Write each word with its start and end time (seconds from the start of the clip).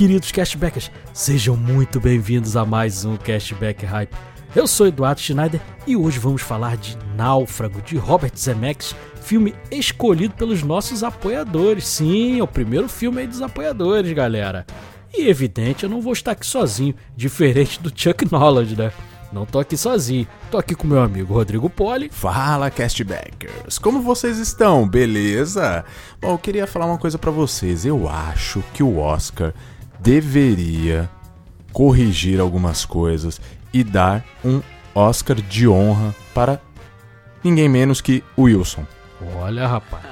Queridos 0.00 0.32
cashbackers! 0.32 0.90
Sejam 1.12 1.54
muito 1.54 2.00
bem-vindos 2.00 2.56
a 2.56 2.64
mais 2.64 3.04
um 3.04 3.18
Cashback 3.18 3.84
Hype. 3.84 4.16
Eu 4.56 4.66
sou 4.66 4.86
Eduardo 4.86 5.20
Schneider 5.20 5.60
e 5.86 5.94
hoje 5.94 6.18
vamos 6.18 6.40
falar 6.40 6.78
de 6.78 6.96
Náufrago, 7.14 7.82
de 7.82 7.98
Robert 7.98 8.32
Zemeckis, 8.34 8.96
filme 9.20 9.54
escolhido 9.70 10.32
pelos 10.32 10.62
nossos 10.62 11.04
apoiadores. 11.04 11.86
Sim, 11.86 12.40
é 12.40 12.42
o 12.42 12.46
primeiro 12.46 12.88
filme 12.88 13.20
aí 13.20 13.26
dos 13.26 13.42
apoiadores, 13.42 14.10
galera. 14.14 14.64
E 15.12 15.28
evidente, 15.28 15.84
eu 15.84 15.90
não 15.90 16.00
vou 16.00 16.14
estar 16.14 16.30
aqui 16.30 16.46
sozinho, 16.46 16.94
diferente 17.14 17.78
do 17.78 17.92
Chuck 17.94 18.24
Knowledge, 18.24 18.76
né? 18.76 18.90
Não 19.30 19.44
tô 19.44 19.58
aqui 19.58 19.76
sozinho, 19.76 20.26
tô 20.50 20.56
aqui 20.56 20.74
com 20.74 20.86
meu 20.86 21.02
amigo 21.02 21.34
Rodrigo 21.34 21.68
Poli. 21.68 22.08
Fala, 22.10 22.70
castbackers! 22.70 23.78
Como 23.78 24.00
vocês 24.00 24.38
estão? 24.38 24.88
Beleza? 24.88 25.84
Bom, 26.18 26.30
eu 26.30 26.38
queria 26.38 26.66
falar 26.66 26.86
uma 26.86 26.96
coisa 26.96 27.18
para 27.18 27.30
vocês. 27.30 27.84
Eu 27.84 28.08
acho 28.08 28.64
que 28.72 28.82
o 28.82 28.98
Oscar 28.98 29.52
deveria 30.00 31.08
corrigir 31.72 32.40
algumas 32.40 32.84
coisas 32.84 33.40
e 33.72 33.84
dar 33.84 34.24
um 34.44 34.60
Oscar 34.94 35.36
de 35.36 35.68
honra 35.68 36.14
para 36.34 36.60
ninguém 37.44 37.68
menos 37.68 38.00
que 38.00 38.24
o 38.36 38.42
Wilson. 38.42 38.84
Olha, 39.36 39.66
rapaz, 39.66 40.04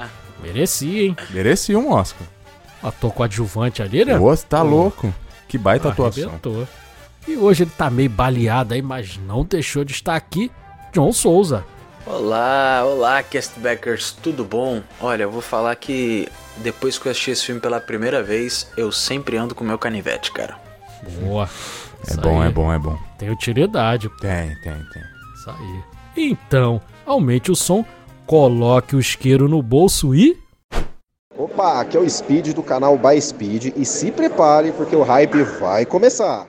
merecia, 0.42 1.02
hein? 1.04 1.16
Merecia 1.30 1.78
um 1.78 1.92
Oscar. 1.92 2.26
Ator 2.82 3.12
coadjuvante 3.12 3.82
ali, 3.82 4.04
né? 4.04 4.18
Ô, 4.18 4.36
tá 4.36 4.62
louco? 4.62 5.12
Que 5.48 5.58
baita 5.58 5.88
atuação. 5.88 6.24
Arrebentou. 6.24 6.68
E 7.26 7.36
hoje 7.36 7.64
ele 7.64 7.70
tá 7.76 7.90
meio 7.90 8.08
baleado 8.08 8.74
aí, 8.74 8.82
mas 8.82 9.18
não 9.26 9.44
deixou 9.44 9.84
de 9.84 9.92
estar 9.92 10.14
aqui. 10.14 10.50
John 10.92 11.12
Souza. 11.12 11.64
Olá, 12.06 12.82
olá, 12.86 13.22
castbackers, 13.22 14.12
tudo 14.22 14.44
bom? 14.44 14.82
Olha, 15.00 15.24
eu 15.24 15.30
vou 15.30 15.42
falar 15.42 15.74
que 15.76 16.28
depois 16.62 16.98
que 16.98 17.06
eu 17.06 17.12
assisti 17.12 17.30
esse 17.30 17.44
filme 17.46 17.60
pela 17.60 17.80
primeira 17.80 18.22
vez, 18.22 18.68
eu 18.76 18.90
sempre 18.92 19.36
ando 19.36 19.54
com 19.54 19.64
meu 19.64 19.78
canivete, 19.78 20.32
cara. 20.32 20.58
Boa. 21.20 21.48
É 22.06 22.10
Isso 22.10 22.20
bom, 22.20 22.40
aí. 22.40 22.48
é 22.48 22.50
bom, 22.50 22.72
é 22.72 22.78
bom. 22.78 22.98
Tem 23.18 23.30
utilidade. 23.30 24.08
Tem, 24.20 24.54
tem, 24.62 24.72
tem. 24.72 25.02
Isso 25.34 25.50
aí. 25.50 25.82
Então, 26.16 26.80
aumente 27.06 27.50
o 27.50 27.56
som, 27.56 27.84
coloque 28.26 28.96
o 28.96 29.00
isqueiro 29.00 29.48
no 29.48 29.62
bolso 29.62 30.14
e. 30.14 30.38
Opa, 31.36 31.80
aqui 31.80 31.96
é 31.96 32.00
o 32.00 32.08
Speed 32.08 32.48
do 32.48 32.62
canal 32.62 32.98
By 32.98 33.20
Speed 33.20 33.72
e 33.76 33.84
se 33.84 34.10
prepare 34.10 34.72
porque 34.72 34.96
o 34.96 35.02
hype 35.02 35.42
vai 35.60 35.86
começar. 35.86 36.48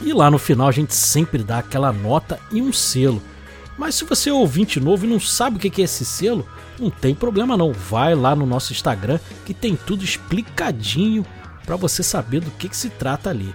E 0.00 0.12
lá 0.12 0.30
no 0.30 0.38
final 0.38 0.68
a 0.68 0.72
gente 0.72 0.94
sempre 0.94 1.42
dá 1.42 1.58
aquela 1.58 1.92
nota 1.92 2.38
e 2.50 2.60
um 2.60 2.72
selo. 2.72 3.22
Mas 3.78 3.94
se 3.94 4.04
você 4.04 4.30
é 4.30 4.32
ouvinte 4.32 4.80
novo 4.80 5.04
e 5.04 5.08
não 5.08 5.20
sabe 5.20 5.56
o 5.56 5.60
que 5.60 5.80
é 5.80 5.84
esse 5.84 6.04
selo, 6.04 6.46
não 6.78 6.90
tem 6.90 7.14
problema 7.14 7.56
não. 7.56 7.72
Vai 7.72 8.14
lá 8.14 8.34
no 8.34 8.46
nosso 8.46 8.72
Instagram 8.72 9.18
que 9.44 9.52
tem 9.52 9.76
tudo 9.76 10.04
explicadinho 10.04 11.24
para 11.64 11.76
você 11.76 12.02
saber 12.02 12.40
do 12.40 12.50
que, 12.52 12.68
que 12.68 12.76
se 12.76 12.88
trata 12.88 13.30
ali. 13.30 13.54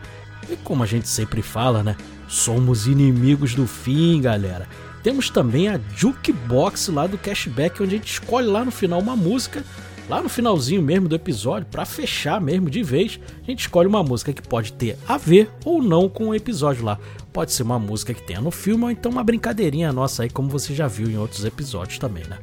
E 0.49 0.55
como 0.57 0.83
a 0.83 0.85
gente 0.85 1.07
sempre 1.07 1.41
fala, 1.41 1.81
né? 1.81 1.95
Somos 2.27 2.87
inimigos 2.87 3.55
do 3.55 3.65
fim, 3.65 4.21
galera. 4.21 4.67
Temos 5.01 5.29
também 5.29 5.67
a 5.67 5.79
Jukebox 5.95 6.89
lá 6.89 7.07
do 7.07 7.17
Cashback, 7.17 7.81
onde 7.81 7.95
a 7.95 7.97
gente 7.97 8.11
escolhe 8.11 8.47
lá 8.47 8.63
no 8.63 8.71
final 8.71 8.99
uma 8.99 9.15
música 9.15 9.63
lá 10.09 10.21
no 10.21 10.29
finalzinho 10.29 10.81
mesmo 10.81 11.07
do 11.07 11.15
episódio, 11.15 11.67
para 11.69 11.85
fechar 11.85 12.41
mesmo 12.41 12.69
de 12.69 12.83
vez, 12.83 13.19
a 13.41 13.49
gente 13.49 13.61
escolhe 13.61 13.87
uma 13.87 14.03
música 14.03 14.33
que 14.33 14.41
pode 14.41 14.73
ter 14.73 14.97
a 15.07 15.17
ver 15.17 15.49
ou 15.63 15.81
não 15.81 16.09
com 16.09 16.29
o 16.29 16.35
episódio 16.35 16.83
lá. 16.83 16.99
Pode 17.31 17.51
ser 17.51 17.63
uma 17.63 17.79
música 17.79 18.13
que 18.13 18.21
tenha 18.23 18.41
no 18.41 18.51
filme 18.51 18.83
ou 18.83 18.91
então 18.91 19.11
uma 19.11 19.23
brincadeirinha 19.23 19.93
nossa 19.93 20.23
aí, 20.23 20.29
como 20.29 20.49
você 20.49 20.75
já 20.75 20.87
viu 20.87 21.09
em 21.09 21.17
outros 21.17 21.45
episódios 21.45 21.97
também, 21.97 22.23
né? 22.25 22.37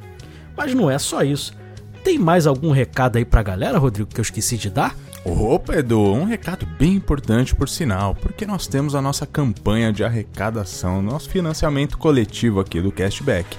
Mas 0.57 0.73
não 0.73 0.89
é 0.89 0.97
só 0.97 1.21
isso. 1.21 1.53
Tem 2.03 2.17
mais 2.17 2.47
algum 2.47 2.71
recado 2.71 3.17
aí 3.17 3.25
pra 3.25 3.43
galera, 3.43 3.77
Rodrigo, 3.77 4.09
que 4.09 4.19
eu 4.19 4.23
esqueci 4.23 4.57
de 4.57 4.69
dar? 4.69 4.95
Opa, 5.25 5.75
Edu, 5.75 5.99
um 5.99 6.23
recado 6.23 6.65
bem 6.65 6.93
importante 6.93 7.53
por 7.53 7.67
sinal, 7.67 8.15
porque 8.15 8.45
nós 8.45 8.67
temos 8.67 8.95
a 8.95 9.01
nossa 9.01 9.25
campanha 9.25 9.91
de 9.91 10.03
arrecadação, 10.03 11.01
nosso 11.01 11.29
financiamento 11.29 11.97
coletivo 11.97 12.59
aqui 12.59 12.81
do 12.81 12.91
Cashback, 12.91 13.57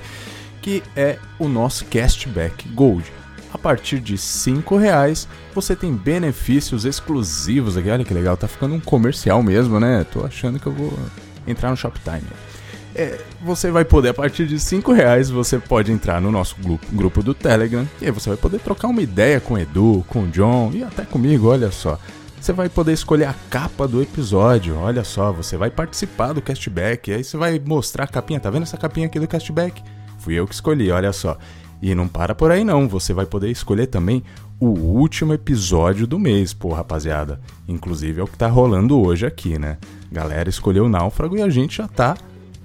que 0.63 0.83
é 0.97 1.19
o 1.39 1.49
nosso 1.49 1.85
Cashback 1.85 2.67
Gold. 2.71 3.20
A 3.53 3.59
partir 3.59 4.01
de 4.01 4.15
R$ 4.15 4.79
reais 4.79 5.29
você 5.55 5.75
tem 5.75 5.93
benefícios 5.93 6.85
exclusivos 6.85 7.77
aqui. 7.77 7.91
Olha 7.91 8.05
que 8.05 8.15
legal, 8.15 8.37
tá 8.37 8.47
ficando 8.47 8.75
um 8.75 8.81
comercial 8.81 9.43
mesmo, 9.43 9.81
né? 9.81 10.05
Tô 10.13 10.25
achando 10.25 10.59
que 10.59 10.67
eu 10.67 10.73
vou 10.73 10.93
entrar 11.47 11.71
no 11.71 11.77
Shoptime. 11.77 12.23
É, 12.95 13.21
você 13.41 13.71
vai 13.71 13.85
poder, 13.85 14.09
a 14.09 14.15
partir 14.15 14.47
de 14.47 14.59
5 14.59 14.93
reais, 14.93 15.31
você 15.31 15.59
pode 15.59 15.93
entrar 15.93 16.21
no 16.21 16.31
nosso 16.31 16.57
grupo, 16.61 16.85
grupo 16.93 17.23
do 17.23 17.33
Telegram 17.33 17.89
e 18.01 18.07
aí 18.07 18.11
você 18.11 18.31
vai 18.31 18.37
poder 18.37 18.59
trocar 18.59 18.89
uma 18.89 19.01
ideia 19.01 19.41
com 19.41 19.55
o 19.55 19.59
Edu, 19.59 20.05
com 20.09 20.25
o 20.25 20.29
John 20.29 20.73
e 20.75 20.83
até 20.83 21.05
comigo, 21.05 21.49
olha 21.49 21.71
só. 21.71 21.99
Você 22.41 22.53
vai 22.53 22.69
poder 22.69 22.93
escolher 22.93 23.27
a 23.27 23.35
capa 23.51 23.87
do 23.87 24.03
episódio, 24.03 24.77
olha 24.77 25.05
só, 25.05 25.31
você 25.31 25.57
vai 25.57 25.71
participar 25.71 26.33
do 26.33 26.41
castback, 26.41 27.13
aí 27.13 27.23
você 27.23 27.37
vai 27.37 27.61
mostrar 27.65 28.05
a 28.05 28.09
capinha, 28.09 28.41
tá 28.41 28.51
vendo 28.51 28.63
essa 28.63 28.79
capinha 28.79 29.07
aqui 29.07 29.21
do 29.21 29.29
castback? 29.29 29.83
Fui 30.19 30.35
eu 30.35 30.47
que 30.47 30.55
escolhi, 30.55 30.91
olha 30.91 31.13
só. 31.13 31.39
E 31.83 31.95
não 31.95 32.07
para 32.07 32.35
por 32.35 32.51
aí 32.51 32.63
não, 32.63 32.89
você 32.89 33.13
vai 33.13 33.27
poder 33.27 33.51
escolher 33.51 33.87
também 33.87 34.23
o 34.59 34.67
último 34.67 35.33
episódio 35.33 36.07
do 36.07 36.19
mês, 36.19 36.53
pô, 36.53 36.73
rapaziada. 36.73 37.41
Inclusive 37.67 38.21
é 38.21 38.23
o 38.23 38.27
que 38.27 38.37
tá 38.37 38.47
rolando 38.47 39.01
hoje 39.01 39.25
aqui, 39.25 39.59
né? 39.59 39.79
Galera 40.13 40.51
escolheu 40.51 40.85
o 40.85 40.89
Náufrago 40.89 41.37
e 41.37 41.43
a 41.43 41.49
gente 41.49 41.79
já 41.79 41.89
tá 41.89 42.17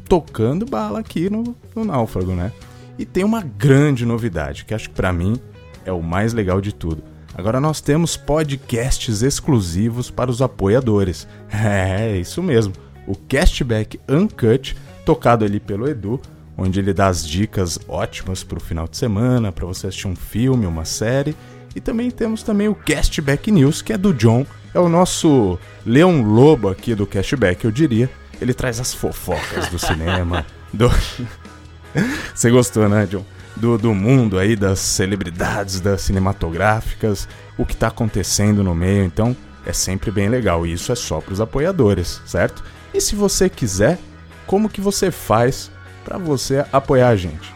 tocando 0.10 0.66
bala 0.66 1.00
aqui 1.00 1.30
no, 1.30 1.56
no 1.74 1.86
Náufrago, 1.86 2.34
né? 2.34 2.52
E 2.98 3.06
tem 3.06 3.24
uma 3.24 3.42
grande 3.42 4.06
novidade, 4.06 4.66
que 4.66 4.74
acho 4.74 4.90
que 4.90 4.96
pra 4.96 5.14
mim 5.14 5.40
é 5.86 5.92
o 5.92 6.02
mais 6.02 6.34
legal 6.34 6.60
de 6.60 6.74
tudo. 6.74 7.04
Agora 7.38 7.60
nós 7.60 7.82
temos 7.82 8.16
podcasts 8.16 9.22
exclusivos 9.22 10.10
para 10.10 10.32
os 10.32 10.42
apoiadores. 10.42 11.28
É, 11.52 12.18
isso 12.18 12.44
mesmo. 12.44 12.74
O 13.08 13.16
Castback 13.16 14.00
Uncut, 14.10 14.76
tocado 15.06 15.46
ali 15.46 15.60
pelo 15.60 15.88
Edu, 15.88 16.20
onde 16.58 16.80
ele 16.80 16.94
dá 16.94 17.08
as 17.08 17.28
dicas 17.28 17.80
ótimas 17.88 18.44
para 18.44 18.58
o 18.58 18.62
final 18.62 18.88
de 18.88 18.98
semana, 18.98 19.52
para 19.52 19.66
você 19.66 19.88
assistir 19.88 20.08
um 20.08 20.16
filme, 20.16 20.66
uma 20.66 20.86
série. 20.86 21.36
E 21.76 21.82
também 21.82 22.10
temos 22.10 22.44
também 22.44 22.68
o 22.68 22.76
Castback 22.76 23.52
News, 23.52 23.82
que 23.82 23.92
é 23.92 23.98
do 23.98 24.14
John, 24.14 24.46
é 24.74 24.80
o 24.80 24.90
nosso 24.90 25.60
Leão 25.86 26.22
Lobo 26.22 26.70
aqui 26.70 26.96
do 26.96 27.06
Castback, 27.06 27.66
eu 27.66 27.72
diria. 27.72 28.10
Ele 28.40 28.54
traz 28.54 28.80
as 28.80 28.94
fofocas 28.94 29.68
do 29.70 29.80
cinema, 29.80 30.46
do... 30.72 30.90
Você 32.34 32.50
gostou, 32.50 32.90
né, 32.90 33.06
John? 33.06 33.26
Do, 33.56 33.78
do 33.78 33.94
mundo 33.94 34.38
aí, 34.38 34.56
das 34.56 34.80
celebridades, 34.80 35.80
das 35.80 36.02
cinematográficas, 36.02 37.26
o 37.58 37.66
que 37.66 37.76
tá 37.76 37.88
acontecendo 37.88 38.62
no 38.62 38.76
meio, 38.76 39.06
então 39.06 39.36
é 39.66 39.72
sempre 39.72 40.12
bem 40.12 40.28
legal. 40.28 40.68
E 40.68 40.74
isso 40.74 40.92
é 40.92 40.96
só 40.96 41.22
pros 41.22 41.40
apoiadores, 41.40 42.22
certo? 42.26 42.62
E 42.94 43.00
se 43.00 43.16
você 43.16 43.50
quiser, 43.50 43.98
como 44.46 44.70
que 44.70 44.82
você 44.82 45.10
faz 45.10 45.72
para 46.06 46.20
você 46.20 46.64
apoiar 46.72 47.10
a 47.10 47.16
gente? 47.16 47.52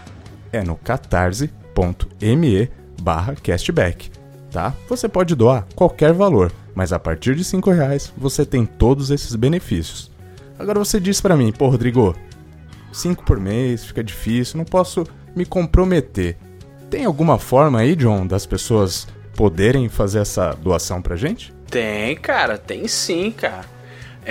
É 0.51 0.63
no 0.63 0.75
catarse.me 0.75 2.69
barra 2.99 3.35
castback, 3.35 4.09
tá? 4.51 4.73
Você 4.89 5.07
pode 5.07 5.35
doar 5.35 5.65
qualquer 5.75 6.11
valor, 6.11 6.51
mas 6.73 6.91
a 6.91 6.99
partir 6.99 7.35
de 7.35 7.43
5 7.43 7.69
reais 7.69 8.11
você 8.17 8.43
tem 8.43 8.65
todos 8.65 9.11
esses 9.11 9.35
benefícios. 9.35 10.11
Agora 10.57 10.79
você 10.79 10.99
diz 10.99 11.21
para 11.21 11.37
mim, 11.37 11.53
pô 11.53 11.69
Rodrigo, 11.69 12.15
5 12.91 13.23
por 13.23 13.39
mês 13.39 13.85
fica 13.85 14.03
difícil, 14.03 14.57
não 14.57 14.65
posso 14.65 15.05
me 15.35 15.45
comprometer. 15.45 16.35
Tem 16.89 17.05
alguma 17.05 17.37
forma 17.37 17.79
aí, 17.79 17.95
John, 17.95 18.25
das 18.25 18.47
pessoas 18.47 19.07
poderem 19.35 19.87
fazer 19.87 20.19
essa 20.19 20.53
doação 20.53 21.01
pra 21.01 21.15
gente? 21.15 21.53
Tem, 21.69 22.17
cara, 22.17 22.57
tem 22.57 22.87
sim, 22.87 23.31
cara. 23.31 23.78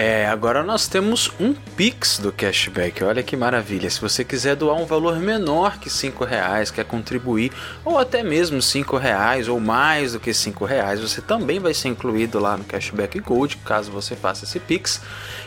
É, 0.00 0.28
agora 0.28 0.62
nós 0.62 0.86
temos 0.86 1.28
um 1.40 1.52
Pix 1.52 2.20
do 2.20 2.30
cashback. 2.30 3.02
Olha 3.02 3.20
que 3.20 3.36
maravilha. 3.36 3.90
Se 3.90 4.00
você 4.00 4.22
quiser 4.22 4.54
doar 4.54 4.76
um 4.76 4.86
valor 4.86 5.18
menor 5.18 5.80
que 5.80 5.90
cinco 5.90 6.24
reais, 6.24 6.70
quer 6.70 6.84
contribuir, 6.84 7.50
ou 7.84 7.98
até 7.98 8.22
mesmo 8.22 8.62
cinco 8.62 8.96
reais 8.96 9.48
ou 9.48 9.58
mais 9.58 10.12
do 10.12 10.20
que 10.20 10.32
cinco 10.32 10.64
reais, 10.64 11.00
você 11.00 11.20
também 11.20 11.58
vai 11.58 11.74
ser 11.74 11.88
incluído 11.88 12.38
lá 12.38 12.56
no 12.56 12.62
cashback 12.62 13.18
Gold, 13.18 13.56
caso 13.64 13.90
você 13.90 14.14
faça 14.14 14.44
esse 14.44 14.60
Pix. 14.60 15.00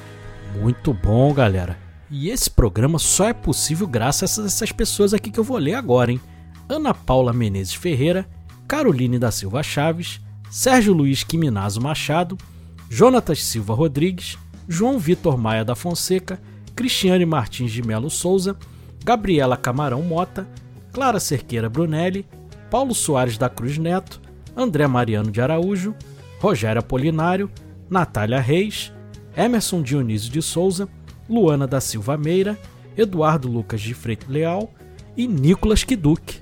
Muito 0.55 0.91
bom, 0.91 1.31
galera. 1.31 1.84
E 2.09 2.29
esse 2.29 2.49
programa 2.49 2.99
só 2.99 3.27
é 3.27 3.33
possível 3.33 3.87
graças 3.87 4.37
a 4.37 4.45
essas 4.45 4.71
pessoas 4.71 5.13
aqui 5.13 5.31
que 5.31 5.39
eu 5.39 5.43
vou 5.43 5.57
ler 5.57 5.73
agora, 5.73 6.11
hein? 6.11 6.21
Ana 6.69 6.93
Paula 6.93 7.33
Menezes 7.33 7.73
Ferreira, 7.73 8.27
Caroline 8.67 9.17
da 9.17 9.31
Silva 9.31 9.63
Chaves, 9.63 10.19
Sérgio 10.49 10.93
Luiz 10.93 11.23
Quiminazo 11.23 11.81
Machado, 11.81 12.37
Jonatas 12.89 13.43
Silva 13.43 13.73
Rodrigues, 13.73 14.37
João 14.67 14.99
Vitor 14.99 15.37
Maia 15.37 15.65
da 15.65 15.75
Fonseca, 15.75 16.39
Cristiane 16.75 17.25
Martins 17.25 17.71
de 17.71 17.81
Melo 17.81 18.09
Souza, 18.09 18.55
Gabriela 19.03 19.57
Camarão 19.57 20.01
Mota, 20.01 20.47
Clara 20.91 21.19
Cerqueira 21.19 21.69
Brunelli, 21.69 22.25
Paulo 22.69 22.93
Soares 22.95 23.37
da 23.37 23.49
Cruz 23.49 23.77
Neto, 23.77 24.21
André 24.55 24.87
Mariano 24.87 25.31
de 25.31 25.41
Araújo, 25.41 25.95
Rogério 26.39 26.79
Apolinário, 26.79 27.49
Natália 27.89 28.39
Reis, 28.39 28.91
Emerson 29.35 29.81
Dionísio 29.81 30.31
de 30.31 30.41
Souza, 30.41 30.87
Luana 31.29 31.67
da 31.67 31.81
Silva 31.81 32.17
Meira, 32.17 32.57
Eduardo 32.97 33.47
Lucas 33.47 33.81
de 33.81 33.93
Freitas 33.93 34.29
Leal 34.29 34.73
e 35.17 35.27
Nicolas 35.27 35.83
Kiduque. 35.83 36.39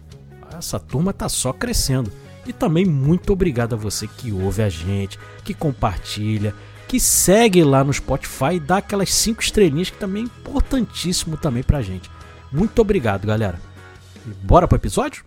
Essa 0.57 0.80
turma 0.80 1.13
tá 1.13 1.27
só 1.27 1.51
crescendo. 1.51 2.12
E 2.45 2.51
também 2.51 2.85
muito 2.85 3.31
obrigado 3.31 3.74
a 3.74 3.77
você 3.77 4.07
que 4.07 4.31
ouve 4.31 4.62
a 4.62 4.69
gente, 4.69 5.18
que 5.44 5.53
compartilha, 5.53 6.53
que 6.88 7.00
segue 7.00 7.63
lá 7.63 7.83
no 7.83 7.94
Spotify 7.94 8.56
e 8.56 8.59
dá 8.59 8.77
aquelas 8.77 9.13
5 9.13 9.41
estrelinhas 9.41 9.89
que 9.89 9.97
também 9.97 10.24
é 10.24 10.25
importantíssimo 10.25 11.38
também 11.38 11.63
pra 11.63 11.81
gente. 11.81 12.09
Muito 12.51 12.80
obrigado, 12.80 13.25
galera. 13.25 13.59
E 14.25 14.30
bora 14.45 14.68
pro 14.68 14.77
episódio? 14.77 15.24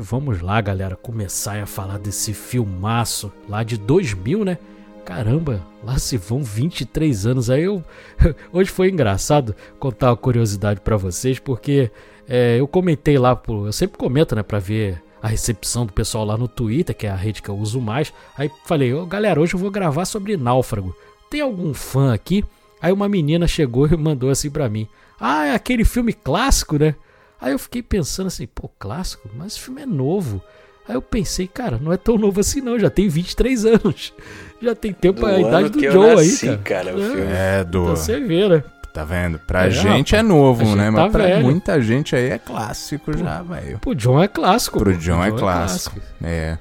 Vamos 0.00 0.40
lá, 0.40 0.60
galera, 0.60 0.96
começar 0.96 1.60
a 1.62 1.66
falar 1.66 1.98
desse 1.98 2.32
filmaço 2.32 3.32
lá 3.48 3.62
de 3.62 3.76
2000, 3.76 4.44
né? 4.44 4.58
Caramba, 5.04 5.60
lá 5.82 5.98
se 5.98 6.16
vão 6.16 6.42
23 6.42 7.26
anos. 7.26 7.50
Aí 7.50 7.64
eu. 7.64 7.82
Hoje 8.52 8.70
foi 8.70 8.90
engraçado 8.90 9.54
contar 9.78 10.10
uma 10.10 10.16
curiosidade 10.16 10.80
para 10.80 10.96
vocês, 10.96 11.38
porque 11.38 11.90
é, 12.28 12.60
eu 12.60 12.68
comentei 12.68 13.18
lá, 13.18 13.40
eu 13.48 13.72
sempre 13.72 13.98
comento, 13.98 14.36
né, 14.36 14.42
pra 14.42 14.58
ver 14.58 15.02
a 15.20 15.28
recepção 15.28 15.84
do 15.84 15.92
pessoal 15.92 16.24
lá 16.24 16.36
no 16.36 16.46
Twitter, 16.46 16.94
que 16.94 17.06
é 17.06 17.10
a 17.10 17.16
rede 17.16 17.42
que 17.42 17.48
eu 17.48 17.56
uso 17.56 17.80
mais. 17.80 18.12
Aí 18.36 18.50
falei, 18.64 18.94
oh, 18.94 19.04
galera, 19.06 19.40
hoje 19.40 19.54
eu 19.54 19.60
vou 19.60 19.70
gravar 19.70 20.04
sobre 20.04 20.36
Náufrago. 20.36 20.94
Tem 21.30 21.40
algum 21.40 21.74
fã 21.74 22.14
aqui? 22.14 22.44
Aí 22.80 22.92
uma 22.92 23.08
menina 23.08 23.48
chegou 23.48 23.88
e 23.90 23.96
mandou 23.96 24.30
assim 24.30 24.50
pra 24.50 24.68
mim: 24.68 24.86
Ah, 25.18 25.46
é 25.46 25.54
aquele 25.54 25.84
filme 25.84 26.12
clássico, 26.12 26.78
né? 26.78 26.94
Aí 27.40 27.52
eu 27.52 27.58
fiquei 27.58 27.82
pensando 27.82 28.26
assim, 28.26 28.46
pô, 28.46 28.68
clássico? 28.78 29.30
Mas 29.34 29.52
esse 29.52 29.60
filme 29.60 29.82
é 29.82 29.86
novo. 29.86 30.42
Aí 30.88 30.94
eu 30.94 31.02
pensei, 31.02 31.46
cara, 31.46 31.78
não 31.78 31.92
é 31.92 31.96
tão 31.96 32.16
novo 32.16 32.40
assim 32.40 32.60
não, 32.60 32.78
já 32.78 32.88
tem 32.88 33.08
23 33.08 33.66
anos. 33.66 34.12
Já 34.60 34.74
tem 34.74 34.92
tempo 34.92 35.20
do 35.20 35.26
a 35.26 35.38
idade 35.38 35.68
do 35.68 35.80
Joe 35.80 36.16
nasci, 36.16 36.48
aí, 36.48 36.58
cara. 36.58 36.92
cara 36.92 37.00
é, 37.00 37.60
é, 37.60 37.64
do... 37.64 37.82
Então 37.82 37.94
você 37.94 38.18
vê, 38.18 38.48
né? 38.48 38.64
Tá 38.92 39.04
vendo? 39.04 39.38
Pra 39.38 39.66
é, 39.66 39.70
gente 39.70 40.16
é 40.16 40.20
novo, 40.20 40.74
né? 40.74 40.86
Tá 40.86 40.90
Mas 40.90 41.12
pra 41.12 41.26
velho. 41.26 41.44
muita 41.44 41.80
gente 41.80 42.16
aí 42.16 42.30
é 42.30 42.38
clássico 42.38 43.12
Pô, 43.12 43.16
já, 43.16 43.40
velho. 43.40 43.78
Pro 43.78 43.94
John 43.94 44.20
é 44.20 44.26
clássico. 44.26 44.80
Pro 44.80 44.92
John, 44.96 45.12
John 45.12 45.24
é, 45.24 45.30
clássico. 45.30 45.96
é, 45.96 46.00
clássico. 46.00 46.24
É. 46.24 46.58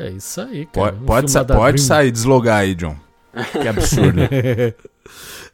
É 0.00 0.10
isso 0.10 0.40
aí, 0.42 0.66
cara. 0.66 0.92
Pode, 0.92 0.96
um 1.02 1.06
pode, 1.06 1.30
sa 1.30 1.44
pode 1.44 1.80
sair, 1.80 2.10
deslogar 2.10 2.58
aí, 2.58 2.74
John. 2.74 2.96
Que 3.52 3.68
absurdo. 3.68 4.20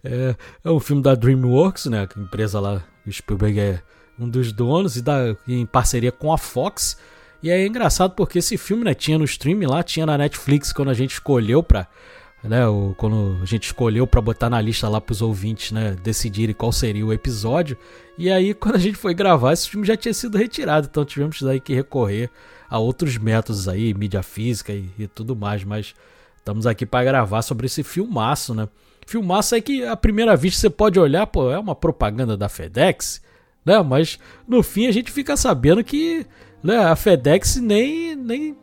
é, 0.03 0.35
é 0.65 0.71
um 0.71 0.81
filme 0.81 1.03
da 1.03 1.15
DreamWorks, 1.15 1.87
né? 1.87 2.01
A 2.01 2.21
empresa 2.21 2.59
lá, 2.59 2.83
o 3.07 3.13
Spielberg 3.13 3.61
é 3.61 3.81
um 4.19 4.29
dos 4.29 4.53
donos, 4.53 4.97
e 4.97 5.03
da, 5.03 5.37
em 5.47 5.67
parceria 5.67 6.13
com 6.13 6.33
a 6.33 6.39
Fox. 6.39 6.97
E 7.43 7.51
é 7.51 7.67
engraçado 7.67 8.15
porque 8.15 8.39
esse 8.39 8.57
filme 8.57 8.85
né, 8.85 8.95
tinha 8.95 9.19
no 9.19 9.25
stream 9.25 9.61
lá, 9.69 9.83
tinha 9.83 10.07
na 10.07 10.17
Netflix 10.17 10.73
quando 10.73 10.91
a 10.91 10.95
gente 10.95 11.13
escolheu 11.13 11.63
pra. 11.63 11.87
Né, 12.43 12.67
o, 12.67 12.95
quando 12.97 13.39
a 13.43 13.45
gente 13.45 13.65
escolheu 13.65 14.07
para 14.07 14.21
botar 14.21 14.49
na 14.49 14.61
lista 14.61 14.89
lá 14.89 15.01
pros 15.01 15.21
ouvintes 15.21 15.73
né, 15.73 15.97
decidirem 16.03 16.55
qual 16.55 16.71
seria 16.71 17.05
o 17.05 17.13
episódio. 17.13 17.77
E 18.17 18.31
aí, 18.31 18.55
quando 18.55 18.77
a 18.77 18.81
gente 18.81 18.97
foi 18.97 19.15
gravar, 19.15 19.53
esse 19.53 19.69
filme 19.69 19.87
já 19.87 19.97
tinha 19.97 20.15
sido 20.15 20.39
retirado, 20.39 20.89
então 20.91 21.05
tivemos 21.05 21.41
daí 21.43 21.61
que 21.61 21.75
recorrer 21.75 22.31
a 22.69 22.79
outros 22.79 23.17
métodos 23.17 23.69
aí, 23.69 23.93
mídia 23.95 24.23
física 24.23 24.73
e, 24.73 24.89
e 24.99 25.07
tudo 25.07 25.35
mais. 25.35 25.65
Mas 25.65 25.95
estamos 26.39 26.67
aqui 26.67 26.87
para 26.87 27.05
gravar 27.05 27.43
sobre 27.43 27.67
esse 27.67 27.83
filmaço, 27.83 28.55
né? 28.55 28.69
Filmaço 29.07 29.55
é 29.55 29.61
que 29.61 29.85
à 29.85 29.97
primeira 29.97 30.37
vista 30.37 30.61
você 30.61 30.71
pode 30.71 30.99
olhar, 30.99 31.27
pô, 31.29 31.51
é 31.51 31.59
uma 31.59 31.77
propaganda 31.77 32.37
da 32.37 32.49
FedEx 32.49 33.21
né? 33.67 33.83
Mas 33.83 34.19
no 34.47 34.63
fim 34.63 34.87
a 34.87 34.93
gente 34.93 35.11
fica 35.11 35.37
sabendo 35.37 35.83
que 35.83 36.25
né, 36.63 36.79
a 36.79 36.95
FedEx 36.95 37.57
nem, 37.57 38.15
nem, 38.15 38.57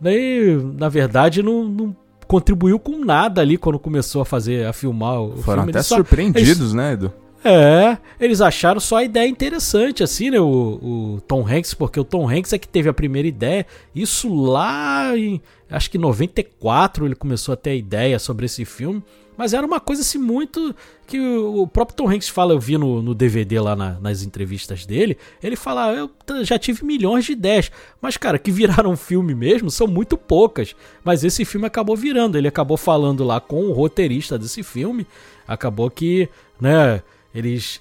nem 0.00 0.56
na 0.76 0.88
verdade, 0.88 1.42
não, 1.42 1.64
não 1.64 1.96
contribuiu 2.26 2.78
com 2.78 3.02
nada 3.04 3.40
ali 3.40 3.56
quando 3.56 3.78
começou 3.78 4.20
a 4.20 4.24
fazer, 4.24 4.66
a 4.66 4.72
filmar 4.72 5.22
o 5.22 5.36
Foram 5.38 5.62
filme. 5.62 5.70
até 5.70 5.82
surpreendidos, 5.82 6.60
eles, 6.60 6.74
né, 6.74 6.92
Edu? 6.92 7.12
É, 7.44 7.98
eles 8.18 8.40
acharam 8.40 8.80
só 8.80 8.96
a 8.96 9.04
ideia 9.04 9.28
interessante, 9.28 10.02
assim, 10.02 10.30
né? 10.30 10.40
O, 10.40 11.14
o, 11.16 11.20
Tom 11.26 11.46
Hanks, 11.46 11.72
porque 11.72 12.00
o 12.00 12.04
Tom 12.04 12.28
Hanks 12.28 12.52
é 12.52 12.58
que 12.58 12.66
teve 12.66 12.88
a 12.88 12.94
primeira 12.94 13.28
ideia. 13.28 13.66
Isso 13.94 14.34
lá 14.34 15.16
em. 15.16 15.40
Acho 15.70 15.90
que 15.90 15.98
94 15.98 17.06
ele 17.06 17.14
começou 17.14 17.52
a 17.52 17.56
ter 17.56 17.70
a 17.70 17.74
ideia 17.74 18.18
sobre 18.18 18.46
esse 18.46 18.64
filme. 18.64 19.02
Mas 19.36 19.54
era 19.54 19.64
uma 19.64 19.78
coisa 19.78 20.02
assim 20.02 20.18
muito. 20.18 20.74
Que 21.06 21.20
o 21.20 21.66
próprio 21.66 21.96
Tom 21.96 22.10
Hanks 22.10 22.28
fala, 22.28 22.52
eu 22.52 22.58
vi 22.58 22.76
no, 22.76 23.00
no 23.00 23.14
DVD 23.14 23.60
lá 23.60 23.76
na, 23.76 24.00
nas 24.00 24.22
entrevistas 24.22 24.84
dele. 24.84 25.16
Ele 25.42 25.54
fala, 25.54 25.90
ah, 25.90 25.94
eu 25.94 26.10
já 26.44 26.58
tive 26.58 26.84
milhões 26.84 27.24
de 27.24 27.32
ideias. 27.32 27.70
Mas, 28.02 28.16
cara, 28.16 28.38
que 28.38 28.50
viraram 28.50 28.94
filme 28.96 29.34
mesmo 29.34 29.70
são 29.70 29.86
muito 29.86 30.18
poucas. 30.18 30.74
Mas 31.04 31.22
esse 31.22 31.44
filme 31.44 31.66
acabou 31.66 31.96
virando. 31.96 32.36
Ele 32.36 32.48
acabou 32.48 32.76
falando 32.76 33.22
lá 33.22 33.40
com 33.40 33.66
o 33.66 33.72
roteirista 33.72 34.36
desse 34.36 34.64
filme. 34.64 35.06
Acabou 35.46 35.88
que, 35.88 36.28
né, 36.60 37.00
eles 37.34 37.80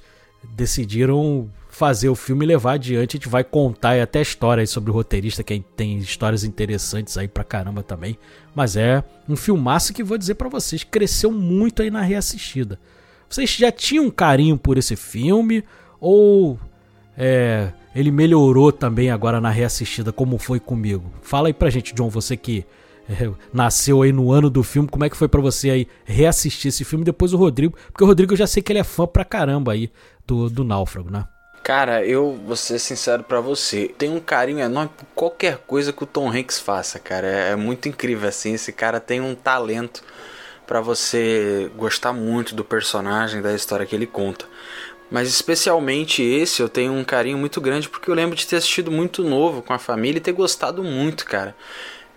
decidiram 0.56 1.50
fazer 1.70 2.10
o 2.10 2.16
filme 2.16 2.46
e 2.46 2.48
levar 2.48 2.74
adiante. 2.74 3.16
A 3.16 3.18
gente 3.18 3.30
vai 3.30 3.44
contar 3.44 4.01
até 4.01 4.22
histórias 4.22 4.70
sobre 4.70 4.89
o 4.89 4.94
roteirista, 4.94 5.44
que 5.44 5.63
tem 5.75 5.98
histórias 5.98 6.44
interessantes 6.44 7.18
aí 7.18 7.27
pra 7.27 7.44
caramba 7.44 7.84
também. 7.84 8.18
Mas 8.56 8.75
é 8.75 9.04
um 9.30 9.36
filmaço 9.36 9.94
que 9.94 10.04
vou 10.04 10.18
dizer 10.18 10.36
para 10.36 10.50
vocês, 10.50 10.84
cresceu 10.84 11.32
muito 11.32 11.82
aí 11.82 11.92
na 11.92 12.01
reassistida. 12.01 12.80
Vocês 13.30 13.51
já 13.51 13.72
tinham 13.72 14.06
um 14.06 14.12
carinho 14.12 14.58
por 14.58 14.77
esse 14.77 14.96
filme? 14.96 15.63
Ou 16.00 16.60
é, 17.18 17.72
ele 17.96 18.12
melhorou 18.12 18.72
também 18.72 19.12
agora 19.12 19.42
na 19.42 19.50
reassistida, 19.50 20.12
como 20.12 20.38
foi 20.38 20.60
comigo? 20.60 21.12
Fala 21.22 21.50
aí 21.50 21.54
pra 21.54 21.70
gente, 21.70 21.94
John, 21.94 22.10
você 22.10 22.38
que 22.38 22.66
nasceu 23.54 24.02
aí 24.02 24.12
no 24.12 24.32
ano 24.32 24.50
do 24.50 24.64
filme. 24.64 24.90
Como 24.90 25.04
é 25.04 25.10
que 25.10 25.18
foi 25.18 25.28
para 25.28 25.42
você 25.42 25.70
aí 25.70 25.88
reassistir 26.06 26.70
esse 26.70 26.84
filme? 26.84 27.06
Depois 27.06 27.34
o 27.34 27.38
Rodrigo, 27.38 27.78
porque 27.92 28.04
o 28.04 28.08
Rodrigo 28.08 28.34
eu 28.34 28.38
já 28.38 28.48
sei 28.48 28.62
que 28.62 28.72
ele 28.72 28.80
é 28.80 28.84
fã 28.84 29.08
pra 29.08 29.26
caramba 29.26 29.74
aí 29.74 29.92
do, 30.26 30.50
do 30.50 30.64
Náufrago, 30.64 31.10
né? 31.10 31.26
Cara, 31.64 32.06
eu 32.06 32.40
vou 32.46 32.56
ser 32.56 32.80
sincero 32.80 33.24
para 33.24 33.42
você, 33.42 33.94
tenho 33.98 34.16
um 34.16 34.22
carinho 34.22 34.62
enorme 34.62 34.90
por 34.96 35.06
qualquer 35.14 35.58
coisa 35.58 35.92
que 35.92 36.02
o 36.02 36.08
Tom 36.08 36.32
Hanks 36.32 36.60
faça, 36.60 36.98
cara. 36.98 37.28
É, 37.28 37.52
é 37.52 37.56
muito 37.58 37.90
incrível 37.90 38.30
assim, 38.30 38.54
esse 38.54 38.72
cara 38.72 39.02
tem 39.02 39.20
um 39.20 39.36
talento 39.36 40.02
para 40.66 40.80
você 40.80 41.70
gostar 41.76 42.14
muito 42.14 42.56
do 42.56 42.64
personagem, 42.64 43.42
da 43.42 43.54
história 43.54 43.86
que 43.86 43.94
ele 43.94 44.08
conta. 44.08 44.46
Mas 45.10 45.30
especialmente 45.30 46.22
esse 46.22 46.62
eu 46.62 46.68
tenho 46.68 46.94
um 46.94 47.04
carinho 47.04 47.38
muito 47.38 47.62
grande 47.62 47.88
porque 47.88 48.10
eu 48.10 48.16
lembro 48.16 48.36
de 48.36 48.46
ter 48.46 48.58
assistido 48.58 48.92
muito 48.92 49.24
novo 49.24 49.62
com 49.62 49.74
a 49.74 49.80
família 49.80 50.18
e 50.20 50.22
ter 50.22 50.34
gostado 50.34 50.84
muito, 50.84 51.26
cara. 51.26 51.56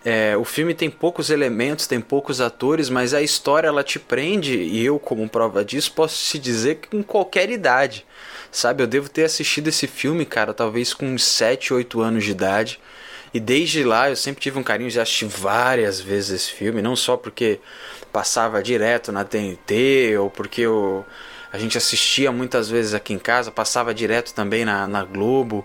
É, 0.04 0.34
o 0.36 0.44
filme 0.44 0.74
tem 0.74 0.88
poucos 0.88 1.28
elementos, 1.28 1.86
tem 1.86 2.00
poucos 2.00 2.40
atores, 2.40 2.88
mas 2.88 3.12
a 3.12 3.20
história 3.20 3.68
ela 3.68 3.84
te 3.84 3.98
prende 3.98 4.56
e 4.56 4.84
eu, 4.84 4.98
como 4.98 5.28
prova 5.28 5.62
disso, 5.64 5.92
posso 5.92 6.30
te 6.30 6.38
dizer 6.38 6.76
que 6.76 6.88
com 6.88 7.02
qualquer 7.02 7.50
idade. 7.50 8.06
Sabe, 8.50 8.82
eu 8.82 8.86
devo 8.86 9.08
ter 9.08 9.24
assistido 9.24 9.68
esse 9.68 9.86
filme, 9.86 10.24
cara, 10.24 10.52
talvez 10.54 10.92
com 10.94 11.06
uns 11.06 11.22
7, 11.24 11.72
8 11.74 12.00
anos 12.00 12.24
de 12.24 12.30
idade. 12.30 12.80
E 13.32 13.38
desde 13.38 13.84
lá 13.84 14.10
eu 14.10 14.16
sempre 14.16 14.40
tive 14.42 14.58
um 14.58 14.62
carinho 14.62 14.90
de 14.90 14.98
assistir 14.98 15.26
várias 15.26 16.00
vezes 16.00 16.30
esse 16.30 16.52
filme, 16.52 16.82
não 16.82 16.96
só 16.96 17.16
porque 17.16 17.60
passava 18.12 18.60
direto 18.62 19.12
na 19.12 19.24
TNT 19.24 20.16
ou 20.18 20.28
porque 20.28 20.62
eu, 20.62 21.04
a 21.52 21.58
gente 21.58 21.78
assistia 21.78 22.32
muitas 22.32 22.68
vezes 22.68 22.92
aqui 22.94 23.12
em 23.12 23.18
casa, 23.18 23.52
passava 23.52 23.94
direto 23.94 24.34
também 24.34 24.64
na, 24.64 24.88
na 24.88 25.04
Globo. 25.04 25.64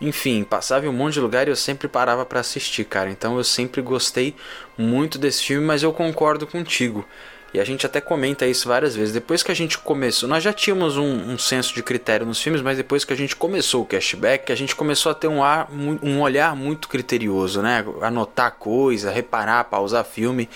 Enfim, 0.00 0.44
passava 0.44 0.86
em 0.86 0.88
um 0.88 0.92
monte 0.92 1.14
de 1.14 1.20
lugar 1.20 1.48
e 1.48 1.50
eu 1.50 1.56
sempre 1.56 1.88
parava 1.88 2.24
para 2.24 2.40
assistir, 2.40 2.84
cara. 2.84 3.10
Então 3.10 3.36
eu 3.36 3.44
sempre 3.44 3.82
gostei 3.82 4.34
muito 4.76 5.18
desse 5.18 5.44
filme, 5.44 5.66
mas 5.66 5.82
eu 5.82 5.92
concordo 5.92 6.46
contigo. 6.46 7.04
E 7.52 7.58
a 7.58 7.64
gente 7.64 7.86
até 7.86 7.98
comenta 7.98 8.46
isso 8.46 8.68
várias 8.68 8.94
vezes. 8.94 9.12
Depois 9.12 9.42
que 9.42 9.50
a 9.50 9.54
gente 9.54 9.78
começou, 9.78 10.28
nós 10.28 10.42
já 10.42 10.52
tínhamos 10.52 10.98
um, 10.98 11.32
um 11.32 11.38
senso 11.38 11.74
de 11.74 11.82
critério 11.82 12.26
nos 12.26 12.40
filmes, 12.40 12.60
mas 12.60 12.76
depois 12.76 13.04
que 13.04 13.12
a 13.12 13.16
gente 13.16 13.34
começou 13.34 13.82
o 13.82 13.86
cashback, 13.86 14.52
a 14.52 14.54
gente 14.54 14.76
começou 14.76 15.10
a 15.10 15.14
ter 15.14 15.28
um, 15.28 15.42
ar, 15.42 15.66
um 15.72 16.20
olhar 16.20 16.54
muito 16.54 16.88
criterioso, 16.88 17.62
né? 17.62 17.84
Anotar 18.02 18.52
coisa, 18.52 19.10
reparar, 19.10 19.64
pausar 19.64 20.04
filme. 20.04 20.46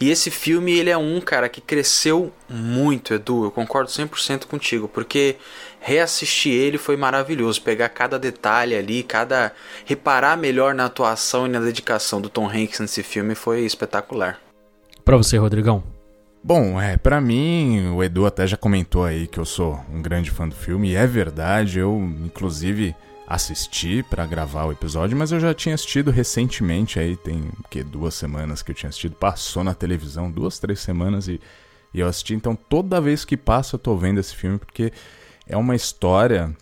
E 0.00 0.10
esse 0.10 0.30
filme, 0.30 0.72
ele 0.72 0.88
é 0.88 0.96
um, 0.96 1.20
cara, 1.20 1.50
que 1.50 1.60
cresceu 1.60 2.32
muito, 2.48 3.12
Edu. 3.12 3.44
Eu 3.44 3.50
concordo 3.50 3.90
100% 3.90 4.46
contigo, 4.46 4.88
porque 4.88 5.36
reassistir 5.80 6.52
ele 6.52 6.78
foi 6.78 6.96
maravilhoso. 6.96 7.62
Pegar 7.62 7.88
cada 7.88 8.18
detalhe 8.18 8.74
ali, 8.74 9.02
cada. 9.02 9.52
reparar 9.84 10.36
melhor 10.36 10.74
na 10.74 10.86
atuação 10.86 11.46
e 11.46 11.50
na 11.50 11.60
dedicação 11.60 12.20
do 12.20 12.28
Tom 12.28 12.48
Hanks 12.48 12.80
nesse 12.80 13.02
filme 13.02 13.34
foi 13.34 13.60
espetacular. 13.60 14.38
Para 15.04 15.16
você, 15.16 15.36
Rodrigão. 15.36 15.82
Bom, 16.42 16.80
é, 16.80 16.96
para 16.96 17.20
mim, 17.20 17.88
o 17.88 18.02
Edu 18.02 18.24
até 18.24 18.46
já 18.46 18.56
comentou 18.56 19.04
aí 19.04 19.26
que 19.26 19.38
eu 19.38 19.44
sou 19.44 19.84
um 19.92 20.00
grande 20.00 20.30
fã 20.30 20.48
do 20.48 20.54
filme, 20.54 20.90
e 20.90 20.96
é 20.96 21.06
verdade, 21.06 21.80
eu 21.80 21.98
inclusive 22.24 22.94
assisti 23.26 24.02
para 24.02 24.24
gravar 24.24 24.64
o 24.64 24.72
episódio, 24.72 25.16
mas 25.16 25.32
eu 25.32 25.38
já 25.38 25.52
tinha 25.52 25.74
assistido 25.74 26.10
recentemente, 26.10 26.98
aí 26.98 27.16
tem 27.16 27.50
que 27.68 27.82
duas 27.82 28.14
semanas 28.14 28.62
que 28.62 28.70
eu 28.70 28.74
tinha 28.74 28.88
assistido, 28.88 29.16
passou 29.16 29.62
na 29.62 29.74
televisão, 29.74 30.30
duas, 30.30 30.58
três 30.58 30.80
semanas 30.80 31.28
e, 31.28 31.38
e 31.92 32.00
eu 32.00 32.06
assisti, 32.06 32.32
então 32.32 32.56
toda 32.56 33.00
vez 33.00 33.26
que 33.26 33.36
passa 33.36 33.74
eu 33.74 33.78
tô 33.78 33.94
vendo 33.96 34.18
esse 34.18 34.34
filme 34.34 34.58
porque 34.58 34.92
é 35.48 35.56
uma 35.56 35.74
história, 35.74 36.54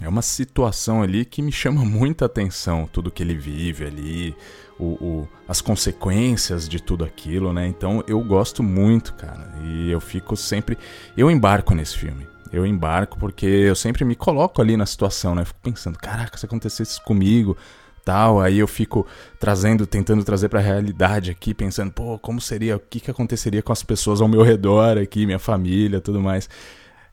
é 0.00 0.08
uma 0.08 0.22
situação 0.22 1.02
ali 1.02 1.24
que 1.24 1.40
me 1.42 1.50
chama 1.50 1.82
muita 1.86 2.26
atenção, 2.26 2.88
tudo 2.92 3.10
que 3.10 3.22
ele 3.22 3.34
vive 3.34 3.84
ali, 3.84 4.36
o, 4.78 4.84
o, 4.84 5.28
as 5.48 5.60
consequências 5.60 6.68
de 6.68 6.80
tudo 6.80 7.04
aquilo, 7.04 7.52
né? 7.52 7.66
Então 7.66 8.04
eu 8.06 8.20
gosto 8.22 8.62
muito, 8.62 9.14
cara. 9.14 9.52
E 9.64 9.90
eu 9.90 10.00
fico 10.00 10.36
sempre. 10.36 10.78
Eu 11.16 11.30
embarco 11.30 11.74
nesse 11.74 11.96
filme. 11.96 12.28
Eu 12.52 12.64
embarco 12.64 13.18
porque 13.18 13.46
eu 13.46 13.74
sempre 13.74 14.04
me 14.04 14.14
coloco 14.14 14.62
ali 14.62 14.76
na 14.76 14.86
situação, 14.86 15.34
né? 15.34 15.44
Fico 15.44 15.60
pensando, 15.62 15.98
caraca, 15.98 16.38
se 16.38 16.46
acontecesse 16.46 16.92
isso 16.92 17.02
comigo, 17.02 17.56
tal. 18.04 18.40
Aí 18.40 18.58
eu 18.58 18.68
fico 18.68 19.06
trazendo, 19.38 19.86
tentando 19.86 20.24
trazer 20.24 20.48
pra 20.48 20.60
realidade 20.60 21.30
aqui, 21.30 21.52
pensando, 21.52 21.90
pô, 21.90 22.18
como 22.18 22.40
seria, 22.40 22.76
o 22.76 22.80
que, 22.80 23.00
que 23.00 23.10
aconteceria 23.10 23.62
com 23.62 23.72
as 23.72 23.82
pessoas 23.82 24.20
ao 24.20 24.28
meu 24.28 24.42
redor 24.42 24.96
aqui, 24.96 25.26
minha 25.26 25.38
família, 25.38 26.00
tudo 26.00 26.20
mais. 26.20 26.48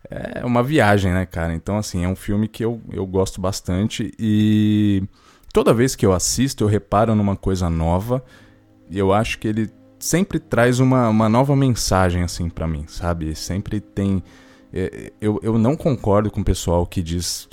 É 0.09 0.45
uma 0.45 0.61
viagem, 0.61 1.11
né, 1.11 1.25
cara? 1.25 1.53
Então, 1.53 1.77
assim, 1.77 2.03
é 2.03 2.07
um 2.07 2.15
filme 2.15 2.47
que 2.47 2.63
eu, 2.63 2.81
eu 2.91 3.05
gosto 3.05 3.41
bastante 3.41 4.11
e 4.19 5.03
toda 5.53 5.73
vez 5.73 5.95
que 5.95 6.05
eu 6.05 6.13
assisto, 6.13 6.63
eu 6.63 6.67
reparo 6.67 7.15
numa 7.15 7.35
coisa 7.35 7.69
nova 7.69 8.23
e 8.89 8.97
eu 8.99 9.13
acho 9.13 9.39
que 9.39 9.47
ele 9.47 9.69
sempre 9.99 10.39
traz 10.39 10.79
uma, 10.79 11.09
uma 11.09 11.27
nova 11.27 11.55
mensagem, 11.55 12.23
assim, 12.23 12.49
para 12.49 12.67
mim, 12.67 12.85
sabe? 12.87 13.35
Sempre 13.35 13.79
tem. 13.79 14.23
É, 14.71 15.11
eu, 15.19 15.39
eu 15.41 15.57
não 15.57 15.75
concordo 15.75 16.29
com 16.29 16.41
o 16.41 16.45
pessoal 16.45 16.85
que 16.85 17.01
diz. 17.01 17.49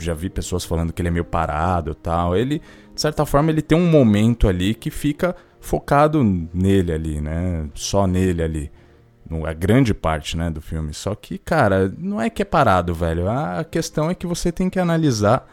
Já 0.00 0.14
vi 0.14 0.28
pessoas 0.28 0.64
falando 0.64 0.92
que 0.92 1.00
ele 1.00 1.08
é 1.08 1.12
meio 1.12 1.24
parado 1.24 1.92
e 1.92 1.94
tal. 1.94 2.36
Ele, 2.36 2.60
de 2.94 3.00
certa 3.00 3.24
forma, 3.24 3.50
ele 3.50 3.62
tem 3.62 3.76
um 3.76 3.90
momento 3.90 4.46
ali 4.46 4.74
que 4.74 4.90
fica 4.90 5.34
focado 5.60 6.22
nele 6.52 6.92
ali, 6.92 7.20
né? 7.20 7.68
Só 7.74 8.06
nele 8.06 8.42
ali. 8.42 8.70
A 9.46 9.52
grande 9.52 9.92
parte, 9.92 10.36
né, 10.36 10.48
do 10.50 10.60
filme. 10.60 10.94
Só 10.94 11.14
que, 11.14 11.38
cara, 11.38 11.92
não 11.98 12.20
é 12.20 12.30
que 12.30 12.42
é 12.42 12.44
parado, 12.44 12.94
velho. 12.94 13.28
A 13.28 13.64
questão 13.64 14.08
é 14.10 14.14
que 14.14 14.26
você 14.26 14.50
tem 14.50 14.70
que 14.70 14.78
analisar 14.78 15.46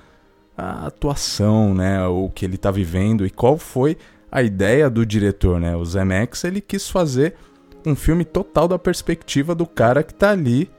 a 0.57 0.87
atuação, 0.87 1.73
né, 1.73 2.05
o 2.07 2.29
que 2.29 2.45
ele 2.45 2.55
está 2.55 2.71
vivendo 2.71 3.25
e 3.25 3.29
qual 3.29 3.57
foi 3.57 3.97
a 4.31 4.41
ideia 4.41 4.89
do 4.89 5.05
diretor, 5.05 5.59
né? 5.59 5.75
O 5.75 5.85
Zemeckis, 5.85 6.43
ele 6.43 6.61
quis 6.61 6.89
fazer 6.89 7.35
um 7.85 7.95
filme 7.95 8.25
total 8.25 8.67
da 8.67 8.79
perspectiva 8.79 9.53
do 9.53 9.65
cara 9.65 10.03
que 10.03 10.11
está 10.11 10.31
ali 10.31 10.69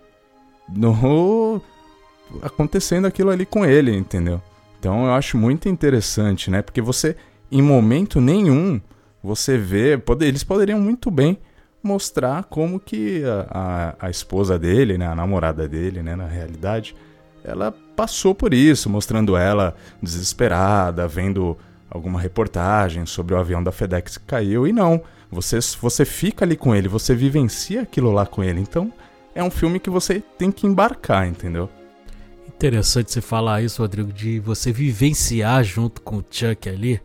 no 0.68 1.60
acontecendo 2.42 3.06
aquilo 3.06 3.30
ali 3.30 3.46
com 3.46 3.64
ele, 3.64 3.96
entendeu? 3.96 4.42
Então 4.78 5.06
eu 5.06 5.12
acho 5.12 5.38
muito 5.38 5.68
interessante, 5.68 6.50
né? 6.50 6.60
Porque 6.62 6.82
você 6.82 7.16
em 7.50 7.62
momento 7.62 8.20
nenhum 8.20 8.80
você 9.22 9.56
vê, 9.56 9.96
pode, 9.96 10.24
eles 10.24 10.44
poderiam 10.44 10.80
muito 10.80 11.10
bem 11.10 11.38
mostrar 11.86 12.44
como 12.44 12.78
que 12.78 13.22
a, 13.24 13.94
a, 14.00 14.06
a 14.06 14.10
esposa 14.10 14.58
dele, 14.58 14.98
né, 14.98 15.06
a 15.06 15.14
namorada 15.14 15.68
dele, 15.68 16.02
né, 16.02 16.16
na 16.16 16.26
realidade, 16.26 16.94
ela 17.44 17.72
passou 17.94 18.34
por 18.34 18.52
isso, 18.52 18.90
mostrando 18.90 19.36
ela 19.36 19.74
desesperada, 20.02 21.06
vendo 21.06 21.56
alguma 21.88 22.20
reportagem 22.20 23.06
sobre 23.06 23.34
o 23.34 23.38
avião 23.38 23.62
da 23.62 23.72
FedEx 23.72 24.18
que 24.18 24.24
caiu. 24.24 24.66
E 24.66 24.72
não, 24.72 25.00
você, 25.30 25.58
você 25.80 26.04
fica 26.04 26.44
ali 26.44 26.56
com 26.56 26.74
ele, 26.74 26.88
você 26.88 27.14
vivencia 27.14 27.82
aquilo 27.82 28.10
lá 28.10 28.26
com 28.26 28.42
ele. 28.42 28.60
Então 28.60 28.92
é 29.34 29.42
um 29.42 29.50
filme 29.50 29.78
que 29.78 29.88
você 29.88 30.22
tem 30.36 30.50
que 30.50 30.66
embarcar, 30.66 31.26
entendeu? 31.26 31.70
Interessante 32.48 33.12
você 33.12 33.20
falar 33.20 33.62
isso, 33.62 33.82
Rodrigo, 33.82 34.12
de 34.12 34.40
você 34.40 34.72
vivenciar 34.72 35.62
junto 35.62 36.00
com 36.00 36.16
o 36.16 36.24
Chuck 36.28 36.68
ali, 36.68 37.00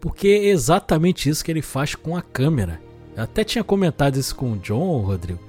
porque 0.00 0.28
é 0.28 0.46
exatamente 0.46 1.28
isso 1.28 1.44
que 1.44 1.50
ele 1.50 1.62
faz 1.62 1.94
com 1.94 2.16
a 2.16 2.22
câmera. 2.22 2.80
Eu 3.16 3.22
até 3.22 3.42
tinha 3.42 3.64
comentado 3.64 4.18
isso 4.18 4.36
com 4.36 4.52
o 4.52 4.56
John, 4.58 4.98
Rodrigo, 4.98 5.40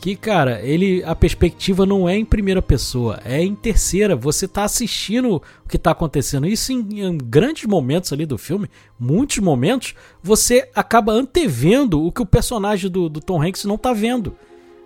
que, 0.00 0.14
cara, 0.14 0.60
ele 0.62 1.02
a 1.04 1.14
perspectiva 1.14 1.84
não 1.84 2.08
é 2.08 2.16
em 2.16 2.24
primeira 2.24 2.62
pessoa, 2.62 3.20
é 3.24 3.42
em 3.42 3.54
terceira. 3.54 4.14
Você 4.14 4.46
tá 4.46 4.62
assistindo 4.62 5.36
o 5.36 5.68
que 5.68 5.78
tá 5.78 5.90
acontecendo. 5.90 6.46
Isso 6.46 6.72
em, 6.72 7.00
em, 7.00 7.18
grandes 7.18 7.64
momentos 7.64 8.12
ali 8.12 8.24
do 8.24 8.38
filme, 8.38 8.70
muitos 8.98 9.38
momentos, 9.38 9.94
você 10.22 10.70
acaba 10.74 11.12
antevendo 11.12 12.04
o 12.04 12.12
que 12.12 12.22
o 12.22 12.26
personagem 12.26 12.88
do, 12.88 13.08
do 13.08 13.20
Tom 13.20 13.42
Hanks 13.42 13.64
não 13.64 13.76
tá 13.76 13.92
vendo. 13.92 14.36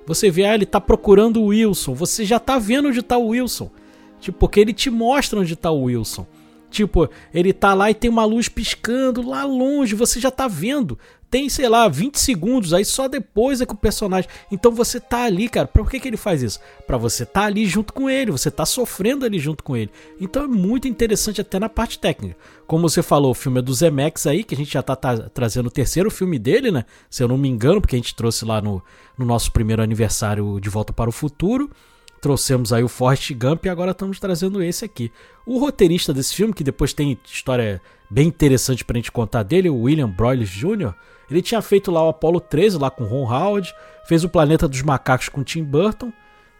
Você 0.07 0.31
vê, 0.31 0.45
ah, 0.45 0.55
ele 0.55 0.65
tá 0.65 0.81
procurando 0.81 1.43
o 1.43 1.47
Wilson, 1.47 1.93
você 1.93 2.25
já 2.25 2.39
tá 2.39 2.59
vendo 2.59 2.89
onde 2.89 3.03
tá 3.03 3.19
o 3.19 3.29
Wilson. 3.29 3.71
Tipo, 4.19 4.39
porque 4.39 4.61
ele 4.61 4.73
te 4.73 4.89
mostra 4.89 5.39
onde 5.39 5.55
tá 5.57 5.71
o 5.71 5.83
Wilson. 5.83 6.27
Tipo, 6.71 7.11
ele 7.35 7.53
tá 7.53 7.75
lá 7.75 7.91
e 7.91 7.95
tem 7.95 8.09
uma 8.09 8.25
luz 8.25 8.49
piscando 8.49 9.29
lá 9.29 9.45
longe, 9.45 9.95
você 9.95 10.21
já 10.21 10.31
tá 10.31 10.47
vendo 10.47 10.99
tem, 11.31 11.49
sei 11.49 11.69
lá, 11.69 11.87
20 11.87 12.19
segundos, 12.19 12.75
aí 12.75 12.85
só 12.85 13.07
depois 13.07 13.61
é 13.61 13.67
que 13.67 13.73
o 13.73 13.77
personagem. 13.77 14.29
Então 14.51 14.73
você 14.73 14.99
tá 14.99 15.25
ali, 15.25 15.49
cara. 15.49 15.69
Por 15.69 15.89
que, 15.89 16.01
que 16.01 16.09
ele 16.09 16.17
faz 16.17 16.43
isso? 16.43 16.59
Para 16.87 16.97
você 16.97 17.25
tá 17.25 17.45
ali 17.45 17.67
junto 17.67 17.93
com 17.93 18.11
ele, 18.11 18.33
você 18.33 18.51
tá 18.51 18.67
sofrendo 18.67 19.25
ali 19.25 19.39
junto 19.39 19.63
com 19.63 19.77
ele. 19.77 19.91
Então 20.21 20.45
é 20.45 20.49
muito 20.49 20.89
interessante 20.89 21.41
até 21.41 21.61
na 21.61 21.69
parte 21.69 22.01
técnica. 22.01 22.37
Como 22.67 22.89
você 22.89 23.01
falou, 23.01 23.31
o 23.31 23.35
filme 23.35 23.61
é 23.61 23.63
do 23.63 23.73
Zemex 23.73 24.27
aí, 24.27 24.43
que 24.43 24.55
a 24.55 24.59
gente 24.59 24.73
já 24.73 24.83
tá, 24.83 24.97
tá, 24.97 25.17
trazendo 25.33 25.67
o 25.67 25.71
terceiro 25.71 26.11
filme 26.11 26.37
dele, 26.39 26.73
né? 26.73 26.85
Se 27.09 27.23
eu 27.23 27.29
não 27.29 27.39
me 27.39 27.49
engano, 27.49 27.81
porque 27.81 27.95
a 27.95 27.99
gente 27.99 28.15
trouxe 28.15 28.45
lá 28.45 28.61
no, 28.61 28.83
no 29.17 29.25
nosso 29.25 29.53
primeiro 29.53 29.83
aniversário 29.83 30.59
de 30.61 30.69
Volta 30.69 30.93
para 30.93 31.09
o 31.09 31.13
Futuro. 31.13 31.71
Trouxemos 32.21 32.73
aí 32.73 32.83
o 32.83 32.89
Forrest 32.89 33.33
Gump 33.35 33.65
e 33.65 33.69
agora 33.69 33.93
estamos 33.93 34.19
trazendo 34.19 34.63
esse 34.63 34.85
aqui. 34.85 35.13
O 35.47 35.59
roteirista 35.59 36.13
desse 36.13 36.35
filme, 36.35 36.53
que 36.53 36.65
depois 36.65 36.93
tem 36.93 37.19
história 37.25 37.81
bem 38.11 38.27
interessante 38.27 38.85
pra 38.85 38.97
gente 38.97 39.13
contar 39.13 39.45
dele, 39.45 39.71
o 39.71 39.83
William 39.83 40.11
Broyles 40.11 40.51
Jr., 40.51 40.93
ele 41.31 41.43
tinha 41.43 41.63
feito 41.63 41.91
lá 41.91 42.05
o 42.05 42.09
Apollo 42.09 42.41
13 42.41 42.79
lá 42.79 42.91
com 42.91 43.05
Ron 43.05 43.33
Howard, 43.33 43.75
fez 44.05 44.25
o 44.25 44.29
Planeta 44.29 44.67
dos 44.67 44.83
Macacos 44.83 45.29
com 45.29 45.45
Tim 45.45 45.63
Burton 45.63 46.13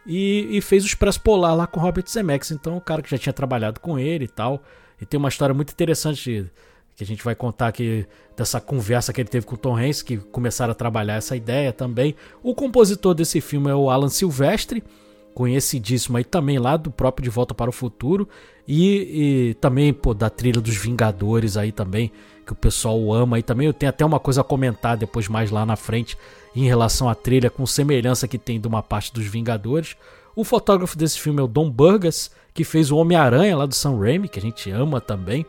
e, 0.05 0.47
e 0.51 0.61
fez 0.61 0.83
o 0.83 0.87
Expresso 0.87 1.21
Polar 1.21 1.55
lá 1.55 1.67
com 1.67 1.79
Robert 1.79 2.05
Zemeckis. 2.07 2.51
Então, 2.51 2.77
o 2.77 2.81
cara 2.81 3.01
que 3.01 3.09
já 3.09 3.17
tinha 3.17 3.33
trabalhado 3.33 3.79
com 3.79 3.99
ele 3.99 4.25
e 4.25 4.29
tal. 4.29 4.63
E 4.99 5.05
tem 5.05 5.17
uma 5.17 5.29
história 5.29 5.53
muito 5.53 5.71
interessante 5.71 6.49
que 6.95 7.03
a 7.03 7.07
gente 7.07 7.23
vai 7.23 7.33
contar 7.33 7.67
aqui 7.67 8.05
dessa 8.35 8.61
conversa 8.61 9.11
que 9.11 9.21
ele 9.21 9.29
teve 9.29 9.45
com 9.45 9.55
o 9.55 9.57
Tom 9.57 9.75
Hanks, 9.75 10.01
que 10.01 10.17
começaram 10.17 10.71
a 10.71 10.75
trabalhar 10.75 11.15
essa 11.15 11.35
ideia 11.35 11.73
também. 11.73 12.15
O 12.43 12.53
compositor 12.53 13.13
desse 13.13 13.41
filme 13.41 13.69
é 13.69 13.75
o 13.75 13.89
Alan 13.89 14.09
Silvestre, 14.09 14.83
conhecidíssimo 15.33 16.17
aí 16.17 16.23
também 16.23 16.59
lá 16.59 16.77
do 16.77 16.91
próprio 16.91 17.23
De 17.23 17.29
Volta 17.29 17.53
para 17.53 17.69
o 17.69 17.73
Futuro 17.73 18.27
e, 18.67 19.49
e 19.49 19.53
também 19.55 19.93
pô, 19.93 20.13
da 20.13 20.29
trilha 20.29 20.61
dos 20.61 20.75
Vingadores 20.75 21.57
aí 21.57 21.71
também, 21.71 22.11
que 22.45 22.53
o 22.53 22.55
pessoal 22.55 23.13
ama 23.13 23.37
aí 23.37 23.43
também. 23.43 23.67
Eu 23.67 23.73
tenho 23.73 23.89
até 23.89 24.05
uma 24.05 24.19
coisa 24.19 24.41
a 24.41 24.43
comentar 24.43 24.97
depois 24.97 25.27
mais 25.27 25.51
lá 25.51 25.65
na 25.65 25.75
frente 25.75 26.17
em 26.55 26.65
relação 26.65 27.07
à 27.07 27.15
trilha 27.15 27.49
com 27.49 27.65
semelhança 27.65 28.27
que 28.27 28.37
tem 28.37 28.59
de 28.59 28.67
uma 28.67 28.83
parte 28.83 29.13
dos 29.13 29.25
Vingadores. 29.25 29.95
O 30.35 30.43
fotógrafo 30.43 30.97
desse 30.97 31.19
filme 31.19 31.39
é 31.39 31.43
o 31.43 31.47
Don 31.47 31.69
Burgas, 31.69 32.31
que 32.53 32.63
fez 32.63 32.91
o 32.91 32.97
Homem-Aranha 32.97 33.55
lá 33.55 33.65
do 33.65 33.75
Sam 33.75 33.97
Raimi, 33.99 34.27
que 34.27 34.39
a 34.39 34.41
gente 34.41 34.69
ama 34.71 34.99
também 34.99 35.45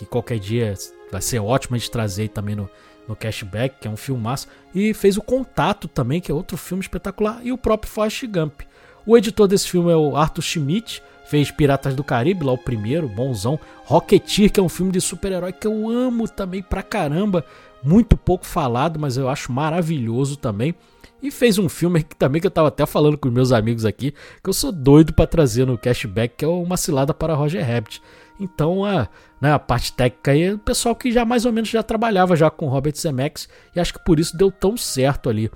que 0.00 0.06
qualquer 0.06 0.38
dia 0.38 0.74
vai 1.12 1.20
ser 1.20 1.40
ótimo 1.40 1.76
de 1.76 1.90
trazer 1.90 2.28
também 2.28 2.56
no, 2.56 2.70
no 3.06 3.14
Cashback, 3.14 3.80
que 3.80 3.86
é 3.86 3.90
um 3.90 3.96
filmaço. 3.96 4.48
E 4.74 4.94
fez 4.94 5.18
o 5.18 5.22
Contato 5.22 5.86
também, 5.86 6.22
que 6.22 6.32
é 6.32 6.34
outro 6.34 6.56
filme 6.56 6.82
espetacular, 6.82 7.40
e 7.44 7.52
o 7.52 7.58
próprio 7.58 7.92
Forrest 7.92 8.26
Gump. 8.26 8.62
O 9.04 9.16
editor 9.16 9.46
desse 9.46 9.68
filme 9.68 9.92
é 9.92 9.96
o 9.96 10.16
Arthur 10.16 10.42
Schmidt, 10.42 11.02
fez 11.30 11.48
Piratas 11.52 11.94
do 11.94 12.02
Caribe, 12.02 12.44
lá 12.44 12.52
o 12.52 12.58
primeiro, 12.58 13.08
bonzão. 13.08 13.58
Rocketeer, 13.84 14.50
que 14.50 14.58
é 14.58 14.62
um 14.62 14.68
filme 14.68 14.90
de 14.90 15.00
super-herói 15.00 15.52
que 15.52 15.66
eu 15.66 15.88
amo 15.88 16.28
também 16.28 16.60
pra 16.60 16.82
caramba. 16.82 17.44
Muito 17.84 18.16
pouco 18.16 18.44
falado, 18.44 18.98
mas 18.98 19.16
eu 19.16 19.28
acho 19.28 19.52
maravilhoso 19.52 20.36
também. 20.36 20.74
E 21.22 21.30
fez 21.30 21.56
um 21.56 21.68
filme 21.68 22.02
que 22.02 22.16
também 22.16 22.40
que 22.40 22.48
eu 22.48 22.50
tava 22.50 22.66
até 22.66 22.84
falando 22.84 23.16
com 23.16 23.30
meus 23.30 23.52
amigos 23.52 23.84
aqui, 23.84 24.12
que 24.42 24.50
eu 24.50 24.52
sou 24.52 24.72
doido 24.72 25.12
para 25.12 25.26
trazer 25.26 25.64
no 25.66 25.78
cashback, 25.78 26.34
que 26.36 26.44
é 26.44 26.48
Uma 26.48 26.76
Cilada 26.76 27.14
para 27.14 27.34
Roger 27.34 27.64
Rabbit. 27.64 28.02
Então 28.40 28.84
a, 28.84 29.06
né, 29.40 29.52
a 29.52 29.58
parte 29.58 29.92
técnica 29.92 30.32
aí, 30.32 30.54
o 30.54 30.58
pessoal 30.58 30.96
que 30.96 31.12
já 31.12 31.24
mais 31.24 31.44
ou 31.44 31.52
menos 31.52 31.68
já 31.68 31.82
trabalhava 31.82 32.34
já 32.34 32.50
com 32.50 32.68
Robert 32.68 32.96
Zemeckis 32.96 33.48
e 33.76 33.78
acho 33.78 33.92
que 33.92 34.04
por 34.04 34.18
isso 34.18 34.36
deu 34.36 34.50
tão 34.50 34.76
certo 34.76 35.28
ali. 35.28 35.48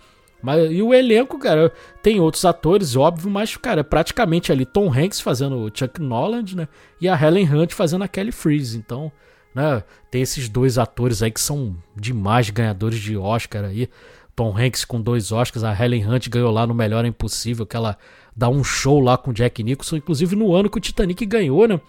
Mas, 0.44 0.70
e 0.70 0.82
o 0.82 0.92
elenco, 0.92 1.38
cara, 1.38 1.72
tem 2.02 2.20
outros 2.20 2.44
atores, 2.44 2.94
óbvio, 2.96 3.30
mas, 3.30 3.56
cara, 3.56 3.80
é 3.80 3.82
praticamente 3.82 4.52
ali 4.52 4.66
Tom 4.66 4.92
Hanks 4.92 5.18
fazendo 5.18 5.56
o 5.56 5.70
Chuck 5.72 5.98
Noland, 6.02 6.54
né? 6.54 6.68
E 7.00 7.08
a 7.08 7.18
Helen 7.18 7.50
Hunt 7.50 7.72
fazendo 7.72 8.04
a 8.04 8.08
Kelly 8.08 8.30
Freeze. 8.30 8.76
Então, 8.76 9.10
né, 9.54 9.82
tem 10.10 10.20
esses 10.20 10.46
dois 10.46 10.76
atores 10.76 11.22
aí 11.22 11.30
que 11.30 11.40
são 11.40 11.74
demais 11.96 12.50
ganhadores 12.50 13.00
de 13.00 13.16
Oscar 13.16 13.64
aí. 13.64 13.88
Tom 14.36 14.54
Hanks 14.54 14.84
com 14.84 15.00
dois 15.00 15.32
Oscars, 15.32 15.64
a 15.64 15.72
Helen 15.72 16.06
Hunt 16.06 16.28
ganhou 16.28 16.50
lá 16.50 16.66
no 16.66 16.74
Melhor 16.74 17.06
é 17.06 17.08
Impossível, 17.08 17.64
que 17.64 17.76
ela 17.76 17.96
dá 18.36 18.50
um 18.50 18.62
show 18.62 19.00
lá 19.00 19.16
com 19.16 19.32
Jack 19.32 19.62
Nicholson, 19.62 19.96
inclusive 19.96 20.36
no 20.36 20.54
ano 20.54 20.68
que 20.68 20.76
o 20.76 20.80
Titanic 20.80 21.24
ganhou, 21.24 21.66
né? 21.66 21.80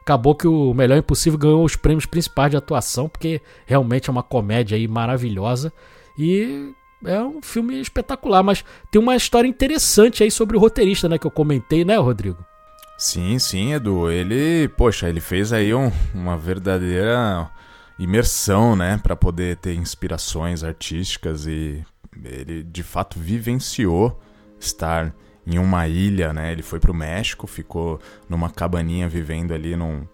Acabou 0.00 0.36
que 0.36 0.46
o 0.46 0.72
Melhor 0.72 0.96
Impossível 0.96 1.40
ganhou 1.40 1.64
os 1.64 1.74
prêmios 1.74 2.06
principais 2.06 2.52
de 2.52 2.56
atuação, 2.56 3.08
porque 3.08 3.40
realmente 3.66 4.08
é 4.08 4.12
uma 4.12 4.22
comédia 4.22 4.76
aí 4.76 4.86
maravilhosa. 4.86 5.72
E 6.16 6.72
é 7.04 7.20
um 7.20 7.42
filme 7.42 7.80
espetacular, 7.80 8.42
mas 8.42 8.64
tem 8.90 9.00
uma 9.00 9.16
história 9.16 9.48
interessante 9.48 10.22
aí 10.22 10.30
sobre 10.30 10.56
o 10.56 10.60
roteirista, 10.60 11.08
né? 11.08 11.18
Que 11.18 11.26
eu 11.26 11.30
comentei, 11.30 11.84
né, 11.84 11.96
Rodrigo? 11.96 12.44
Sim, 12.96 13.38
sim, 13.38 13.74
Edu. 13.74 14.10
Ele, 14.10 14.68
poxa, 14.68 15.08
ele 15.08 15.20
fez 15.20 15.52
aí 15.52 15.74
um, 15.74 15.92
uma 16.14 16.36
verdadeira 16.36 17.50
imersão, 17.98 18.76
né, 18.76 18.98
para 19.02 19.16
poder 19.16 19.56
ter 19.56 19.74
inspirações 19.74 20.62
artísticas 20.62 21.46
e 21.46 21.82
ele 22.22 22.62
de 22.62 22.82
fato 22.82 23.18
vivenciou 23.18 24.20
estar 24.60 25.14
em 25.46 25.58
uma 25.58 25.86
ilha, 25.86 26.32
né? 26.32 26.52
Ele 26.52 26.62
foi 26.62 26.80
para 26.80 26.90
o 26.90 26.94
México, 26.94 27.46
ficou 27.46 28.00
numa 28.28 28.50
cabaninha 28.50 29.08
vivendo 29.08 29.54
ali 29.54 29.76
num, 29.76 30.06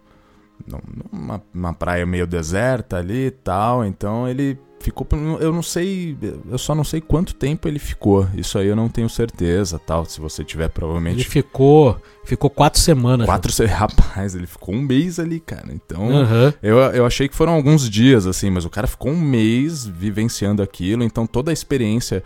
numa, 1.53 1.73
praia 1.73 2.05
meio 2.05 2.27
deserta 2.27 2.99
ali 2.99 3.27
e 3.27 3.31
tal. 3.31 3.85
Então 3.85 4.29
ele 4.29 4.59
ficou, 4.83 5.07
eu 5.41 5.53
não 5.53 5.63
sei, 5.63 6.17
eu 6.51 6.59
só 6.59 6.75
não 6.75 6.85
sei 6.85 7.01
quanto 7.01 7.35
tempo 7.35 7.69
ele 7.69 7.79
ficou. 7.79 8.29
Isso 8.35 8.59
aí 8.59 8.67
eu 8.67 8.77
não 8.77 8.89
tenho 8.89 9.09
certeza, 9.09 9.79
tal. 9.79 10.05
Se 10.05 10.21
você 10.21 10.45
tiver 10.45 10.69
provavelmente. 10.69 11.17
Ele 11.17 11.25
ficou, 11.25 12.01
ficou 12.25 12.51
quatro 12.51 12.81
semanas. 12.81 13.27
Quatro, 13.27 13.53
se... 13.53 13.65
rapaz, 13.67 14.35
ele 14.35 14.47
ficou 14.47 14.75
um 14.75 14.83
mês 14.83 15.19
ali, 15.19 15.41
cara. 15.41 15.73
Então 15.73 16.09
uhum. 16.09 16.53
eu, 16.63 16.79
eu 16.79 17.07
achei 17.07 17.29
que 17.29 17.35
foram 17.35 17.53
alguns 17.53 17.89
dias 17.89 18.27
assim, 18.27 18.51
mas 18.51 18.65
o 18.65 18.71
cara 18.71 18.87
ficou 18.87 19.13
um 19.13 19.21
mês 19.21 19.87
vivenciando 19.87 20.63
aquilo. 20.63 21.03
Então 21.05 21.27
toda 21.27 21.51
a 21.51 21.55
experiência 21.55 22.23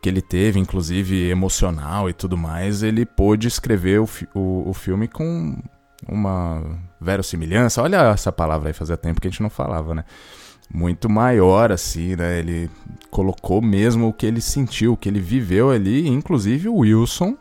que 0.00 0.08
ele 0.08 0.22
teve, 0.22 0.60
inclusive 0.60 1.28
emocional 1.28 2.08
e 2.08 2.12
tudo 2.12 2.36
mais, 2.36 2.82
ele 2.82 3.04
pôde 3.04 3.48
escrever 3.48 4.00
o, 4.00 4.08
o, 4.34 4.70
o 4.70 4.72
filme 4.72 5.08
com 5.08 5.60
uma 6.06 6.62
verossimilhança. 7.00 7.82
Olha 7.82 8.10
essa 8.12 8.30
palavra 8.30 8.68
aí, 8.68 8.72
fazia 8.72 8.96
tempo 8.96 9.20
que 9.20 9.26
a 9.26 9.30
gente 9.30 9.42
não 9.42 9.50
falava, 9.50 9.94
né? 9.94 10.04
Muito 10.72 11.08
maior, 11.08 11.72
assim, 11.72 12.14
né? 12.16 12.38
Ele 12.38 12.70
colocou 13.10 13.62
mesmo 13.62 14.08
o 14.08 14.12
que 14.12 14.26
ele 14.26 14.40
sentiu, 14.40 14.92
o 14.92 14.96
que 14.96 15.08
ele 15.08 15.20
viveu 15.20 15.70
ali, 15.70 16.06
inclusive 16.06 16.68
o 16.68 16.76
Wilson. 16.76 17.36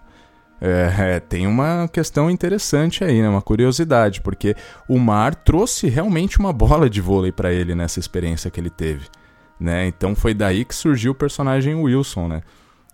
É, 0.60 0.94
é, 0.98 1.20
tem 1.20 1.46
uma 1.46 1.88
questão 1.88 2.32
interessante 2.32 3.04
aí, 3.04 3.22
né? 3.22 3.30
Uma 3.30 3.42
curiosidade, 3.42 4.22
porque 4.22 4.56
o 4.88 4.98
Mar 4.98 5.36
trouxe 5.36 5.88
realmente 5.88 6.40
uma 6.40 6.54
bola 6.54 6.90
de 6.90 7.02
vôlei 7.02 7.32
para 7.32 7.54
ele 7.54 7.76
nessa 7.76 8.00
experiência 8.00 8.50
que 8.50 8.60
ele 8.60 8.70
teve 8.70 9.06
né? 9.60 9.88
Então 9.88 10.16
foi 10.16 10.34
daí 10.34 10.64
que 10.64 10.76
surgiu 10.76 11.12
o 11.12 11.16
personagem 11.16 11.76
Wilson, 11.76 12.28
né? 12.28 12.42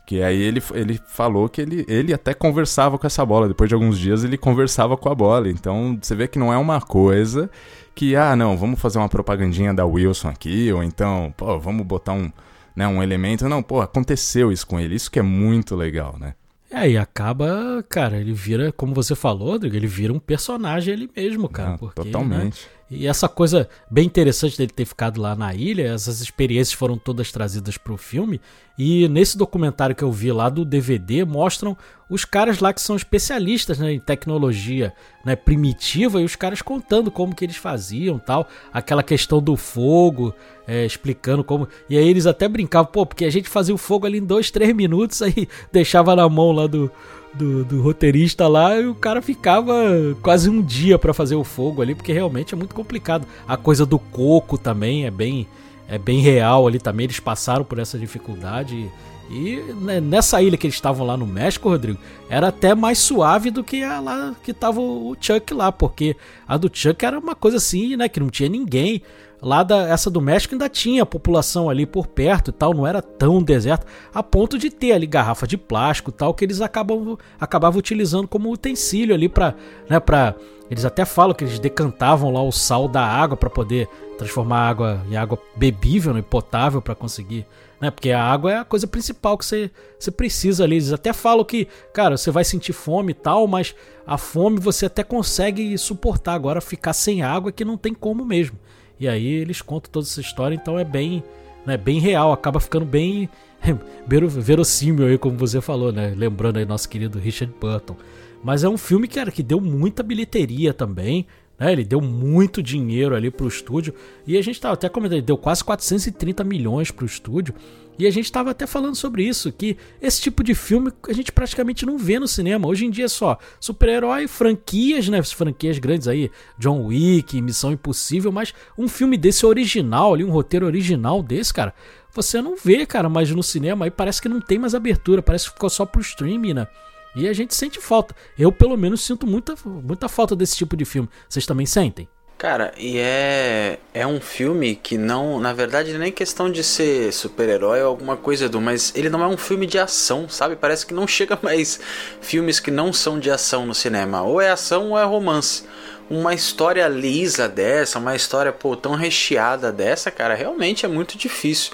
Que 0.06 0.22
aí 0.22 0.42
ele, 0.42 0.62
ele 0.74 1.00
falou 1.08 1.48
que 1.48 1.62
ele, 1.62 1.86
ele 1.88 2.13
até 2.13 2.34
conversava 2.34 2.98
com 2.98 3.08
essa 3.08 3.26
bola. 3.26 3.48
Depois 3.48 3.70
de 3.70 3.74
alguns 3.74 3.98
dias 3.98 4.24
ele 4.24 4.38
conversava 4.38 4.98
com 4.98 5.10
a 5.10 5.16
bola. 5.16 5.50
Então 5.50 5.98
você 6.02 6.13
vê 6.13 6.28
que 6.28 6.38
não 6.38 6.52
é 6.52 6.58
uma 6.58 6.82
coisa 6.82 7.50
que, 7.96 8.16
ah, 8.16 8.36
não, 8.36 8.58
vamos 8.58 8.80
fazer 8.80 8.98
uma 8.98 9.10
propagandinha 9.10 9.74
da 9.74 9.86
Wilson 9.86 10.30
aqui, 10.30 10.72
ou 10.74 10.84
então, 10.84 11.34
pô, 11.38 11.60
vamos 11.60 11.86
botar 11.86 12.13
um, 12.13 12.32
né, 12.76 12.88
um 12.88 13.04
elemento. 13.04 13.48
Não, 13.48 13.62
pô, 13.62 13.82
aconteceu 13.82 14.52
isso 14.52 14.66
com 14.66 14.80
ele. 14.80 14.96
Isso 14.96 15.12
que 15.12 15.20
é 15.20 15.24
muito 15.24 15.76
legal, 15.76 16.16
né? 16.20 16.34
É, 16.72 16.89
e 16.89 16.98
acaba, 16.98 17.86
cara, 17.88 18.18
ele 18.18 18.34
vira, 18.34 18.72
como 18.72 18.96
você 18.96 19.13
falou, 19.13 19.52
Rodrigo, 19.52 19.76
ele 19.76 19.86
vira 19.86 20.12
um 20.12 20.18
personagem 20.18 20.92
ele 20.92 21.10
mesmo, 21.16 21.48
cara. 21.48 21.72
Não, 21.72 21.78
porque, 21.78 22.00
né, 22.00 22.06
totalmente. 22.06 22.63
Né, 22.63 22.83
e 22.89 23.08
essa 23.08 23.28
coisa 23.28 23.67
bem 23.89 24.06
interessante 24.06 24.58
dele 24.58 24.72
ter 24.72 24.86
ficado 24.86 25.19
lá 25.19 25.36
na 25.36 25.54
ilha, 25.54 25.93
essas 25.93 26.22
experiências 26.22 26.74
foram 26.74 26.98
todas 26.98 27.32
trazidas 27.32 27.78
para 27.78 27.93
o 27.93 27.98
filme. 27.98 28.39
E 28.78 29.08
nesse 29.08 29.38
documentário 29.38 29.96
que 29.96 30.04
eu 30.04 30.12
vi 30.12 30.32
lá 30.32 30.50
do 30.50 30.65
DVD, 30.65 31.24
mostram 31.24 31.78
os 32.10 32.26
caras 32.26 32.60
lá 32.60 32.74
que 32.74 32.82
são 32.82 32.96
especialistas 32.96 33.80
né, 33.80 33.93
em 33.93 34.00
tecnologia 34.00 34.93
né, 35.26 35.36
primitiva 35.36 36.22
e 36.22 36.26
os 36.26 36.36
caras 36.36 36.62
contando 36.62 37.10
como 37.10 37.36
que 37.36 37.46
eles 37.46 37.56
faziam 37.56 38.19
tal. 38.19 38.48
Aquela 38.72 39.02
questão 39.02 39.41
do 39.41 39.56
fogo, 39.56 40.34
é, 40.67 40.86
explicando 40.86 41.43
como. 41.43 41.67
E 41.89 41.98
aí 41.98 42.08
eles 42.08 42.26
até 42.26 42.48
brincavam, 42.48 42.91
pô, 42.91 43.06
porque 43.06 43.26
a 43.26 43.32
gente 43.32 43.50
fazia 43.50 43.74
o 43.74 43.78
fogo 43.78 44.06
ali 44.06 44.19
em 44.19 44.26
dois, 44.26 44.52
três 44.52 44.76
minutos, 44.76 45.22
aí 45.24 45.48
deixava 45.72 46.15
na 46.15 46.28
mão 46.28 46.52
lá 46.52 46.67
do, 46.67 46.91
do, 47.34 47.65
do, 47.65 47.82
roteirista 47.82 48.48
lá 48.48 48.80
e 48.80 48.88
o 48.88 48.96
cara 48.96 49.22
ficava 49.22 49.74
quase 50.22 50.50
um 50.50 50.62
dia 50.62 51.00
para 51.00 51.13
fazer 51.13 51.36
o 51.36 51.43
fogo 51.43 51.82
ali, 51.82 51.96
porque 51.96 52.13
realmente 52.13 52.54
é 52.54 52.58
muito 52.58 52.76
complicado. 52.76 53.28
A 53.48 53.58
coisa 53.58 53.86
do 53.86 53.98
coco 53.98 54.58
também 54.58 55.06
é 55.06 55.12
bem 55.12 55.48
é 55.88 55.98
bem 55.98 56.22
real 56.22 56.65
ali 56.65 56.80
também, 56.80 57.06
eles 57.06 57.19
passaram 57.19 57.63
por 57.63 57.78
essa 57.78 58.00
dificuldade. 58.00 58.89
E 59.30 59.58
né, 59.82 60.00
nessa 60.00 60.41
ilha 60.41 60.58
que 60.58 60.67
eles 60.67 60.76
estavam 60.76 61.06
lá 61.06 61.15
no 61.15 61.26
México, 61.26 61.69
Rodrigo, 61.69 62.00
era 62.30 62.48
até 62.48 62.76
mais 62.76 63.00
suave 63.00 63.50
do 63.50 63.63
que 63.63 63.84
a 63.84 64.00
lá 64.00 64.36
que 64.43 64.54
tava 64.54 64.80
o 64.80 65.15
Chuck 65.19 65.54
lá, 65.54 65.72
porque 65.72 66.15
a 66.48 66.58
do 66.58 66.69
Chuck 66.72 67.04
era 67.04 67.17
uma 67.17 67.36
coisa 67.36 67.58
assim, 67.58 67.96
né, 67.96 68.08
que 68.10 68.19
não 68.19 68.30
tinha 68.30 68.50
ninguém. 68.50 69.02
Lá 69.43 69.62
da, 69.62 69.89
essa 69.89 70.10
do 70.10 70.21
México 70.21 70.56
ainda 70.56 70.69
tinha 70.69 71.06
população 71.06 71.69
ali 71.69 71.86
por 71.86 72.08
perto 72.08 72.49
e 72.49 72.53
tal, 72.53 72.73
não 72.73 72.88
era 72.88 73.01
tão 73.01 73.43
deserto, 73.43 73.86
a 74.13 74.23
ponto 74.23 74.58
de 74.58 74.69
ter 74.69 74.93
ali 74.93 75.06
garrafa 75.06 75.45
de 75.45 75.58
plástico 75.58 76.12
e 76.12 76.13
tal, 76.13 76.34
que 76.34 76.45
eles 76.45 76.62
acabam, 76.62 77.17
acabavam 77.38 77.77
utilizando 77.77 78.25
como 78.25 78.49
utensílio 78.49 79.13
ali 79.13 79.27
para, 79.27 79.53
né, 79.89 79.99
para 79.99 80.34
eles 80.71 80.86
até 80.86 81.03
falam 81.03 81.36
que 81.36 81.43
eles 81.43 81.60
decantavam 81.60 82.32
lá 82.32 82.41
o 82.41 82.51
sal 82.51 82.88
da 82.88 83.06
água 83.06 83.36
para 83.36 83.49
poder 83.49 83.88
transformar 84.17 84.60
a 84.60 84.69
água 84.69 85.06
em 85.10 85.17
água 85.17 85.38
bebível, 85.58 86.13
né, 86.13 86.21
potável 86.21 86.82
para 86.82 86.95
conseguir, 86.95 87.45
né? 87.82 87.91
Porque 87.91 88.12
a 88.12 88.23
água 88.23 88.51
é 88.51 88.58
a 88.60 88.63
coisa 88.63 88.88
principal 88.88 89.38
que 89.38 89.45
você, 89.45 89.69
você 89.99 90.10
precisa 90.10 90.63
ali. 90.63 90.77
Eles 90.77 90.93
até 90.93 91.12
falam 91.12 91.43
que, 91.43 91.67
cara, 91.93 92.15
você 92.15 92.32
vai 92.32 92.45
sentir 92.45 92.71
fome 92.71 93.12
e 93.12 93.13
tal, 93.13 93.45
mas 93.45 93.75
a 94.08 94.17
fome 94.17 94.58
você 94.58 94.86
até 94.86 95.03
consegue 95.03 95.77
suportar. 95.77 96.34
Agora 96.34 96.62
ficar 96.62 96.93
sem 96.93 97.21
água 97.21 97.51
que 97.51 97.65
não 97.65 97.77
tem 97.77 97.93
como 97.93 98.23
mesmo. 98.25 98.58
E 98.99 99.08
aí 99.08 99.25
eles 99.25 99.62
contam 99.62 99.91
toda 99.91 100.06
essa 100.06 100.21
história, 100.21 100.56
então 100.56 100.77
é 100.77 100.84
bem, 100.84 101.23
né, 101.65 101.77
bem 101.77 101.99
real, 101.99 102.32
acaba 102.32 102.60
ficando 102.60 102.86
bem 102.86 103.29
verossímil 104.08 105.08
aí, 105.08 105.17
como 105.17 105.38
você 105.38 105.62
falou, 105.62 105.91
né? 105.91 106.13
Lembrando 106.15 106.58
aí 106.58 106.65
nosso 106.65 106.88
querido 106.88 107.19
Richard 107.19 107.53
Burton. 107.60 107.95
Mas 108.43 108.63
é 108.63 108.69
um 108.69 108.77
filme, 108.77 109.08
cara, 109.08 109.32
que 109.32 109.41
deu 109.41 109.62
muita 109.62 110.03
bilheteria 110.03 110.73
também, 110.73 111.25
né? 111.58 111.71
Ele 111.71 111.84
deu 111.84 112.01
muito 112.01 112.62
dinheiro 112.62 113.15
ali 113.15 113.32
pro 113.32 113.47
estúdio. 113.47 113.93
E 114.27 114.38
a 114.38 114.41
gente 114.41 114.60
tava 114.60 114.73
até 114.73 114.89
comentando, 114.89 115.17
ele 115.17 115.25
deu 115.25 115.38
quase 115.38 115.63
430 115.63 116.43
milhões 116.43 116.91
pro 116.91 117.06
estúdio. 117.06 117.53
E 117.97 118.08
a 118.08 118.12
gente 118.12 118.25
estava 118.25 118.51
até 118.51 118.65
falando 118.65 118.95
sobre 118.95 119.23
isso, 119.23 119.51
que 119.51 119.77
esse 120.01 120.19
tipo 120.21 120.43
de 120.43 120.56
filme 120.56 120.91
a 121.08 121.13
gente 121.13 121.32
praticamente 121.32 121.86
não 121.86 121.97
vê 121.97 122.19
no 122.19 122.27
cinema. 122.27 122.67
Hoje 122.67 122.86
em 122.86 122.89
dia 122.89 123.06
é 123.06 123.08
só 123.08 123.38
super-herói, 123.60 124.27
franquias, 124.27 125.08
né? 125.08 125.21
Franquias 125.21 125.77
grandes 125.77 126.08
aí, 126.08 126.32
John 126.58 126.86
Wick, 126.86 127.39
Missão 127.41 127.71
Impossível, 127.71 128.32
mas 128.32 128.53
um 128.77 128.88
filme 128.88 129.17
desse 129.17 129.45
original 129.45 130.13
ali, 130.13 130.23
um 130.23 130.32
roteiro 130.32 130.65
original 130.65 131.21
desse, 131.21 131.53
cara, 131.53 131.73
você 132.12 132.41
não 132.41 132.56
vê, 132.56 132.86
cara, 132.86 133.10
mas 133.10 133.29
no 133.32 133.43
cinema 133.43 133.86
aí 133.86 133.91
parece 133.91 134.21
que 134.21 134.29
não 134.29 134.41
tem 134.41 134.58
mais 134.58 134.73
abertura, 134.75 135.21
parece 135.21 135.45
que 135.45 135.53
ficou 135.53 135.69
só 135.69 135.86
pro 135.86 136.01
streaming, 136.01 136.53
né? 136.53 136.67
E 137.15 137.27
a 137.27 137.34
gente 137.34 137.53
sente 137.53 137.79
falta. 137.79 138.15
Eu, 138.38 138.51
pelo 138.51 138.75
menos, 138.75 139.01
sinto 139.01 139.27
muita, 139.27 139.53
muita 139.65 140.10
falta 140.10 140.36
desse 140.36 140.58
tipo 140.58 140.75
de 140.75 140.84
filme. 140.84 141.08
Vocês 141.29 141.45
também 141.45 141.65
sentem? 141.65 142.08
Cara, 142.43 142.73
e 142.77 142.99
é, 142.99 143.79
é 143.93 144.06
um 144.06 144.19
filme 144.19 144.75
que 144.75 144.97
não, 144.97 145.39
na 145.39 145.53
verdade, 145.53 145.97
nem 145.97 146.12
questão 146.12 146.51
de 146.51 146.62
ser 146.62 147.13
super-herói 147.13 147.82
ou 147.82 147.88
alguma 147.88 148.17
coisa 148.17 148.49
do, 148.49 148.60
mas 148.60 148.91
ele 148.97 149.10
não 149.10 149.23
é 149.23 149.27
um 149.27 149.38
filme 149.38 149.65
de 149.65 149.79
ação, 149.79 150.27
sabe? 150.27 150.58
Parece 150.58 150.86
que 150.86 150.93
não 150.93 151.08
chega 151.08 151.39
mais 151.41 151.79
filmes 152.19 152.60
que 152.60 152.69
não 152.69 152.91
são 152.91 153.17
de 153.17 153.32
ação 153.32 153.65
no 153.65 153.73
cinema. 153.73 154.23
Ou 154.23 154.41
é 154.41 154.51
ação 154.51 154.89
ou 154.89 154.99
é 154.99 155.06
romance. 155.06 155.63
Uma 156.10 156.34
história 156.34 156.86
lisa 156.89 157.47
dessa, 157.47 157.97
uma 157.97 158.13
história 158.13 158.51
pô, 158.51 158.75
tão 158.75 158.93
recheada 158.93 159.71
dessa, 159.71 160.12
cara, 160.12 160.36
realmente 160.36 160.86
é 160.86 160.89
muito 160.89 161.17
difícil. 161.17 161.71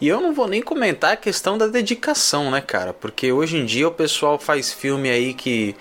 E 0.00 0.06
eu 0.06 0.20
não 0.20 0.32
vou 0.32 0.46
nem 0.46 0.62
comentar 0.62 1.14
a 1.14 1.16
questão 1.16 1.58
da 1.58 1.66
dedicação, 1.66 2.52
né, 2.52 2.60
cara? 2.60 2.92
Porque 2.92 3.32
hoje 3.32 3.56
em 3.56 3.66
dia 3.66 3.88
o 3.88 3.92
pessoal 3.92 4.38
faz 4.38 4.72
filme 4.72 5.10
aí 5.10 5.34
que 5.34 5.74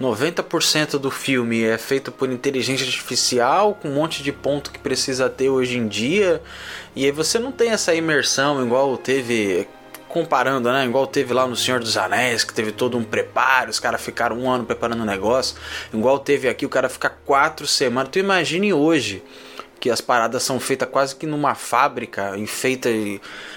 90% 0.00 0.98
do 0.98 1.10
filme 1.10 1.62
é 1.64 1.78
feito 1.78 2.10
por 2.10 2.30
inteligência 2.30 2.86
artificial, 2.86 3.74
com 3.74 3.88
um 3.88 3.94
monte 3.94 4.22
de 4.22 4.32
ponto 4.32 4.70
que 4.70 4.78
precisa 4.78 5.28
ter 5.28 5.48
hoje 5.48 5.76
em 5.76 5.86
dia. 5.86 6.42
E 6.96 7.04
aí 7.04 7.10
você 7.10 7.38
não 7.38 7.52
tem 7.52 7.70
essa 7.70 7.94
imersão 7.94 8.64
igual 8.64 8.96
teve 8.96 9.66
comparando, 10.08 10.70
né? 10.70 10.84
Igual 10.84 11.06
teve 11.06 11.32
lá 11.32 11.46
no 11.46 11.56
Senhor 11.56 11.80
dos 11.80 11.96
Anéis, 11.96 12.44
que 12.44 12.52
teve 12.52 12.70
todo 12.70 12.98
um 12.98 13.04
preparo, 13.04 13.70
os 13.70 13.80
caras 13.80 14.02
ficaram 14.02 14.36
um 14.36 14.50
ano 14.50 14.64
preparando 14.64 15.00
o 15.00 15.02
um 15.04 15.06
negócio. 15.06 15.56
Igual 15.92 16.18
teve 16.18 16.48
aqui, 16.48 16.66
o 16.66 16.68
cara 16.68 16.88
fica 16.88 17.08
quatro 17.08 17.66
semanas. 17.66 18.10
Tu 18.10 18.18
imagine 18.18 18.72
hoje 18.74 19.22
que 19.82 19.90
as 19.90 20.00
paradas 20.00 20.44
são 20.44 20.60
feitas 20.60 20.88
quase 20.88 21.16
que 21.16 21.26
numa 21.26 21.56
fábrica, 21.56 22.34
feita 22.46 22.88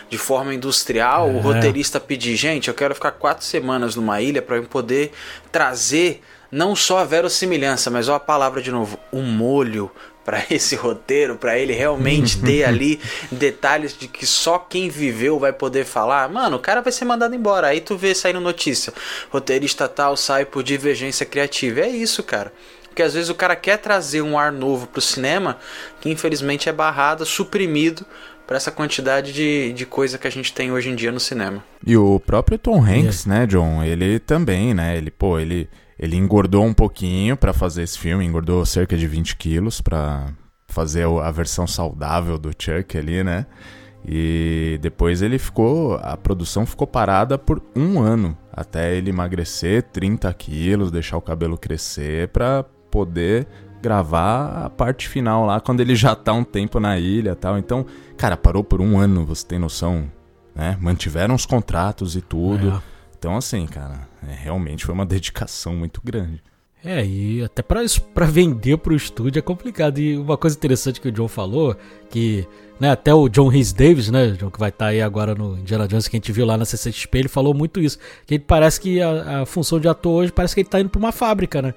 de 0.10 0.18
forma 0.18 0.56
industrial. 0.56 1.30
É. 1.30 1.34
O 1.34 1.38
roteirista 1.38 2.00
pedir, 2.00 2.36
gente, 2.36 2.68
eu 2.68 2.74
quero 2.74 2.96
ficar 2.96 3.12
quatro 3.12 3.46
semanas 3.46 3.96
numa 3.96 4.20
ilha 4.20 4.42
para 4.42 4.56
eu 4.56 4.64
poder 4.64 5.12
trazer 5.52 6.24
não 6.52 6.76
só 6.76 6.98
a 6.98 7.04
verossimilhança, 7.04 7.92
mas 7.92 8.10
ó 8.10 8.16
a 8.16 8.20
palavra 8.20 8.60
de 8.60 8.72
novo, 8.72 8.98
um 9.14 9.22
molho 9.22 9.92
para 10.26 10.44
esse 10.50 10.76
roteiro, 10.76 11.36
para 11.36 11.60
ele 11.60 11.74
realmente 11.74 12.42
ter 12.42 12.64
ali 12.64 13.00
detalhes 13.32 13.96
de 13.96 14.08
que 14.08 14.26
só 14.26 14.58
quem 14.58 14.90
viveu 14.90 15.38
vai 15.38 15.54
poder 15.54 15.86
falar. 15.86 16.28
Mano, 16.28 16.58
o 16.58 16.60
cara 16.60 16.82
vai 16.82 16.92
ser 16.92 17.06
mandado 17.06 17.36
embora. 17.36 17.68
Aí 17.68 17.82
tu 17.82 17.96
vê 17.96 18.16
saindo 18.16 18.40
notícia, 18.40 18.92
roteirista 19.30 19.88
tal 19.88 20.18
sai 20.18 20.44
por 20.44 20.64
divergência 20.64 21.24
criativa. 21.24 21.82
É 21.82 21.90
isso, 21.90 22.24
cara. 22.24 22.52
Porque 22.96 23.04
às 23.04 23.14
vezes 23.14 23.30
o 23.30 23.36
cara 23.36 23.58
quer 23.58 23.78
trazer 23.78 24.22
um 24.22 24.40
ar 24.40 24.54
novo 24.54 24.88
pro 24.88 25.02
cinema 25.02 25.58
que 26.00 26.10
infelizmente 26.10 26.70
é 26.70 26.72
barrado, 26.72 27.26
suprimido 27.26 28.06
para 28.48 28.56
essa 28.56 28.72
quantidade 28.72 29.34
de, 29.34 29.74
de 29.74 29.86
coisa 29.86 30.18
que 30.18 30.26
a 30.26 30.30
gente 30.30 30.54
tem 30.54 30.72
hoje 30.72 30.90
em 30.90 30.96
dia 30.96 31.12
no 31.12 31.20
cinema. 31.20 31.62
E 31.86 31.98
o 31.98 32.22
próprio 32.22 32.58
Tom 32.58 32.82
Hanks, 32.82 33.26
né, 33.26 33.46
John? 33.48 33.84
Ele 33.84 34.18
também, 34.18 34.74
né? 34.74 34.96
Ele, 34.96 35.12
pô, 35.12 35.38
ele, 35.38 35.68
ele 36.00 36.16
engordou 36.16 36.64
um 36.64 36.74
pouquinho 36.74 37.36
para 37.36 37.52
fazer 37.52 37.84
esse 37.84 38.00
filme, 38.00 38.24
engordou 38.24 38.66
cerca 38.66 38.96
de 38.96 39.06
20 39.06 39.36
quilos 39.36 39.82
para 39.82 40.28
fazer 40.66 41.06
a 41.06 41.32
versão 41.32 41.68
saudável 41.68 42.38
do 42.38 42.52
Chuck 42.58 42.98
ali, 42.98 43.26
né? 43.26 43.46
E 44.08 44.80
depois 44.82 45.22
ele 45.22 45.38
ficou. 45.38 45.96
A 45.96 46.16
produção 46.16 46.66
ficou 46.66 46.88
parada 46.88 47.38
por 47.38 47.62
um 47.76 48.00
ano 48.00 48.38
até 48.54 48.96
ele 48.96 49.10
emagrecer 49.10 49.84
30 49.84 50.32
quilos, 50.34 50.92
deixar 50.92 51.18
o 51.18 51.22
cabelo 51.22 51.58
crescer 51.58 52.30
para 52.30 52.64
poder 52.96 53.46
gravar 53.82 54.64
a 54.64 54.70
parte 54.70 55.10
final 55.10 55.46
lá 55.46 55.60
quando 55.60 55.82
ele 55.82 55.98
já 55.98 56.16
tá 56.16 56.32
um 56.32 56.46
tempo 56.46 56.80
na 56.80 56.98
ilha 56.98 57.36
tal. 57.36 57.58
Então, 57.58 57.86
cara, 58.16 58.38
parou 58.38 58.64
por 58.64 58.80
um 58.80 58.98
ano, 58.98 59.26
você 59.26 59.46
tem 59.46 59.60
noção, 59.60 60.10
né? 60.56 60.78
Mantiveram 60.80 61.36
os 61.36 61.46
contratos 61.46 62.16
e 62.16 62.22
tudo. 62.22 62.70
É. 62.70 62.82
Então, 63.20 63.36
assim, 63.36 63.66
cara, 63.66 64.08
é, 64.26 64.34
realmente 64.34 64.86
foi 64.86 64.96
uma 64.96 65.04
dedicação 65.06 65.76
muito 65.76 66.00
grande. 66.02 66.42
É, 66.86 67.06
e 67.06 67.44
até 67.44 67.62
para 67.62 67.82
para 68.14 68.26
vender 68.26 68.78
pro 68.78 68.96
estúdio 68.96 69.40
é 69.40 69.42
complicado. 69.42 70.00
E 70.00 70.18
uma 70.18 70.38
coisa 70.38 70.56
interessante 70.56 71.02
que 71.02 71.10
o 71.10 71.12
John 71.12 71.28
falou, 71.28 71.76
que 72.10 72.48
né, 72.80 72.92
até 72.92 73.14
o 73.14 73.28
John 73.28 73.50
Rhys 73.50 73.74
Davis, 73.74 74.10
né, 74.10 74.32
John, 74.40 74.50
que 74.50 74.60
vai 74.60 74.70
estar 74.70 74.86
tá 74.86 74.92
aí 74.92 75.02
agora 75.02 75.36
no 75.36 75.58
Indiana 75.58 75.86
Jones, 75.86 76.08
que 76.08 76.16
a 76.16 76.20
gente 76.20 76.32
viu 76.32 76.46
lá 76.46 76.56
na 76.58 76.64
CCXP, 76.64 77.18
ele 77.18 77.28
falou 77.28 77.54
muito 77.54 77.82
isso. 77.82 78.00
Que 78.26 78.36
ele 78.36 78.44
parece 78.48 78.80
que 78.80 79.02
a, 79.02 79.42
a 79.42 79.46
função 79.46 79.82
de 79.82 79.88
ator 79.90 80.22
hoje 80.22 80.32
parece 80.32 80.56
que 80.56 80.62
ele 80.62 80.70
tá 80.70 80.80
indo 80.80 80.90
para 80.90 81.00
uma 81.00 81.12
fábrica, 81.12 81.62
né? 81.62 81.74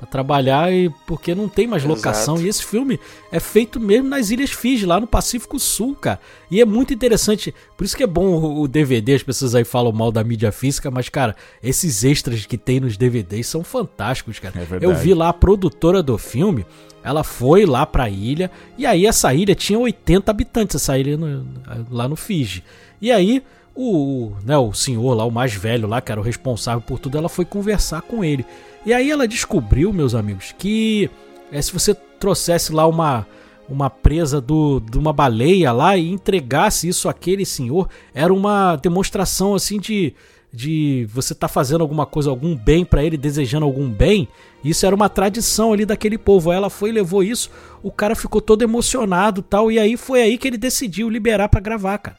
Para 0.00 0.06
trabalhar 0.06 0.72
e 0.72 0.88
porque 1.06 1.34
não 1.34 1.46
tem 1.46 1.66
mais 1.66 1.84
locação. 1.84 2.36
Exato. 2.36 2.46
E 2.46 2.48
esse 2.48 2.64
filme 2.64 2.98
é 3.30 3.38
feito 3.38 3.78
mesmo 3.78 4.08
nas 4.08 4.30
Ilhas 4.30 4.50
Fiji, 4.50 4.86
lá 4.86 4.98
no 4.98 5.06
Pacífico 5.06 5.58
Sul, 5.58 5.94
cara. 5.94 6.18
E 6.50 6.58
é 6.58 6.64
muito 6.64 6.94
interessante. 6.94 7.54
Por 7.76 7.84
isso 7.84 7.94
que 7.94 8.02
é 8.02 8.06
bom 8.06 8.60
o 8.60 8.66
DVD, 8.66 9.14
as 9.14 9.22
pessoas 9.22 9.54
aí 9.54 9.62
falam 9.62 9.92
mal 9.92 10.10
da 10.10 10.24
mídia 10.24 10.50
física, 10.50 10.90
mas, 10.90 11.10
cara, 11.10 11.36
esses 11.62 12.02
extras 12.02 12.46
que 12.46 12.56
tem 12.56 12.80
nos 12.80 12.96
DVDs 12.96 13.46
são 13.46 13.62
fantásticos, 13.62 14.38
cara. 14.38 14.54
É 14.58 14.78
Eu 14.80 14.94
vi 14.94 15.12
lá 15.12 15.28
a 15.28 15.34
produtora 15.34 16.02
do 16.02 16.16
filme, 16.16 16.64
ela 17.04 17.22
foi 17.22 17.66
lá 17.66 17.84
pra 17.84 18.08
ilha, 18.08 18.50
e 18.78 18.86
aí 18.86 19.04
essa 19.04 19.34
ilha 19.34 19.54
tinha 19.54 19.78
80 19.78 20.30
habitantes, 20.30 20.76
essa 20.76 20.96
ilha 20.96 21.18
no, 21.18 21.46
lá 21.90 22.08
no 22.08 22.16
Fiji. 22.16 22.64
E 23.00 23.12
aí. 23.12 23.42
O, 23.82 24.32
né, 24.44 24.58
o 24.58 24.74
senhor 24.74 25.14
lá, 25.14 25.24
o 25.24 25.30
mais 25.30 25.54
velho 25.54 25.88
lá, 25.88 26.02
que 26.02 26.10
era 26.10 26.20
o 26.20 26.24
responsável 26.24 26.82
por 26.82 26.98
tudo, 26.98 27.16
ela 27.16 27.28
foi 27.30 27.44
conversar 27.44 28.02
com 28.02 28.22
ele. 28.22 28.44
E 28.84 28.94
aí 28.94 29.10
ela 29.10 29.28
descobriu, 29.28 29.92
meus 29.92 30.14
amigos, 30.14 30.54
que 30.56 31.10
é, 31.52 31.60
se 31.60 31.72
você 31.72 31.94
trouxesse 31.94 32.72
lá 32.72 32.86
uma, 32.86 33.26
uma 33.68 33.90
presa 33.90 34.40
do, 34.40 34.80
de 34.80 34.98
uma 34.98 35.12
baleia 35.12 35.70
lá 35.72 35.96
e 35.96 36.10
entregasse 36.10 36.88
isso 36.88 37.08
àquele 37.08 37.44
senhor, 37.44 37.88
era 38.14 38.32
uma 38.32 38.76
demonstração 38.76 39.54
assim 39.54 39.78
de, 39.78 40.14
de 40.52 41.06
você 41.12 41.34
tá 41.34 41.46
fazendo 41.46 41.82
alguma 41.82 42.06
coisa, 42.06 42.30
algum 42.30 42.56
bem 42.56 42.84
para 42.84 43.04
ele, 43.04 43.16
desejando 43.16 43.66
algum 43.66 43.88
bem. 43.88 44.26
Isso 44.64 44.84
era 44.86 44.94
uma 44.94 45.08
tradição 45.08 45.72
ali 45.72 45.84
daquele 45.84 46.16
povo. 46.16 46.50
Aí 46.50 46.56
ela 46.56 46.70
foi 46.70 46.90
e 46.90 46.92
levou 46.92 47.22
isso, 47.22 47.50
o 47.82 47.90
cara 47.90 48.16
ficou 48.16 48.40
todo 48.40 48.62
emocionado 48.62 49.42
tal, 49.42 49.70
e 49.70 49.78
aí 49.78 49.96
foi 49.96 50.22
aí 50.22 50.38
que 50.38 50.48
ele 50.48 50.58
decidiu 50.58 51.08
liberar 51.08 51.48
para 51.48 51.60
gravar, 51.60 51.98
cara. 51.98 52.16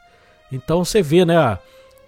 Então 0.52 0.84
você 0.84 1.02
vê, 1.02 1.26
né? 1.26 1.58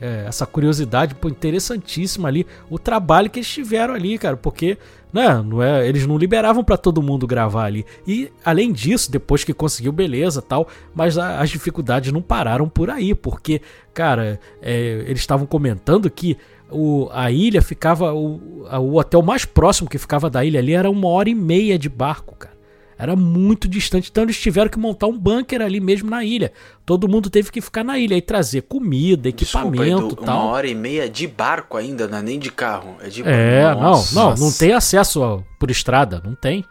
É, 0.04 0.26
essa 0.28 0.46
curiosidade 0.46 1.16
pô, 1.16 1.30
interessantíssima 1.30 2.28
ali, 2.28 2.46
o 2.70 2.78
trabalho 2.78 3.30
que 3.30 3.40
eles 3.40 3.48
tiveram 3.48 3.94
ali, 3.94 4.18
cara, 4.18 4.36
porque 4.36 4.78
né, 5.14 5.42
não 5.46 5.64
é, 5.64 5.88
eles 5.88 6.06
não 6.06 6.18
liberavam 6.18 6.62
para 6.62 6.76
todo 6.76 7.02
mundo 7.02 7.26
gravar 7.26 7.66
ali. 7.66 7.86
E 8.06 8.30
além 8.44 8.74
disso, 8.74 9.10
depois 9.10 9.46
que 9.46 9.54
conseguiu, 9.54 9.94
beleza 9.94 10.42
tal, 10.42 10.68
mas 10.94 11.18
a, 11.18 11.40
as 11.40 11.50
dificuldades 11.50 12.12
não 12.12 12.22
pararam 12.22 12.68
por 12.68 12.90
aí, 12.90 13.16
porque, 13.16 13.62
cara, 13.94 14.40
é, 14.62 15.06
eles 15.08 15.22
estavam 15.22 15.46
comentando 15.46 16.10
que 16.10 16.38
o, 16.70 17.08
a 17.12 17.32
ilha 17.32 17.62
ficava. 17.62 18.14
O, 18.14 18.66
a, 18.70 18.80
o 18.80 18.98
hotel 18.98 19.22
mais 19.22 19.46
próximo 19.46 19.90
que 19.90 19.98
ficava 19.98 20.30
da 20.30 20.44
ilha 20.44 20.60
ali 20.60 20.74
era 20.74 20.90
uma 20.90 21.08
hora 21.08 21.30
e 21.30 21.36
meia 21.36 21.78
de 21.78 21.88
barco, 21.88 22.36
cara. 22.36 22.53
Era 22.98 23.16
muito 23.16 23.68
distante, 23.68 24.10
então 24.10 24.24
eles 24.24 24.40
tiveram 24.40 24.70
que 24.70 24.78
montar 24.78 25.08
um 25.08 25.18
bunker 25.18 25.62
ali 25.62 25.80
mesmo 25.80 26.10
na 26.10 26.24
ilha. 26.24 26.52
Todo 26.86 27.08
mundo 27.08 27.30
teve 27.30 27.52
que 27.52 27.62
ficar 27.62 27.84
na 27.84 27.98
ilha 27.98 28.16
e 28.16 28.22
trazer 28.22 28.62
comida, 28.64 29.30
equipamento 29.30 30.08
Desculpa, 30.08 30.26
tal. 30.26 30.42
Uma 30.42 30.52
hora 30.52 30.68
e 30.68 30.76
meia 30.76 31.10
de 31.10 31.28
barco 31.28 31.78
ainda, 31.78 32.08
não 32.08 32.18
é 32.18 32.22
nem 32.22 32.40
de 32.40 32.52
carro, 32.52 32.96
é 33.02 33.10
de 33.10 33.24
É, 33.26 33.74
Nossa. 33.74 34.16
não, 34.16 34.30
não, 34.30 34.38
não 34.38 34.52
tem 34.52 34.74
acesso 34.74 35.44
por 35.60 35.72
estrada, 35.72 36.22
não 36.24 36.36
tem. 36.36 36.66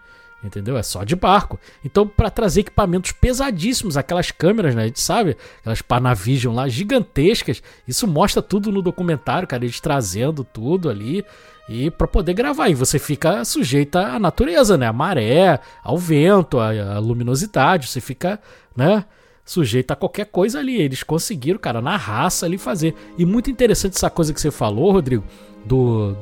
Entendeu? 0.45 0.77
É 0.77 0.83
só 0.83 1.05
de 1.05 1.15
barco. 1.15 1.59
Então, 1.85 2.07
para 2.07 2.29
trazer 2.29 2.63
equipamentos 2.63 3.13
pesadíssimos, 3.13 3.97
aquelas 3.97 4.33
câmeras, 4.33 4.75
né? 4.75 4.83
A 4.83 4.87
gente 4.87 5.01
sabe, 5.01 5.37
aquelas 5.61 5.81
Panavision 5.83 6.53
lá 6.53 6.69
gigantescas. 6.69 7.63
Isso 7.87 8.09
mostra 8.09 8.43
tudo 8.43 8.73
no 8.73 8.83
documentário, 8.83 9.47
cara. 9.47 9.65
Eles 9.65 9.79
trazendo 9.79 10.43
tudo 10.43 10.91
ali 10.91 11.25
e 11.73 11.91
para 11.91 12.07
poder 12.07 12.35
gravar. 12.35 12.69
E 12.69 12.75
você 12.75 12.99
fica 12.99 13.45
sujeito 13.45 13.97
à 13.97 14.19
natureza, 14.19 14.77
né? 14.77 14.87
A 14.87 14.93
maré, 14.93 15.59
ao 15.83 15.97
vento, 15.97 16.59
à, 16.61 16.99
luminosidade. 16.99 17.89
Você 17.89 18.01
fica, 18.01 18.39
né? 18.77 19.05
Sujeito 19.45 19.91
a 19.91 19.97
qualquer 19.97 20.27
coisa 20.27 20.59
ali. 20.59 20.81
Eles 20.81 21.03
conseguiram, 21.03 21.59
cara, 21.59 21.81
na 21.81 21.97
raça 21.97 22.45
ali 22.45 22.59
fazer. 22.59 22.95
E 23.17 23.25
muito 23.25 23.51
interessante 23.51 23.97
essa 23.97 24.11
coisa 24.11 24.35
que 24.35 24.41
você 24.41 24.51
falou, 24.51 24.93
Rodrigo, 24.93 25.25
do 25.65 26.15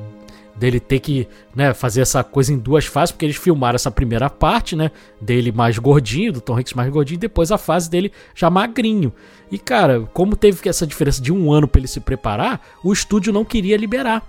dele 0.56 0.78
ter 0.78 1.00
que 1.00 1.26
né, 1.56 1.72
fazer 1.72 2.02
essa 2.02 2.22
coisa 2.22 2.52
em 2.52 2.58
duas 2.58 2.84
fases, 2.84 3.12
porque 3.12 3.24
eles 3.24 3.36
filmaram 3.36 3.76
essa 3.76 3.90
primeira 3.90 4.28
parte, 4.28 4.76
né, 4.76 4.90
dele 5.18 5.50
mais 5.50 5.78
gordinho, 5.78 6.34
do 6.34 6.40
Tom 6.40 6.58
Hanks 6.58 6.74
mais 6.74 6.90
gordinho, 6.90 7.16
e 7.16 7.20
depois 7.20 7.50
a 7.50 7.56
fase 7.56 7.88
dele 7.88 8.12
já 8.34 8.50
magrinho. 8.50 9.10
E 9.50 9.58
cara, 9.58 10.02
como 10.12 10.36
teve 10.36 10.68
essa 10.68 10.86
diferença 10.86 11.22
de 11.22 11.32
um 11.32 11.50
ano 11.50 11.66
para 11.66 11.80
ele 11.80 11.88
se 11.88 11.98
preparar, 11.98 12.60
o 12.84 12.92
estúdio 12.92 13.32
não 13.32 13.42
queria 13.42 13.76
liberar. 13.78 14.22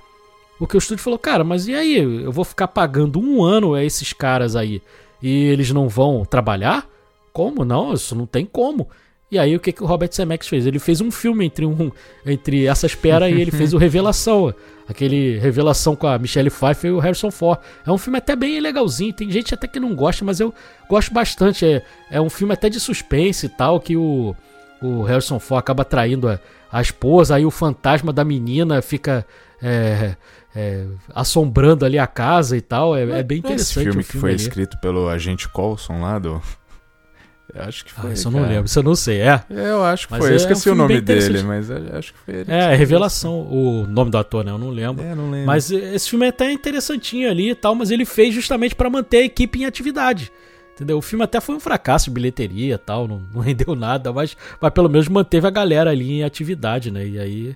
Porque 0.61 0.77
o 0.77 0.77
estúdio 0.77 1.03
falou, 1.03 1.17
cara, 1.17 1.43
mas 1.43 1.67
e 1.67 1.73
aí? 1.73 1.97
Eu 1.97 2.31
vou 2.31 2.45
ficar 2.45 2.67
pagando 2.67 3.19
um 3.19 3.43
ano 3.43 3.73
a 3.73 3.83
esses 3.83 4.13
caras 4.13 4.55
aí. 4.55 4.79
e 5.19 5.45
eles 5.47 5.71
não 5.71 5.89
vão 5.89 6.23
trabalhar? 6.23 6.87
Como 7.33 7.65
não? 7.65 7.93
Isso 7.93 8.15
não 8.15 8.27
tem 8.27 8.45
como. 8.45 8.87
E 9.31 9.39
aí 9.39 9.55
o 9.55 9.59
que, 9.59 9.71
que 9.71 9.81
o 9.81 9.87
Robert 9.87 10.11
Zemeckis 10.13 10.47
fez? 10.47 10.67
Ele 10.67 10.77
fez 10.77 11.01
um 11.01 11.09
filme 11.09 11.45
entre 11.47 11.65
um 11.65 11.91
entre 12.23 12.67
essa 12.67 12.85
espera 12.85 13.27
e 13.27 13.41
ele 13.41 13.49
fez 13.49 13.73
o 13.73 13.77
Revelação, 13.79 14.53
aquele 14.87 15.39
Revelação 15.39 15.95
com 15.95 16.05
a 16.05 16.19
Michelle 16.19 16.51
Pfeiffer 16.51 16.91
e 16.91 16.93
o 16.93 16.99
Harrison 16.99 17.31
Ford. 17.31 17.59
É 17.83 17.91
um 17.91 17.97
filme 17.97 18.19
até 18.19 18.35
bem 18.35 18.59
legalzinho, 18.59 19.11
tem 19.13 19.31
gente 19.31 19.55
até 19.55 19.67
que 19.67 19.79
não 19.79 19.95
gosta, 19.95 20.23
mas 20.23 20.39
eu 20.39 20.53
gosto 20.87 21.11
bastante. 21.11 21.65
É, 21.65 21.83
é 22.11 22.21
um 22.21 22.29
filme 22.29 22.53
até 22.53 22.69
de 22.69 22.79
suspense 22.79 23.47
e 23.47 23.49
tal, 23.49 23.79
que 23.79 23.97
o, 23.97 24.35
o 24.79 25.01
Harrison 25.01 25.39
Ford 25.39 25.57
acaba 25.57 25.83
traindo 25.83 26.29
a, 26.29 26.39
a 26.71 26.83
esposa, 26.83 27.33
aí 27.33 27.47
o 27.47 27.49
fantasma 27.49 28.13
da 28.13 28.23
menina 28.23 28.79
fica 28.79 29.25
é, 29.61 30.15
é, 30.55 30.85
assombrando 31.13 31.85
ali 31.85 31.97
a 31.97 32.07
casa 32.07 32.57
e 32.57 32.61
tal. 32.61 32.95
É, 32.95 33.03
é 33.19 33.23
bem 33.23 33.39
interessante. 33.39 33.61
Esse 33.61 33.73
filme, 33.73 33.91
filme 33.91 34.03
que 34.03 34.17
foi 34.17 34.31
ali. 34.31 34.41
escrito 34.41 34.77
pelo 34.79 35.07
agente 35.07 35.47
Colson 35.49 36.01
lá 36.01 36.19
do. 36.19 36.41
Eu 37.53 37.63
acho 37.63 37.83
que 37.83 37.91
foi. 37.91 38.11
Ah, 38.11 38.13
isso 38.13 38.29
eu 38.29 38.31
não 38.31 38.47
lembro, 38.47 38.65
isso 38.65 38.79
eu 38.79 38.83
não 38.83 38.95
sei. 38.95 39.19
É. 39.19 39.43
Eu 39.49 39.83
acho 39.83 40.07
que 40.07 40.13
Mas 40.13 40.21
foi. 40.21 40.29
é 40.29 40.31
Eu 40.31 40.33
um 40.35 40.37
esqueci 40.37 40.61
o 40.61 40.63
filme 40.63 40.77
nome 40.77 41.01
dele, 41.01 41.43
mas 41.43 41.69
acho 41.69 42.13
que 42.13 42.19
foi 42.19 42.33
ele. 42.35 42.49
É, 42.49 42.73
Revelação, 42.73 43.41
o 43.41 43.85
nome 43.85 44.09
do 44.09 44.17
ator, 44.17 44.45
né? 44.45 44.51
Eu 44.51 44.57
não 44.57 44.69
lembro. 44.69 45.03
É, 45.03 45.13
não 45.13 45.29
lembro. 45.29 45.47
Mas 45.47 45.69
esse 45.69 46.09
filme 46.09 46.25
é 46.25 46.29
até 46.29 46.49
interessantinho 46.49 47.29
ali 47.29 47.49
e 47.49 47.55
tal, 47.55 47.75
mas 47.75 47.91
ele 47.91 48.05
fez 48.05 48.33
justamente 48.33 48.73
pra 48.73 48.89
manter 48.89 49.17
a 49.17 49.25
equipe 49.25 49.59
em 49.59 49.65
atividade. 49.65 50.31
Entendeu? 50.73 50.97
O 50.97 51.01
filme 51.01 51.25
até 51.25 51.41
foi 51.41 51.53
um 51.53 51.59
fracasso 51.59 52.05
de 52.05 52.11
bilheteria 52.11 52.75
e 52.75 52.77
tal, 52.77 53.05
não, 53.05 53.21
não 53.33 53.41
rendeu 53.43 53.75
nada, 53.75 54.13
mas, 54.13 54.37
mas 54.59 54.71
pelo 54.71 54.87
menos 54.87 55.09
manteve 55.09 55.45
a 55.45 55.51
galera 55.51 55.89
ali 55.91 56.19
em 56.19 56.23
atividade, 56.23 56.89
né? 56.89 57.05
E 57.05 57.19
aí, 57.19 57.55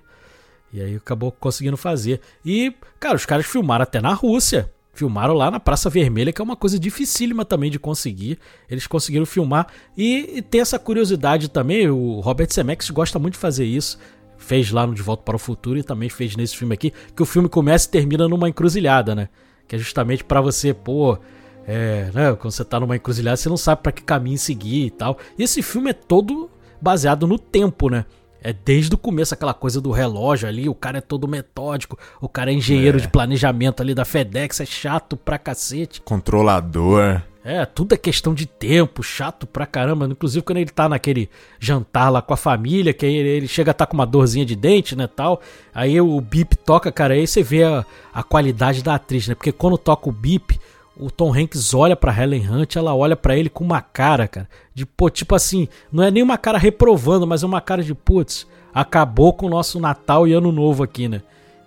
e 0.76 0.82
aí 0.82 0.96
acabou 0.96 1.32
conseguindo 1.32 1.76
fazer. 1.76 2.20
E, 2.44 2.74
cara, 3.00 3.16
os 3.16 3.24
caras 3.24 3.46
filmaram 3.46 3.82
até 3.82 4.00
na 4.00 4.12
Rússia. 4.12 4.70
Filmaram 4.92 5.34
lá 5.34 5.50
na 5.50 5.58
Praça 5.58 5.88
Vermelha, 5.90 6.32
que 6.32 6.40
é 6.40 6.44
uma 6.44 6.56
coisa 6.56 6.78
dificílima 6.78 7.44
também 7.44 7.70
de 7.70 7.78
conseguir. 7.78 8.38
Eles 8.68 8.86
conseguiram 8.86 9.24
filmar. 9.24 9.68
E, 9.96 10.38
e 10.38 10.42
tem 10.42 10.60
essa 10.60 10.78
curiosidade 10.78 11.48
também, 11.48 11.88
o 11.88 12.20
Robert 12.20 12.48
Zemeckis 12.52 12.90
gosta 12.90 13.18
muito 13.18 13.34
de 13.34 13.40
fazer 13.40 13.64
isso. 13.64 13.98
Fez 14.36 14.70
lá 14.70 14.86
no 14.86 14.94
De 14.94 15.00
Volta 15.00 15.22
para 15.22 15.36
o 15.36 15.38
Futuro 15.38 15.78
e 15.78 15.82
também 15.82 16.10
fez 16.10 16.36
nesse 16.36 16.56
filme 16.56 16.74
aqui, 16.74 16.92
que 17.14 17.22
o 17.22 17.26
filme 17.26 17.48
começa 17.48 17.88
e 17.88 17.90
termina 17.90 18.28
numa 18.28 18.48
encruzilhada, 18.48 19.14
né? 19.14 19.30
Que 19.66 19.76
é 19.76 19.78
justamente 19.78 20.22
pra 20.22 20.42
você, 20.42 20.74
pô, 20.74 21.18
é, 21.66 22.10
né, 22.14 22.34
quando 22.34 22.52
você 22.52 22.64
tá 22.64 22.78
numa 22.78 22.96
encruzilhada, 22.96 23.36
você 23.36 23.48
não 23.48 23.56
sabe 23.56 23.82
pra 23.82 23.92
que 23.92 24.02
caminho 24.02 24.38
seguir 24.38 24.86
e 24.86 24.90
tal. 24.90 25.18
E 25.38 25.42
esse 25.42 25.62
filme 25.62 25.90
é 25.90 25.94
todo 25.94 26.50
baseado 26.80 27.26
no 27.26 27.38
tempo, 27.38 27.88
né? 27.88 28.04
É 28.48 28.52
desde 28.52 28.94
o 28.94 28.98
começo 28.98 29.34
aquela 29.34 29.52
coisa 29.52 29.80
do 29.80 29.90
relógio 29.90 30.46
ali, 30.48 30.68
o 30.68 30.74
cara 30.74 30.98
é 30.98 31.00
todo 31.00 31.26
metódico, 31.26 31.98
o 32.20 32.28
cara 32.28 32.52
é 32.52 32.54
engenheiro 32.54 32.98
É. 32.98 33.00
de 33.00 33.08
planejamento 33.08 33.80
ali 33.82 33.92
da 33.92 34.04
FedEx, 34.04 34.60
é 34.60 34.64
chato 34.64 35.16
pra 35.16 35.36
cacete. 35.36 36.00
Controlador. 36.00 37.22
É, 37.44 37.64
tudo 37.64 37.92
é 37.94 37.96
questão 37.96 38.32
de 38.34 38.46
tempo, 38.46 39.02
chato 39.02 39.48
pra 39.48 39.66
caramba. 39.66 40.06
Inclusive 40.06 40.44
quando 40.44 40.58
ele 40.58 40.70
tá 40.70 40.88
naquele 40.88 41.28
jantar 41.58 42.08
lá 42.08 42.22
com 42.22 42.34
a 42.34 42.36
família, 42.36 42.92
que 42.92 43.04
aí 43.04 43.14
ele, 43.16 43.48
chega 43.48 43.72
a 43.72 43.74
tá 43.74 43.84
com 43.84 43.94
uma 43.94 44.06
dorzinha 44.06 44.46
de 44.46 44.54
dente, 44.54 44.94
né, 44.94 45.08
tal. 45.08 45.40
Aí 45.74 46.00
o 46.00 46.20
bip 46.20 46.56
toca, 46.56 46.92
cara, 46.92 47.14
aí 47.14 47.26
você 47.26 47.42
vê 47.42 47.64
a, 47.64 47.84
a 48.14 48.22
qualidade 48.22 48.80
da 48.82 48.94
atriz, 48.94 49.26
né? 49.26 49.34
Porque 49.34 49.50
quando 49.52 49.76
toca 49.76 50.08
o 50.08 50.12
bip, 50.12 50.58
o 50.98 51.10
Tom 51.10 51.32
Hanks 51.34 51.74
olha 51.74 51.94
pra 51.94 52.16
Helen 52.16 52.48
Hunt, 52.48 52.76
ela 52.76 52.94
olha 52.94 53.16
pra 53.16 53.36
ele 53.36 53.48
com 53.48 53.64
uma 53.64 53.80
cara, 53.80 54.26
cara, 54.26 54.48
de 54.74 54.86
pô, 54.86 55.10
tipo 55.10 55.34
assim, 55.34 55.68
não 55.92 56.02
é 56.02 56.10
nem 56.10 56.22
uma 56.22 56.38
cara 56.38 56.58
reprovando, 56.58 57.26
mas 57.26 57.42
é 57.42 57.46
uma 57.46 57.60
cara 57.60 57.82
de 57.82 57.94
putz, 57.94 58.46
acabou 58.72 59.32
com 59.32 59.46
o 59.46 59.50
nosso 59.50 59.78
Natal 59.78 60.26
e 60.26 60.32
Ano 60.32 60.50
Novo 60.50 60.82
aqui, 60.82 61.08
né? 61.08 61.22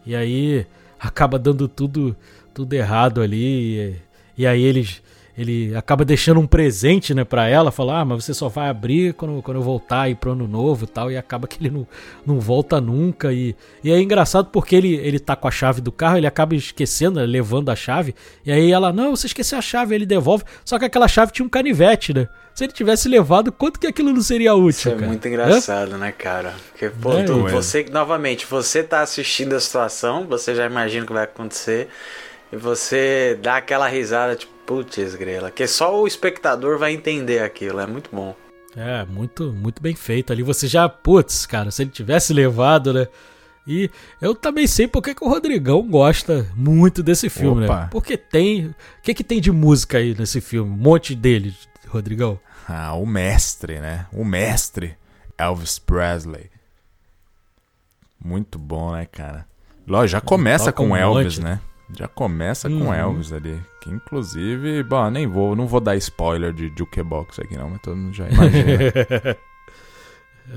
E 0.05 0.15
aí 0.15 0.65
acaba 0.99 1.37
dando 1.37 1.67
tudo 1.67 2.15
tudo 2.53 2.73
errado 2.73 3.21
ali 3.21 3.77
e, 3.77 3.95
e 4.39 4.47
aí 4.47 4.61
eles 4.61 5.01
ele 5.39 5.73
acaba 5.75 6.04
deixando 6.04 6.39
um 6.39 6.45
presente, 6.45 7.13
né, 7.13 7.23
pra 7.23 7.47
ela, 7.47 7.71
falar, 7.71 8.02
ah, 8.02 8.06
mas 8.06 8.25
você 8.25 8.34
só 8.34 8.49
vai 8.49 8.67
abrir 8.69 9.13
quando, 9.13 9.41
quando 9.41 9.58
eu 9.58 9.63
voltar 9.63 10.02
aí 10.02 10.15
pro 10.15 10.34
ano 10.34 10.47
novo 10.47 10.84
e 10.84 10.88
tal, 10.88 11.10
e 11.10 11.17
acaba 11.17 11.47
que 11.47 11.58
ele 11.62 11.69
não, 11.69 11.88
não 12.25 12.39
volta 12.39 12.82
nunca, 12.82 13.32
e, 13.32 13.56
e 13.84 13.91
é 13.91 13.99
engraçado 14.02 14.49
porque 14.52 14.75
ele, 14.75 14.95
ele 14.95 15.17
tá 15.19 15.36
com 15.36 15.47
a 15.47 15.52
chave 15.52 15.80
do 15.80 15.91
carro, 15.91 16.17
ele 16.17 16.28
acaba 16.28 16.54
esquecendo, 16.56 17.19
né, 17.19 17.25
levando 17.25 17.69
a 17.69 17.75
chave, 17.75 18.13
e 18.45 18.52
aí 18.52 18.71
ela, 18.71 18.91
não, 18.91 19.15
você 19.15 19.28
esqueceu 19.28 19.58
a 19.58 19.62
chave, 19.62 19.95
ele 19.95 20.06
devolve, 20.06 20.43
só 20.65 20.78
que 20.78 20.86
aquela 20.86 21.08
chave 21.08 21.32
tinha 21.32 21.45
um 21.45 21.49
canivete, 21.49 22.13
né, 22.13 22.28
se 22.54 22.65
ele 22.65 22.73
tivesse 22.73 23.08
levado, 23.08 23.52
quanto 23.54 23.80
que 23.80 23.88
aquilo 23.88 24.12
não 24.12 24.21
seria 24.21 24.54
útil, 24.54 24.69
Isso 24.71 24.89
é 24.89 24.95
cara? 24.95 25.08
muito 25.08 25.25
engraçado, 25.25 25.97
né, 25.97 26.12
cara? 26.12 26.54
Porque, 26.71 26.89
pô, 26.89 27.13
É, 27.13 27.23
tu- 27.23 27.47
você, 27.47 27.86
novamente, 27.89 28.45
você 28.45 28.84
tá 28.84 28.99
assistindo 28.99 29.56
a 29.56 29.60
situação, 29.62 30.25
você 30.28 30.54
já 30.54 30.65
imagina 30.65 31.06
o 31.06 31.08
que 31.08 31.13
vai 31.13 31.23
acontecer, 31.23 31.88
e 32.52 32.58
você 32.58 33.38
dá 33.41 33.58
aquela 33.58 33.88
risada, 33.88 34.36
tipo, 34.36 34.52
putz, 34.69 35.15
grela, 35.15 35.49
que 35.49 35.65
só 35.65 35.99
o 35.99 36.05
espectador 36.05 36.77
vai 36.77 36.93
entender 36.93 37.39
aquilo, 37.39 37.79
é 37.79 37.88
muito 37.88 38.12
bom. 38.13 38.36
É, 38.77 39.03
muito, 39.03 39.51
muito 39.51 39.82
bem 39.82 39.95
feito 39.95 40.32
ali. 40.32 40.43
Você 40.43 40.67
já, 40.67 40.88
putz, 40.88 41.47
cara, 41.47 41.71
se 41.71 41.82
ele 41.82 41.89
tivesse 41.89 42.32
levado, 42.34 42.93
né? 42.93 43.08
E 43.65 43.89
eu 44.21 44.36
também 44.36 44.67
sei 44.67 44.88
porque 44.88 45.15
que 45.15 45.23
o 45.23 45.27
Rodrigão 45.27 45.82
gosta 45.82 46.47
muito 46.55 47.01
desse 47.01 47.29
filme, 47.29 47.65
Opa. 47.65 47.82
né? 47.82 47.88
Porque 47.89 48.15
tem. 48.15 48.67
O 48.67 48.75
que, 49.01 49.15
que 49.15 49.23
tem 49.23 49.41
de 49.41 49.51
música 49.51 49.97
aí 49.97 50.15
nesse 50.15 50.39
filme? 50.39 50.69
Um 50.71 50.77
monte 50.77 51.15
dele, 51.15 51.51
Rodrigão. 51.88 52.39
Ah, 52.67 52.93
o 52.93 53.08
mestre, 53.08 53.79
né? 53.79 54.05
O 54.13 54.23
mestre. 54.23 54.95
Elvis 55.36 55.79
Presley. 55.79 56.51
Muito 58.23 58.60
bom, 58.60 58.91
né, 58.91 59.08
cara? 59.12 59.47
Lógico, 59.88 60.12
já 60.12 60.21
começa 60.21 60.71
com 60.71 60.89
um 60.89 60.95
Elvis, 60.95 61.39
monte. 61.39 61.43
né? 61.43 61.60
Já 61.97 62.08
começa 62.08 62.69
Uhum. 62.69 62.86
com 62.86 62.93
Elvis 62.93 63.34
ali. 63.34 63.60
Que 63.82 63.89
inclusive, 63.89 64.84
bom, 64.84 65.10
nem 65.10 65.25
vou, 65.28 65.56
não 65.56 65.65
vou 65.67 65.80
dar 65.80 65.95
spoiler 65.95 66.54
de 66.54 66.71
Jukebox 66.78 67.39
aqui 67.39 67.58
não, 67.58 67.69
mas 67.71 67.82
todo 67.82 67.95
mundo 67.97 68.13
já 68.13 68.28
imagina. 68.30 69.38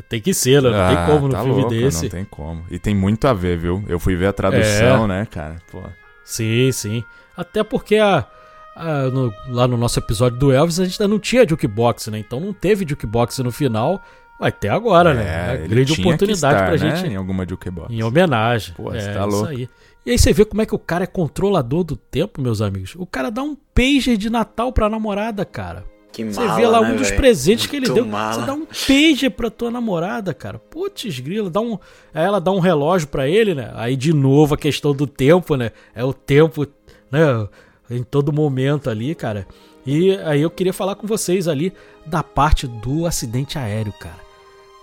Tem 0.08 0.20
que 0.20 0.32
ser, 0.32 0.62
né? 0.62 0.70
Não 0.70 0.88
tem 0.88 0.96
Ah, 0.96 1.06
como 1.06 1.26
no 1.28 1.34
tá 1.34 1.42
filme 1.42 1.60
louco, 1.60 1.70
desse. 1.74 2.04
Não 2.04 2.10
tem 2.10 2.24
como. 2.24 2.64
E 2.70 2.78
tem 2.78 2.94
muito 2.94 3.26
a 3.28 3.34
ver, 3.34 3.58
viu? 3.58 3.84
Eu 3.86 3.98
fui 3.98 4.16
ver 4.16 4.26
a 4.26 4.32
tradução, 4.32 5.04
É. 5.04 5.08
né, 5.08 5.26
cara? 5.30 5.56
Pô. 5.70 5.82
Sim, 6.24 6.72
sim. 6.72 7.04
Até 7.36 7.62
porque 7.62 7.96
a, 7.96 8.26
a- 8.74 9.02
no- 9.10 9.30
lá 9.48 9.68
no 9.68 9.76
nosso 9.76 9.98
episódio 9.98 10.38
do 10.38 10.50
Elvis 10.50 10.80
a 10.80 10.84
gente 10.86 11.00
ainda 11.02 11.12
não 11.12 11.20
tinha 11.20 11.46
jukebox, 11.46 12.06
né? 12.06 12.18
Então 12.18 12.40
não 12.40 12.54
teve 12.54 12.86
jukebox 12.88 13.38
no 13.40 13.52
final. 13.52 14.02
Vai 14.40 14.50
ter 14.50 14.70
agora, 14.70 15.12
né? 15.12 15.62
É 15.62 15.68
grande 15.68 15.92
oportunidade 15.92 16.54
estar, 16.54 16.66
pra 16.66 16.70
né, 16.88 16.96
gente 16.96 17.12
Em 17.12 17.16
alguma 17.16 17.46
Jukebox. 17.48 17.92
Em 17.92 18.02
homenagem. 18.02 18.74
Pô, 18.74 18.92
é, 18.92 18.98
tá 19.12 19.20
isso 19.20 19.28
louco. 19.36 19.46
aí. 19.48 19.68
E 20.04 20.10
aí 20.10 20.18
você 20.18 20.32
vê 20.32 20.44
como 20.44 20.60
é 20.62 20.66
que 20.66 20.74
o 20.74 20.78
cara 20.78 21.04
é 21.04 21.06
controlador 21.06 21.84
do 21.84 21.96
tempo, 21.96 22.40
meus 22.40 22.60
amigos. 22.60 22.94
O 22.96 23.06
cara 23.06 23.30
dá 23.30 23.42
um 23.42 23.56
pager 23.74 24.16
de 24.16 24.28
Natal 24.28 24.72
pra 24.72 24.88
namorada, 24.88 25.44
cara. 25.44 25.84
Que 26.12 26.24
Você 26.24 26.40
mala, 26.40 26.56
vê 26.56 26.66
lá 26.66 26.80
um 26.80 26.90
né, 26.90 26.94
dos 26.96 27.10
presentes 27.10 27.66
que 27.66 27.76
ele 27.76 27.86
Muito 27.86 28.02
deu. 28.02 28.06
mala. 28.06 28.34
Você 28.34 28.46
dá 28.46 28.52
um 28.52 28.66
pager 28.66 29.30
pra 29.30 29.48
tua 29.48 29.70
namorada, 29.70 30.34
cara. 30.34 30.58
Putz, 30.58 31.20
grila, 31.20 31.48
dá 31.48 31.60
um. 31.60 31.78
Aí 32.12 32.24
ela 32.24 32.38
dá 32.40 32.50
um 32.50 32.58
relógio 32.58 33.08
pra 33.08 33.26
ele, 33.26 33.54
né? 33.54 33.72
Aí 33.74 33.96
de 33.96 34.12
novo 34.12 34.54
a 34.54 34.58
questão 34.58 34.92
do 34.92 35.06
tempo, 35.06 35.56
né? 35.56 35.70
É 35.94 36.04
o 36.04 36.12
tempo, 36.12 36.66
né? 37.10 37.48
Em 37.90 38.02
todo 38.02 38.32
momento 38.32 38.90
ali, 38.90 39.14
cara. 39.14 39.46
E 39.86 40.14
aí 40.18 40.42
eu 40.42 40.50
queria 40.50 40.72
falar 40.72 40.96
com 40.96 41.06
vocês 41.06 41.48
ali 41.48 41.72
da 42.04 42.22
parte 42.22 42.66
do 42.66 43.06
acidente 43.06 43.58
aéreo, 43.58 43.92
cara. 43.98 44.20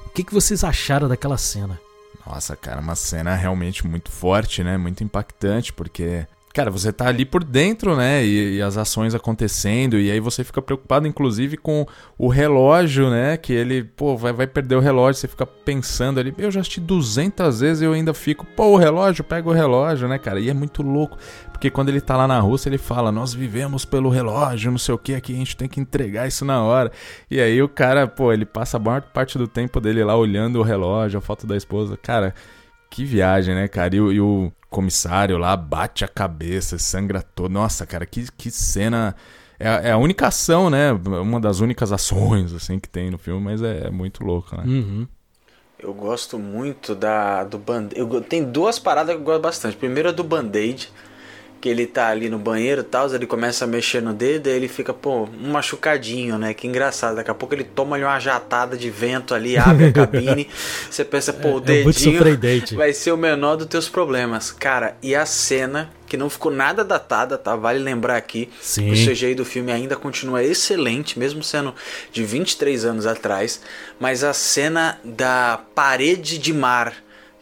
O 0.08 0.10
que, 0.10 0.23
que 0.23 0.34
vocês 0.34 0.63
acharam 0.63 1.08
daquela 1.08 1.38
cena? 1.38 1.79
Nossa, 2.30 2.56
cara, 2.56 2.80
uma 2.80 2.96
cena 2.96 3.34
realmente 3.34 3.88
muito 3.88 4.12
forte, 4.12 4.63
né? 4.63 4.78
Muito 4.78 5.04
impactante, 5.04 5.74
porque, 5.74 6.28
cara, 6.54 6.72
você 6.72 6.92
tá 6.92 7.08
ali 7.08 7.26
por 7.26 7.44
dentro, 7.44 7.96
né? 7.96 8.26
E, 8.26 8.58
e 8.58 8.62
as 8.62 8.78
ações 8.78 9.14
acontecendo, 9.14 9.98
e 9.98 10.10
aí 10.10 10.20
você 10.20 10.44
fica 10.44 10.62
preocupado, 10.62 11.08
inclusive, 11.08 11.58
com 11.58 11.86
o 12.18 12.28
relógio, 12.28 13.10
né? 13.10 13.38
Que 13.38 13.54
ele, 13.54 13.84
pô, 13.84 14.18
vai, 14.18 14.34
vai 14.34 14.48
perder 14.48 14.76
o 14.76 14.80
relógio, 14.80 15.22
você 15.22 15.28
fica 15.28 15.46
pensando 15.46 16.20
ali. 16.20 16.34
Eu 16.38 16.52
já 16.52 16.62
assisti 16.62 16.80
200 16.80 17.60
vezes 17.60 17.82
e 17.82 17.86
eu 17.86 17.94
ainda 17.94 18.14
fico, 18.14 18.46
pô, 18.56 18.68
o 18.68 18.78
relógio, 18.78 19.24
pega 19.24 19.48
o 19.48 19.54
relógio, 19.54 20.08
né, 20.08 20.18
cara? 20.18 20.40
E 20.40 20.50
é 20.50 20.54
muito 20.54 20.82
louco, 20.82 21.18
porque 21.52 21.70
quando 21.70 21.90
ele 21.90 22.02
tá 22.02 22.16
lá 22.16 22.28
na 22.28 22.40
Rússia, 22.40 22.70
ele 22.70 22.78
fala: 22.78 23.12
Nós 23.12 23.34
vivemos 23.34 23.86
pelo 23.86 24.10
relógio, 24.10 24.72
não 24.72 24.78
sei 24.78 24.96
o 24.96 24.98
que, 24.98 25.14
aqui 25.14 25.34
a 25.34 25.38
gente 25.38 25.58
tem 25.58 25.68
que 25.68 25.80
entregar 25.80 26.28
isso 26.28 26.46
na 26.46 26.64
hora. 26.64 26.92
E 27.30 27.40
aí 27.40 27.62
o 27.62 27.68
cara, 27.68 28.08
pô, 28.08 28.32
ele 28.32 28.46
passa 28.46 28.78
a 28.78 28.80
maior 28.80 29.02
parte 29.02 29.38
do 29.38 29.48
tempo 29.48 29.80
dele 29.80 30.04
lá 30.04 30.16
olhando 30.16 30.60
o 30.60 30.64
relógio, 30.64 31.20
a 31.20 31.22
foto 31.22 31.46
da 31.46 31.58
esposa. 31.58 31.98
Cara, 31.98 32.34
que 32.90 33.04
viagem, 33.06 33.54
né, 33.54 33.68
cara? 33.68 33.94
E, 33.94 33.98
e 33.98 34.22
o 34.22 34.52
comissário 34.69 35.38
lá 35.38 35.55
bate 35.58 36.05
a 36.05 36.08
cabeça, 36.08 36.77
sangra 36.77 37.21
todo. 37.21 37.51
Nossa, 37.51 37.86
cara, 37.86 38.05
que, 38.05 38.27
que 38.38 38.51
cena. 38.51 39.15
É, 39.60 39.67
a- 39.67 39.82
é 39.82 39.91
a 39.91 39.97
única 39.97 40.27
ação, 40.27 40.69
né? 40.69 40.91
Uma 40.93 41.39
das 41.39 41.60
únicas 41.60 41.91
ações, 41.91 42.53
assim, 42.53 42.79
que 42.79 42.88
tem 42.88 43.10
no 43.12 43.17
filme, 43.17 43.41
mas 43.43 43.62
é, 43.62 43.88
é 43.88 43.89
muito 43.89 44.23
louco, 44.23 44.55
né? 44.55 44.63
Uhum. 44.65 45.08
Eu 45.77 45.93
gosto 45.93 46.38
muito 46.38 46.93
da 46.93 47.43
do 47.45 47.58
band-aid. 47.58 47.97
Eu- 47.99 48.21
Tem 48.21 48.43
duas 48.43 48.77
paradas 48.79 49.15
que 49.15 49.21
eu 49.21 49.25
gosto 49.25 49.41
bastante. 49.41 49.77
Primeiro 49.77 50.10
é 50.10 50.12
do 50.12 50.23
band-aid, 50.23 50.91
que 51.62 51.67
ele 51.67 51.86
tá 51.86 52.08
ali 52.08 52.30
no 52.30 52.39
banheiro 52.39 52.82
e 52.82 52.84
tal, 52.84 53.13
ele 53.13 53.28
começa 53.28 53.65
a 53.65 53.67
mexer 53.67 54.02
no 54.02 54.13
dedo, 54.13 54.48
aí 54.48 54.56
ele 54.56 54.67
fica, 54.67 54.93
pô, 54.93 55.24
um 55.26 55.52
machucadinho, 55.52 56.38
né? 56.38 56.54
Que 56.54 56.67
engraçado. 56.67 57.15
Daqui 57.17 57.30
a 57.30 57.34
pouco 57.34 57.54
ele 57.54 57.63
toma 57.65 57.95
ali 57.95 58.06
uma 58.06 58.19
jatada 58.19 58.78
de 58.78 58.89
vento 58.89 59.34
ali, 59.36 59.58
abre 59.58 59.88
a 59.88 59.91
cabine. 59.91 60.48
Você 60.89 61.04
pensa, 61.04 61.34
pô, 61.34 61.48
o 61.48 61.63
É 61.67 61.84
muito 61.84 61.95
dedinho 61.98 62.13
surpreendente. 62.13 62.76
vai 62.76 62.93
ser 62.93 63.12
o 63.12 63.17
menor 63.17 63.58
dos 63.58 63.67
teus 63.67 63.89
problemas. 63.89 64.52
Cara, 64.52 64.95
e 65.04 65.13
a 65.13 65.26
cena 65.26 65.89
que 66.08 66.15
não 66.17 66.30
ficou 66.30 66.52
nada 66.52 66.84
datada, 66.84 67.38
tá? 67.38 67.56
Vale 67.56 67.80
lembrar 67.80 68.15
aqui 68.15 68.50
Sim. 68.62 68.91
o 68.91 68.93
CGI 68.95 69.36
do 69.36 69.45
filme 69.45 69.72
ainda 69.72 69.95
continua 69.95 70.43
excelente, 70.43 71.19
mesmo 71.19 71.43
sendo 71.43 71.76
de 72.12 72.24
23 72.24 72.86
anos 72.86 73.06
atrás. 73.06 73.62
Mas 74.00 74.24
a 74.24 74.34
cena 74.34 75.00
da 75.04 75.60
parede 75.76 76.38
de 76.38 76.54
mar 76.54 76.93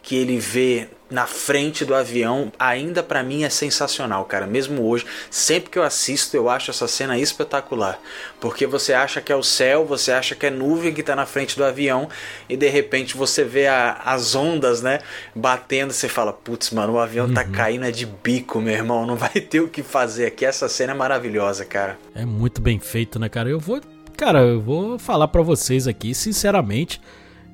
que 0.02 0.16
ele 0.16 0.38
vê 0.38 0.88
na 1.10 1.26
frente 1.26 1.84
do 1.84 1.94
avião 1.94 2.52
ainda 2.58 3.02
para 3.02 3.22
mim 3.22 3.42
é 3.42 3.48
sensacional, 3.48 4.24
cara. 4.24 4.46
Mesmo 4.46 4.86
hoje, 4.86 5.06
sempre 5.30 5.70
que 5.70 5.78
eu 5.78 5.82
assisto, 5.82 6.36
eu 6.36 6.48
acho 6.48 6.70
essa 6.70 6.86
cena 6.86 7.18
espetacular, 7.18 7.98
porque 8.40 8.66
você 8.66 8.92
acha 8.92 9.20
que 9.20 9.32
é 9.32 9.36
o 9.36 9.42
céu, 9.42 9.86
você 9.86 10.12
acha 10.12 10.34
que 10.34 10.46
é 10.46 10.50
nuvem 10.50 10.92
que 10.92 11.02
tá 11.02 11.16
na 11.16 11.26
frente 11.26 11.56
do 11.56 11.64
avião 11.64 12.08
e 12.48 12.56
de 12.56 12.68
repente 12.68 13.16
você 13.16 13.42
vê 13.44 13.66
a, 13.66 14.00
as 14.04 14.34
ondas, 14.34 14.82
né, 14.82 15.00
batendo, 15.34 15.92
você 15.92 16.08
fala, 16.08 16.32
putz, 16.32 16.70
mano, 16.70 16.94
o 16.94 16.98
avião 16.98 17.32
tá 17.32 17.44
caindo 17.44 17.84
é 17.84 17.90
de 17.90 18.06
bico, 18.06 18.60
meu 18.60 18.74
irmão, 18.74 19.06
não 19.06 19.16
vai 19.16 19.40
ter 19.40 19.60
o 19.60 19.68
que 19.68 19.82
fazer 19.82 20.26
aqui. 20.26 20.44
Essa 20.44 20.68
cena 20.68 20.92
é 20.92 20.96
maravilhosa, 20.96 21.64
cara. 21.64 21.98
É 22.14 22.24
muito 22.24 22.60
bem 22.60 22.78
feito, 22.78 23.18
né, 23.18 23.28
cara? 23.28 23.48
Eu 23.48 23.58
vou, 23.58 23.80
cara, 24.16 24.40
eu 24.40 24.60
vou 24.60 24.98
falar 24.98 25.28
pra 25.28 25.42
vocês 25.42 25.86
aqui, 25.86 26.14
sinceramente, 26.14 27.00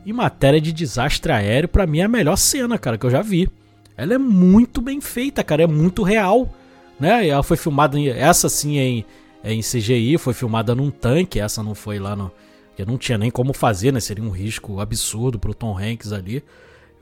em 0.06 0.12
matéria 0.12 0.60
de 0.60 0.72
desastre 0.72 1.32
aéreo, 1.32 1.68
pra 1.68 1.86
mim 1.86 2.00
é 2.00 2.04
a 2.04 2.08
melhor 2.08 2.36
cena, 2.36 2.78
cara, 2.78 2.98
que 2.98 3.06
eu 3.06 3.10
já 3.10 3.22
vi. 3.22 3.48
Ela 3.96 4.14
é 4.14 4.18
muito 4.18 4.80
bem 4.80 5.00
feita, 5.00 5.42
cara, 5.42 5.62
é 5.62 5.66
muito 5.66 6.02
real, 6.02 6.52
né? 6.98 7.28
Ela 7.28 7.42
foi 7.42 7.56
filmada, 7.56 7.98
em, 7.98 8.08
essa 8.08 8.48
sim 8.48 8.78
é 8.78 8.82
em, 8.82 9.04
é 9.42 9.52
em 9.52 9.60
CGI, 9.60 10.18
foi 10.18 10.34
filmada 10.34 10.74
num 10.74 10.90
tanque, 10.90 11.40
essa 11.40 11.62
não 11.62 11.74
foi 11.74 11.98
lá 11.98 12.14
no... 12.16 12.30
Porque 12.68 12.84
não 12.84 12.98
tinha 12.98 13.16
nem 13.16 13.30
como 13.30 13.52
fazer, 13.52 13.92
né? 13.92 14.00
Seria 14.00 14.24
um 14.24 14.30
risco 14.30 14.80
absurdo 14.80 15.38
pro 15.38 15.54
Tom 15.54 15.78
Hanks 15.78 16.12
ali 16.12 16.42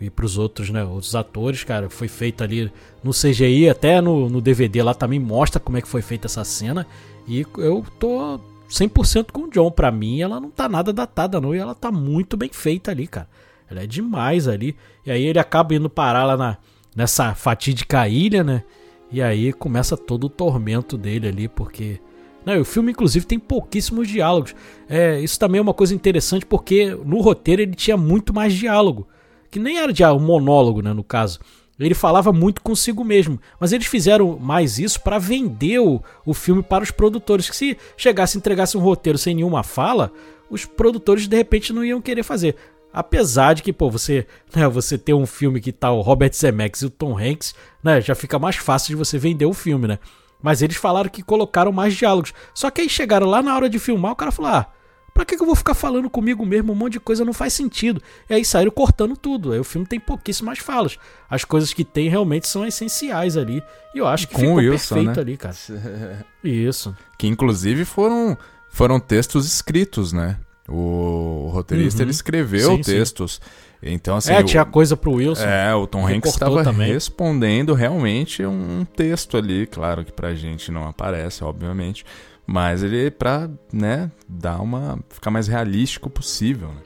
e 0.03 0.11
pros 0.11 0.37
outros, 0.37 0.69
né, 0.69 0.85
outros 0.85 1.15
atores, 1.15 1.63
cara, 1.63 1.89
foi 1.89 2.09
feita 2.09 2.43
ali 2.43 2.73
no 3.05 3.13
CGI, 3.13 3.69
até 3.69 4.01
no, 4.01 4.29
no 4.29 4.41
DVD 4.41 4.83
lá 4.83 4.95
também 4.95 5.21
mostra 5.21 5.61
como 5.61 5.79
é 5.79 5.81
que 5.81 5.89
foi 5.89 6.03
feita 6.03 6.27
essa 6.27 6.43
cena. 6.45 6.87
E 7.27 7.47
eu 7.57 7.85
tô 8.01 8.41
100% 8.73 9.31
com 9.31 9.43
o 9.43 9.51
John. 9.51 9.71
Pra 9.71 9.93
mim, 9.93 10.21
ela 10.21 10.41
não 10.41 10.51
tá 10.51 10.69
nada 10.69 10.93
datada, 10.93 11.41
não. 11.41 11.55
E 11.55 11.59
ela 11.59 11.75
tá 11.75 11.93
muito 11.93 12.37
bem 12.37 12.49
feita 12.51 12.91
ali, 12.91 13.07
cara. 13.07 13.29
Ela 13.71 13.83
é 13.83 13.87
demais 13.87 14.49
ali. 14.49 14.75
E 15.05 15.11
aí 15.11 15.25
ele 15.25 15.39
acaba 15.39 15.75
indo 15.75 15.91
parar 15.91 16.25
lá 16.25 16.37
na, 16.37 16.57
nessa 16.97 17.35
fatídica 17.35 18.09
ilha, 18.09 18.43
né? 18.43 18.65
E 19.11 19.21
aí 19.21 19.53
começa 19.53 19.97
todo 19.97 20.25
o 20.25 20.31
tormento 20.31 20.97
dele 20.97 21.29
ali, 21.29 21.49
porque. 21.49 22.01
Não, 22.45 22.61
o 22.61 22.65
filme, 22.65 22.91
inclusive, 22.91 23.25
tem 23.25 23.39
pouquíssimos 23.39 24.09
diálogos. 24.09 24.55
É, 24.89 25.21
isso 25.21 25.39
também 25.39 25.59
é 25.61 25.63
uma 25.63 25.75
coisa 25.75 25.95
interessante, 25.95 26.45
porque 26.45 26.87
no 27.05 27.21
roteiro 27.21 27.63
ele 27.63 27.75
tinha 27.75 27.97
muito 27.97 28.35
mais 28.35 28.53
diálogo. 28.53 29.07
Que 29.49 29.61
nem 29.61 29.79
era 29.79 29.93
um 30.15 30.19
monólogo, 30.19 30.83
né, 30.83 30.93
no 30.93 31.05
caso. 31.05 31.39
Ele 31.79 31.95
falava 31.95 32.33
muito 32.33 32.61
consigo 32.61 33.05
mesmo. 33.05 33.41
Mas 33.59 33.73
eles 33.73 33.87
fizeram 33.87 34.39
mais 34.39 34.79
isso 34.79 35.01
para 35.01 35.19
vender 35.19 35.79
o, 35.81 36.03
o 36.25 36.35
filme 36.35 36.63
para 36.63 36.85
os 36.85 36.91
produtores. 36.91 37.49
Que 37.49 37.57
se 37.57 37.79
chegasse 37.97 38.37
e 38.37 38.39
entregasse 38.39 38.77
um 38.77 38.81
roteiro 38.81 39.19
sem 39.19 39.35
nenhuma 39.35 39.63
fala, 39.63 40.13
os 40.51 40.65
produtores 40.65 41.27
de 41.27 41.37
repente 41.37 41.73
não 41.73 41.85
iam 41.85 42.01
querer 42.01 42.23
fazer. 42.23 42.57
Apesar 42.93 43.55
de 43.55 43.63
que, 43.63 43.73
pô, 43.73 43.91
você, 43.91 44.27
né, 44.55 44.69
você 44.69 44.99
ter 44.99 45.15
um 45.15 45.25
filme 45.25 45.61
que 45.61 45.73
tá 45.73 45.91
o 45.91 46.03
Robert 46.03 46.33
Zemeckis 46.35 46.83
e 46.83 46.87
o 46.87 46.91
Tom 46.91 47.19
Hanks, 47.19 47.55
né, 47.83 48.03
já 48.03 48.15
fica 48.15 48.39
mais 48.39 48.57
fácil 48.57 48.89
de 48.89 48.97
você 48.97 49.17
vender 49.17 49.47
o 49.47 49.55
filme, 49.55 49.89
né? 49.89 49.99
Mas 50.43 50.61
eles 50.61 50.77
falaram 50.77 51.09
que 51.09 51.23
colocaram 51.23 51.73
mais 51.73 51.95
diálogos. 51.95 52.35
Só 52.53 52.71
que 52.71 52.83
aí 52.83 52.89
chegaram 52.89 53.27
lá 53.27 53.43
na 53.43 53.55
hora 53.55 53.71
de 53.71 53.79
filmar, 53.79 54.13
o 54.13 54.17
cara 54.17 54.33
falou: 54.33 54.51
"Ah, 54.51 54.67
Pra 55.15 55.25
que, 55.27 55.37
que 55.37 55.43
eu 55.43 55.47
vou 55.47 55.55
ficar 55.55 55.75
falando 55.75 56.09
comigo 56.09 56.45
mesmo? 56.47 56.73
Um 56.73 56.75
monte 56.75 56.95
de 56.95 57.01
coisa 57.01 57.25
não 57.25 57.33
faz 57.35 57.53
sentido. 57.53 58.03
E 58.31 58.35
aí 58.35 58.45
saíram 58.45 58.71
cortando 58.71 59.17
tudo. 59.17 59.53
Aí 59.53 59.59
o 59.61 59.65
filme 59.65 59.87
tem 59.87 60.01
pouquíssimas 60.01 60.59
falas. 60.59 60.99
As 61.29 61.45
coisas 61.45 61.75
que 61.75 61.85
tem 61.85 62.09
realmente 62.09 62.49
são 62.49 62.67
essenciais 62.67 63.37
ali. 63.37 63.63
E 63.95 63.99
eu 63.99 64.07
acho 64.07 64.27
que 64.27 64.35
Com 64.35 64.41
ficou 64.41 64.55
Wilson, 64.57 64.95
perfeito 64.95 65.17
né? 65.17 65.23
ali, 65.23 65.37
cara. 65.37 65.55
Isso. 66.43 66.97
Que 67.19 67.27
inclusive 67.27 67.85
foram, 67.85 68.37
foram 68.71 68.99
textos 68.99 69.47
escritos, 69.47 70.13
né? 70.13 70.39
O 70.69 71.51
roteirista 71.53 71.99
Uhum. 72.01 72.05
ele 72.05 72.11
escreveu 72.13 72.71
Sim, 72.71 72.83
sim. 72.83 72.93
textos. 72.93 73.41
Então, 73.83 74.17
assim. 74.17 74.33
é, 74.33 74.39
o- 74.41 74.45
tinha 74.45 74.65
coisa 74.65 74.97
pro 74.97 75.13
Wilson. 75.15 75.43
É, 75.45 75.75
o 75.75 75.87
Tom 75.89 76.07
Hanks 76.07 76.33
estava 76.33 76.63
respondendo 76.71 77.75
realmente 77.75 78.47
um 78.47 78.85
texto 78.97 79.37
ali, 79.37 79.67
claro 79.67 80.05
que 80.05 80.13
pra 80.13 80.35
gente 80.35 80.71
não 80.71 80.87
aparece, 80.87 81.43
obviamente, 81.43 82.05
mas 82.53 82.83
ele 82.83 83.11
pra, 83.11 83.49
né, 83.73 84.11
dar 84.29 84.61
uma 84.61 84.99
ficar 85.09 85.31
mais 85.31 85.49
realístico 85.49 86.11
possível, 86.11 86.69
né? 86.69 86.83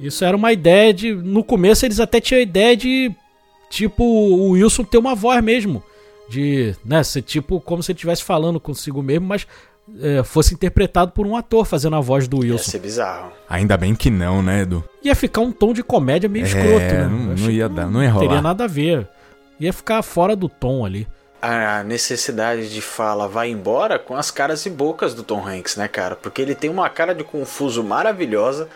Isso 0.00 0.24
era 0.24 0.36
uma 0.36 0.52
ideia 0.52 0.92
de. 0.92 1.14
No 1.14 1.44
começo 1.44 1.86
eles 1.86 2.00
até 2.00 2.20
tinham 2.20 2.40
a 2.40 2.42
ideia 2.42 2.76
de. 2.76 3.12
Tipo, 3.70 4.02
o 4.04 4.50
Wilson 4.50 4.82
ter 4.82 4.98
uma 4.98 5.14
voz 5.14 5.42
mesmo. 5.42 5.82
De. 6.28 6.74
Né, 6.84 7.02
ser 7.04 7.22
tipo 7.22 7.60
como 7.60 7.80
se 7.82 7.92
ele 7.92 7.96
estivesse 7.96 8.24
falando 8.24 8.58
consigo 8.58 9.00
mesmo, 9.02 9.26
mas 9.26 9.46
é, 10.00 10.24
fosse 10.24 10.52
interpretado 10.52 11.12
por 11.12 11.26
um 11.26 11.36
ator 11.36 11.64
fazendo 11.64 11.94
a 11.94 12.00
voz 12.00 12.26
do 12.26 12.44
Ia 12.44 12.52
Wilson. 12.54 12.70
ser 12.72 12.78
bizarro. 12.80 13.30
Ainda 13.48 13.76
bem 13.76 13.94
que 13.94 14.10
não, 14.10 14.42
né, 14.42 14.62
Edu? 14.62 14.82
Ia 15.02 15.14
ficar 15.14 15.42
um 15.42 15.52
tom 15.52 15.72
de 15.72 15.82
comédia 15.84 16.28
meio 16.28 16.44
É, 16.44 16.48
escroto, 16.48 16.70
né? 16.94 17.06
não- 17.08 17.34
não 17.36 17.50
ia 17.50 17.68
dar, 17.68 17.88
não 17.88 18.02
ia 18.02 18.10
rolar. 18.10 18.26
teria 18.26 18.42
nada 18.42 18.64
a 18.64 18.66
ver. 18.66 19.06
Ia 19.60 19.72
ficar 19.72 20.02
fora 20.02 20.34
do 20.34 20.48
tom 20.48 20.84
ali. 20.84 21.06
A 21.46 21.84
necessidade 21.84 22.72
de 22.72 22.80
fala 22.80 23.28
vai 23.28 23.50
embora 23.50 23.98
com 23.98 24.16
as 24.16 24.30
caras 24.30 24.64
e 24.64 24.70
bocas 24.70 25.12
do 25.12 25.22
Tom 25.22 25.46
Hanks, 25.46 25.76
né, 25.76 25.86
cara? 25.86 26.16
Porque 26.16 26.40
ele 26.40 26.54
tem 26.54 26.70
uma 26.70 26.88
cara 26.88 27.14
de 27.14 27.22
confuso 27.22 27.84
maravilhosa, 27.84 28.66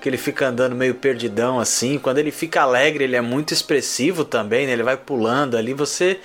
que 0.00 0.08
ele 0.08 0.16
fica 0.16 0.46
andando 0.46 0.76
meio 0.76 0.94
perdidão 0.94 1.58
assim. 1.58 1.98
Quando 1.98 2.18
ele 2.18 2.30
fica 2.30 2.62
alegre, 2.62 3.02
ele 3.02 3.16
é 3.16 3.20
muito 3.20 3.52
expressivo 3.52 4.24
também, 4.24 4.68
né? 4.68 4.72
Ele 4.72 4.84
vai 4.84 4.96
pulando 4.96 5.56
ali, 5.56 5.74
você 5.74 6.20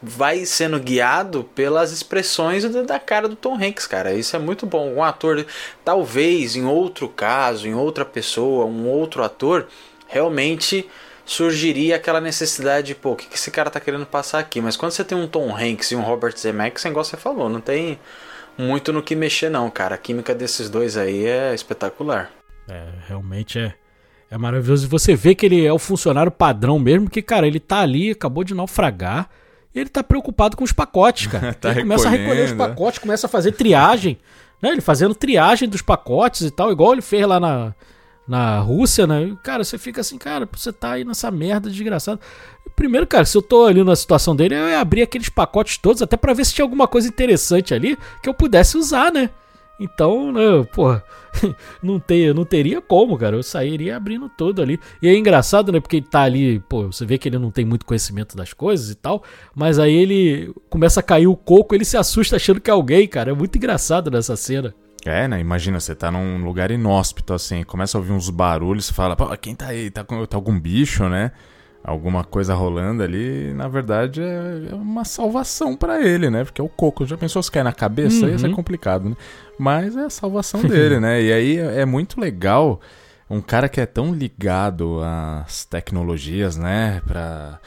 vai 0.00 0.46
sendo 0.46 0.78
guiado 0.78 1.42
pelas 1.42 1.90
expressões 1.90 2.64
da- 2.86 3.00
cara 3.00 3.26
do 3.26 3.34
Tom 3.34 3.56
Hanks, 3.56 3.88
cara. 3.88 4.12
Isso 4.12 4.36
é 4.36 4.38
muito 4.38 4.66
bom. 4.66 4.88
Um 4.94 5.02
ator, 5.02 5.44
talvez 5.84 6.54
em 6.54 6.64
outro 6.64 7.08
caso, 7.08 7.66
em 7.66 7.74
outra 7.74 8.04
pessoa, 8.04 8.66
um 8.66 8.86
outro 8.86 9.24
ator, 9.24 9.66
realmente 10.06 10.88
surgiria 11.30 11.94
aquela 11.94 12.20
necessidade 12.20 12.88
de, 12.88 12.94
pô, 12.96 13.12
o 13.12 13.16
que 13.16 13.28
que 13.28 13.36
esse 13.36 13.52
cara 13.52 13.70
tá 13.70 13.78
querendo 13.78 14.04
passar 14.04 14.40
aqui? 14.40 14.60
Mas 14.60 14.76
quando 14.76 14.90
você 14.90 15.04
tem 15.04 15.16
um 15.16 15.28
Tom 15.28 15.56
Hanks 15.56 15.92
e 15.92 15.94
um 15.94 16.00
Robert 16.00 16.36
Zemeckis, 16.36 16.84
igual 16.84 17.04
você 17.04 17.16
falou, 17.16 17.48
não 17.48 17.60
tem 17.60 18.00
muito 18.58 18.92
no 18.92 19.00
que 19.00 19.14
mexer 19.14 19.48
não, 19.48 19.70
cara. 19.70 19.94
A 19.94 19.98
química 19.98 20.34
desses 20.34 20.68
dois 20.68 20.96
aí 20.96 21.24
é 21.24 21.54
espetacular. 21.54 22.32
É, 22.68 22.84
realmente 23.06 23.60
é, 23.60 23.72
é 24.28 24.36
maravilhoso. 24.36 24.86
E 24.86 24.88
você 24.88 25.14
vê 25.14 25.32
que 25.36 25.46
ele 25.46 25.64
é 25.64 25.72
o 25.72 25.78
funcionário 25.78 26.32
padrão 26.32 26.80
mesmo, 26.80 27.08
que, 27.08 27.22
cara, 27.22 27.46
ele 27.46 27.60
tá 27.60 27.78
ali, 27.78 28.10
acabou 28.10 28.42
de 28.42 28.52
naufragar, 28.52 29.30
e 29.72 29.78
ele 29.78 29.88
tá 29.88 30.02
preocupado 30.02 30.56
com 30.56 30.64
os 30.64 30.72
pacotes, 30.72 31.28
cara. 31.28 31.54
Tá 31.60 31.70
ele 31.70 31.82
começa 31.82 32.08
a 32.08 32.10
recolher 32.10 32.42
os 32.42 32.50
recolhendo, 32.50 32.64
é. 32.64 32.68
pacotes, 32.68 32.98
começa 32.98 33.28
a 33.28 33.30
fazer 33.30 33.52
triagem, 33.52 34.18
né? 34.60 34.70
Ele 34.70 34.80
fazendo 34.80 35.14
triagem 35.14 35.68
dos 35.68 35.80
pacotes 35.80 36.40
e 36.40 36.50
tal, 36.50 36.72
igual 36.72 36.92
ele 36.92 37.02
fez 37.02 37.24
lá 37.24 37.38
na, 37.38 37.72
na 38.30 38.60
Rússia, 38.60 39.08
né? 39.08 39.36
Cara, 39.42 39.64
você 39.64 39.76
fica 39.76 40.02
assim, 40.02 40.16
cara, 40.16 40.48
você 40.52 40.72
tá 40.72 40.92
aí 40.92 41.04
nessa 41.04 41.32
merda 41.32 41.68
desgraçada. 41.68 42.20
Primeiro, 42.76 43.04
cara, 43.04 43.24
se 43.24 43.36
eu 43.36 43.42
tô 43.42 43.64
ali 43.64 43.82
na 43.82 43.96
situação 43.96 44.36
dele, 44.36 44.54
eu 44.54 44.68
ia 44.68 44.78
abrir 44.78 45.02
aqueles 45.02 45.28
pacotes 45.28 45.78
todos, 45.78 46.00
até 46.00 46.16
pra 46.16 46.32
ver 46.32 46.46
se 46.46 46.54
tinha 46.54 46.64
alguma 46.64 46.86
coisa 46.86 47.08
interessante 47.08 47.74
ali 47.74 47.98
que 48.22 48.28
eu 48.28 48.32
pudesse 48.32 48.78
usar, 48.78 49.12
né? 49.12 49.30
Então, 49.80 50.30
né, 50.30 50.62
porra, 50.72 51.02
não, 51.82 51.98
ter, 51.98 52.32
não 52.32 52.44
teria 52.44 52.80
como, 52.80 53.18
cara. 53.18 53.34
Eu 53.34 53.42
sairia 53.42 53.96
abrindo 53.96 54.28
tudo 54.28 54.62
ali. 54.62 54.78
E 55.02 55.08
é 55.08 55.16
engraçado, 55.16 55.72
né? 55.72 55.80
Porque 55.80 55.96
ele 55.96 56.06
tá 56.06 56.22
ali, 56.22 56.60
pô, 56.60 56.86
você 56.86 57.04
vê 57.04 57.18
que 57.18 57.28
ele 57.28 57.38
não 57.38 57.50
tem 57.50 57.64
muito 57.64 57.84
conhecimento 57.84 58.36
das 58.36 58.52
coisas 58.52 58.90
e 58.90 58.94
tal. 58.94 59.24
Mas 59.56 59.76
aí 59.80 59.92
ele 59.92 60.54
começa 60.68 61.00
a 61.00 61.02
cair 61.02 61.26
o 61.26 61.34
coco, 61.34 61.74
ele 61.74 61.84
se 61.84 61.96
assusta 61.96 62.36
achando 62.36 62.60
que 62.60 62.70
é 62.70 62.72
alguém, 62.72 63.08
cara. 63.08 63.32
É 63.32 63.34
muito 63.34 63.56
engraçado 63.56 64.08
nessa 64.08 64.36
cena. 64.36 64.72
É, 65.06 65.26
né? 65.26 65.40
Imagina, 65.40 65.80
você 65.80 65.94
tá 65.94 66.10
num 66.10 66.44
lugar 66.44 66.70
inóspito, 66.70 67.32
assim, 67.32 67.62
começa 67.62 67.96
a 67.96 68.00
ouvir 68.00 68.12
uns 68.12 68.28
barulhos, 68.28 68.86
você 68.86 68.92
fala, 68.92 69.16
pô, 69.16 69.26
quem 69.38 69.54
tá 69.54 69.68
aí? 69.68 69.90
Tá, 69.90 70.04
com, 70.04 70.24
tá 70.26 70.36
algum 70.36 70.58
bicho, 70.58 71.08
né? 71.08 71.32
Alguma 71.82 72.22
coisa 72.22 72.52
rolando 72.54 73.02
ali, 73.02 73.54
na 73.54 73.66
verdade 73.66 74.20
é 74.20 74.68
é 74.70 74.74
uma 74.74 75.02
salvação 75.02 75.74
pra 75.74 76.02
ele, 76.02 76.28
né? 76.28 76.44
Porque 76.44 76.60
é 76.60 76.64
o 76.64 76.68
coco. 76.68 77.06
Já 77.06 77.16
pensou 77.16 77.42
se 77.42 77.50
cair 77.50 77.62
na 77.64 77.72
cabeça? 77.72 78.26
Ia 78.28 78.36
ser 78.38 78.48
Uhum. 78.48 78.52
complicado, 78.52 79.08
né? 79.08 79.16
Mas 79.58 79.96
é 79.96 80.04
a 80.04 80.10
salvação 80.10 80.60
dele, 80.68 81.00
né? 81.00 81.22
E 81.22 81.32
aí 81.32 81.56
é 81.58 81.80
é 81.80 81.84
muito 81.86 82.20
legal 82.20 82.78
um 83.30 83.40
cara 83.40 83.66
que 83.66 83.80
é 83.80 83.86
tão 83.86 84.12
ligado 84.12 85.00
às 85.02 85.64
tecnologias, 85.64 86.58
né? 86.58 87.00
Pra, 87.06 87.58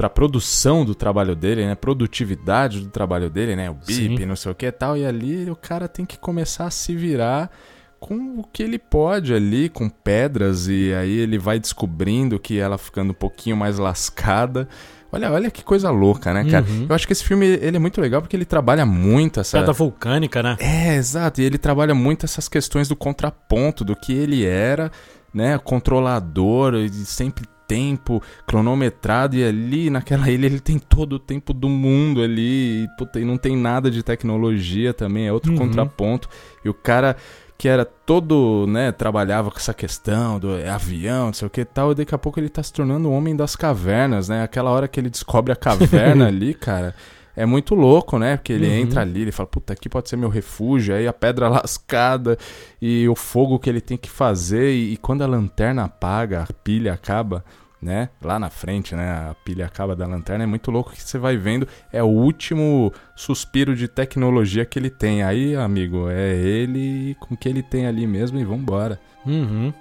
pra 0.00 0.08
produção 0.08 0.82
do 0.82 0.94
trabalho 0.94 1.36
dele, 1.36 1.66
né? 1.66 1.74
Produtividade 1.74 2.80
do 2.80 2.88
trabalho 2.88 3.28
dele, 3.28 3.54
né? 3.54 3.68
O 3.68 3.74
BIP, 3.74 4.16
Sim. 4.16 4.24
não 4.24 4.34
sei 4.34 4.50
o 4.50 4.54
que 4.54 4.64
e 4.64 4.72
tal. 4.72 4.96
E 4.96 5.04
ali 5.04 5.50
o 5.50 5.54
cara 5.54 5.86
tem 5.86 6.06
que 6.06 6.18
começar 6.18 6.64
a 6.64 6.70
se 6.70 6.96
virar 6.96 7.50
com 7.98 8.38
o 8.38 8.44
que 8.50 8.62
ele 8.62 8.78
pode 8.78 9.34
ali, 9.34 9.68
com 9.68 9.90
pedras, 9.90 10.68
e 10.68 10.94
aí 10.94 11.18
ele 11.18 11.38
vai 11.38 11.60
descobrindo 11.60 12.38
que 12.38 12.58
ela 12.58 12.78
ficando 12.78 13.10
um 13.10 13.14
pouquinho 13.14 13.58
mais 13.58 13.76
lascada. 13.78 14.66
Olha, 15.12 15.30
olha 15.30 15.50
que 15.50 15.62
coisa 15.62 15.90
louca, 15.90 16.32
né, 16.32 16.50
cara? 16.50 16.64
Uhum. 16.66 16.86
Eu 16.88 16.94
acho 16.94 17.06
que 17.06 17.12
esse 17.12 17.22
filme 17.22 17.44
ele 17.44 17.76
é 17.76 17.80
muito 17.80 18.00
legal 18.00 18.22
porque 18.22 18.34
ele 18.34 18.46
trabalha 18.46 18.86
muito 18.86 19.38
essa. 19.38 19.58
Pedra 19.58 19.74
vulcânica, 19.74 20.42
né? 20.42 20.56
É, 20.60 20.94
exato. 20.94 21.42
E 21.42 21.44
ele 21.44 21.58
trabalha 21.58 21.94
muito 21.94 22.24
essas 22.24 22.48
questões 22.48 22.88
do 22.88 22.96
contraponto, 22.96 23.84
do 23.84 23.94
que 23.94 24.14
ele 24.14 24.46
era, 24.46 24.90
né? 25.34 25.58
Controlador, 25.58 26.76
e 26.76 26.88
sempre 26.88 27.44
tempo 27.70 28.20
cronometrado 28.46 29.36
e 29.36 29.44
ali 29.44 29.90
naquela 29.90 30.28
ilha 30.28 30.46
ele 30.46 30.58
tem 30.58 30.76
todo 30.76 31.12
o 31.14 31.18
tempo 31.20 31.52
do 31.52 31.68
mundo 31.68 32.20
ali 32.20 32.82
e, 32.84 32.88
puta, 32.98 33.20
e 33.20 33.24
não 33.24 33.36
tem 33.38 33.56
nada 33.56 33.88
de 33.90 34.02
tecnologia 34.02 34.92
também, 34.92 35.28
é 35.28 35.32
outro 35.32 35.52
Uhum. 35.52 35.58
contraponto. 35.58 36.28
E 36.64 36.68
o 36.68 36.74
cara 36.74 37.16
que 37.56 37.68
era 37.68 37.84
todo, 37.84 38.66
né, 38.66 38.90
trabalhava 38.90 39.50
com 39.50 39.58
essa 39.58 39.74
questão 39.74 40.38
do 40.40 40.48
avião, 40.66 41.26
não 41.26 41.32
sei 41.32 41.46
o 41.46 41.50
que 41.50 41.60
e 41.60 41.64
tal, 41.64 41.92
e 41.92 41.94
daqui 41.94 42.14
a 42.14 42.18
pouco 42.18 42.40
ele 42.40 42.48
tá 42.48 42.62
se 42.62 42.72
tornando 42.72 43.08
o 43.08 43.12
homem 43.12 43.36
das 43.36 43.54
cavernas, 43.54 44.28
né? 44.30 44.42
Aquela 44.42 44.70
hora 44.70 44.88
que 44.88 44.98
ele 44.98 45.10
descobre 45.10 45.52
a 45.52 45.56
caverna 45.56 46.26
ali, 46.28 46.54
cara, 46.54 46.94
é 47.36 47.44
muito 47.44 47.74
louco, 47.74 48.18
né? 48.18 48.38
Porque 48.38 48.54
ele 48.54 48.66
Uhum. 48.66 48.76
entra 48.76 49.02
ali, 49.02 49.20
ele 49.22 49.30
fala, 49.32 49.46
puta, 49.46 49.74
aqui 49.74 49.90
pode 49.90 50.08
ser 50.08 50.16
meu 50.16 50.30
refúgio, 50.30 50.94
aí 50.94 51.06
a 51.06 51.12
pedra 51.12 51.48
lascada 51.52 52.38
e 52.80 53.06
o 53.08 53.14
fogo 53.14 53.58
que 53.58 53.68
ele 53.68 53.80
tem 53.82 53.98
que 53.98 54.08
fazer, 54.10 54.72
e, 54.72 54.94
e 54.94 54.96
quando 54.96 55.20
a 55.22 55.26
lanterna 55.26 55.84
apaga, 55.84 56.46
a 56.48 56.52
pilha 56.64 56.94
acaba, 56.94 57.44
né? 57.80 58.10
Lá 58.22 58.38
na 58.38 58.50
frente, 58.50 58.94
né? 58.94 59.30
A 59.30 59.34
pilha 59.44 59.66
acaba 59.66 59.96
da 59.96 60.06
lanterna, 60.06 60.44
é 60.44 60.46
muito 60.46 60.70
louco 60.70 60.92
que 60.92 61.02
você 61.02 61.18
vai 61.18 61.36
vendo, 61.36 61.66
é 61.92 62.02
o 62.02 62.08
último 62.08 62.92
suspiro 63.16 63.74
de 63.74 63.88
tecnologia 63.88 64.64
que 64.64 64.78
ele 64.78 64.90
tem. 64.90 65.22
Aí, 65.22 65.56
amigo, 65.56 66.08
é 66.10 66.34
ele 66.34 67.16
com 67.20 67.34
o 67.34 67.36
que 67.36 67.48
ele 67.48 67.62
tem 67.62 67.86
ali 67.86 68.06
mesmo 68.06 68.38
e 68.38 68.44
vambora. 68.44 69.00
Uhum. 69.24 69.72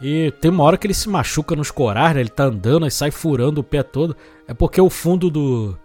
E 0.00 0.32
tem 0.40 0.50
uma 0.50 0.64
hora 0.64 0.76
que 0.76 0.86
ele 0.86 0.94
se 0.94 1.08
machuca 1.08 1.54
nos 1.54 1.70
corais, 1.70 2.14
né? 2.14 2.20
Ele 2.20 2.28
tá 2.28 2.44
andando 2.44 2.86
e 2.86 2.90
sai 2.90 3.12
furando 3.12 3.60
o 3.60 3.64
pé 3.64 3.84
todo. 3.84 4.16
É 4.48 4.52
porque 4.52 4.80
o 4.80 4.90
fundo 4.90 5.30
do, 5.30 5.78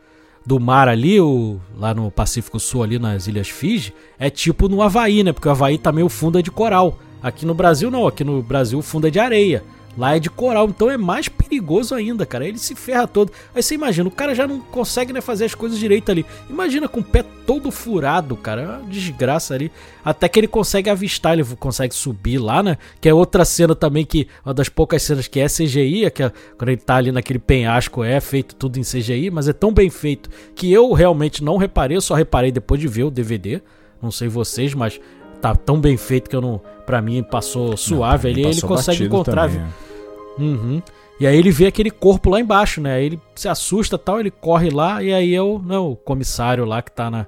do 0.44 0.60
mar 0.60 0.88
ali, 0.88 1.22
o, 1.22 1.60
lá 1.76 1.94
no 1.94 2.10
Pacífico 2.10 2.60
Sul, 2.60 2.82
ali 2.82 2.98
nas 2.98 3.28
Ilhas 3.28 3.50
Fiji, 3.50 3.94
é 4.18 4.32
tipo 4.32 4.68
no 4.68 4.82
Havaí, 4.82 5.24
né? 5.24 5.32
Porque 5.32 5.48
o 5.48 5.52
Havaí 5.52 5.78
também 5.78 6.04
o 6.04 6.10
fundo 6.10 6.40
é 6.40 6.42
de 6.42 6.50
coral. 6.50 6.98
Aqui 7.22 7.46
no 7.46 7.54
Brasil 7.54 7.92
não, 7.92 8.08
aqui 8.08 8.24
no 8.24 8.42
Brasil 8.42 8.80
o 8.80 8.82
fundo 8.82 9.08
é 9.08 9.12
de 9.12 9.20
areia. 9.20 9.64
Lá 9.98 10.16
é 10.16 10.20
de 10.20 10.30
coral, 10.30 10.68
então 10.70 10.92
é 10.92 10.98
mais 10.98 11.28
perigoso 11.28 11.96
ainda, 11.96 12.24
cara. 12.24 12.48
Ele 12.48 12.60
se 12.60 12.76
ferra 12.76 13.08
todo. 13.08 13.32
Aí 13.56 13.64
você 13.64 13.74
imagina, 13.74 14.08
o 14.08 14.12
cara 14.12 14.36
já 14.36 14.46
não 14.46 14.60
consegue 14.60 15.12
né, 15.12 15.22
fazer 15.22 15.46
as 15.46 15.56
coisas 15.56 15.80
direito 15.80 16.12
ali. 16.12 16.24
Imagina 16.48 16.88
com 16.88 17.00
o 17.00 17.04
pé 17.04 17.24
todo 17.48 17.72
furado, 17.72 18.36
cara. 18.36 18.62
É 18.62 18.68
uma 18.68 18.90
desgraça 18.90 19.56
ali. 19.56 19.72
Até 20.06 20.30
que 20.30 20.40
ele 20.40 20.48
consegue 20.48 20.90
avistar, 20.90 21.34
ele 21.34 21.44
consegue 21.56 21.96
subir 21.96 22.38
lá, 22.38 22.62
né? 22.62 22.78
Que 23.02 23.10
é 23.10 23.14
outra 23.14 23.44
cena 23.44 23.76
também 23.76 24.06
que. 24.06 24.28
Uma 24.46 24.54
das 24.54 24.70
poucas 24.70 25.02
cenas 25.02 25.28
que 25.28 25.40
é 25.40 25.48
CGI, 25.48 26.06
é 26.06 26.10
que 26.12 26.22
é, 26.22 26.32
quando 26.58 26.70
ele 26.70 26.78
tá 26.78 26.96
ali 26.96 27.12
naquele 27.12 27.40
penhasco, 27.40 28.04
é 28.04 28.20
feito 28.22 28.56
tudo 28.56 28.78
em 28.78 28.84
CGI, 28.84 29.32
mas 29.32 29.48
é 29.48 29.54
tão 29.54 29.74
bem 29.74 29.90
feito 29.90 30.30
que 30.54 30.72
eu 30.72 30.94
realmente 30.94 31.44
não 31.44 31.58
reparei, 31.58 31.98
eu 31.98 32.02
só 32.02 32.14
reparei 32.14 32.52
depois 32.52 32.80
de 32.80 32.88
ver 32.88 33.04
o 33.04 33.10
DVD. 33.12 33.62
Não 34.00 34.12
sei 34.12 34.28
vocês, 34.28 34.76
mas 34.76 35.00
tá 35.42 35.56
tão 35.56 35.80
bem 35.80 35.98
feito 35.98 36.30
que 36.30 36.36
eu 36.36 36.42
não. 36.42 36.62
Pra 36.86 37.02
mim 37.02 37.22
passou 37.24 37.76
suave 37.76 38.30
ali. 38.30 38.42
Ele 38.42 38.54
Passou 38.54 38.70
consegue 38.70 39.00
batido 39.00 39.16
encontrar. 39.16 39.50
também, 39.50 39.62
é. 39.84 39.87
Uhum. 40.38 40.82
E 41.20 41.26
aí 41.26 41.36
ele 41.38 41.50
vê 41.52 41.66
aquele 41.68 41.90
corpo 41.90 42.30
lá 42.30 42.40
embaixo, 42.40 42.80
né? 42.80 42.94
Aí 42.96 43.06
ele 43.06 43.22
se 43.36 43.48
assusta 43.48 43.98
tal, 43.98 44.20
ele 44.20 44.30
corre 44.32 44.70
lá 44.70 45.02
e 45.02 45.14
aí 45.14 45.34
é 45.34 45.42
o, 45.42 45.60
não, 45.60 45.92
o 45.92 45.96
comissário 45.96 46.64
lá 46.66 46.82
que 46.82 46.92
tá 46.92 47.10
na 47.10 47.26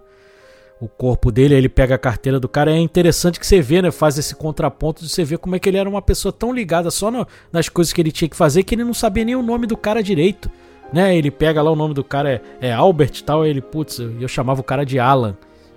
o 0.82 0.88
corpo 0.88 1.30
dele, 1.30 1.54
aí 1.56 1.60
ele 1.60 1.68
pega 1.68 1.96
a 1.96 1.98
carteira 1.98 2.40
do 2.40 2.48
cara. 2.48 2.72
É 2.72 2.78
interessante 2.78 3.38
que 3.38 3.46
você 3.46 3.60
vê, 3.62 3.82
né? 3.82 3.92
Faz 3.92 4.18
esse 4.18 4.34
contraponto 4.34 5.04
de 5.04 5.10
você 5.10 5.26
ver 5.26 5.38
como 5.38 5.56
é 5.56 5.60
que 5.60 5.68
ele 5.68 5.78
era 5.78 5.90
uma 5.90 6.02
pessoa 6.02 6.32
tão 6.32 6.54
ligada 6.54 6.90
só 6.90 7.12
no- 7.12 7.28
nas 7.52 7.68
coisas 7.68 7.92
que 7.92 8.00
ele 8.00 8.14
tinha 8.14 8.30
que 8.30 8.36
fazer 8.36 8.64
que 8.64 8.76
ele 8.76 8.86
não 8.86 8.94
sabia 8.94 9.26
nem 9.26 9.36
o 9.36 9.42
nome 9.44 9.68
do 9.68 9.76
cara 9.76 10.02
direito, 10.02 10.50
né? 10.94 11.18
Ele 11.18 11.30
pega 11.32 11.62
lá 11.62 11.70
o 11.70 11.76
nome 11.76 11.94
do 11.94 12.04
cara 12.04 12.42
é, 12.62 12.70
é 12.70 12.72
Albert 12.72 13.12
e 13.20 13.24
tal, 13.24 13.42
aí 13.42 13.50
ele, 13.50 13.62
putz, 13.62 14.00
eu, 14.00 14.22
eu 14.22 14.28
chamava 14.30 14.62
o 14.62 14.64
cara 14.64 14.86
de 14.86 14.98
Alan, 15.00 15.36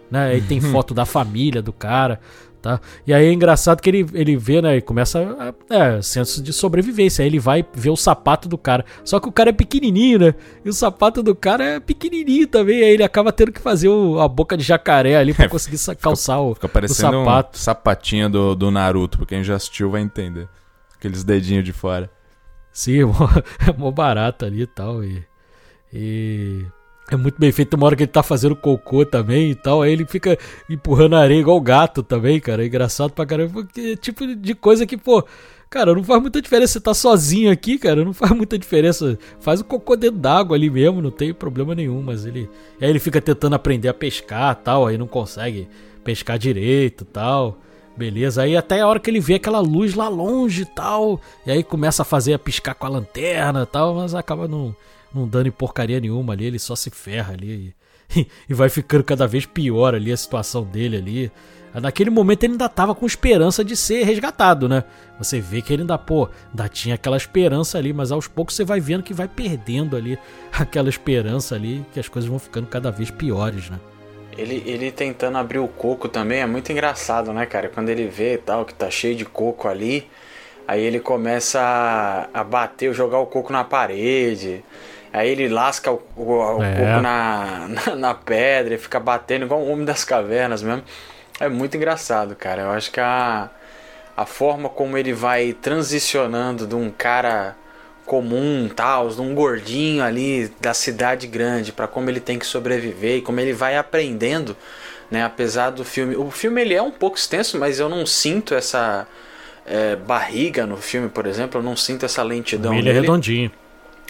né? 0.08 0.26
Aí 0.34 0.40
tem 0.40 0.60
foto 0.70 0.94
da 0.94 1.04
família 1.04 1.60
do 1.60 1.72
cara, 1.72 2.20
tá? 2.62 2.80
E 3.06 3.12
aí 3.12 3.26
é 3.26 3.32
engraçado 3.32 3.82
que 3.82 3.90
ele, 3.90 4.06
ele 4.14 4.36
vê, 4.36 4.62
né? 4.62 4.72
Ele 4.72 4.80
começa 4.80 5.18
a, 5.68 5.74
é, 5.74 6.00
senso 6.00 6.42
de 6.42 6.52
sobrevivência. 6.52 7.22
Aí 7.22 7.28
ele 7.28 7.38
vai 7.40 7.66
ver 7.74 7.90
o 7.90 7.96
sapato 7.96 8.48
do 8.48 8.56
cara. 8.56 8.84
Só 9.04 9.18
que 9.20 9.28
o 9.28 9.32
cara 9.32 9.50
é 9.50 9.52
pequenininho, 9.52 10.18
né? 10.20 10.34
E 10.64 10.68
o 10.68 10.72
sapato 10.72 11.22
do 11.22 11.34
cara 11.34 11.64
é 11.64 11.80
pequenininho 11.80 12.46
também. 12.46 12.76
Aí 12.82 12.90
ele 12.90 13.02
acaba 13.02 13.32
tendo 13.32 13.50
que 13.52 13.60
fazer 13.60 13.88
o- 13.88 14.20
a 14.20 14.28
boca 14.28 14.56
de 14.56 14.62
jacaré 14.62 15.16
ali 15.16 15.34
pra 15.34 15.48
conseguir 15.50 15.78
sa- 15.78 15.94
calçar 15.94 16.40
o, 16.40 16.52
É, 16.52 16.54
Fica 16.54 16.66
o 16.66 16.70
parecendo 16.70 17.18
um 17.18 17.24
sapato. 17.24 17.58
sapatinho 17.58 18.30
do, 18.30 18.54
do 18.54 18.70
Naruto, 18.70 19.18
pra 19.18 19.26
quem 19.26 19.42
já 19.42 19.56
assistiu 19.56 19.90
vai 19.90 20.00
entender. 20.00 20.48
Aqueles 20.96 21.24
dedinhos 21.24 21.64
de 21.64 21.72
fora. 21.72 22.08
Sim, 22.72 23.00
é 23.00 23.04
mó, 23.06 23.28
é 23.68 23.72
mó 23.76 23.90
barato 23.90 24.44
ali 24.44 24.62
e 24.62 24.66
tal. 24.66 25.02
E, 25.04 25.22
e 25.92 26.64
é 27.10 27.16
muito 27.16 27.38
bem 27.38 27.52
feito. 27.52 27.74
Uma 27.74 27.86
hora 27.86 27.96
que 27.96 28.04
ele 28.04 28.10
tá 28.10 28.22
fazendo 28.22 28.56
cocô 28.56 29.04
também 29.04 29.50
e 29.50 29.54
tal. 29.54 29.82
Aí 29.82 29.92
ele 29.92 30.06
fica 30.06 30.38
empurrando 30.68 31.16
a 31.16 31.20
areia 31.20 31.40
igual 31.40 31.60
gato 31.60 32.02
também, 32.02 32.40
cara. 32.40 32.62
É 32.62 32.66
engraçado 32.66 33.12
pra 33.12 33.26
caramba. 33.26 33.52
Porque 33.52 33.80
é 33.80 33.96
tipo 33.96 34.26
de 34.34 34.54
coisa 34.54 34.86
que, 34.86 34.96
pô. 34.96 35.24
Cara, 35.68 35.94
não 35.94 36.04
faz 36.04 36.20
muita 36.20 36.42
diferença 36.42 36.74
você 36.74 36.80
tá 36.80 36.92
sozinho 36.92 37.50
aqui, 37.50 37.78
cara. 37.78 38.04
Não 38.04 38.12
faz 38.14 38.32
muita 38.32 38.58
diferença. 38.58 39.18
Faz 39.40 39.60
o 39.60 39.64
cocô 39.64 39.96
dentro 39.96 40.18
d'água 40.18 40.56
ali 40.56 40.70
mesmo, 40.70 41.02
não 41.02 41.10
tem 41.10 41.32
problema 41.32 41.74
nenhum. 41.74 42.02
Mas 42.02 42.24
ele. 42.24 42.48
Aí 42.80 42.88
ele 42.88 42.98
fica 42.98 43.20
tentando 43.20 43.54
aprender 43.54 43.88
a 43.88 43.94
pescar 43.94 44.54
tal. 44.56 44.86
Aí 44.86 44.96
não 44.96 45.06
consegue 45.06 45.68
pescar 46.04 46.38
direito 46.38 47.04
tal. 47.04 47.58
Beleza, 47.94 48.42
aí 48.42 48.56
até 48.56 48.80
a 48.80 48.88
hora 48.88 48.98
que 48.98 49.10
ele 49.10 49.20
vê 49.20 49.34
aquela 49.34 49.60
luz 49.60 49.94
lá 49.94 50.08
longe 50.08 50.62
e 50.62 50.66
tal, 50.66 51.20
e 51.46 51.50
aí 51.50 51.62
começa 51.62 52.00
a 52.00 52.06
fazer 52.06 52.32
a 52.32 52.38
piscar 52.38 52.74
com 52.74 52.86
a 52.86 52.88
lanterna 52.88 53.64
e 53.64 53.66
tal, 53.66 53.94
mas 53.94 54.14
acaba 54.14 54.48
não, 54.48 54.74
não 55.14 55.26
dando 55.26 55.48
em 55.48 55.52
porcaria 55.52 56.00
nenhuma 56.00 56.32
ali, 56.32 56.46
ele 56.46 56.58
só 56.58 56.74
se 56.74 56.90
ferra 56.90 57.34
ali 57.34 57.74
e, 58.16 58.26
e 58.48 58.54
vai 58.54 58.68
ficando 58.68 59.04
cada 59.04 59.26
vez 59.26 59.46
pior 59.46 59.94
ali 59.94 60.12
a 60.12 60.16
situação 60.16 60.64
dele 60.64 60.96
ali. 60.96 61.32
Naquele 61.74 62.10
momento 62.10 62.44
ele 62.44 62.52
ainda 62.52 62.68
tava 62.68 62.94
com 62.94 63.06
esperança 63.06 63.64
de 63.64 63.74
ser 63.74 64.04
resgatado, 64.04 64.68
né? 64.68 64.84
Você 65.18 65.40
vê 65.40 65.62
que 65.62 65.72
ele 65.72 65.82
ainda, 65.82 65.96
pô, 65.96 66.28
ainda 66.50 66.68
tinha 66.68 66.96
aquela 66.96 67.16
esperança 67.16 67.78
ali, 67.78 67.94
mas 67.94 68.12
aos 68.12 68.28
poucos 68.28 68.54
você 68.54 68.64
vai 68.64 68.78
vendo 68.78 69.02
que 69.02 69.14
vai 69.14 69.26
perdendo 69.26 69.96
ali 69.96 70.18
aquela 70.52 70.90
esperança 70.90 71.54
ali, 71.54 71.84
que 71.92 71.98
as 71.98 72.08
coisas 72.08 72.28
vão 72.28 72.38
ficando 72.38 72.66
cada 72.66 72.90
vez 72.90 73.10
piores, 73.10 73.70
né? 73.70 73.80
Ele, 74.36 74.62
ele 74.66 74.90
tentando 74.90 75.36
abrir 75.36 75.58
o 75.58 75.68
coco 75.68 76.08
também 76.08 76.40
é 76.40 76.46
muito 76.46 76.72
engraçado, 76.72 77.32
né, 77.32 77.44
cara? 77.46 77.68
Quando 77.68 77.88
ele 77.90 78.06
vê 78.06 78.38
tal, 78.38 78.64
que 78.64 78.74
tá 78.74 78.90
cheio 78.90 79.14
de 79.14 79.24
coco 79.24 79.68
ali, 79.68 80.08
aí 80.66 80.82
ele 80.82 81.00
começa 81.00 81.60
a, 81.60 82.40
a 82.40 82.44
bater, 82.44 82.92
jogar 82.94 83.18
o 83.18 83.26
coco 83.26 83.52
na 83.52 83.64
parede. 83.64 84.64
Aí 85.12 85.28
ele 85.30 85.48
lasca 85.48 85.92
o, 85.92 86.02
o- 86.16 86.56
o 86.58 86.62
É. 86.62 86.74
coco 86.74 87.00
na, 87.02 87.68
na, 87.68 87.96
na 87.96 88.14
pedra 88.14 88.74
e 88.74 88.78
fica 88.78 88.98
batendo 88.98 89.44
igual 89.44 89.60
um 89.60 89.70
homem 89.72 89.84
das 89.84 90.04
cavernas 90.04 90.62
mesmo. 90.62 90.82
É 91.40 91.48
muito 91.48 91.76
engraçado, 91.76 92.34
cara. 92.34 92.62
Eu 92.62 92.70
acho 92.70 92.90
que 92.90 93.00
a, 93.00 93.50
a 94.16 94.24
forma 94.26 94.68
como 94.68 94.96
ele 94.96 95.12
vai 95.12 95.52
transicionando 95.52 96.66
de 96.66 96.74
um 96.74 96.90
cara 96.90 97.56
comum, 98.06 98.68
tal, 98.74 99.08
de 99.10 99.20
um 99.20 99.34
gordinho 99.34 100.02
ali 100.02 100.50
da 100.60 100.74
cidade 100.74 101.26
grande, 101.26 101.72
para 101.72 101.86
como 101.86 102.10
ele 102.10 102.20
tem 102.20 102.38
que 102.38 102.46
sobreviver 102.46 103.18
e 103.18 103.22
como 103.22 103.38
ele 103.40 103.52
vai 103.52 103.76
aprendendo, 103.76 104.56
né? 105.10 105.24
Apesar 105.24 105.70
do 105.70 105.84
filme, 105.84 106.16
o 106.16 106.30
filme 106.30 106.60
ele 106.60 106.74
é 106.74 106.82
um 106.82 106.90
pouco 106.90 107.16
extenso, 107.16 107.58
mas 107.58 107.78
eu 107.78 107.88
não 107.88 108.04
sinto 108.04 108.54
essa 108.54 109.06
é, 109.64 109.94
barriga 109.94 110.66
no 110.66 110.76
filme, 110.76 111.08
por 111.08 111.26
exemplo, 111.26 111.60
eu 111.60 111.64
não 111.64 111.76
sinto 111.76 112.04
essa 112.04 112.22
lentidão 112.22 112.74
ele 112.74 112.90
é 112.90 112.92
redondinho. 112.92 113.50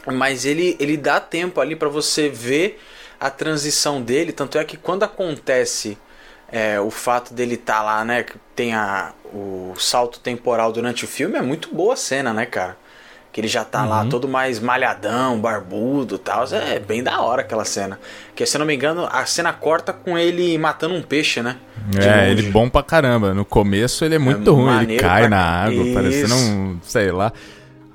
Mas 0.06 0.44
ele, 0.44 0.76
ele 0.80 0.96
dá 0.96 1.20
tempo 1.20 1.60
ali 1.60 1.76
para 1.76 1.88
você 1.88 2.28
ver 2.28 2.80
a 3.20 3.30
transição 3.30 4.00
dele. 4.02 4.32
Tanto 4.32 4.58
é 4.58 4.64
que 4.64 4.76
quando 4.76 5.02
acontece 5.04 5.96
é, 6.50 6.80
o 6.80 6.90
fato 6.90 7.32
dele 7.32 7.54
estar 7.54 7.76
tá 7.78 7.82
lá, 7.82 8.04
né? 8.04 8.22
Que 8.24 8.34
tem 8.56 8.74
a, 8.74 9.12
o 9.32 9.74
salto 9.78 10.18
temporal 10.20 10.72
durante 10.72 11.04
o 11.04 11.08
filme, 11.08 11.36
é 11.38 11.42
muito 11.42 11.74
boa 11.74 11.94
a 11.94 11.96
cena, 11.96 12.32
né, 12.32 12.44
cara? 12.46 12.76
Que 13.32 13.40
ele 13.40 13.48
já 13.48 13.64
tá 13.64 13.86
lá 13.86 14.04
todo 14.04 14.28
mais 14.28 14.60
malhadão, 14.60 15.40
barbudo 15.40 16.16
e 16.16 16.18
tal. 16.18 16.44
É 16.52 16.78
bem 16.78 17.02
da 17.02 17.18
hora 17.22 17.40
aquela 17.40 17.64
cena. 17.64 17.98
Que 18.34 18.44
se 18.44 18.56
eu 18.56 18.58
não 18.58 18.66
me 18.66 18.74
engano, 18.74 19.08
a 19.10 19.24
cena 19.24 19.50
corta 19.54 19.90
com 19.90 20.18
ele 20.18 20.58
matando 20.58 20.94
um 20.94 21.00
peixe, 21.00 21.40
né? 21.40 21.56
De 21.88 22.06
É, 22.06 22.16
longe. 22.28 22.30
ele 22.30 22.42
bom 22.50 22.68
pra 22.68 22.82
caramba. 22.82 23.32
No 23.32 23.46
começo 23.46 24.04
ele 24.04 24.16
é 24.16 24.18
muito 24.18 24.50
É 24.50 24.52
ruim, 24.52 24.82
ele 24.82 24.96
cai 24.98 25.22
pra- 25.22 25.30
na 25.30 25.40
água, 25.42 25.82
Isso. 25.82 25.94
parecendo 25.94 26.34
um, 26.34 26.78
sei 26.82 27.10
lá. 27.10 27.32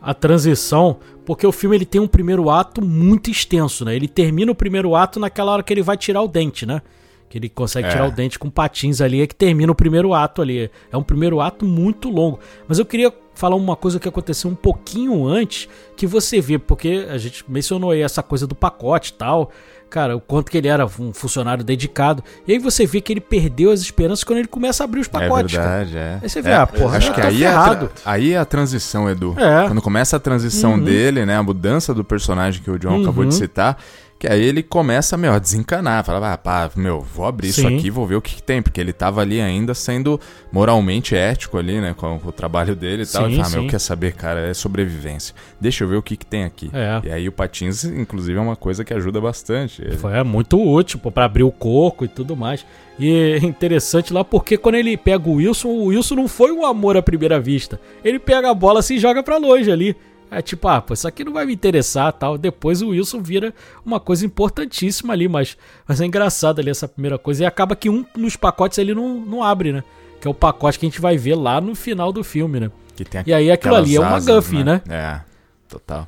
A 0.08 0.14
transição, 0.14 1.00
porque 1.26 1.46
o 1.46 1.52
filme 1.52 1.76
ele 1.76 1.86
tem 1.86 2.00
um 2.00 2.08
primeiro 2.08 2.50
ato 2.50 2.82
muito 2.82 3.30
extenso, 3.30 3.84
né? 3.84 3.94
Ele 3.94 4.08
termina 4.08 4.50
o 4.50 4.56
primeiro 4.56 4.96
ato 4.96 5.20
naquela 5.20 5.52
hora 5.52 5.62
que 5.62 5.74
ele 5.74 5.82
vai 5.82 5.98
tirar 5.98 6.22
o 6.22 6.30
dente, 6.30 6.66
né? 6.66 6.82
Que 7.30 7.38
ele 7.38 7.50
consegue 7.50 7.90
É. 7.90 7.92
tirar 7.92 8.08
o 8.08 8.12
dente 8.12 8.40
com 8.40 8.50
patins 8.50 9.02
ali, 9.02 9.22
é 9.22 9.28
que 9.28 9.36
termina 9.36 9.70
o 9.70 9.76
primeiro 9.76 10.14
ato 10.14 10.42
ali. 10.42 10.72
É 10.90 10.96
um 10.96 11.04
primeiro 11.04 11.42
ato 11.42 11.66
muito 11.66 12.10
longo. 12.10 12.40
Mas 12.70 12.80
eu 12.80 12.86
queria 12.86 13.14
falar 13.36 13.58
uma 13.58 13.76
coisa 13.76 14.00
que 14.00 14.08
aconteceu 14.08 14.50
um 14.50 14.56
pouquinho 14.56 15.28
antes, 15.28 15.68
que 15.98 16.08
você 16.08 16.40
vê, 16.40 16.58
porque 16.58 17.06
a 17.10 17.18
gente 17.18 17.44
mencionou 17.46 17.92
aí 17.92 18.00
essa 18.02 18.24
coisa 18.24 18.48
do 18.48 18.56
pacote 18.56 19.10
e 19.12 19.14
tal. 19.16 19.52
Cara, 19.90 20.16
o 20.16 20.20
quanto 20.22 20.52
que 20.52 20.58
ele 20.58 20.68
era 20.68 20.86
um 21.00 21.14
funcionário 21.14 21.64
dedicado. 21.64 22.24
E 22.48 22.52
aí 22.54 22.60
você 22.60 22.86
vê 22.86 23.00
que 23.02 23.14
ele 23.14 23.22
perdeu 23.22 23.72
as 23.72 23.80
esperanças 23.80 24.24
quando 24.24 24.40
ele 24.40 24.48
começa 24.48 24.84
a 24.84 24.86
abrir 24.86 25.00
os 25.00 25.08
pacotes. 25.08 25.54
é 25.54 25.58
cara. 25.58 25.70
verdade, 25.86 25.98
é. 25.98 26.20
Aí 26.22 26.30
você 26.30 26.42
vê, 26.42 26.50
É, 26.50 26.56
ah, 26.56 26.68
porra, 26.68 26.98
acho 26.98 27.14
que 27.14 27.22
tô 27.22 27.28
aí 27.28 27.44
é, 27.44 27.50
ferrado. 27.50 27.92
aí 28.06 28.34
é 28.34 28.38
a 28.38 28.46
transição, 28.46 29.10
Edu. 29.10 29.36
É. 29.38 29.68
Quando 29.68 29.82
começa 29.82 30.18
a 30.18 30.20
transição 30.20 30.80
dele, 30.80 31.26
né, 31.26 31.38
a 31.38 31.44
mudança 31.44 31.94
do 31.94 32.04
personagem 32.04 32.62
que 32.62 32.70
o 32.70 32.78
John 32.78 33.02
acabou 33.02 33.26
de 33.26 33.34
citar, 33.36 33.78
Que 34.20 34.28
aí 34.28 34.44
ele 34.44 34.64
começa, 34.64 35.16
meu, 35.16 35.32
a 35.32 35.40
desencanar. 35.40 36.04
Fala, 36.04 36.34
ah, 36.34 36.38
pá, 36.38 36.72
meu, 36.76 37.02
vou 37.02 37.26
abrir 37.26 37.50
isso 37.50 37.62
Sim. 37.62 37.78
aqui, 37.78 37.92
vou 37.92 38.06
ver 38.08 38.16
o 38.16 38.22
que, 38.22 38.36
que 38.36 38.44
tem. 38.44 38.62
Porque 38.62 38.82
ele 38.82 38.92
tava 38.92 39.22
ali 39.22 39.40
ainda 39.40 39.76
sendo 39.76 40.20
moralmente 40.52 41.16
ético 41.16 41.58
ali, 41.58 41.80
né? 41.80 41.94
Com, 41.96 42.20
o 42.24 42.32
trabalho 42.32 42.76
dele 42.76 43.04
e 43.04 43.06
tal. 43.06 43.30
Sim, 43.30 43.44
sim. 43.44 43.60
meu, 43.60 43.68
quer 43.68 43.80
saber, 43.80 44.14
cara, 44.14 44.48
é 44.48 44.54
sobrevivência. 44.54 45.36
Deixa 45.62 45.84
eu 45.84 45.88
ver 45.88 45.98
o 45.98 46.02
que, 46.02 46.18
que 46.18 46.26
tem 46.26 46.46
aqui. 46.46 46.72
É. 46.74 47.08
E 47.08 47.12
aí 47.12 47.28
o 47.28 47.32
patins, 47.32 47.84
inclusive, 47.84 48.38
é 48.38 48.42
uma 48.42 48.56
coisa 48.56 48.84
que 48.84 48.94
ajuda 48.94 49.22
bastante. 49.22 49.84
Foi 49.98 50.14
é, 50.14 50.24
muito 50.24 50.60
útil 50.60 51.00
pô, 51.00 51.12
pra 51.12 51.26
abrir 51.26 51.44
o 51.44 51.52
coco 51.52 52.04
e 52.04 52.08
tudo 52.08 52.36
mais. 52.36 52.66
E 53.00 53.12
é 53.12 53.38
interessante 53.46 54.12
lá 54.12 54.24
porque 54.24 54.58
quando 54.58 54.76
ele 54.76 54.98
pega 54.98 55.30
o 55.30 55.34
Wilson, 55.34 55.68
o 55.68 55.86
Wilson 55.86 56.16
não 56.16 56.28
foi 56.28 56.52
um 56.52 56.66
amor 56.66 56.98
à 56.98 57.02
primeira 57.02 57.40
vista. 57.40 57.80
Ele 58.04 58.18
pega 58.18 58.50
a 58.50 58.54
bola 58.54 58.80
assim 58.80 58.96
e 58.96 59.00
joga 59.00 59.22
pra 59.22 59.38
longe 59.38 59.72
ali. 59.72 59.96
É 60.30 60.42
tipo, 60.42 60.68
ah, 60.68 60.82
pô, 60.82 60.94
isso 60.94 61.08
aqui 61.08 61.24
não 61.24 61.34
vai 61.34 61.46
me 61.46 61.54
interessar 61.54 62.12
tal. 62.14 62.38
Depois 62.38 62.82
o 62.82 62.90
Wilson 62.90 63.22
vira 63.22 63.54
uma 63.86 64.00
coisa 64.00 64.26
importantíssima 64.26 65.14
ali, 65.14 65.28
mas, 65.28 65.58
mas 65.88 66.02
é 66.02 66.06
engraçado 66.06 66.60
ali 66.60 66.70
essa 66.70 66.88
primeira 66.88 67.18
coisa. 67.18 67.44
E 67.44 67.46
acaba 67.46 67.76
que 67.76 67.90
um 67.90 68.06
dos 68.16 68.36
pacotes 68.36 68.78
ele 68.78 68.94
não, 68.94 69.20
não 69.20 69.44
abre, 69.44 69.72
né? 69.72 69.84
Que 70.20 70.28
é 70.28 70.32
o 70.32 70.34
pacote 70.34 70.80
que 70.80 70.86
a 70.86 70.90
gente 70.90 71.00
vai 71.00 71.18
ver 71.18 71.36
lá 71.36 71.62
no 71.62 71.76
final 71.76 72.12
do 72.12 72.24
filme, 72.24 72.60
né? 72.60 72.72
que 72.98 73.06
tem 73.06 73.24
E 73.26 73.34
aí 73.34 73.52
aquilo 73.52 73.76
ali 73.76 73.96
é 73.96 74.00
uma 74.00 74.16
asas, 74.16 74.26
MacGuffin, 74.26 74.64
né? 74.64 74.82
É, 74.90 75.22
total. 75.70 76.08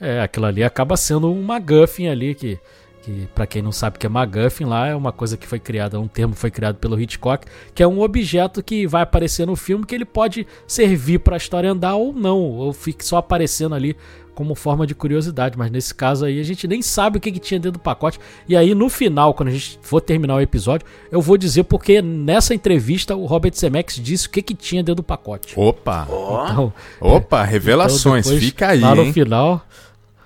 É, 0.00 0.20
aquilo 0.20 0.46
ali 0.46 0.62
acaba 0.62 0.96
sendo 0.96 1.30
um 1.30 1.42
MacGuffin 1.42 2.08
ali, 2.08 2.34
que, 2.34 2.58
que 3.06 3.28
para 3.32 3.46
quem 3.46 3.62
não 3.62 3.70
sabe 3.70 3.96
o 3.96 4.00
que 4.00 4.06
é 4.06 4.08
MacGuffin 4.08 4.64
lá, 4.64 4.88
é 4.88 4.94
uma 4.94 5.12
coisa 5.12 5.36
que 5.36 5.46
foi 5.46 5.60
criada, 5.60 6.00
um 6.00 6.08
termo 6.08 6.34
que 6.34 6.40
foi 6.40 6.50
criado 6.50 6.74
pelo 6.74 7.00
Hitchcock, 7.00 7.46
que 7.72 7.80
é 7.80 7.86
um 7.86 8.00
objeto 8.00 8.64
que 8.64 8.84
vai 8.84 9.02
aparecer 9.02 9.46
no 9.46 9.54
filme 9.54 9.86
que 9.86 9.94
ele 9.94 10.04
pode 10.04 10.44
servir 10.66 11.20
pra 11.20 11.36
história 11.36 11.70
andar 11.70 11.94
ou 11.94 12.12
não, 12.12 12.40
ou 12.40 12.72
fique 12.72 13.04
só 13.04 13.18
aparecendo 13.18 13.76
ali 13.76 13.96
como 14.34 14.56
forma 14.56 14.86
de 14.86 14.94
curiosidade, 14.94 15.56
mas 15.56 15.70
nesse 15.70 15.94
caso 15.94 16.24
aí 16.24 16.40
a 16.40 16.42
gente 16.42 16.66
nem 16.66 16.82
sabe 16.82 17.16
o 17.16 17.20
que, 17.20 17.30
que 17.30 17.38
tinha 17.38 17.60
dentro 17.60 17.78
do 17.78 17.82
pacote. 17.82 18.18
E 18.48 18.56
aí 18.56 18.74
no 18.74 18.88
final, 18.90 19.32
quando 19.32 19.50
a 19.50 19.52
gente 19.52 19.78
for 19.80 20.00
terminar 20.00 20.34
o 20.34 20.40
episódio, 20.40 20.84
eu 21.10 21.22
vou 21.22 21.38
dizer 21.38 21.62
porque 21.62 22.02
nessa 22.02 22.54
entrevista 22.54 23.14
o 23.14 23.24
Robert 23.24 23.54
Zemeckis 23.54 24.02
disse 24.02 24.26
o 24.26 24.30
que, 24.30 24.42
que 24.42 24.52
tinha 24.52 24.82
dentro 24.82 24.96
do 24.96 25.02
pacote. 25.04 25.54
Opa! 25.56 26.06
Então, 26.50 26.72
Opa, 27.00 27.44
revelações. 27.44 28.26
então 28.26 28.32
depois, 28.32 28.50
Fica 28.50 28.68
aí, 28.68 28.80
lá 28.80 28.94
no 28.96 29.04
hein? 29.04 29.12
final, 29.12 29.64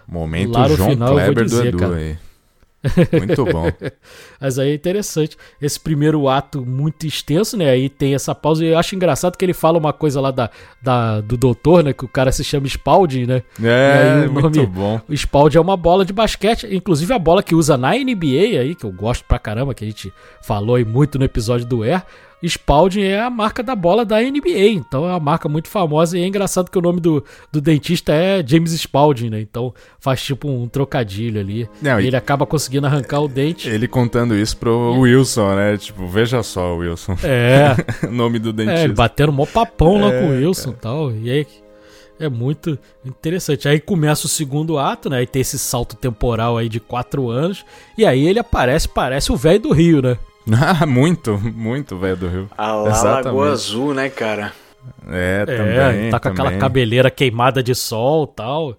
Momento 0.09 0.55
lá 0.55 0.67
no 0.67 0.77
João 0.77 0.91
final 0.91 1.13
Kleber 1.13 1.45
dizer, 1.45 1.63
do 1.63 1.69
Edu 1.69 1.79
cara. 1.79 1.97
aí. 1.97 2.30
Muito 3.13 3.45
bom. 3.45 3.71
Mas 4.41 4.59
aí 4.59 4.71
é 4.71 4.75
interessante. 4.75 5.37
Esse 5.61 5.79
primeiro 5.79 6.29
ato 6.29 6.65
muito 6.65 7.07
extenso, 7.07 7.57
né? 7.57 7.69
Aí 7.71 7.89
tem 7.89 8.15
essa 8.15 8.35
pausa. 8.35 8.65
E 8.65 8.69
eu 8.69 8.79
acho 8.79 8.95
engraçado 8.95 9.37
que 9.37 9.45
ele 9.45 9.53
fala 9.53 9.79
uma 9.79 9.93
coisa 9.93 10.21
lá 10.21 10.31
da, 10.31 10.51
da- 10.83 11.21
do 11.21 11.37
doutor, 11.37 11.85
né? 11.85 11.93
Que 11.93 12.05
o 12.05 12.09
cara 12.09 12.33
se 12.33 12.43
chama 12.43 12.67
Spalding, 12.67 13.27
né? 13.27 13.43
É, 13.63 14.27
o 14.27 14.33
muito 14.33 14.57
nome- 14.57 14.67
bom. 14.67 15.01
O 15.09 15.13
Spalding 15.15 15.59
é 15.59 15.61
uma 15.61 15.77
bola 15.77 16.05
de 16.05 16.13
basquete. 16.13 16.67
Inclusive 16.71 17.13
a 17.13 17.19
bola 17.19 17.43
que 17.43 17.55
usa 17.55 17.77
na 17.77 17.91
NBA 17.95 18.59
aí, 18.61 18.75
que 18.75 18.85
eu 18.85 18.93
gosto 18.93 19.25
pra 19.25 19.39
caramba, 19.39 19.75
que 19.75 19.85
a 19.85 19.87
gente 19.87 20.13
falou 20.43 20.77
aí 20.77 20.85
muito 20.85 21.19
no 21.19 21.25
episódio 21.25 21.67
do 21.67 21.83
Air. 21.83 22.03
Spalding 22.43 23.03
é 23.03 23.21
a 23.21 23.31
marca 23.31 23.63
da 23.63 23.75
bola 23.75 24.05
da 24.05 24.21
NBA. 24.21 24.69
Então 24.71 25.05
é 25.05 25.11
uma 25.13 25.21
marca 25.21 25.49
muito 25.49 25.69
famosa. 25.69 26.19
E 26.19 26.23
é 26.23 26.27
engraçado 26.27 26.71
que 26.71 26.79
o 26.79 26.83
nome 26.83 27.01
do, 27.01 27.25
do 27.53 27.61
dentista 27.61 28.13
é 28.13 28.43
James 28.47 28.73
Spalding, 28.73 29.31
né? 29.31 29.41
Então 29.41 29.75
faz 29.99 30.23
tipo 30.23 30.49
um 30.49 30.69
trocadilho 30.69 31.41
ali. 31.41 31.69
Não, 31.83 32.01
ele 32.01 32.17
acaba 32.17 32.47
conseguindo 32.47 32.87
arrancar 32.87 33.21
o 33.21 33.29
dente. 33.29 33.69
Ele 33.69 33.87
contando 33.87 34.35
isso 34.35 34.57
pro 34.57 34.93
Wilson, 35.01 35.55
né? 35.55 35.77
Tipo, 35.77 36.07
veja 36.07 36.43
só, 36.43 36.75
Wilson. 36.77 37.17
É. 37.23 38.07
o 38.07 38.11
nome 38.13 38.39
do 38.39 38.51
É, 38.51 38.53
dentista. 38.53 38.85
ele 38.85 38.95
batendo 38.95 39.33
mó 39.33 39.47
papão 39.47 40.01
lá 40.01 40.13
É, 40.13 40.21
com 40.21 40.27
o 40.29 40.31
Wilson 40.37 40.71
e 40.71 40.75
tal. 40.75 41.13
E 41.13 41.31
aí 41.31 41.47
é 42.19 42.29
muito 42.29 42.79
interessante. 43.05 43.67
Aí 43.69 43.81
começa 43.81 44.27
o 44.27 44.29
segundo 44.29 44.79
ato, 44.79 45.09
né? 45.09 45.19
Aí 45.19 45.27
tem 45.27 45.41
esse 45.41 45.59
salto 45.59 45.97
temporal 45.97 46.57
aí 46.59 46.69
de 46.69 46.79
quatro 46.79 47.29
anos. 47.31 47.65
E 47.97 48.05
aí 48.05 48.27
ele 48.27 48.39
aparece, 48.39 48.89
parece 48.89 49.33
o 49.33 49.37
velho 49.37 49.61
do 49.61 49.73
Rio, 49.73 50.03
né? 50.03 50.19
Ah, 50.81 50.87
muito, 50.87 51.39
muito, 51.39 51.97
velho 51.99 52.17
do 52.17 52.29
Rio. 52.29 52.51
a. 52.57 52.73
Lagoa 52.73 53.51
Azul, 53.53 53.95
né, 53.95 54.09
cara? 54.09 54.53
É, 55.09 55.45
É, 55.47 55.57
também. 55.57 56.11
tá 56.11 56.19
com 56.21 56.29
aquela 56.29 56.49
também. 56.49 56.61
cabeleira 56.61 57.11
queimada 57.11 57.63
de 57.63 57.75
sol 57.75 58.25
e 58.31 58.37
tal. 58.37 58.77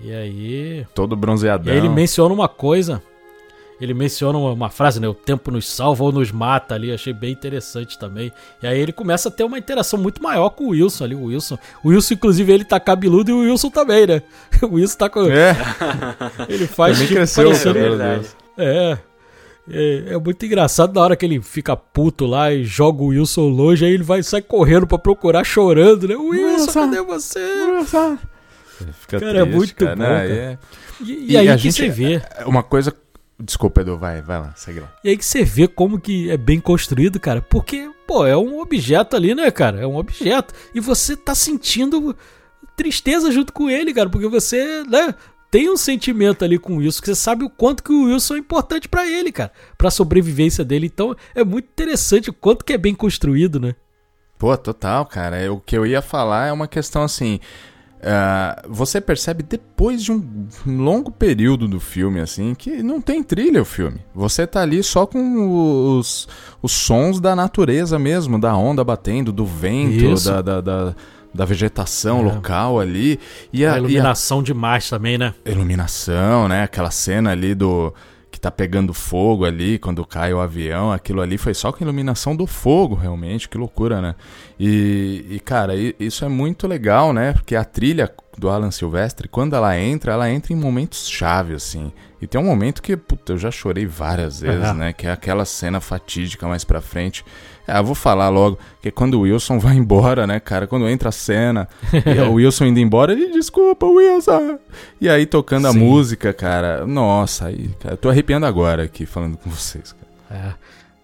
E 0.00 0.12
aí. 0.12 0.86
Todo 0.94 1.14
E 1.14 1.18
bronzeadão. 1.18 1.72
aí 1.72 1.78
ele 1.78 1.88
menciona 1.88 2.32
uma 2.34 2.48
coisa. 2.48 3.02
Ele 3.80 3.94
menciona 3.94 4.36
uma, 4.36 4.50
uma 4.52 4.68
frase, 4.70 4.98
né? 4.98 5.06
O 5.06 5.14
tempo 5.14 5.52
nos 5.52 5.68
salva 5.68 6.02
ou 6.02 6.10
nos 6.10 6.32
mata 6.32 6.74
ali. 6.74 6.92
Achei 6.92 7.12
bem 7.12 7.30
interessante 7.30 7.96
também. 7.96 8.32
E 8.60 8.66
aí 8.66 8.76
ele 8.78 8.92
começa 8.92 9.28
a 9.28 9.32
ter 9.32 9.44
uma 9.44 9.56
interação 9.56 9.98
muito 10.00 10.20
maior 10.20 10.50
com 10.50 10.64
o 10.64 10.68
Wilson 10.70 11.04
ali. 11.04 11.14
O 11.14 11.26
Wilson, 11.26 11.56
o 11.84 11.88
Wilson 11.90 12.14
inclusive, 12.14 12.52
ele 12.52 12.64
tá 12.64 12.80
cabeludo 12.80 13.30
e 13.30 13.34
o 13.34 13.40
Wilson 13.42 13.70
também, 13.70 14.04
né? 14.06 14.22
O 14.62 14.74
Wilson 14.74 14.98
tá 14.98 15.08
com. 15.08 15.22
É, 15.30 15.56
Ele 16.48 16.66
faz 16.66 16.94
Também 16.94 17.06
tipo 17.06 17.18
cresceu, 17.20 17.44
parecendo- 17.44 17.74
cara. 17.74 17.88
verdade. 17.88 18.28
É. 18.58 18.98
É, 19.70 20.14
é 20.14 20.18
muito 20.18 20.44
engraçado 20.46 20.94
na 20.94 21.00
hora 21.02 21.16
que 21.16 21.24
ele 21.26 21.40
fica 21.42 21.76
puto 21.76 22.26
lá 22.26 22.52
e 22.52 22.64
joga 22.64 23.02
o 23.02 23.06
Wilson 23.08 23.48
longe, 23.48 23.84
aí 23.84 23.92
ele 23.92 24.02
vai 24.02 24.22
sai 24.22 24.40
correndo 24.42 24.86
pra 24.86 24.98
procurar 24.98 25.44
chorando, 25.44 26.08
né? 26.08 26.16
Wilson, 26.16 26.46
Wilson. 26.62 26.72
cadê 26.72 27.02
você? 27.02 27.40
fica 29.00 29.20
Cara, 29.20 29.38
é 29.40 29.44
muito 29.44 29.74
cara. 29.74 29.96
bom, 29.96 30.02
Não, 30.02 30.08
cara. 30.08 30.28
é- 30.28 30.58
E, 31.00 31.12
E 31.12 31.32
e 31.32 31.36
aí 31.36 31.48
a 31.48 31.56
que 31.56 31.62
gente- 31.62 31.74
você 31.76 31.88
vê. 31.88 32.22
Uma 32.46 32.62
coisa. 32.62 32.92
Desculpa, 33.40 33.82
Edu, 33.82 33.96
vai, 33.96 34.20
vai 34.20 34.40
lá, 34.40 34.52
segue 34.56 34.80
lá. 34.80 34.92
E 35.04 35.10
aí 35.10 35.16
que 35.16 35.24
você 35.24 35.44
vê 35.44 35.68
como 35.68 36.00
que 36.00 36.28
é 36.28 36.36
bem 36.36 36.58
construído, 36.58 37.20
cara. 37.20 37.40
Porque, 37.40 37.88
pô, 38.04 38.26
é 38.26 38.36
um 38.36 38.58
objeto 38.60 39.14
ali, 39.14 39.32
né, 39.32 39.48
cara? 39.52 39.80
É 39.80 39.86
um 39.86 39.96
objeto. 39.96 40.52
E 40.74 40.80
você 40.80 41.16
tá 41.16 41.36
sentindo 41.36 42.16
tristeza 42.76 43.30
junto 43.30 43.52
com 43.52 43.70
ele, 43.70 43.94
cara. 43.94 44.08
Porque 44.10 44.26
você, 44.26 44.82
né, 44.88 45.14
tem 45.50 45.70
um 45.70 45.76
sentimento 45.76 46.44
ali 46.44 46.58
com 46.58 46.74
o 46.74 46.76
Wilson. 46.78 47.00
Que 47.00 47.06
você 47.06 47.14
sabe 47.14 47.44
o 47.44 47.50
quanto 47.50 47.82
que 47.82 47.92
o 47.92 48.04
Wilson 48.04 48.36
é 48.36 48.38
importante 48.38 48.88
pra 48.88 49.06
ele, 49.06 49.32
cara. 49.32 49.50
Pra 49.76 49.90
sobrevivência 49.90 50.64
dele. 50.64 50.86
Então, 50.86 51.16
é 51.34 51.42
muito 51.44 51.66
interessante 51.66 52.30
o 52.30 52.32
quanto 52.34 52.64
que 52.64 52.72
é 52.72 52.78
bem 52.78 52.94
construído, 52.94 53.58
né? 53.58 53.74
Pô, 54.38 54.56
total, 54.56 55.04
cara. 55.06 55.36
É, 55.36 55.50
O 55.50 55.58
que 55.58 55.76
eu 55.76 55.86
ia 55.86 56.00
falar 56.02 56.46
é 56.48 56.52
uma 56.52 56.68
questão 56.68 57.02
assim. 57.02 57.40
ah, 58.02 58.62
você 58.68 59.00
percebe 59.00 59.42
depois 59.42 60.02
de 60.04 60.12
um 60.12 60.22
longo 60.64 61.10
período 61.10 61.66
do 61.66 61.80
filme, 61.80 62.20
assim, 62.20 62.54
que 62.54 62.80
não 62.82 63.00
tem 63.00 63.22
trilha 63.24 63.60
o 63.62 63.64
filme. 63.64 63.98
Você 64.14 64.46
tá 64.46 64.62
ali 64.62 64.82
só 64.84 65.04
com 65.06 65.98
os, 65.98 66.28
os 66.62 66.70
sons 66.70 67.18
da 67.20 67.34
natureza 67.34 67.98
mesmo, 67.98 68.38
da 68.40 68.56
onda 68.56 68.84
batendo, 68.84 69.32
do 69.32 69.44
vento, 69.44 70.04
Isso. 70.04 70.30
da, 70.30 70.40
da, 70.42 70.60
da, 70.60 70.96
da 71.38 71.44
vegetação 71.44 72.18
É. 72.18 72.22
local 72.34 72.80
ali. 72.80 73.18
E 73.52 73.64
a, 73.64 73.68
A 73.68 73.72
e 73.74 73.76
a 73.76 73.78
iluminação 73.78 74.42
demais 74.42 74.90
também, 74.90 75.16
né? 75.16 75.32
iluminação, 75.46 76.48
né? 76.48 76.64
Aquela 76.64 76.90
cena 76.90 77.30
ali 77.30 77.54
do 77.54 77.94
que 78.30 78.40
tá 78.40 78.50
pegando 78.50 78.92
fogo 78.92 79.44
ali 79.44 79.78
quando 79.78 80.04
cai 80.04 80.32
o 80.34 80.40
avião, 80.40 80.92
aquilo 80.92 81.20
ali 81.20 81.38
foi 81.38 81.54
só 81.54 81.72
com 81.72 81.82
iluminação 81.82 82.36
do 82.36 82.46
fogo, 82.46 82.94
realmente, 82.94 83.48
que 83.48 83.56
loucura, 83.56 84.00
né? 84.02 84.14
E, 84.58 85.24
e, 85.30 85.40
cara, 85.40 85.72
isso 85.98 86.24
é 86.24 86.28
muito 86.28 86.66
legal, 86.66 87.12
né? 87.12 87.32
Porque 87.32 87.54
a 87.56 87.64
trilha 87.64 88.12
do 88.38 88.48
Alan 88.48 88.70
Silvestre, 88.70 89.28
quando 89.28 89.56
ela 89.56 89.78
entra, 89.78 90.12
ela 90.12 90.30
entra 90.30 90.52
em 90.52 90.56
momentos 90.56 91.08
chave, 91.08 91.54
assim. 91.54 91.92
E 92.20 92.26
tem 92.26 92.40
um 92.40 92.44
momento 92.44 92.80
que, 92.82 92.96
puta, 92.96 93.32
eu 93.34 93.38
já 93.38 93.50
chorei 93.50 93.86
várias 93.86 94.40
vezes, 94.40 94.68
É. 94.68 94.72
né? 94.74 94.92
Que 94.92 95.06
é 95.06 95.10
aquela 95.12 95.44
cena 95.44 95.80
fatídica 95.80 96.46
mais 96.48 96.64
pra 96.64 96.80
frente. 96.80 97.24
É, 97.66 97.78
eu 97.78 97.84
vou 97.84 97.94
falar 97.94 98.28
logo, 98.28 98.58
que 98.80 98.88
é 98.88 98.90
quando 98.90 99.14
o 99.14 99.20
Wilson 99.20 99.58
vai 99.60 99.76
embora, 99.76 100.26
né, 100.26 100.40
cara? 100.40 100.66
Quando 100.66 100.88
entra 100.88 101.10
a 101.10 101.12
cena, 101.12 101.68
e 101.92 102.20
o 102.22 102.34
Wilson 102.34 102.66
indo 102.66 102.80
embora, 102.80 103.12
ele 103.12 103.30
desculpa, 103.32 103.86
Wilson. 103.86 104.58
E 105.00 105.08
aí 105.08 105.26
tocando 105.26 105.66
a 105.68 105.72
Sim. 105.72 105.78
música, 105.78 106.32
cara. 106.32 106.86
Nossa, 106.86 107.46
aí, 107.46 107.68
cara, 107.80 107.94
eu 107.94 107.98
tô 107.98 108.08
arrepiando 108.08 108.46
agora 108.46 108.84
aqui 108.84 109.04
falando 109.06 109.36
com 109.36 109.50
vocês, 109.50 109.92
cara. 109.92 110.44
É. 110.44 110.54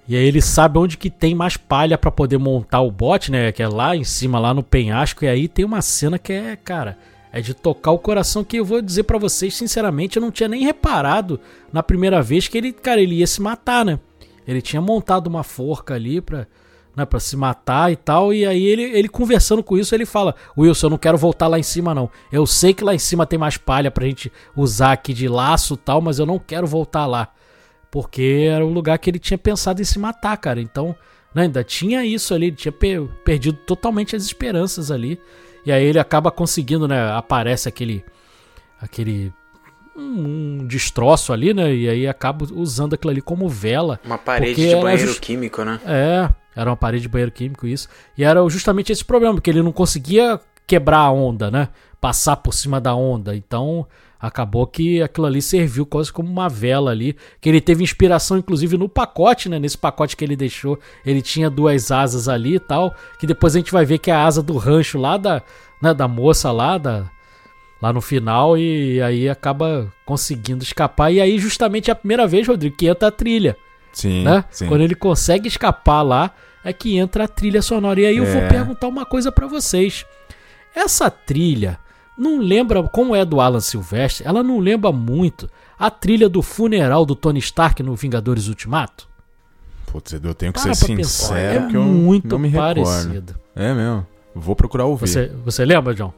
E 0.07 0.16
aí 0.16 0.24
ele 0.26 0.43
sabe 0.43 0.78
onde 0.78 0.99
que 0.99 1.09
tem 1.09 1.35
mais 1.35 1.57
palha 1.57 1.97
pra 1.97 2.11
poder 2.11 2.37
montar 2.39 2.80
o 2.82 2.91
bote, 2.91 3.30
né? 3.32 3.51
Que 3.53 3.62
é 3.62 3.68
lá 3.68 3.97
em 3.97 4.05
cima, 4.05 4.39
lá 4.39 4.53
no 4.53 4.62
penhasco. 4.62 5.24
E 5.24 5.28
aí 5.28 5.49
tem 5.49 5.64
uma 5.64 5.80
cena 5.80 6.18
que 6.18 6.30
é, 6.32 6.57
cara, 6.57 6.99
é 7.37 7.41
de 7.41 7.53
tocar 7.53 7.91
o 7.91 7.99
coração 7.99 8.45
que 8.45 8.57
eu 8.59 8.64
vou 8.64 8.80
dizer 8.80 9.03
pra 9.03 9.18
vocês, 9.18 9.57
sinceramente, 9.57 10.16
eu 10.16 10.22
não 10.22 10.30
tinha 10.30 10.49
nem 10.49 10.62
reparado 10.64 11.41
na 11.72 11.82
primeira 11.82 12.22
vez 12.22 12.47
que 12.47 12.57
ele, 12.57 12.72
cara, 12.72 13.01
ele 13.01 13.16
ia 13.16 13.26
se 13.26 13.43
matar, 13.43 13.85
né? 13.85 13.99
Ele 14.47 14.62
tinha 14.62 14.80
montado 14.80 15.26
uma 15.26 15.43
forca 15.43 15.95
ali 15.95 16.20
pra, 16.20 16.47
né, 16.95 17.05
pra 17.05 17.18
se 17.18 17.37
matar 17.37 17.91
e 17.91 17.97
tal. 17.97 18.32
E 18.32 18.47
aí 18.47 18.64
ele, 18.64 18.82
ele 18.82 19.09
conversando 19.09 19.62
com 19.64 19.76
isso, 19.76 19.95
ele 19.95 20.07
fala: 20.07 20.35
Wilson, 20.57 20.87
eu 20.87 20.91
não 20.91 20.99
quero 20.99 21.18
voltar 21.18 21.49
lá 21.49 21.59
em 21.59 21.62
cima, 21.64 21.93
não. 21.95 22.09
Eu 22.30 22.47
sei 22.47 22.72
que 22.72 22.85
lá 22.85 22.95
em 22.95 22.99
cima 22.99 23.26
tem 23.26 23.39
mais 23.39 23.57
palha 23.57 23.91
pra 23.91 24.07
gente 24.07 24.30
usar 24.57 24.93
aqui 24.93 25.12
de 25.12 25.26
laço 25.26 25.76
tal, 25.76 26.01
mas 26.01 26.18
eu 26.20 26.26
não 26.26 26.39
quero 26.39 26.66
voltar 26.68 27.05
lá. 27.07 27.32
Porque 27.91 28.49
era 28.51 28.64
o 28.64 28.72
lugar 28.72 28.99
que 28.99 29.09
ele 29.11 29.18
tinha 29.18 29.39
pensado 29.39 29.80
em 29.80 29.85
se 29.85 29.99
matar, 29.99 30.37
cara. 30.37 30.61
Então, 30.61 30.95
né, 31.35 31.43
ainda 31.43 31.64
tinha 31.64 32.05
isso 32.05 32.35
ali, 32.35 32.53
tinha 32.53 32.70
pe- 32.72 33.09
perdido 33.24 33.59
totalmente 33.66 34.14
as 34.14 34.22
esperanças 34.24 34.91
ali. 34.91 35.18
E 35.65 35.73
aí 35.73 35.85
ele 35.85 35.99
acaba 35.99 36.31
conseguindo, 36.31 36.87
né? 36.89 37.11
Aparece 37.12 37.69
aquele. 37.69 38.05
aquele. 38.81 39.33
um, 39.97 40.59
um 40.61 40.67
destroço 40.67 41.33
ali, 41.33 41.55
né? 41.55 41.75
E 41.75 41.89
aí 41.89 42.07
acaba 42.09 42.47
usando 42.53 42.95
aquilo 42.95 43.11
ali 43.11 43.21
como 43.23 43.49
vela. 43.49 43.99
Uma 44.05 44.19
parede 44.19 44.67
de 44.69 44.77
banheiro 44.77 45.07
just- 45.09 45.21
químico, 45.21 45.65
né? 45.65 45.81
É, 45.87 46.29
era 46.55 46.71
uma 46.71 46.77
parede 46.77 47.03
de 47.03 47.09
banheiro 47.09 47.33
químico 47.33 47.67
isso. 47.67 47.89
E 48.17 48.25
era 48.25 48.47
justamente 48.49 48.93
esse 48.93 49.05
problema, 49.05 49.35
porque 49.35 49.51
ele 49.51 49.62
não 49.62 49.73
conseguia 49.73 50.41
quebrar 50.67 50.99
a 50.99 51.11
onda, 51.11 51.51
né? 51.51 51.69
Passar 52.01 52.37
por 52.37 52.53
cima 52.53 52.81
da 52.81 52.95
onda. 52.95 53.35
Então, 53.35 53.87
acabou 54.27 54.66
que 54.66 55.03
aquilo 55.03 55.27
ali 55.27 55.43
serviu 55.43 55.85
quase 55.85 56.12
como 56.12 56.29
uma 56.31 56.49
vela 56.49 56.91
ali, 56.91 57.16
que 57.41 57.49
ele 57.49 57.61
teve 57.61 57.83
inspiração 57.83 58.39
inclusive 58.39 58.77
no 58.79 58.89
pacote, 58.89 59.49
né? 59.49 59.59
Nesse 59.59 59.77
pacote 59.77 60.16
que 60.16 60.25
ele 60.25 60.35
deixou, 60.37 60.79
ele 61.05 61.20
tinha 61.20 61.51
duas 61.51 61.91
asas 61.91 62.29
ali 62.29 62.55
e 62.55 62.61
tal, 62.61 62.95
que 63.18 63.27
depois 63.27 63.55
a 63.55 63.59
gente 63.59 63.70
vai 63.72 63.85
ver 63.85 63.99
que 63.99 64.11
é 64.11 64.14
a 64.14 64.25
asa 64.25 64.43
do 64.43 64.57
rancho 64.57 64.99
lá 64.99 65.16
da, 65.16 65.43
né, 65.83 65.93
da 65.93 66.09
moça 66.09 66.51
lá 66.51 66.79
da 66.79 67.05
lá 67.83 67.93
no 67.93 68.01
final 68.01 68.57
e 68.57 69.03
aí 69.03 69.29
acaba 69.29 69.93
conseguindo 70.07 70.64
escapar 70.64 71.12
e 71.12 71.20
aí 71.20 71.39
justamente 71.39 71.91
é 71.91 71.93
a 71.93 71.97
primeira 71.97 72.27
vez, 72.27 72.49
Rodrigo, 72.49 72.75
que 72.77 72.87
entra 72.87 73.09
a 73.09 73.12
trilha. 73.12 73.57
Sim, 73.93 74.25
né? 74.25 74.43
sim. 74.51 74.66
Quando 74.68 74.81
ele 74.81 74.95
consegue 74.95 75.49
escapar 75.49 76.01
lá, 76.03 76.31
é 76.64 76.72
que 76.72 76.97
entra 76.97 77.25
a 77.25 77.29
trilha 77.29 77.61
sonora. 77.61 78.01
E 78.01 78.07
aí 78.07 78.16
eu 78.16 78.25
vou 78.25 78.41
É. 78.41 78.49
perguntar 78.49 78.89
uma 78.89 79.05
coisa 79.05 79.31
pra 79.31 79.47
vocês. 79.47 80.07
Essa 80.75 81.11
trilha 81.11 81.79
não 82.17 82.39
lembra, 82.39 82.83
como 82.85 83.15
é 83.15 83.25
do 83.25 83.41
Alan 83.41 83.61
Silvestre, 83.61 84.27
ela 84.27 84.43
não 84.43 84.59
lembra 84.59 84.93
muito 84.93 85.49
a 85.79 85.91
trilha 85.91 86.29
do 86.29 86.43
funeral 86.43 87.05
do 87.05 87.15
Tony 87.15 87.41
Stark 87.41 87.83
no 87.83 87.95
Vingadores 87.95 88.49
Ultimato? 88.49 89.09
Putz, 89.87 90.12
eu 90.12 90.35
tenho 90.35 90.53
que 90.53 90.61
Para 90.61 90.75
ser 90.75 90.97
pensar, 90.97 91.27
sincero 91.27 91.65
é 91.67 91.69
que 91.69 91.77
eu 91.77 91.83
muito 91.83 92.29
não 92.29 92.39
me 92.39 92.51
parecido. 92.51 93.35
É 93.55 93.73
mesmo. 93.73 94.07
Vou 94.35 94.57
procurar 94.57 94.87
ouvir. 94.87 95.07
Você, 95.07 95.33
você 95.45 95.65
lembra, 95.65 95.95
John? 95.95 96.12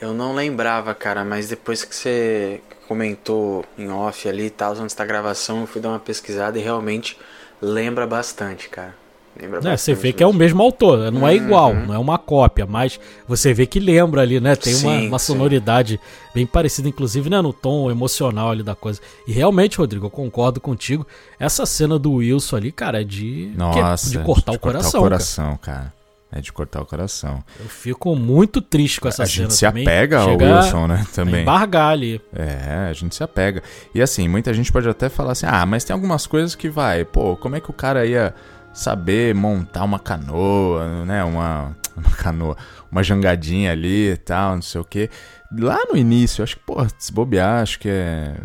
Eu 0.00 0.14
não 0.14 0.34
lembrava, 0.34 0.94
cara, 0.94 1.24
mas 1.24 1.48
depois 1.48 1.84
que 1.84 1.94
você 1.94 2.62
comentou 2.86 3.64
em 3.76 3.90
off 3.90 4.28
ali 4.28 4.46
e 4.46 4.50
tal, 4.50 4.72
antes 4.74 4.94
da 4.94 5.04
gravação, 5.04 5.60
eu 5.60 5.66
fui 5.66 5.80
dar 5.80 5.90
uma 5.90 5.98
pesquisada 5.98 6.58
e 6.58 6.62
realmente 6.62 7.18
lembra 7.60 8.06
bastante, 8.06 8.68
cara. 8.68 8.94
Lembra 9.40 9.58
É, 9.58 9.62
bastante. 9.62 9.80
você 9.80 9.94
vê 9.94 10.12
que 10.12 10.22
é 10.22 10.26
o 10.26 10.32
mesmo 10.32 10.62
autor, 10.62 11.12
não 11.12 11.26
é 11.26 11.34
igual, 11.34 11.72
não 11.74 11.94
é 11.94 11.98
uma 11.98 12.18
cópia, 12.18 12.66
mas 12.66 12.98
você 13.26 13.54
vê 13.54 13.66
que 13.66 13.78
lembra 13.78 14.22
ali, 14.22 14.40
né? 14.40 14.56
Tem 14.56 14.74
uma, 14.74 14.80
Sim, 14.98 15.08
uma 15.08 15.18
sim. 15.18 15.26
sonoridade 15.26 16.00
bem 16.34 16.44
parecida, 16.46 16.88
inclusive, 16.88 17.30
né, 17.30 17.40
no 17.40 17.52
tom 17.52 17.90
emocional 17.90 18.50
ali 18.50 18.62
da 18.62 18.74
coisa. 18.74 19.00
E 19.26 19.32
realmente, 19.32 19.78
Rodrigo, 19.78 20.06
eu 20.06 20.10
concordo 20.10 20.60
contigo. 20.60 21.06
Essa 21.38 21.64
cena 21.66 21.98
do 21.98 22.14
Wilson 22.14 22.56
ali, 22.56 22.72
cara, 22.72 23.00
é 23.00 23.04
de, 23.04 23.52
que 23.72 23.78
é 23.78 23.82
Nossa, 23.82 24.10
de 24.10 24.18
cortar 24.18 24.52
o 24.52 24.58
coração. 24.58 24.90
cara. 25.02 25.02
coração, 25.02 25.56
cara. 25.62 25.98
É 26.30 26.42
de 26.42 26.52
cortar 26.52 26.82
o 26.82 26.84
coração. 26.84 27.42
Eu 27.58 27.64
fico 27.70 28.14
muito 28.14 28.60
triste 28.60 29.00
com 29.00 29.08
essa 29.08 29.22
a 29.22 29.26
cena. 29.26 29.44
gente 29.48 29.54
se 29.54 29.64
também. 29.64 29.82
apega 29.82 30.18
ao 30.18 30.28
Chega 30.28 30.56
Wilson, 30.58 30.86
né? 30.86 31.06
a 31.10 31.14
Também. 31.14 31.40
Embargar 31.40 31.90
ali. 31.92 32.20
É, 32.34 32.86
a 32.90 32.92
gente 32.92 33.14
se 33.14 33.22
apega. 33.22 33.62
E 33.94 34.02
assim, 34.02 34.28
muita 34.28 34.52
gente 34.52 34.70
pode 34.70 34.86
até 34.86 35.08
falar 35.08 35.32
assim: 35.32 35.46
ah, 35.48 35.64
mas 35.64 35.84
tem 35.84 35.94
algumas 35.94 36.26
coisas 36.26 36.54
que 36.54 36.68
vai, 36.68 37.02
pô, 37.02 37.34
como 37.34 37.56
é 37.56 37.60
que 37.62 37.70
o 37.70 37.72
cara 37.72 38.04
ia 38.04 38.34
saber 38.78 39.34
montar 39.34 39.84
uma 39.84 39.98
canoa, 39.98 41.04
né? 41.04 41.24
Uma, 41.24 41.76
uma 41.96 42.10
canoa, 42.16 42.56
uma 42.90 43.02
jangadinha 43.02 43.72
ali 43.72 44.12
e 44.12 44.16
tal, 44.16 44.54
não 44.54 44.62
sei 44.62 44.80
o 44.80 44.84
quê. 44.84 45.10
Lá 45.52 45.78
no 45.90 45.96
início, 45.96 46.44
acho 46.44 46.56
que, 46.56 46.62
pô, 46.62 46.76
se 46.98 47.12
bobear, 47.12 47.62
acho 47.62 47.78
que 47.80 47.88
é. 47.88 48.36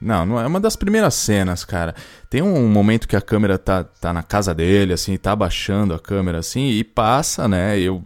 Não, 0.00 0.24
não 0.24 0.40
é 0.40 0.46
uma 0.46 0.60
das 0.60 0.76
primeiras 0.76 1.14
cenas, 1.14 1.64
cara. 1.64 1.94
Tem 2.28 2.42
um 2.42 2.68
momento 2.68 3.08
que 3.08 3.16
a 3.16 3.20
câmera 3.20 3.58
tá, 3.58 3.84
tá 3.84 4.12
na 4.12 4.22
casa 4.22 4.54
dele, 4.54 4.92
assim, 4.92 5.16
tá 5.16 5.32
abaixando 5.32 5.94
a 5.94 5.98
câmera, 5.98 6.38
assim, 6.38 6.68
e 6.70 6.84
passa, 6.84 7.46
né? 7.48 7.78
Eu 7.78 8.02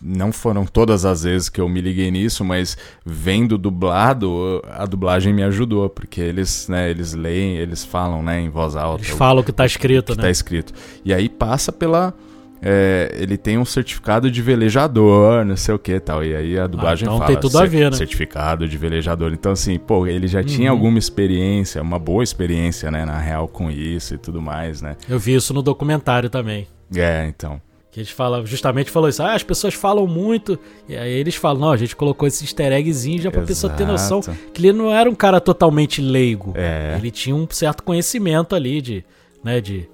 não 0.00 0.32
foram 0.32 0.64
todas 0.64 1.04
as 1.04 1.22
vezes 1.24 1.48
que 1.48 1.60
eu 1.60 1.68
me 1.68 1.80
liguei 1.80 2.10
nisso, 2.10 2.44
mas 2.44 2.76
vendo 3.04 3.58
dublado, 3.58 4.62
a 4.70 4.86
dublagem 4.86 5.32
me 5.32 5.42
ajudou, 5.42 5.88
porque 5.88 6.20
eles, 6.20 6.68
né, 6.68 6.90
eles 6.90 7.12
leem, 7.12 7.56
eles 7.56 7.84
falam, 7.84 8.22
né, 8.22 8.40
em 8.40 8.48
voz 8.48 8.76
alta. 8.76 9.04
Eles 9.04 9.16
falam 9.16 9.42
o 9.42 9.44
que 9.44 9.52
tá 9.52 9.66
escrito, 9.66 10.12
que 10.12 10.18
né? 10.18 10.24
tá 10.24 10.30
escrito. 10.30 10.72
E 11.04 11.12
aí 11.12 11.28
passa 11.28 11.70
pela 11.72 12.14
é, 12.62 13.14
ele 13.18 13.36
tem 13.36 13.58
um 13.58 13.64
certificado 13.64 14.30
de 14.30 14.40
velejador, 14.40 15.44
não 15.44 15.56
sei 15.56 15.74
o 15.74 15.78
que 15.78 16.00
tal. 16.00 16.24
E 16.24 16.34
aí 16.34 16.58
a 16.58 16.66
dublagem 16.66 17.06
então 17.06 17.18
fala. 17.18 17.30
tem 17.30 17.40
tudo 17.40 17.58
a 17.58 17.66
ver, 17.66 17.90
né? 17.90 17.96
Certificado 17.96 18.66
de 18.68 18.76
velejador. 18.78 19.32
Então, 19.32 19.52
assim, 19.52 19.78
pô, 19.78 20.06
ele 20.06 20.26
já 20.26 20.42
tinha 20.42 20.70
Uhum. 20.70 20.76
alguma 20.78 20.98
experiência, 20.98 21.82
uma 21.82 21.98
boa 21.98 22.24
experiência, 22.24 22.90
né, 22.90 23.04
na 23.04 23.18
real 23.18 23.46
com 23.46 23.70
isso 23.70 24.14
e 24.14 24.18
tudo 24.18 24.40
mais, 24.40 24.80
né? 24.80 24.96
Eu 25.08 25.18
vi 25.18 25.34
isso 25.34 25.52
no 25.52 25.62
documentário 25.62 26.30
também. 26.30 26.66
É, 26.94 27.26
então. 27.28 27.60
Que 27.96 28.00
eles 28.00 28.10
falam, 28.10 28.44
justamente 28.44 28.90
falou 28.90 29.08
isso, 29.08 29.22
ah, 29.22 29.32
as 29.32 29.42
pessoas 29.42 29.72
falam 29.72 30.06
muito, 30.06 30.58
e 30.86 30.94
aí 30.94 31.10
eles 31.12 31.34
falam, 31.34 31.62
não, 31.62 31.70
a 31.70 31.78
gente 31.78 31.96
colocou 31.96 32.28
esse 32.28 32.44
easter 32.44 32.70
eggzinho 32.70 33.22
já 33.22 33.30
pra 33.30 33.40
pessoa 33.40 33.72
ter 33.72 33.86
noção 33.86 34.18
Exato. 34.18 34.36
que 34.52 34.60
ele 34.60 34.70
não 34.74 34.92
era 34.92 35.08
um 35.08 35.14
cara 35.14 35.40
totalmente 35.40 36.02
leigo. 36.02 36.52
É. 36.54 36.94
Ele 36.98 37.10
tinha 37.10 37.34
um 37.34 37.48
certo 37.48 37.82
conhecimento 37.82 38.54
ali 38.54 38.82
de, 38.82 39.02
né, 39.42 39.62
de, 39.62 39.88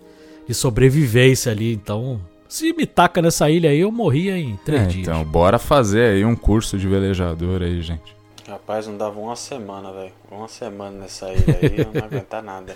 de 0.48 0.52
sobrevivência 0.52 1.52
ali, 1.52 1.72
então, 1.74 2.20
se 2.48 2.72
me 2.72 2.86
taca 2.86 3.22
nessa 3.22 3.48
ilha 3.48 3.70
aí, 3.70 3.78
eu 3.78 3.92
morria 3.92 4.36
em 4.36 4.56
três 4.64 4.82
É, 4.82 4.86
dias. 4.86 5.06
então, 5.06 5.22
bora 5.24 5.56
fazer 5.56 6.14
aí 6.14 6.24
um 6.24 6.34
curso 6.34 6.76
de 6.76 6.88
velejador 6.88 7.62
aí, 7.62 7.80
gente. 7.82 8.16
Rapaz, 8.48 8.88
não 8.88 8.96
dava 8.96 9.20
uma 9.20 9.36
semana, 9.36 9.92
velho. 9.92 10.12
Uma 10.28 10.48
semana 10.48 10.98
nessa 10.98 11.32
ilha 11.32 11.56
aí, 11.62 11.78
eu 11.78 11.92
não 11.94 12.04
aguentar 12.04 12.42
nada. 12.42 12.74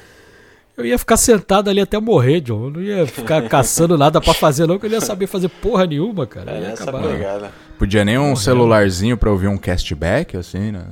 Eu 0.77 0.85
ia 0.85 0.99
ficar 0.99 1.16
sentado 1.16 1.70
ali 1.70 1.81
até 1.81 1.99
morrer, 1.99 2.41
John. 2.43 2.64
Eu 2.64 2.70
não 2.70 2.83
ia 2.83 3.07
ficar 3.07 3.43
caçando 3.49 3.97
nada 3.97 4.20
pra 4.20 4.35
fazer, 4.35 4.66
não, 4.66 4.79
que 4.79 4.87
eu 4.87 4.91
não 4.91 4.97
ia 4.97 5.01
saber 5.01 5.27
fazer 5.27 5.49
porra 5.49 5.87
nenhuma, 5.87 6.27
cara. 6.27 6.53
É 6.53 6.72
essa 6.72 6.83
acabar. 6.83 7.03
pegada. 7.03 7.51
Podia 7.79 8.05
nem 8.05 8.18
um 8.18 8.22
Morreu. 8.22 8.37
celularzinho 8.37 9.16
pra 9.16 9.31
ouvir 9.31 9.49
um 9.49 9.57
castback, 9.57 10.37
assim, 10.37 10.70
né? 10.72 10.85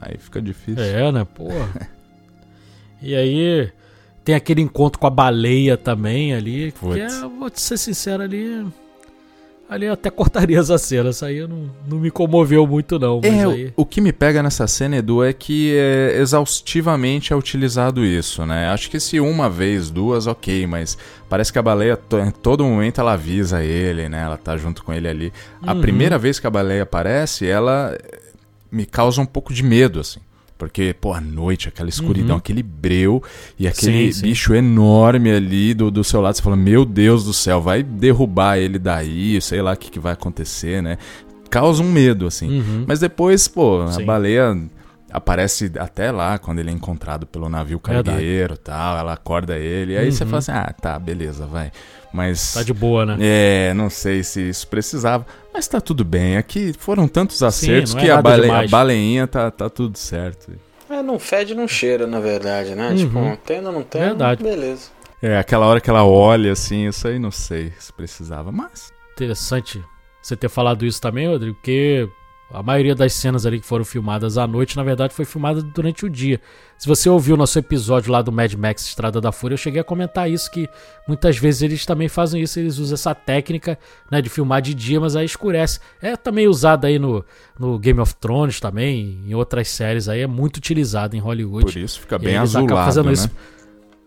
Aí 0.00 0.16
fica 0.18 0.40
difícil. 0.40 0.82
É, 0.82 1.10
né, 1.10 1.24
porra. 1.34 1.88
e 3.00 3.14
aí 3.14 3.68
tem 4.24 4.34
aquele 4.34 4.60
encontro 4.60 4.98
com 5.00 5.06
a 5.06 5.10
baleia 5.10 5.76
também 5.76 6.34
ali, 6.34 6.72
que 6.72 6.78
Putz. 6.78 6.98
é, 6.98 7.20
vou 7.28 7.50
te 7.50 7.60
ser 7.60 7.76
sincero 7.76 8.22
ali, 8.22 8.64
ali 9.72 9.86
eu 9.86 9.92
até 9.94 10.10
cortaria 10.10 10.58
essa 10.58 10.76
cena, 10.78 11.10
essa 11.10 11.26
aí 11.26 11.46
não, 11.46 11.70
não 11.88 11.98
me 11.98 12.10
comoveu 12.10 12.66
muito 12.66 12.98
não, 12.98 13.20
É, 13.22 13.44
aí... 13.44 13.72
o, 13.76 13.82
o 13.82 13.86
que 13.86 14.00
me 14.00 14.12
pega 14.12 14.42
nessa 14.42 14.66
cena, 14.66 14.96
Edu, 14.96 15.24
é 15.24 15.32
que 15.32 15.74
é, 15.76 16.18
exaustivamente 16.20 17.32
é 17.32 17.36
utilizado 17.36 18.04
isso, 18.04 18.44
né? 18.46 18.68
Acho 18.68 18.90
que 18.90 19.00
se 19.00 19.18
uma 19.18 19.48
vez, 19.48 19.90
duas, 19.90 20.26
ok, 20.26 20.66
mas 20.66 20.96
parece 21.28 21.52
que 21.52 21.58
a 21.58 21.62
baleia, 21.62 21.98
em 22.26 22.30
todo 22.30 22.64
momento, 22.64 23.00
ela 23.00 23.14
avisa 23.14 23.62
ele, 23.62 24.08
né? 24.08 24.22
Ela 24.22 24.36
tá 24.36 24.56
junto 24.56 24.84
com 24.84 24.92
ele 24.92 25.08
ali. 25.08 25.32
A 25.62 25.72
Uhum. 25.72 25.80
primeira 25.80 26.18
vez 26.18 26.38
que 26.38 26.46
a 26.46 26.50
baleia 26.50 26.82
aparece, 26.82 27.46
ela 27.46 27.96
me 28.70 28.84
causa 28.86 29.20
um 29.20 29.26
pouco 29.26 29.52
de 29.52 29.62
medo, 29.62 30.00
assim. 30.00 30.20
Porque, 30.62 30.94
pô, 31.00 31.12
à 31.12 31.20
noite, 31.20 31.66
aquela 31.68 31.88
escuridão, 31.88 32.36
Uhum. 32.36 32.38
aquele 32.38 32.62
breu 32.62 33.20
e 33.58 33.66
aquele 33.66 34.12
Sim, 34.12 34.20
sim. 34.20 34.22
bicho 34.22 34.54
enorme 34.54 35.30
ali 35.32 35.74
do, 35.74 35.90
do 35.90 36.04
seu 36.04 36.20
lado. 36.20 36.36
Você 36.36 36.42
fala, 36.42 36.54
meu 36.54 36.84
Deus 36.84 37.24
do 37.24 37.32
céu, 37.32 37.60
vai 37.60 37.82
derrubar 37.82 38.58
ele 38.58 38.78
daí, 38.78 39.40
sei 39.40 39.60
lá 39.60 39.72
o 39.72 39.76
que, 39.76 39.90
que 39.90 39.98
vai 39.98 40.12
acontecer, 40.12 40.80
né? 40.80 40.98
Causa 41.50 41.82
um 41.82 41.90
medo, 41.90 42.26
assim. 42.28 42.60
Uhum. 42.60 42.84
Mas 42.86 43.00
depois, 43.00 43.48
pô, 43.48 43.86
Sim. 43.88 44.02
a 44.02 44.06
baleia 44.06 44.56
aparece 45.10 45.70
até 45.78 46.10
lá 46.10 46.38
quando 46.38 46.60
ele 46.60 46.70
é 46.70 46.72
encontrado 46.72 47.26
pelo 47.26 47.48
navio 47.48 47.78
cargueiro 47.78 48.54
e 48.54 48.56
tal, 48.56 48.96
ela 48.96 49.12
acorda 49.12 49.58
ele, 49.58 49.92
e 49.92 49.98
aí 49.98 50.10
você 50.12 50.22
Uhum. 50.24 50.30
fala 50.30 50.38
assim, 50.38 50.52
ah, 50.52 50.74
tá, 50.80 50.98
beleza, 50.98 51.44
vai. 51.44 51.70
Mas. 52.12 52.54
Tá 52.54 52.62
de 52.62 52.72
boa, 52.72 53.06
né? 53.06 53.16
É, 53.20 53.74
não 53.74 53.88
sei 53.88 54.22
se 54.22 54.48
isso 54.48 54.66
precisava, 54.68 55.26
mas 55.52 55.66
tá 55.66 55.80
tudo 55.80 56.04
bem. 56.04 56.36
Aqui 56.36 56.74
foram 56.78 57.08
tantos 57.08 57.42
acertos 57.42 57.94
não 57.94 58.00
é 58.00 58.04
que 58.04 58.10
a, 58.10 58.20
bale... 58.20 58.50
a 58.50 58.68
baleinha 58.68 59.26
tá, 59.26 59.50
tá 59.50 59.70
tudo 59.70 59.96
certo. 59.96 60.52
É, 60.90 61.02
não 61.02 61.18
fede, 61.18 61.54
não 61.54 61.66
cheira, 61.66 62.06
na 62.06 62.20
verdade, 62.20 62.74
né? 62.74 62.90
Uhum. 62.90 62.96
Tipo, 62.96 63.38
tendo 63.46 63.66
ou 63.68 63.72
não 63.72 63.82
tendo, 63.82 64.02
Verdade. 64.08 64.42
beleza. 64.42 64.90
É, 65.22 65.38
aquela 65.38 65.66
hora 65.66 65.80
que 65.80 65.88
ela 65.88 66.04
olha 66.04 66.52
assim, 66.52 66.88
isso 66.88 67.08
aí 67.08 67.18
não 67.18 67.30
sei 67.30 67.72
se 67.78 67.92
precisava, 67.92 68.52
mas. 68.52 68.92
Interessante 69.14 69.82
você 70.20 70.36
ter 70.36 70.48
falado 70.48 70.84
isso 70.84 71.00
também, 71.00 71.28
Rodrigo, 71.28 71.54
porque 71.54 72.08
a 72.52 72.62
maioria 72.62 72.94
das 72.94 73.12
cenas 73.14 73.46
ali 73.46 73.60
que 73.60 73.66
foram 73.66 73.84
filmadas 73.84 74.36
à 74.36 74.46
noite, 74.46 74.76
na 74.76 74.82
verdade, 74.82 75.14
foi 75.14 75.24
filmada 75.24 75.62
durante 75.62 76.04
o 76.04 76.10
dia. 76.10 76.40
Se 76.76 76.86
você 76.86 77.08
ouviu 77.08 77.34
o 77.34 77.38
nosso 77.38 77.58
episódio 77.58 78.12
lá 78.12 78.20
do 78.20 78.32
Mad 78.32 78.52
Max 78.54 78.84
Estrada 78.86 79.20
da 79.20 79.32
Fúria, 79.32 79.54
eu 79.54 79.58
cheguei 79.58 79.80
a 79.80 79.84
comentar 79.84 80.30
isso, 80.30 80.50
que 80.50 80.68
muitas 81.06 81.38
vezes 81.38 81.62
eles 81.62 81.86
também 81.86 82.08
fazem 82.08 82.42
isso, 82.42 82.58
eles 82.58 82.78
usam 82.78 82.94
essa 82.94 83.14
técnica 83.14 83.78
né, 84.10 84.20
de 84.20 84.28
filmar 84.28 84.60
de 84.60 84.74
dia, 84.74 85.00
mas 85.00 85.16
aí 85.16 85.24
escurece. 85.24 85.80
É 86.00 86.16
também 86.16 86.48
usado 86.48 86.84
aí 86.84 86.98
no, 86.98 87.24
no 87.58 87.78
Game 87.78 88.00
of 88.00 88.14
Thrones 88.16 88.60
também, 88.60 89.20
em 89.26 89.34
outras 89.34 89.68
séries 89.68 90.08
aí, 90.08 90.20
é 90.20 90.26
muito 90.26 90.58
utilizado 90.58 91.16
em 91.16 91.20
Hollywood. 91.20 91.72
Por 91.72 91.76
isso 91.78 92.00
fica 92.00 92.18
bem 92.18 92.36
azulado, 92.36 92.74
fazendo 92.74 93.06
né? 93.06 93.12
isso. 93.12 93.30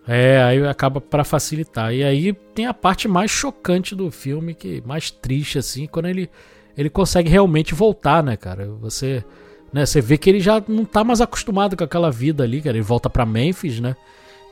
É, 0.08 0.42
aí 0.44 0.68
acaba 0.68 1.02
pra 1.02 1.24
facilitar. 1.24 1.94
E 1.94 2.04
aí 2.04 2.34
tem 2.54 2.68
a 2.68 2.74
parte 2.74 3.08
mais 3.08 3.32
chocante 3.32 3.96
do 3.96 4.12
filme, 4.12 4.54
que 4.54 4.84
mais 4.86 5.10
triste 5.10 5.58
assim, 5.58 5.88
quando 5.88 6.08
ele 6.08 6.30
ele 6.78 6.90
consegue 6.90 7.30
realmente 7.30 7.74
voltar, 7.74 8.24
né, 8.24 8.36
cara? 8.36 8.68
Você, 8.82 9.24
né, 9.72 9.86
você 9.86 10.02
vê 10.02 10.18
que 10.18 10.30
ele 10.30 10.40
já 10.40 10.62
não 10.68 10.86
tá 10.86 11.04
mais 11.04 11.22
acostumado 11.22 11.76
com 11.76 11.84
aquela 11.84 12.12
vida 12.12 12.44
ali, 12.44 12.62
cara. 12.62 12.78
Ele 12.78 12.84
volta 12.84 13.10
pra 13.10 13.26
Memphis, 13.26 13.80
né? 13.80 13.96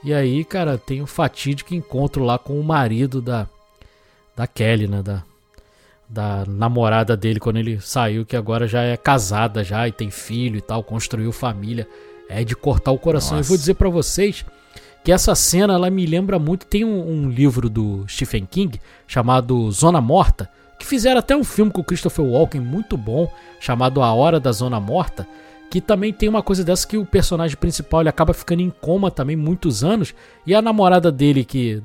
E 0.03 0.13
aí, 0.13 0.43
cara, 0.43 0.77
tem 0.77 1.01
o 1.01 1.07
fatídico 1.07 1.73
encontro 1.73 2.23
lá 2.23 2.37
com 2.37 2.59
o 2.59 2.63
marido 2.63 3.21
da 3.21 3.47
da 4.35 4.47
Kelly, 4.47 4.87
né, 4.87 5.03
da 5.03 5.23
da 6.09 6.45
namorada 6.45 7.17
dele 7.17 7.39
quando 7.39 7.57
ele 7.57 7.79
saiu, 7.79 8.25
que 8.25 8.35
agora 8.35 8.67
já 8.67 8.83
é 8.83 8.95
casada 8.95 9.63
já 9.63 9.87
e 9.87 9.91
tem 9.91 10.11
filho 10.11 10.57
e 10.57 10.61
tal, 10.61 10.83
construiu 10.83 11.31
família. 11.31 11.87
É 12.29 12.43
de 12.43 12.55
cortar 12.55 12.91
o 12.91 12.99
coração. 12.99 13.33
Eu 13.33 13.37
Nossa. 13.37 13.49
vou 13.49 13.57
dizer 13.57 13.73
pra 13.73 13.89
vocês 13.89 14.45
que 15.03 15.11
essa 15.11 15.35
cena 15.35 15.73
ela 15.73 15.89
me 15.89 16.05
lembra 16.05 16.39
muito. 16.39 16.65
Tem 16.65 16.85
um, 16.85 17.07
um 17.07 17.29
livro 17.29 17.69
do 17.69 18.05
Stephen 18.07 18.45
King 18.45 18.79
chamado 19.07 19.69
Zona 19.71 19.99
Morta, 19.99 20.49
que 20.83 20.89
fizeram 20.89 21.19
até 21.19 21.33
um 21.33 21.45
filme 21.45 21.71
com 21.71 21.79
o 21.79 21.83
Christopher 21.83 22.25
Walken 22.25 22.59
muito 22.59 22.97
bom, 22.97 23.31
chamado 23.57 24.01
A 24.01 24.13
Hora 24.13 24.37
da 24.37 24.51
Zona 24.51 24.81
Morta, 24.81 25.25
que 25.69 25.79
também 25.79 26.11
tem 26.11 26.27
uma 26.27 26.43
coisa 26.43 26.61
dessa 26.61 26.85
que 26.85 26.97
o 26.97 27.05
personagem 27.05 27.55
principal 27.55 28.01
ele 28.01 28.09
acaba 28.09 28.33
ficando 28.33 28.61
em 28.61 28.69
coma 28.69 29.09
também 29.09 29.37
muitos 29.37 29.81
anos, 29.81 30.13
e 30.45 30.53
a 30.53 30.61
namorada 30.61 31.09
dele 31.09 31.45
que 31.45 31.81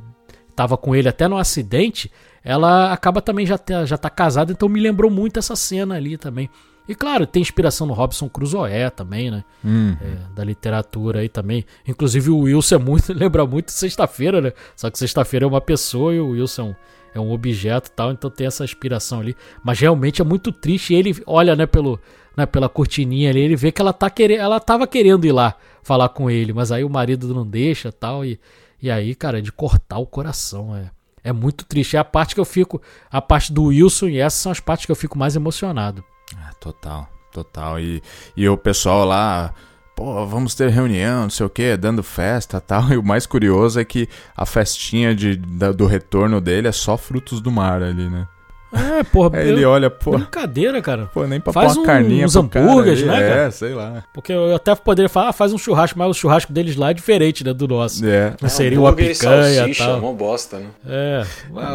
tava 0.57 0.77
com 0.77 0.97
ele 0.97 1.09
até 1.09 1.29
no 1.29 1.39
acidente, 1.39 2.11
ela 2.43 2.93
acaba 2.93 3.23
também 3.23 3.47
já 3.47 3.57
tá, 3.57 3.87
já 3.87 3.97
tá 3.97 4.11
casada, 4.11 4.51
então 4.51 4.69
me 4.69 4.81
lembrou 4.81 5.09
muito 5.09 5.39
essa 5.39 5.55
cena 5.55 5.95
ali 5.95 6.19
também. 6.19 6.51
E 6.89 6.95
claro, 6.95 7.25
tem 7.25 7.41
inspiração 7.41 7.87
no 7.87 7.93
Robson 7.93 8.29
Crusoe 8.29 8.91
também, 8.97 9.31
né? 9.31 9.45
Hum. 9.65 9.95
É, 10.01 10.35
da 10.35 10.43
literatura 10.43 11.21
aí 11.21 11.29
também. 11.29 11.65
Inclusive 11.87 12.31
o 12.31 12.39
Wilson 12.39 12.75
é 12.75 12.79
muito, 12.79 13.13
lembra 13.15 13.47
muito 13.47 13.71
sexta-feira, 13.71 14.41
né? 14.41 14.53
Só 14.75 14.91
que 14.91 14.99
sexta-feira 14.99 15.45
é 15.45 15.49
uma 15.49 15.61
pessoa 15.61 16.13
e 16.13 16.19
o 16.19 16.31
Wilson 16.31 16.63
é 16.63 16.65
um 16.65 16.75
objeto 17.15 17.89
e 17.89 17.93
tal, 17.93 18.13
então 18.13 18.31
tem 18.31 18.47
essa 18.47 18.65
inspiração 18.65 19.21
ali. 19.21 19.37
Mas 19.63 19.79
realmente 19.81 20.21
é 20.21 20.25
muito 20.25 20.53
triste. 20.53 20.95
Ele 20.95 21.17
olha, 21.27 21.57
né, 21.57 21.67
pelo, 21.67 21.99
né, 22.37 22.47
pela 22.47 22.69
cortininha 22.69 23.31
ali, 23.31 23.41
ele 23.41 23.57
vê 23.57 23.73
que 23.73 23.81
ela 23.81 23.93
tá 23.93 24.11
querendo, 24.11 24.41
ela 24.41 24.61
tava 24.61 24.87
querendo 24.87 25.25
ir 25.25 25.33
lá 25.33 25.55
falar 25.83 26.09
com 26.11 26.31
ele, 26.31 26.53
mas 26.53 26.71
aí 26.71 26.85
o 26.85 26.91
marido 26.91 27.33
não 27.35 27.47
deixa, 27.47 27.91
tal, 27.91 28.25
e 28.25 28.39
e 28.81 28.89
aí, 28.93 29.13
cara, 29.13 29.39
é 29.39 29.41
de 29.41 29.51
cortar 29.51 29.99
o 29.99 30.07
coração, 30.07 30.77
é 30.77 30.91
é 31.23 31.33
muito 31.33 31.65
triste. 31.65 31.97
É 31.97 32.01
a 32.01 32.05
parte 32.05 32.35
que 32.35 32.41
eu 32.41 32.45
fico, 32.45 32.81
a 33.11 33.21
parte 33.21 33.53
do 33.53 33.65
Wilson 33.65 34.09
e 34.09 34.19
essas 34.19 34.41
são 34.41 34.53
as 34.53 34.61
partes 34.61 34.87
que 34.87 34.93
eu 34.93 34.97
fico 34.97 35.19
mais 35.19 35.37
emocionado. 35.37 36.03
Ah, 36.37 36.53
total, 36.61 37.09
total. 37.33 37.79
E, 37.81 38.03
e 38.37 38.49
o 38.49 38.57
pessoal 38.57 39.05
lá, 39.05 39.55
pô, 39.99 40.25
vamos 40.27 40.55
ter 40.55 40.71
reunião, 40.71 41.23
não 41.23 41.31
sei 41.31 41.45
o 41.45 41.51
que, 41.51 41.77
dando 41.77 42.03
festa 42.05 42.61
tal. 42.65 42.89
E 42.93 42.97
o 42.97 43.03
mais 43.03 43.27
curioso 43.27 43.81
é 43.81 43.85
que 43.85 44.09
a 44.37 44.47
festinha 44.47 45.13
de, 45.15 45.35
da, 45.37 45.73
do 45.73 45.87
retorno 45.87 46.41
dele 46.41 46.69
é 46.69 46.73
só 46.73 46.97
frutos 46.97 47.41
do 47.41 47.51
mar 47.51 47.83
ali, 47.83 48.09
né? 48.09 48.27
É, 48.71 49.03
porra. 49.03 49.39
Aí 49.41 49.49
ele 49.49 49.63
eu- 49.65 49.71
olha, 49.71 49.91
pô, 49.91 50.13
Brincadeira, 50.13 50.81
cara. 50.81 51.07
pô, 51.13 51.27
nem 51.27 51.41
pra 51.41 51.53
Faz 51.53 51.73
pôr 51.73 51.79
uma 51.79 51.83
um- 51.83 51.87
carninha 51.87 52.27
uns 52.27 52.37
hambúrgueres, 52.37 53.03
né, 53.03 53.17
É, 53.25 53.29
cara? 53.35 53.51
sei 53.51 53.75
lá. 53.75 54.05
Porque 54.15 54.31
eu 54.33 54.55
até 54.55 54.73
poderia 54.77 55.09
falar, 55.09 55.31
ah, 55.31 55.33
faz 55.33 55.53
um 55.53 55.59
churrasco, 55.59 55.99
mas 55.99 56.09
o 56.09 56.15
churrasco 56.15 56.53
deles 56.53 56.77
lá 56.77 56.91
é 56.91 56.95
diferente, 56.95 57.43
né, 57.43 57.53
do 57.53 57.67
nosso. 57.67 58.07
É. 58.07 58.35
Não 58.41 58.49
seria 58.49 58.79
uma 58.79 58.91
e 58.91 58.95
picanha 58.95 59.55
salsicha, 59.55 59.85
tal. 59.85 59.99
uma 59.99 60.13
bosta, 60.13 60.59
né? 60.59 60.67
É, 60.87 61.23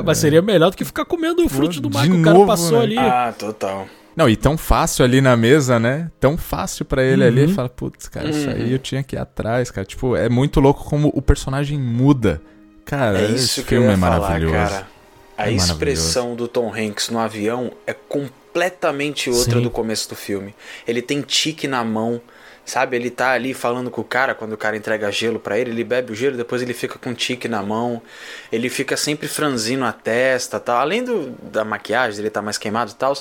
mas 0.05 0.17
seria 0.19 0.41
melhor 0.41 0.69
do 0.69 0.77
que 0.77 0.85
ficar 0.85 1.03
comendo 1.03 1.43
o 1.43 1.49
fruto 1.49 1.81
do 1.81 1.89
mar 1.89 2.05
que 2.07 2.13
o 2.13 2.21
cara 2.21 2.35
novo, 2.37 2.47
passou 2.47 2.77
né? 2.77 2.83
ali. 2.85 2.97
Ah, 2.99 3.33
total. 3.37 3.85
Não, 4.15 4.29
e 4.29 4.35
tão 4.35 4.57
fácil 4.57 5.03
ali 5.03 5.21
na 5.21 5.35
mesa, 5.35 5.79
né? 5.79 6.11
Tão 6.19 6.37
fácil 6.37 6.85
pra 6.85 7.03
ele 7.03 7.23
ali. 7.23 7.37
Uhum. 7.41 7.43
Ele 7.45 7.53
fala, 7.53 7.69
putz, 7.69 8.07
cara, 8.07 8.29
isso 8.29 8.49
aí 8.49 8.71
eu 8.71 8.79
tinha 8.79 9.01
que 9.03 9.15
ir 9.15 9.19
atrás, 9.19 9.71
cara. 9.71 9.85
Tipo, 9.85 10.15
é 10.15 10.29
muito 10.29 10.59
louco 10.59 10.83
como 10.83 11.11
o 11.15 11.21
personagem 11.21 11.79
muda. 11.79 12.41
Cara, 12.85 13.19
É 13.19 13.25
esse 13.31 13.35
isso 13.45 13.63
que 13.63 13.75
eu 13.75 13.79
filme 13.81 13.87
ia 13.87 13.93
é 13.93 13.97
falar, 13.97 14.19
maravilhoso. 14.19 14.53
cara. 14.53 14.87
A 15.37 15.49
É 15.49 15.53
expressão 15.53 16.35
do 16.35 16.47
Tom 16.47 16.71
Hanks 16.73 17.09
no 17.09 17.17
avião 17.17 17.71
é 17.87 17.93
completamente 17.93 19.29
outra 19.29 19.57
Sim. 19.57 19.61
do 19.63 19.69
começo 19.71 20.07
do 20.09 20.15
filme. 20.15 20.53
Ele 20.87 21.01
tem 21.01 21.21
tique 21.21 21.67
na 21.67 21.83
mão, 21.83 22.21
sabe? 22.65 22.95
Ele 22.95 23.09
tá 23.09 23.31
ali 23.31 23.53
falando 23.53 23.91
com 23.91 24.01
o 24.01 24.03
cara 24.03 24.33
quando 24.33 24.53
o 24.53 24.57
cara 24.57 24.77
entrega 24.77 25.11
gelo 25.11 25.39
pra 25.39 25.57
ele, 25.57 25.71
ele 25.71 25.83
bebe 25.83 26.11
o 26.11 26.15
gelo, 26.15 26.37
depois 26.37 26.61
ele 26.61 26.73
fica 26.73 26.97
com 26.97 27.13
tique 27.13 27.47
na 27.47 27.61
mão. 27.61 28.01
Ele 28.51 28.69
fica 28.69 28.95
sempre 28.95 29.27
franzindo 29.27 29.83
a 29.85 29.91
testa, 29.91 30.59
tal. 30.59 30.77
Além 30.77 31.03
do, 31.03 31.31
da 31.41 31.65
maquiagem, 31.65 32.19
ele 32.19 32.29
tá 32.29 32.41
mais 32.41 32.57
queimado 32.57 32.91
e 32.91 32.95
tal, 32.95 33.13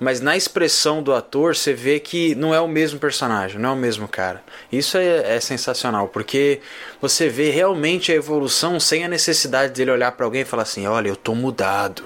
mas 0.00 0.20
na 0.20 0.36
expressão 0.36 1.02
do 1.02 1.12
ator 1.12 1.54
você 1.54 1.72
vê 1.72 2.00
que 2.00 2.34
não 2.34 2.54
é 2.54 2.60
o 2.60 2.68
mesmo 2.68 2.98
personagem, 2.98 3.60
não 3.60 3.70
é 3.70 3.72
o 3.72 3.76
mesmo 3.76 4.08
cara. 4.08 4.42
Isso 4.72 4.96
é, 4.96 5.36
é 5.36 5.40
sensacional, 5.40 6.08
porque 6.08 6.60
você 7.00 7.28
vê 7.28 7.50
realmente 7.50 8.12
a 8.12 8.14
evolução 8.14 8.80
sem 8.80 9.04
a 9.04 9.08
necessidade 9.08 9.72
dele 9.72 9.90
olhar 9.90 10.12
pra 10.12 10.24
alguém 10.24 10.42
e 10.42 10.44
falar 10.44 10.62
assim: 10.62 10.86
"Olha, 10.86 11.08
eu 11.08 11.16
tô 11.16 11.34
mudado". 11.34 12.04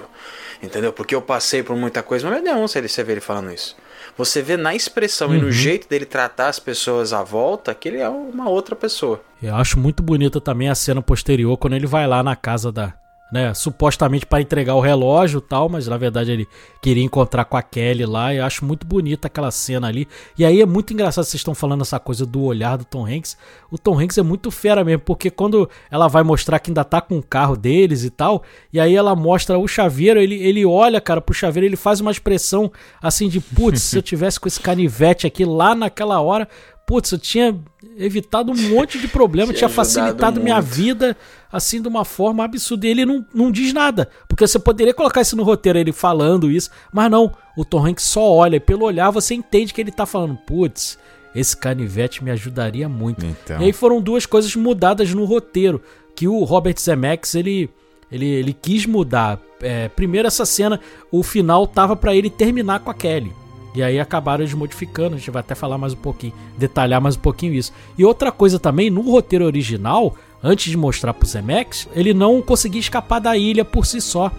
Entendeu? 0.61 0.93
Porque 0.93 1.15
eu 1.15 1.21
passei 1.21 1.63
por 1.63 1.75
muita 1.75 2.03
coisa, 2.03 2.29
mas 2.29 2.43
não, 2.43 2.67
você 2.67 2.81
você 2.81 3.03
vê 3.03 3.13
ele 3.13 3.21
falando 3.21 3.51
isso. 3.51 3.75
Você 4.17 4.41
vê 4.41 4.57
na 4.57 4.75
expressão 4.75 5.33
e 5.33 5.39
no 5.39 5.51
jeito 5.51 5.87
dele 5.87 6.05
tratar 6.05 6.47
as 6.47 6.59
pessoas 6.59 7.13
à 7.13 7.23
volta 7.23 7.73
que 7.73 7.87
ele 7.87 7.97
é 7.97 8.09
uma 8.09 8.49
outra 8.49 8.75
pessoa. 8.75 9.21
Eu 9.41 9.55
acho 9.55 9.79
muito 9.79 10.03
bonita 10.03 10.39
também 10.39 10.69
a 10.69 10.75
cena 10.75 11.01
posterior, 11.01 11.57
quando 11.57 11.75
ele 11.75 11.87
vai 11.87 12.07
lá 12.07 12.21
na 12.21 12.35
casa 12.35 12.71
da. 12.71 12.93
Né, 13.31 13.53
supostamente 13.53 14.25
para 14.25 14.41
entregar 14.41 14.75
o 14.75 14.81
relógio 14.81 15.37
e 15.37 15.41
tal, 15.41 15.69
mas 15.69 15.87
na 15.87 15.95
verdade 15.95 16.31
ele 16.33 16.47
queria 16.81 17.01
encontrar 17.01 17.45
com 17.45 17.55
a 17.55 17.61
Kelly 17.61 18.05
lá. 18.05 18.33
E 18.33 18.37
eu 18.37 18.45
acho 18.45 18.65
muito 18.65 18.85
bonita 18.85 19.27
aquela 19.27 19.49
cena 19.51 19.87
ali. 19.87 20.05
E 20.37 20.43
aí 20.43 20.61
é 20.61 20.65
muito 20.65 20.91
engraçado 20.91 21.23
vocês 21.23 21.39
estão 21.39 21.55
falando 21.55 21.81
essa 21.81 21.97
coisa 21.97 22.25
do 22.25 22.41
olhar 22.43 22.77
do 22.77 22.83
Tom 22.83 23.05
Hanks. 23.05 23.37
O 23.71 23.77
Tom 23.77 23.97
Hanks 23.97 24.17
é 24.17 24.21
muito 24.21 24.51
fera 24.51 24.83
mesmo, 24.83 25.03
porque 25.03 25.31
quando 25.31 25.69
ela 25.89 26.09
vai 26.09 26.23
mostrar 26.23 26.59
que 26.59 26.71
ainda 26.71 26.83
tá 26.83 26.99
com 26.99 27.19
o 27.19 27.23
carro 27.23 27.55
deles 27.55 28.03
e 28.03 28.09
tal, 28.09 28.43
e 28.73 28.81
aí 28.81 28.93
ela 28.93 29.15
mostra 29.15 29.57
o 29.57 29.65
chaveiro, 29.65 30.19
ele, 30.19 30.35
ele 30.35 30.65
olha, 30.65 30.99
cara, 30.99 31.21
pro 31.21 31.33
chaveiro, 31.33 31.65
ele 31.65 31.77
faz 31.77 32.01
uma 32.01 32.11
expressão 32.11 32.69
assim 33.01 33.29
de 33.29 33.39
putz, 33.39 33.81
se 33.81 33.97
eu 33.97 34.01
tivesse 34.03 34.39
com 34.39 34.47
esse 34.49 34.59
canivete 34.59 35.25
aqui 35.25 35.45
lá 35.45 35.73
naquela 35.73 36.19
hora, 36.19 36.49
putz, 36.85 37.11
eu 37.11 37.19
tinha 37.19 37.57
evitado 37.97 38.51
um 38.51 38.69
monte 38.69 38.99
de 38.99 39.07
problema, 39.07 39.47
Tinha 39.53 39.59
tinha 39.59 39.69
facilitado 39.69 40.13
ajudado 40.13 40.41
minha 40.41 40.55
muito. 40.55 40.67
vida 40.67 41.17
assim 41.51 41.81
de 41.81 41.87
uma 41.87 42.05
forma 42.05 42.43
absurda. 42.43 42.87
E 42.87 42.89
ele 42.89 43.05
não, 43.05 43.25
não 43.33 43.51
diz 43.51 43.73
nada, 43.73 44.09
porque 44.27 44.47
você 44.47 44.59
poderia 44.59 44.93
colocar 44.93 45.21
isso 45.21 45.35
no 45.35 45.43
roteiro, 45.43 45.77
ele 45.79 45.91
falando 45.91 46.49
isso, 46.51 46.69
mas 46.91 47.09
não, 47.11 47.31
o 47.57 47.65
Tom 47.65 47.85
Hanks 47.85 48.05
só 48.05 48.31
olha, 48.31 48.55
e 48.55 48.59
pelo 48.59 48.85
olhar 48.85 49.09
você 49.11 49.33
entende 49.33 49.73
que 49.73 49.81
ele 49.81 49.91
tá 49.91 50.05
falando, 50.05 50.37
putz, 50.47 50.97
esse 51.35 51.55
canivete 51.55 52.23
me 52.23 52.31
ajudaria 52.31 52.87
muito. 52.89 53.25
Então. 53.25 53.61
E 53.61 53.65
aí 53.65 53.73
foram 53.73 54.01
duas 54.01 54.25
coisas 54.25 54.55
mudadas 54.55 55.13
no 55.13 55.25
roteiro, 55.25 55.81
que 56.15 56.27
o 56.27 56.43
Robert 56.43 56.75
Zemeckis, 56.79 57.35
ele, 57.35 57.69
ele, 58.11 58.25
ele 58.25 58.53
quis 58.53 58.85
mudar. 58.85 59.39
É, 59.61 59.87
primeiro 59.89 60.27
essa 60.27 60.45
cena, 60.45 60.79
o 61.11 61.23
final 61.23 61.67
tava 61.67 61.95
pra 61.95 62.15
ele 62.15 62.29
terminar 62.29 62.79
com 62.79 62.89
a 62.91 62.93
Kelly. 62.93 63.31
E 63.73 63.81
aí 63.81 63.99
acabaram 63.99 64.43
eles 64.43 64.53
modificando, 64.53 65.15
a 65.15 65.17
gente 65.17 65.31
vai 65.31 65.39
até 65.39 65.55
falar 65.55 65.77
mais 65.77 65.93
um 65.93 65.97
pouquinho, 65.97 66.33
detalhar 66.57 66.99
mais 66.99 67.15
um 67.15 67.19
pouquinho 67.19 67.53
isso. 67.53 67.71
E 67.97 68.03
outra 68.03 68.31
coisa 68.31 68.59
também, 68.59 68.89
no 68.89 69.01
roteiro 69.01 69.45
original, 69.45 70.15
antes 70.43 70.69
de 70.69 70.77
mostrar 70.77 71.13
pro 71.13 71.27
Zemeckis, 71.27 71.87
ele 71.93 72.13
não 72.13 72.41
conseguia 72.41 72.81
escapar 72.81 73.19
da 73.19 73.37
ilha 73.37 73.63
por 73.63 73.85
si 73.85 74.01
só. 74.01 74.31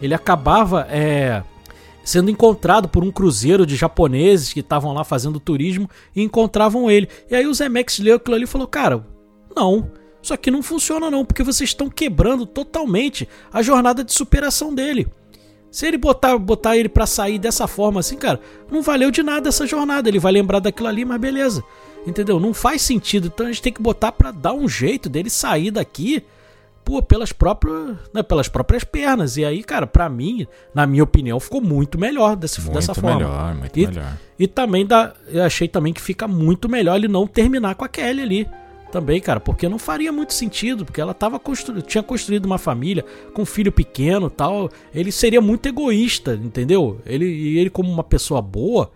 Ele 0.00 0.14
acabava 0.14 0.86
é, 0.88 1.42
sendo 2.02 2.30
encontrado 2.30 2.88
por 2.88 3.04
um 3.04 3.10
cruzeiro 3.10 3.66
de 3.66 3.76
japoneses 3.76 4.52
que 4.52 4.60
estavam 4.60 4.94
lá 4.94 5.04
fazendo 5.04 5.38
turismo 5.38 5.88
e 6.16 6.22
encontravam 6.22 6.90
ele. 6.90 7.08
E 7.30 7.34
aí 7.34 7.46
o 7.46 7.54
Zemeckis 7.54 7.98
leu 7.98 8.16
aquilo 8.16 8.36
ali 8.36 8.44
e 8.44 8.48
falou: 8.48 8.66
Cara, 8.66 9.06
não, 9.54 9.90
isso 10.22 10.34
aqui 10.34 10.50
não 10.50 10.62
funciona 10.62 11.10
não, 11.10 11.24
porque 11.24 11.42
vocês 11.42 11.70
estão 11.70 11.88
quebrando 11.88 12.46
totalmente 12.46 13.28
a 13.52 13.62
jornada 13.62 14.02
de 14.02 14.12
superação 14.12 14.74
dele. 14.74 15.06
Se 15.70 15.86
ele 15.86 15.96
botar, 15.96 16.36
botar 16.36 16.76
ele 16.76 16.88
pra 16.88 17.06
sair 17.06 17.38
dessa 17.38 17.66
forma 17.68 18.00
assim, 18.00 18.16
cara, 18.16 18.40
não 18.70 18.82
valeu 18.82 19.10
de 19.10 19.22
nada 19.22 19.48
essa 19.48 19.66
jornada. 19.66 20.08
Ele 20.08 20.18
vai 20.18 20.32
lembrar 20.32 20.58
daquilo 20.58 20.88
ali, 20.88 21.04
mas 21.04 21.20
beleza. 21.20 21.62
Entendeu? 22.06 22.40
Não 22.40 22.52
faz 22.54 22.82
sentido. 22.82 23.28
Então 23.32 23.46
a 23.46 23.48
gente 23.50 23.62
tem 23.62 23.72
que 23.72 23.80
botar 23.82 24.10
pra 24.12 24.30
dar 24.32 24.52
um 24.52 24.68
jeito 24.68 25.08
dele 25.08 25.30
sair 25.30 25.70
daqui, 25.70 26.24
pô, 26.84 27.00
pelas 27.02 27.30
próprias, 27.30 27.96
né, 28.12 28.22
pelas 28.22 28.48
próprias 28.48 28.82
pernas. 28.82 29.36
E 29.36 29.44
aí, 29.44 29.62
cara, 29.62 29.86
pra 29.86 30.08
mim, 30.08 30.46
na 30.74 30.86
minha 30.86 31.04
opinião, 31.04 31.38
ficou 31.38 31.60
muito 31.60 31.98
melhor 31.98 32.34
desse, 32.36 32.60
Muito 32.60 32.74
dessa 32.74 32.94
forma. 32.94 33.16
melhor, 33.16 33.54
muito 33.54 33.78
E- 33.78 33.86
melhor. 33.86 34.16
E 34.38 34.46
também 34.48 34.86
dá, 34.86 35.12
eu 35.28 35.42
achei 35.44 35.68
também 35.68 35.92
que 35.92 36.00
fica 36.00 36.26
muito 36.26 36.68
melhor 36.68 36.96
ele 36.96 37.06
não 37.08 37.26
terminar 37.26 37.74
com 37.74 37.84
a 37.84 37.88
Kelly 37.88 38.22
ali. 38.22 38.48
Também, 38.90 39.20
cara, 39.20 39.38
porque 39.38 39.68
não 39.68 39.78
faria 39.78 40.10
muito 40.10 40.34
sentido, 40.34 40.84
porque 40.84 41.00
ela 41.00 41.14
tava 41.14 41.38
constru... 41.38 41.80
tinha 41.80 42.02
construído 42.02 42.46
uma 42.46 42.58
família 42.58 43.04
com 43.32 43.42
um 43.42 43.46
filho 43.46 43.70
pequeno 43.70 44.28
tal. 44.28 44.68
Ele 44.92 45.12
seria 45.12 45.40
muito 45.40 45.66
egoísta, 45.66 46.34
entendeu? 46.34 47.00
Ele, 47.06 47.24
e 47.24 47.58
ele, 47.58 47.70
como 47.70 47.90
uma 47.90 48.02
pessoa 48.02 48.42
boa, 48.42 48.90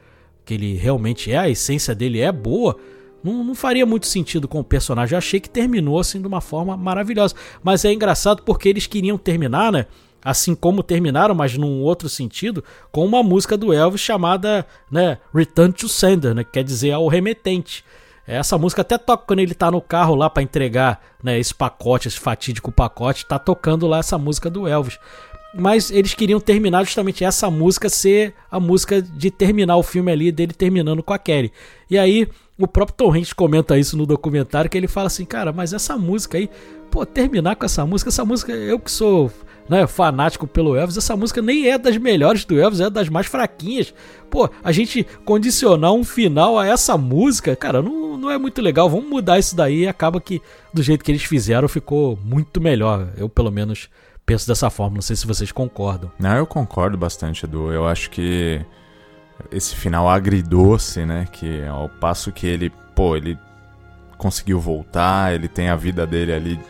que 0.45 0.55
ele 0.55 0.75
realmente 0.75 1.31
é, 1.31 1.39
a 1.39 1.49
essência 1.49 1.95
dele 1.95 2.21
é 2.21 2.33
boa, 2.33 2.77
não, 3.23 3.43
não 3.43 3.55
faria 3.55 3.87
muito 3.87 4.07
sentido 4.07 4.47
com 4.49 4.61
o 4.61 4.65
personagem. 4.65 5.15
Eu 5.15 5.19
achei 5.19 5.41
que 5.41 5.49
terminou 5.49 5.99
assim 5.99 6.21
de 6.21 6.27
uma 6.27 6.41
forma 6.41 6.77
maravilhosa. 6.77 7.35
Mas 7.63 7.85
é 7.85 7.93
engraçado 7.93 8.43
porque 8.43 8.69
eles 8.69 8.87
queriam 8.87 9.17
terminar, 9.17 9.73
né? 9.73 9.87
Assim 10.23 10.55
como 10.55 10.83
terminaram, 10.83 11.35
mas 11.35 11.57
num 11.57 11.83
outro 11.83 12.09
sentido, 12.09 12.65
com 12.91 13.05
uma 13.05 13.23
música 13.23 13.57
do 13.57 13.73
Elvis 13.73 14.01
chamada 14.01 14.67
né, 14.91 15.19
Return 15.35 15.73
to 15.73 15.87
Sender, 15.87 16.35
né, 16.35 16.43
que 16.43 16.53
quer 16.53 16.65
dizer 16.65 16.93
ao 16.93 17.09
remetente. 17.09 17.85
Essa 18.27 18.57
música 18.57 18.83
até 18.83 18.97
toca 18.97 19.25
quando 19.27 19.41
ele 19.41 19.55
tá 19.55 19.71
no 19.71 19.81
carro 19.81 20.15
lá 20.15 20.31
pra 20.31 20.43
entregar 20.43 21.01
né, 21.23 21.39
esse 21.39 21.55
pacote, 21.55 22.09
esse 22.09 22.19
fatídico 22.19 22.73
pacote, 22.73 23.27
tá 23.27 23.39
tocando 23.39 23.87
lá 23.87 23.99
essa 23.99 24.17
música 24.17 24.49
do 24.49 24.67
Elvis. 24.67 24.99
Mas 25.57 25.91
eles 25.91 26.15
queriam 26.15 26.41
terminar 26.41 26.85
justamente 26.85 27.23
essa 27.23 27.51
música 27.51 27.89
ser 27.89 28.35
a 28.51 28.59
música 28.59 29.01
de 29.01 29.31
terminar 29.31 29.77
o 29.77 29.83
filme 29.83 30.11
ali, 30.11 30.33
dele 30.33 30.53
terminando 30.53 31.03
com 31.03 31.13
a 31.13 31.19
Kelly. 31.19 31.53
E 31.89 31.97
aí, 31.97 32.27
o 32.59 32.67
próprio 32.67 32.97
Tom 32.97 33.13
comenta 33.37 33.79
isso 33.79 33.97
no 33.97 34.07
documentário, 34.07 34.69
que 34.69 34.77
ele 34.77 34.89
fala 34.89 35.07
assim, 35.07 35.25
cara, 35.25 35.53
mas 35.53 35.73
essa 35.73 35.97
música 35.97 36.39
aí, 36.39 36.51
pô, 36.91 37.07
terminar 37.07 37.55
com 37.55 37.65
essa 37.65 37.87
música, 37.87 38.09
essa 38.09 38.25
música, 38.25 38.53
eu 38.53 38.81
que 38.81 38.91
sou 38.91 39.31
né, 39.69 39.87
fanático 39.87 40.47
pelo 40.47 40.77
Elvis, 40.77 40.97
essa 40.97 41.17
música 41.17 41.41
nem 41.41 41.69
é 41.69 41.79
das 41.79 41.97
melhores 41.97 42.45
do 42.45 42.59
Elvis, 42.59 42.81
é 42.81 42.91
das 42.91 43.09
mais 43.09 43.27
fraquinhas. 43.27 43.95
Pô, 44.31 44.49
a 44.63 44.73
gente 44.73 45.07
condicionar 45.25 45.93
um 45.93 46.05
final 46.05 46.59
a 46.59 46.67
essa 46.67 46.99
música, 46.99 47.57
cara, 47.57 47.81
não, 47.81 48.17
não 48.17 48.31
é 48.31 48.39
muito 48.39 48.61
legal. 48.61 48.89
Vamos 48.91 49.09
mudar 49.09 49.39
isso 49.39 49.57
daí 49.57 49.83
e 49.83 49.89
acaba 49.89 50.21
que 50.21 50.43
do 50.73 50.83
jeito 50.83 51.05
que 51.05 51.13
eles 51.13 51.25
fizeram 51.25 51.69
ficou 51.69 52.19
muito 52.23 52.61
melhor. 52.61 53.09
Eu, 53.17 53.29
pelo 53.29 53.51
menos, 53.51 53.89
penso 54.27 54.47
dessa 54.47 54.71
forma. 54.71 54.97
Não 54.97 55.03
sei 55.03 55.17
se 55.17 55.27
vocês 55.27 55.53
concordam. 55.53 56.11
Não, 56.19 56.37
eu 56.37 56.47
concordo 56.47 56.97
bastante, 56.97 57.45
Edu. 57.45 57.73
Eu 57.73 57.87
acho 57.87 58.11
que 58.11 58.61
esse 59.51 59.75
final 59.75 60.09
agridoce, 60.09 61.05
né? 61.05 61.27
Que 61.31 61.65
ao 61.65 61.89
passo 61.89 62.33
que 62.33 62.47
ele, 62.47 62.71
pô, 62.95 63.17
ele 63.17 63.39
conseguiu 64.19 64.61
voltar, 64.61 65.35
ele 65.35 65.49
tem 65.49 65.69
a 65.69 65.77
vida 65.77 66.07
dele 66.07 66.33
ali, 66.33 66.61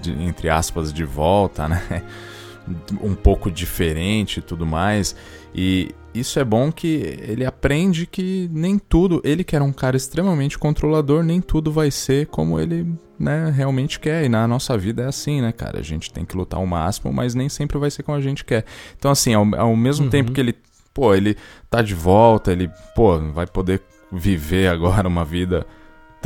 de, 0.00 0.12
entre 0.22 0.48
aspas, 0.48 0.92
de 0.92 1.04
volta, 1.04 1.68
né? 1.68 2.02
Um 3.00 3.14
pouco 3.14 3.50
diferente 3.50 4.38
e 4.38 4.42
tudo 4.42 4.66
mais. 4.66 5.14
E 5.54 5.90
isso 6.14 6.38
é 6.38 6.44
bom 6.44 6.72
que 6.72 7.18
ele 7.20 7.44
aprende 7.44 8.06
que 8.06 8.48
nem 8.52 8.78
tudo, 8.78 9.20
ele 9.24 9.44
que 9.44 9.54
era 9.54 9.64
um 9.64 9.72
cara 9.72 9.96
extremamente 9.96 10.58
controlador, 10.58 11.22
nem 11.22 11.40
tudo 11.40 11.70
vai 11.70 11.90
ser 11.90 12.26
como 12.26 12.58
ele 12.58 12.86
né, 13.18 13.50
realmente 13.50 14.00
quer. 14.00 14.24
E 14.24 14.28
na 14.28 14.46
nossa 14.46 14.76
vida 14.76 15.02
é 15.02 15.06
assim, 15.06 15.40
né, 15.40 15.52
cara? 15.52 15.78
A 15.78 15.82
gente 15.82 16.12
tem 16.12 16.24
que 16.24 16.36
lutar 16.36 16.60
o 16.60 16.66
máximo, 16.66 17.12
mas 17.12 17.34
nem 17.34 17.48
sempre 17.48 17.78
vai 17.78 17.90
ser 17.90 18.02
como 18.02 18.16
a 18.16 18.20
gente 18.20 18.44
quer. 18.44 18.64
Então, 18.98 19.10
assim, 19.10 19.34
ao, 19.34 19.46
ao 19.54 19.76
mesmo 19.76 20.06
uhum. 20.06 20.10
tempo 20.10 20.32
que 20.32 20.40
ele, 20.40 20.54
pô, 20.92 21.14
ele 21.14 21.36
tá 21.70 21.82
de 21.82 21.94
volta, 21.94 22.52
ele, 22.52 22.70
pô, 22.94 23.18
vai 23.32 23.46
poder 23.46 23.82
viver 24.10 24.68
agora 24.72 25.08
uma 25.08 25.24
vida 25.24 25.66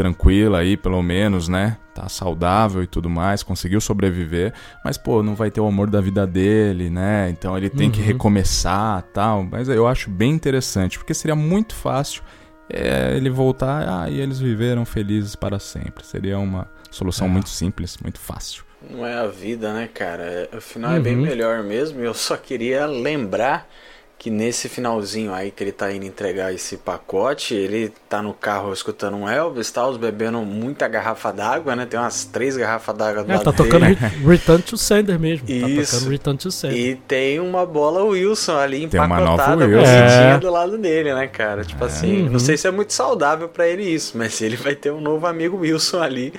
tranquila 0.00 0.60
aí, 0.60 0.78
pelo 0.78 1.02
menos, 1.02 1.46
né? 1.46 1.76
Tá 1.94 2.08
saudável 2.08 2.82
e 2.82 2.86
tudo 2.86 3.10
mais, 3.10 3.42
conseguiu 3.42 3.82
sobreviver, 3.82 4.54
mas 4.82 4.96
pô, 4.96 5.22
não 5.22 5.34
vai 5.34 5.50
ter 5.50 5.60
o 5.60 5.66
amor 5.66 5.90
da 5.90 6.00
vida 6.00 6.26
dele, 6.26 6.88
né? 6.88 7.28
Então 7.28 7.54
ele 7.54 7.68
tem 7.68 7.88
uhum. 7.88 7.92
que 7.92 8.00
recomeçar, 8.00 9.02
tal. 9.12 9.44
Mas 9.44 9.68
eu 9.68 9.86
acho 9.86 10.08
bem 10.08 10.32
interessante, 10.32 10.96
porque 10.98 11.12
seria 11.12 11.36
muito 11.36 11.74
fácil 11.74 12.22
é, 12.70 13.14
ele 13.14 13.28
voltar 13.28 13.86
ah, 13.86 14.08
e 14.08 14.18
eles 14.18 14.40
viveram 14.40 14.86
felizes 14.86 15.36
para 15.36 15.58
sempre. 15.58 16.02
Seria 16.06 16.38
uma 16.38 16.66
solução 16.90 17.26
é. 17.26 17.30
muito 17.30 17.50
simples, 17.50 17.98
muito 18.02 18.18
fácil. 18.18 18.64
Não 18.88 19.06
é 19.06 19.12
a 19.12 19.26
vida, 19.26 19.74
né, 19.74 19.86
cara? 19.92 20.48
Afinal 20.50 20.92
uhum. 20.92 20.96
é 20.96 21.00
bem 21.00 21.14
uhum. 21.14 21.22
melhor 21.24 21.62
mesmo. 21.62 22.00
Eu 22.00 22.14
só 22.14 22.38
queria 22.38 22.86
lembrar 22.86 23.68
que 24.20 24.28
nesse 24.28 24.68
finalzinho 24.68 25.32
aí 25.32 25.50
que 25.50 25.64
ele 25.64 25.72
tá 25.72 25.90
indo 25.90 26.04
entregar 26.04 26.52
esse 26.52 26.76
pacote, 26.76 27.54
ele 27.54 27.90
tá 28.06 28.20
no 28.20 28.34
carro 28.34 28.70
escutando 28.70 29.16
um 29.16 29.26
Elvis, 29.26 29.70
tá? 29.70 29.88
Os 29.88 29.96
bebendo 29.96 30.42
muita 30.42 30.86
garrafa 30.86 31.32
d'água, 31.32 31.74
né? 31.74 31.86
Tem 31.86 31.98
umas 31.98 32.26
três 32.26 32.54
garrafas 32.54 32.94
d'água 32.94 33.24
do 33.24 33.32
é, 33.32 33.36
lado 33.36 33.44
tá 33.44 33.50
tocando 33.50 33.86
Return 34.28 34.62
to 34.62 34.76
Sender 34.76 35.18
mesmo. 35.18 35.46
Tá 35.46 35.52
Isso. 35.54 35.92
Tá 35.92 35.96
tocando 35.96 36.10
Return 36.10 36.38
to 36.38 36.50
Sender. 36.50 36.78
E 36.78 36.96
tem 36.96 37.40
uma 37.40 37.64
bola 37.64 38.04
Wilson 38.04 38.58
ali 38.58 38.84
empacotada 38.84 39.66
com 39.66 39.78
é. 39.78 40.36
do 40.36 40.50
lado 40.50 40.76
dele, 40.76 41.14
né, 41.14 41.26
cara? 41.26 41.64
Tipo 41.64 41.84
é. 41.84 41.86
assim, 41.86 42.24
uhum. 42.24 42.32
não 42.32 42.38
sei 42.38 42.58
se 42.58 42.68
é 42.68 42.70
muito 42.70 42.92
saudável 42.92 43.48
para 43.48 43.66
ele 43.66 43.84
isso, 43.84 44.18
mas 44.18 44.42
ele 44.42 44.56
vai 44.56 44.74
ter 44.74 44.90
um 44.90 45.00
novo 45.00 45.26
amigo 45.26 45.56
Wilson 45.56 46.02
ali 46.02 46.34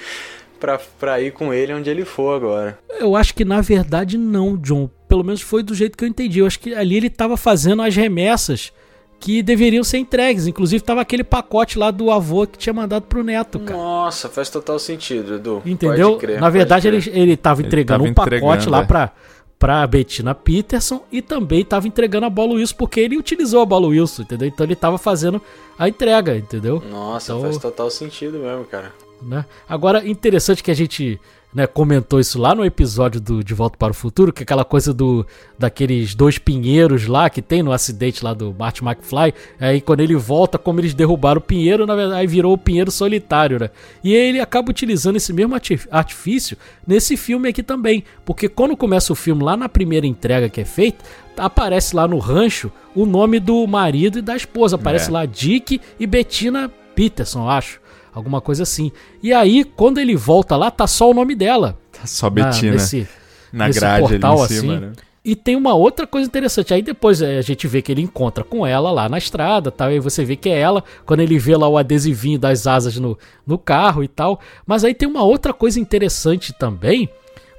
pra, 0.59 0.79
pra 0.99 1.19
ir 1.19 1.32
com 1.32 1.51
ele 1.51 1.73
onde 1.73 1.89
ele 1.89 2.05
for 2.05 2.36
agora. 2.36 2.77
Eu 2.99 3.15
acho 3.15 3.34
que 3.34 3.43
na 3.43 3.59
verdade 3.59 4.19
não, 4.19 4.55
John. 4.55 4.88
Pelo 5.12 5.26
menos 5.26 5.41
foi 5.41 5.62
do 5.62 5.76
jeito 5.76 5.97
que 5.97 6.05
eu 6.05 6.07
entendi. 6.07 6.39
Eu 6.39 6.45
acho 6.45 6.57
que 6.57 6.74
ali 6.74 6.95
ele 6.95 7.09
tava 7.09 7.36
fazendo 7.36 7.82
as 7.82 7.93
remessas 7.93 8.72
que 9.20 9.43
deveriam 9.43 9.84
ser 9.84 9.97
entregues. 9.97 10.47
Inclusive 10.47 10.82
tava 10.82 11.01
aquele 11.01 11.22
pacote 11.22 11.78
lá 11.78 11.91
do 11.91 12.09
avô 12.09 12.47
que 12.47 12.57
tinha 12.57 12.72
mandado 12.72 13.01
pro 13.03 13.22
neto, 13.22 13.59
cara. 13.59 13.78
Nossa, 13.78 14.30
faz 14.30 14.49
total 14.49 14.80
sentido, 14.80 15.36
Edu. 15.36 15.62
Entendeu? 15.66 16.16
Crer, 16.16 16.39
Na 16.39 16.49
verdade, 16.49 16.88
ele, 16.88 17.03
ele 17.12 17.36
tava 17.36 17.62
entregando 17.62 18.05
ele 18.05 18.14
tava 18.14 18.30
um 18.30 18.39
pacote 18.39 18.70
lá 18.70 18.84
é. 18.84 18.86
pra, 18.86 19.12
pra 19.59 19.86
Bettina 19.86 20.34
Peterson 20.34 21.03
e 21.12 21.22
também 21.22 21.66
tava 21.66 21.89
entregando 21.89 22.26
a 22.26 22.30
bola 22.30 22.53
Wilson, 22.53 22.76
porque 22.78 23.01
ele 23.01 23.18
utilizou 23.18 23.62
a 23.62 23.66
bola 23.66 23.88
Wilson, 23.88 24.22
entendeu? 24.22 24.47
Então 24.47 24.66
ele 24.66 24.78
tava 24.78 24.97
fazendo 24.97 25.41
a 25.78 25.89
entrega, 25.89 26.38
entendeu? 26.38 26.82
Nossa, 26.89 27.34
então, 27.34 27.41
faz 27.41 27.57
total 27.57 27.91
sentido 27.91 28.39
mesmo, 28.39 28.64
cara. 28.64 28.93
Né? 29.22 29.43
Agora, 29.68 30.07
interessante 30.07 30.64
que 30.64 30.72
a 30.72 30.74
gente 30.74 31.20
né, 31.53 31.67
comentou 31.67 32.19
isso 32.19 32.39
lá 32.39 32.55
no 32.55 32.65
episódio 32.65 33.19
do 33.19 33.43
De 33.43 33.53
Volta 33.53 33.77
para 33.77 33.91
o 33.91 33.93
Futuro, 33.93 34.31
que 34.31 34.41
é 34.41 34.43
aquela 34.43 34.63
coisa 34.63 34.93
do 34.93 35.25
daqueles 35.59 36.15
dois 36.15 36.37
pinheiros 36.37 37.05
lá 37.05 37.29
que 37.29 37.41
tem 37.41 37.61
no 37.61 37.71
acidente 37.71 38.23
lá 38.23 38.33
do 38.33 38.55
Marty 38.57 38.83
McFly. 38.83 39.33
Aí 39.59 39.81
quando 39.81 39.99
ele 39.99 40.15
volta, 40.15 40.57
como 40.57 40.79
eles 40.79 40.93
derrubaram 40.93 41.39
o 41.39 41.43
pinheiro, 41.43 41.85
na 41.85 41.95
verdade, 41.95 42.21
aí 42.21 42.27
virou 42.27 42.53
o 42.53 42.57
pinheiro 42.57 42.89
solitário, 42.89 43.59
né? 43.59 43.69
E 44.03 44.13
ele 44.13 44.39
acaba 44.39 44.71
utilizando 44.71 45.17
esse 45.17 45.33
mesmo 45.33 45.53
artifício 45.91 46.57
nesse 46.87 47.17
filme 47.17 47.49
aqui 47.49 47.61
também. 47.61 48.03
Porque 48.25 48.47
quando 48.47 48.75
começa 48.77 49.11
o 49.11 49.15
filme, 49.15 49.43
lá 49.43 49.57
na 49.57 49.67
primeira 49.67 50.07
entrega 50.07 50.49
que 50.49 50.61
é 50.61 50.65
feita, 50.65 51.03
aparece 51.37 51.95
lá 51.95 52.07
no 52.07 52.17
rancho 52.17 52.71
o 52.95 53.05
nome 53.05 53.39
do 53.39 53.67
marido 53.67 54.19
e 54.19 54.21
da 54.21 54.35
esposa. 54.35 54.77
Aparece 54.77 55.09
é. 55.09 55.13
lá 55.13 55.25
Dick 55.25 55.81
e 55.99 56.07
Bettina 56.07 56.71
Peterson, 56.95 57.49
acho 57.49 57.80
alguma 58.14 58.41
coisa 58.41 58.64
assim. 58.64 58.91
E 59.22 59.34
aí, 59.34 59.64
quando 59.64 59.99
ele 59.99 60.16
volta 60.16 60.55
lá, 60.55 60.70
tá 60.70 60.88
só 60.88 61.09
o 61.09 61.14
nome 61.14 61.36
dela. 61.36 61.78
Tá 61.91 62.05
só 62.05 62.30
Betina. 62.30 62.72
Na, 62.72 62.78
nesse, 62.78 63.07
na 63.51 63.68
nesse 63.68 63.80
grade 63.80 64.07
portal, 64.07 64.43
ali 64.43 64.53
em 64.53 64.59
cima, 64.59 64.74
assim. 64.74 64.86
né? 64.86 64.91
E 65.24 65.36
tem 65.36 65.55
uma 65.55 65.76
outra 65.76 66.07
coisa 66.07 66.28
interessante. 66.28 66.74
Aí 66.74 66.82
depois 66.82 67.22
é, 67.22 67.38
a 67.38 67.41
gente 67.41 67.68
vê 67.68 67.82
que 67.82 67.91
ele 67.91 68.01
encontra 68.01 68.43
com 68.43 68.66
ela 68.66 68.91
lá 68.91 69.07
na 69.07 69.20
estrada, 69.20 69.70
tal. 69.70 69.89
Aí 69.89 69.99
você 69.99 70.26
vê 70.26 70.36
que 70.36 70.49
é 70.49 70.59
ela, 70.59 70.84
quando 71.05 71.20
ele 71.20 71.38
vê 71.38 71.55
lá 71.55 71.68
o 71.68 71.78
adesivinho 71.78 72.39
das 72.39 72.66
asas 72.66 72.97
no, 72.97 73.18
no 73.45 73.57
carro 73.57 74.03
e 74.03 74.07
tal. 74.07 74.39
Mas 74.66 74.84
aí 74.84 74.95
tem 74.95 75.07
uma 75.07 75.24
outra 75.24 75.53
coisa 75.53 75.80
interessante 75.80 76.53
também, 76.53 77.07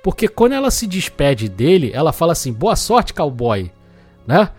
porque 0.03 0.27
quando 0.27 0.55
ela 0.55 0.73
se 0.73 0.89
despede 0.89 1.49
dele, 1.49 1.93
ela 1.95 2.13
fala 2.13 2.33
assim: 2.33 2.53
"Boa 2.53 2.75
sorte, 2.75 3.15
cowboy", 3.15 3.71
né? 4.27 4.51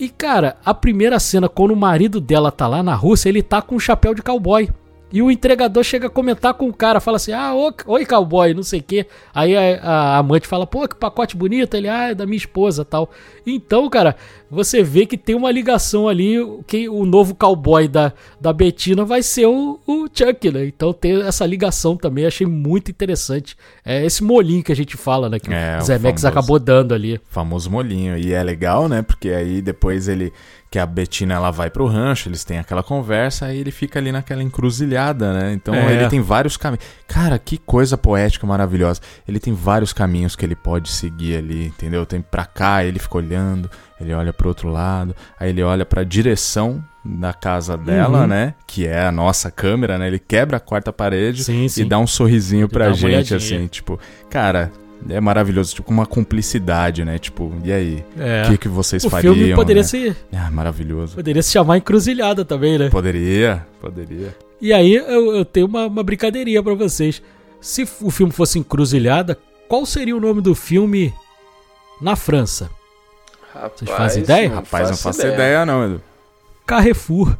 E 0.00 0.08
cara, 0.08 0.56
a 0.64 0.74
primeira 0.74 1.20
cena 1.20 1.48
quando 1.48 1.70
o 1.70 1.76
marido 1.76 2.20
dela 2.20 2.50
tá 2.50 2.66
lá 2.66 2.82
na 2.82 2.94
Rússia, 2.96 3.28
ele 3.28 3.40
tá 3.40 3.62
com 3.62 3.76
um 3.76 3.80
chapéu 3.80 4.14
de 4.14 4.22
cowboy. 4.22 4.68
E 5.12 5.20
o 5.20 5.30
entregador 5.30 5.84
chega 5.84 6.06
a 6.06 6.10
comentar 6.10 6.54
com 6.54 6.68
o 6.68 6.72
cara, 6.72 7.00
fala 7.00 7.16
assim: 7.16 7.32
Ah, 7.32 7.52
oi 7.86 8.06
cowboy, 8.06 8.54
não 8.54 8.62
sei 8.62 8.80
o 8.80 8.82
quê. 8.82 9.06
Aí 9.34 9.54
a, 9.54 9.82
a, 9.82 10.18
amante 10.18 10.46
fala: 10.46 10.66
Pô, 10.66 10.88
que 10.88 10.96
pacote 10.96 11.36
bonito. 11.36 11.74
Ele, 11.74 11.88
ah, 11.88 12.10
é 12.10 12.14
da 12.14 12.24
minha 12.24 12.38
esposa 12.38 12.84
tal. 12.84 13.10
Então, 13.46 13.88
cara, 13.90 14.16
você 14.50 14.82
vê 14.82 15.04
que 15.04 15.18
tem 15.18 15.34
uma 15.34 15.50
ligação 15.50 16.08
ali. 16.08 16.36
Que 16.66 16.88
o 16.88 17.04
novo 17.04 17.34
cowboy 17.34 17.86
da, 17.88 18.12
da 18.40 18.52
Betina 18.52 19.04
vai 19.04 19.22
ser 19.22 19.46
o, 19.46 19.78
o 19.86 20.08
Chuck, 20.12 20.50
né? 20.50 20.64
Então 20.66 20.94
tem 20.94 21.20
essa 21.20 21.44
ligação 21.44 21.94
também. 21.94 22.24
Achei 22.24 22.46
muito 22.46 22.90
interessante. 22.90 23.54
É 23.84 24.04
esse 24.06 24.24
molinho 24.24 24.62
que 24.62 24.72
a 24.72 24.76
gente 24.76 24.96
fala, 24.96 25.28
né? 25.28 25.38
Que 25.38 25.52
é, 25.52 25.78
o 25.78 25.82
Zemex 25.82 26.24
acabou 26.24 26.58
dando 26.58 26.94
ali. 26.94 27.20
Famoso 27.28 27.70
molinho. 27.70 28.16
E 28.16 28.32
é 28.32 28.42
legal, 28.42 28.88
né? 28.88 29.02
Porque 29.02 29.28
aí 29.28 29.60
depois 29.60 30.08
ele 30.08 30.32
que 30.72 30.78
a 30.78 30.86
Betina 30.86 31.34
ela 31.34 31.50
vai 31.50 31.68
pro 31.68 31.86
rancho, 31.86 32.30
eles 32.30 32.44
têm 32.44 32.58
aquela 32.58 32.82
conversa 32.82 33.52
e 33.52 33.58
ele 33.58 33.70
fica 33.70 33.98
ali 33.98 34.10
naquela 34.10 34.42
encruzilhada, 34.42 35.30
né? 35.34 35.52
Então 35.52 35.74
é. 35.74 35.92
ele 35.92 36.08
tem 36.08 36.22
vários 36.22 36.56
caminhos. 36.56 36.82
Cara, 37.06 37.38
que 37.38 37.58
coisa 37.58 37.98
poética 37.98 38.46
maravilhosa. 38.46 38.98
Ele 39.28 39.38
tem 39.38 39.52
vários 39.52 39.92
caminhos 39.92 40.34
que 40.34 40.46
ele 40.46 40.56
pode 40.56 40.88
seguir 40.88 41.36
ali, 41.36 41.66
entendeu? 41.66 42.06
Tem 42.06 42.22
pra 42.22 42.46
cá, 42.46 42.82
ele 42.82 42.98
fica 42.98 43.18
olhando, 43.18 43.70
ele 44.00 44.14
olha 44.14 44.32
pro 44.32 44.48
outro 44.48 44.70
lado, 44.70 45.14
aí 45.38 45.50
ele 45.50 45.62
olha 45.62 45.84
pra 45.84 46.04
direção 46.04 46.82
da 47.04 47.34
casa 47.34 47.76
dela, 47.76 48.22
uhum. 48.22 48.26
né? 48.28 48.54
Que 48.66 48.86
é 48.86 49.04
a 49.04 49.12
nossa 49.12 49.50
câmera, 49.50 49.98
né? 49.98 50.06
Ele 50.06 50.18
quebra 50.18 50.56
a 50.56 50.60
quarta 50.60 50.90
parede 50.90 51.44
sim, 51.44 51.68
sim. 51.68 51.82
e 51.82 51.84
dá 51.84 51.98
um 51.98 52.06
sorrisinho 52.06 52.64
ele 52.64 52.72
pra 52.72 52.94
gente, 52.94 53.34
assim, 53.34 53.66
tipo, 53.66 54.00
cara, 54.30 54.72
é 55.08 55.20
maravilhoso, 55.20 55.74
tipo, 55.74 55.90
uma 55.90 56.06
cumplicidade, 56.06 57.04
né? 57.04 57.18
Tipo, 57.18 57.52
e 57.64 57.72
aí? 57.72 58.04
É. 58.18 58.44
O 58.46 58.50
que, 58.50 58.58
que 58.58 58.68
vocês 58.68 59.04
o 59.04 59.10
fariam? 59.10 59.32
O 59.32 59.36
filme 59.36 59.54
poderia 59.54 59.82
né? 59.82 59.88
ser. 59.88 60.16
Ah, 60.32 60.50
maravilhoso. 60.50 61.14
Poderia 61.14 61.42
se 61.42 61.52
chamar 61.52 61.78
Encruzilhada 61.78 62.44
também, 62.44 62.78
né? 62.78 62.88
Poderia, 62.90 63.66
poderia. 63.80 64.36
E 64.60 64.72
aí 64.72 64.94
eu, 64.94 65.36
eu 65.36 65.44
tenho 65.44 65.66
uma, 65.66 65.86
uma 65.86 66.02
brincadeirinha 66.02 66.62
para 66.62 66.74
vocês. 66.74 67.22
Se 67.60 67.86
o 68.00 68.10
filme 68.10 68.32
fosse 68.32 68.58
Encruzilhada, 68.58 69.38
qual 69.68 69.86
seria 69.86 70.16
o 70.16 70.20
nome 70.20 70.40
do 70.40 70.54
filme 70.54 71.12
na 72.00 72.16
França? 72.16 72.70
Rapaz, 73.52 73.72
Vocês 73.76 73.90
fazem 73.90 74.22
ideia? 74.22 74.48
Não 74.48 74.56
Rapaz, 74.56 74.90
não 74.90 74.96
faço 74.96 75.20
ideia. 75.20 75.34
ideia 75.34 75.66
não, 75.66 75.84
Edu. 75.84 76.02
Carrefour. 76.66 77.36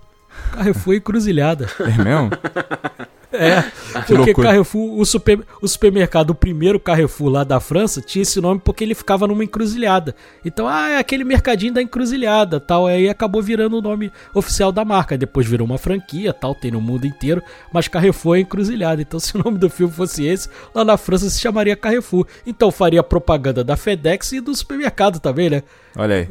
Carrefour 0.52 0.94
Encruzilhada. 0.94 1.68
É 1.80 2.02
mesmo? 2.02 2.30
É, 3.32 3.62
porque 4.06 4.34
Carrefour, 4.34 4.98
o, 4.98 5.04
super, 5.04 5.40
o 5.60 5.66
supermercado, 5.66 6.30
o 6.30 6.34
primeiro 6.34 6.78
Carrefour 6.78 7.28
lá 7.28 7.44
da 7.44 7.58
França, 7.60 8.00
tinha 8.00 8.22
esse 8.22 8.40
nome 8.40 8.60
porque 8.62 8.84
ele 8.84 8.94
ficava 8.94 9.26
numa 9.26 9.42
encruzilhada. 9.42 10.14
Então, 10.44 10.68
ah, 10.68 10.90
é 10.90 10.98
aquele 10.98 11.24
mercadinho 11.24 11.72
da 11.72 11.82
encruzilhada, 11.82 12.60
tal. 12.60 12.86
Aí 12.86 13.08
acabou 13.08 13.42
virando 13.42 13.78
o 13.78 13.82
nome 13.82 14.12
oficial 14.34 14.70
da 14.70 14.84
marca. 14.84 15.16
Depois 15.16 15.46
virou 15.46 15.66
uma 15.66 15.78
franquia, 15.78 16.32
tal, 16.32 16.54
tem 16.54 16.70
no 16.70 16.80
mundo 16.80 17.06
inteiro. 17.06 17.42
Mas 17.72 17.88
Carrefour 17.88 18.36
é 18.36 18.40
encruzilhada. 18.40 19.00
Então, 19.00 19.18
se 19.18 19.36
o 19.36 19.42
nome 19.42 19.58
do 19.58 19.70
filme 19.70 19.92
fosse 19.92 20.24
esse, 20.24 20.48
lá 20.74 20.84
na 20.84 20.96
França 20.96 21.30
se 21.30 21.40
chamaria 21.40 21.76
Carrefour. 21.76 22.26
Então, 22.46 22.70
faria 22.70 23.02
propaganda 23.02 23.64
da 23.64 23.76
FedEx 23.76 24.32
e 24.32 24.40
do 24.40 24.54
supermercado 24.54 25.20
também, 25.20 25.48
né? 25.48 25.62
Olha 25.96 26.16
aí. 26.16 26.28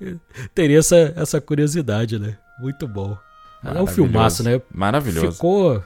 Teria 0.54 0.78
essa, 0.78 1.12
essa 1.16 1.40
curiosidade, 1.40 2.18
né? 2.18 2.36
Muito 2.58 2.86
bom. 2.86 3.16
É 3.64 3.80
um 3.80 3.86
filmaço, 3.86 4.42
né? 4.42 4.60
Maravilhoso. 4.72 5.32
Ficou 5.32 5.82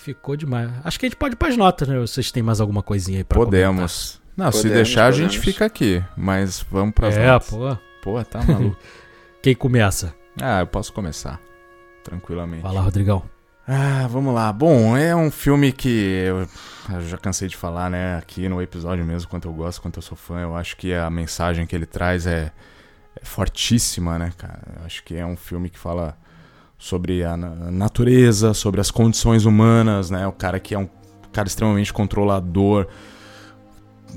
Ficou 0.00 0.34
demais. 0.34 0.70
Acho 0.82 0.98
que 0.98 1.04
a 1.04 1.08
gente 1.10 1.18
pode 1.18 1.34
ir 1.34 1.36
pras 1.36 1.58
notas, 1.58 1.86
né? 1.86 1.98
Vocês 1.98 2.32
têm 2.32 2.42
mais 2.42 2.58
alguma 2.58 2.82
coisinha 2.82 3.18
aí 3.18 3.24
pra 3.24 3.38
Podemos. 3.38 4.12
Comentar? 4.12 4.30
Não, 4.34 4.46
podemos, 4.46 4.60
se 4.60 4.68
deixar 4.70 5.10
podemos. 5.10 5.18
a 5.18 5.22
gente 5.22 5.38
fica 5.44 5.66
aqui. 5.66 6.02
Mas 6.16 6.64
vamos 6.70 6.94
pras 6.94 7.14
é, 7.18 7.26
notas. 7.26 7.48
É, 7.48 7.50
pô. 7.50 7.78
Pô, 8.02 8.24
tá 8.24 8.42
maluco. 8.42 8.78
Quem 9.42 9.54
começa? 9.54 10.14
Ah, 10.40 10.60
eu 10.60 10.66
posso 10.66 10.90
começar. 10.94 11.38
Tranquilamente. 12.02 12.62
Vai 12.62 12.72
lá, 12.72 12.80
Rodrigão. 12.80 13.22
Ah, 13.68 14.08
vamos 14.08 14.34
lá. 14.34 14.50
Bom, 14.50 14.96
é 14.96 15.14
um 15.14 15.30
filme 15.30 15.70
que 15.70 16.24
eu, 16.26 16.48
eu 16.94 17.00
já 17.02 17.18
cansei 17.18 17.46
de 17.46 17.56
falar, 17.56 17.90
né, 17.90 18.16
aqui 18.16 18.48
no 18.48 18.62
episódio 18.62 19.04
mesmo, 19.04 19.28
quanto 19.28 19.48
eu 19.48 19.52
gosto, 19.52 19.82
quanto 19.82 19.98
eu 19.98 20.02
sou 20.02 20.16
fã. 20.16 20.40
Eu 20.40 20.56
acho 20.56 20.78
que 20.78 20.94
a 20.94 21.10
mensagem 21.10 21.66
que 21.66 21.76
ele 21.76 21.84
traz 21.84 22.26
é, 22.26 22.50
é 23.20 23.24
fortíssima, 23.24 24.18
né, 24.18 24.32
cara? 24.38 24.62
Eu 24.78 24.86
acho 24.86 25.04
que 25.04 25.14
é 25.14 25.26
um 25.26 25.36
filme 25.36 25.68
que 25.68 25.78
fala 25.78 26.16
sobre 26.80 27.22
a 27.22 27.36
natureza, 27.36 28.54
sobre 28.54 28.80
as 28.80 28.90
condições 28.90 29.44
humanas, 29.44 30.10
né? 30.10 30.26
O 30.26 30.32
cara 30.32 30.58
que 30.58 30.74
é 30.74 30.78
um 30.78 30.88
cara 31.30 31.46
extremamente 31.46 31.92
controlador, 31.92 32.88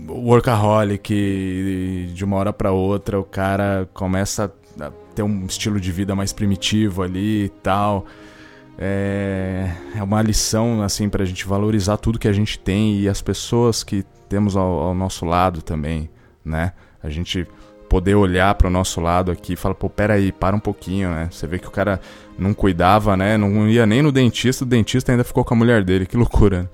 workaholic, 0.08 2.12
de 2.14 2.26
uma 2.26 2.38
hora 2.38 2.52
para 2.52 2.72
outra 2.72 3.20
o 3.20 3.24
cara 3.24 3.88
começa 3.94 4.52
a 4.80 4.92
ter 5.14 5.22
um 5.22 5.46
estilo 5.46 5.80
de 5.80 5.92
vida 5.92 6.16
mais 6.16 6.34
primitivo 6.34 7.04
ali 7.04 7.46
e 7.46 7.50
tal 7.50 8.08
é, 8.78 9.72
é 9.96 10.04
uma 10.04 10.22
lição 10.22 10.82
assim 10.82 11.10
para 11.10 11.24
a 11.24 11.26
gente 11.26 11.46
valorizar 11.46 11.98
tudo 11.98 12.18
que 12.18 12.28
a 12.28 12.34
gente 12.34 12.58
tem 12.58 13.00
e 13.00 13.08
as 13.08 13.22
pessoas 13.22 13.84
que 13.84 14.04
temos 14.28 14.56
ao, 14.56 14.80
ao 14.80 14.96
nosso 14.96 15.26
lado 15.26 15.62
também, 15.62 16.10
né? 16.44 16.74
A 17.02 17.10
gente 17.10 17.48
poder 17.88 18.16
olhar 18.16 18.56
para 18.56 18.68
o 18.68 18.72
nosso 18.72 19.00
lado 19.00 19.32
aqui 19.32 19.54
e 19.54 19.56
falar, 19.56 19.76
pô, 19.76 19.90
peraí, 19.90 20.32
para 20.32 20.56
um 20.56 20.60
pouquinho, 20.60 21.12
né? 21.12 21.30
Você 21.32 21.46
vê 21.46 21.60
que 21.60 21.68
o 21.68 21.72
cara 21.72 22.00
não 22.38 22.54
cuidava, 22.54 23.16
né? 23.16 23.38
Não 23.38 23.68
ia 23.68 23.86
nem 23.86 24.02
no 24.02 24.12
dentista, 24.12 24.64
o 24.64 24.68
dentista 24.68 25.12
ainda 25.12 25.24
ficou 25.24 25.44
com 25.44 25.54
a 25.54 25.58
mulher 25.58 25.84
dele, 25.84 26.06
que 26.06 26.18
loucura. 26.18 26.64
Né? 26.64 26.70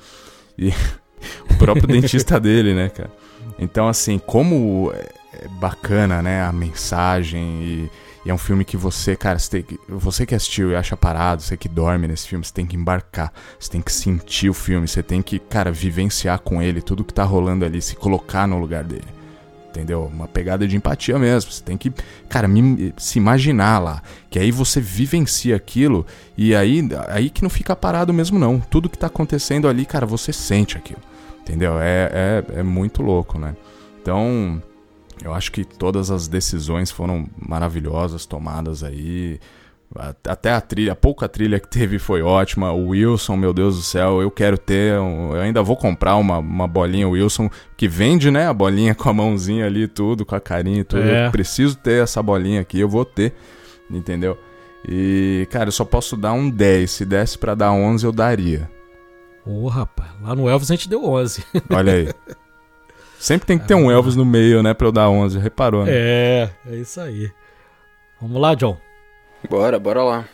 E 0.57 0.69
o 1.51 1.57
próprio 1.57 1.87
dentista 1.89 2.39
dele, 2.39 2.73
né, 2.73 2.89
cara? 2.89 3.11
Então, 3.57 3.87
assim, 3.87 4.17
como 4.17 4.91
é 4.93 5.47
bacana, 5.59 6.21
né, 6.21 6.43
a 6.43 6.51
mensagem 6.51 7.61
e 7.61 7.89
e 8.25 8.29
é 8.29 8.33
um 8.33 8.37
filme 8.37 8.65
que 8.65 8.75
você, 8.75 9.15
cara, 9.15 9.39
você, 9.39 9.63
tem, 9.63 9.79
você 9.87 10.25
que 10.25 10.35
assistiu 10.35 10.71
e 10.71 10.75
acha 10.75 10.97
parado, 10.97 11.41
você 11.41 11.55
que 11.55 11.69
dorme 11.69 12.07
nesse 12.07 12.27
filme, 12.27 12.45
você 12.45 12.53
tem 12.53 12.65
que 12.65 12.75
embarcar, 12.75 13.31
você 13.57 13.71
tem 13.71 13.81
que 13.81 13.91
sentir 13.91 14.49
o 14.49 14.53
filme, 14.53 14.87
você 14.87 15.01
tem 15.01 15.21
que, 15.21 15.39
cara, 15.39 15.71
vivenciar 15.71 16.39
com 16.39 16.61
ele 16.61 16.81
tudo 16.81 17.03
que 17.03 17.13
tá 17.13 17.23
rolando 17.23 17.65
ali, 17.65 17.81
se 17.81 17.95
colocar 17.95 18.45
no 18.47 18.59
lugar 18.59 18.83
dele. 18.83 19.18
Entendeu? 19.69 20.09
Uma 20.11 20.27
pegada 20.27 20.67
de 20.67 20.75
empatia 20.75 21.19
mesmo. 21.19 21.51
Você 21.51 21.63
tem 21.63 21.77
que, 21.77 21.91
cara, 22.27 22.47
me, 22.47 22.93
se 22.97 23.19
imaginar 23.19 23.79
lá. 23.79 24.01
Que 24.29 24.39
aí 24.39 24.51
você 24.51 24.81
vivencia 24.81 25.55
aquilo 25.55 26.05
e 26.35 26.55
aí, 26.55 26.87
aí 27.07 27.29
que 27.29 27.43
não 27.43 27.49
fica 27.49 27.75
parado 27.75 28.11
mesmo, 28.11 28.39
não. 28.39 28.59
Tudo 28.59 28.89
que 28.89 28.97
tá 28.97 29.07
acontecendo 29.07 29.67
ali, 29.67 29.85
cara, 29.85 30.05
você 30.05 30.33
sente 30.33 30.75
aquilo. 30.75 31.01
Entendeu? 31.41 31.79
É, 31.79 32.43
é, 32.53 32.59
é 32.59 32.63
muito 32.63 33.01
louco, 33.03 33.37
né? 33.37 33.55
Então, 34.01 34.61
eu 35.23 35.33
acho 35.33 35.51
que 35.51 35.63
todas 35.63 36.09
as 36.09 36.27
decisões 36.27 36.89
foram 36.89 37.27
maravilhosas 37.37 38.25
tomadas 38.25 38.83
aí. 38.83 39.39
Até 40.23 40.51
a 40.51 40.61
trilha, 40.61 40.93
a 40.93 40.95
pouca 40.95 41.27
trilha 41.27 41.59
que 41.59 41.67
teve 41.67 41.97
foi 41.97 42.21
ótima. 42.21 42.71
O 42.71 42.89
Wilson, 42.89 43.35
meu 43.35 43.51
Deus 43.51 43.75
do 43.75 43.81
céu, 43.81 44.21
eu 44.21 44.29
quero 44.29 44.55
ter. 44.55 44.93
Eu 44.93 45.33
ainda 45.41 45.63
vou 45.63 45.75
comprar 45.75 46.15
uma, 46.15 46.37
uma 46.37 46.67
bolinha 46.67 47.09
Wilson 47.09 47.49
que 47.75 47.87
vende, 47.87 48.29
né? 48.29 48.47
A 48.47 48.53
bolinha 48.53 48.93
com 48.93 49.09
a 49.09 49.13
mãozinha 49.13 49.65
ali 49.65 49.87
tudo, 49.87 50.25
com 50.25 50.35
a 50.35 50.39
carinha 50.39 50.81
e 50.81 50.83
tudo. 50.83 51.01
É. 51.01 51.25
Eu 51.25 51.31
preciso 51.31 51.75
ter 51.75 52.03
essa 52.03 52.21
bolinha 52.21 52.61
aqui, 52.61 52.79
eu 52.79 52.87
vou 52.87 53.03
ter, 53.03 53.33
entendeu? 53.89 54.37
E, 54.87 55.47
cara, 55.49 55.69
eu 55.69 55.73
só 55.73 55.83
posso 55.83 56.15
dar 56.15 56.33
um 56.33 56.51
10. 56.51 56.89
Se 56.89 57.03
desse 57.03 57.37
para 57.37 57.55
dar 57.55 57.71
11, 57.71 58.05
eu 58.05 58.11
daria. 58.11 58.69
Ô, 59.43 59.63
oh, 59.63 59.67
rapaz, 59.67 60.11
lá 60.21 60.35
no 60.35 60.47
Elvis 60.47 60.69
a 60.69 60.75
gente 60.75 60.87
deu 60.87 61.03
11. 61.03 61.43
Olha 61.73 61.93
aí. 61.93 62.13
Sempre 63.17 63.47
tem 63.47 63.57
que 63.57 63.67
ter 63.67 63.75
um 63.75 63.89
Elvis 63.89 64.15
no 64.15 64.23
meio, 64.23 64.61
né, 64.61 64.73
pra 64.73 64.87
eu 64.87 64.91
dar 64.91 65.09
11, 65.09 65.39
reparou, 65.39 65.83
né? 65.83 65.91
É, 65.93 66.49
é 66.67 66.75
isso 66.75 67.01
aí. 67.01 67.29
Vamos 68.21 68.39
lá, 68.39 68.53
John. 68.53 68.77
Bora, 69.47 69.79
bora 69.79 70.03
lá. 70.03 70.25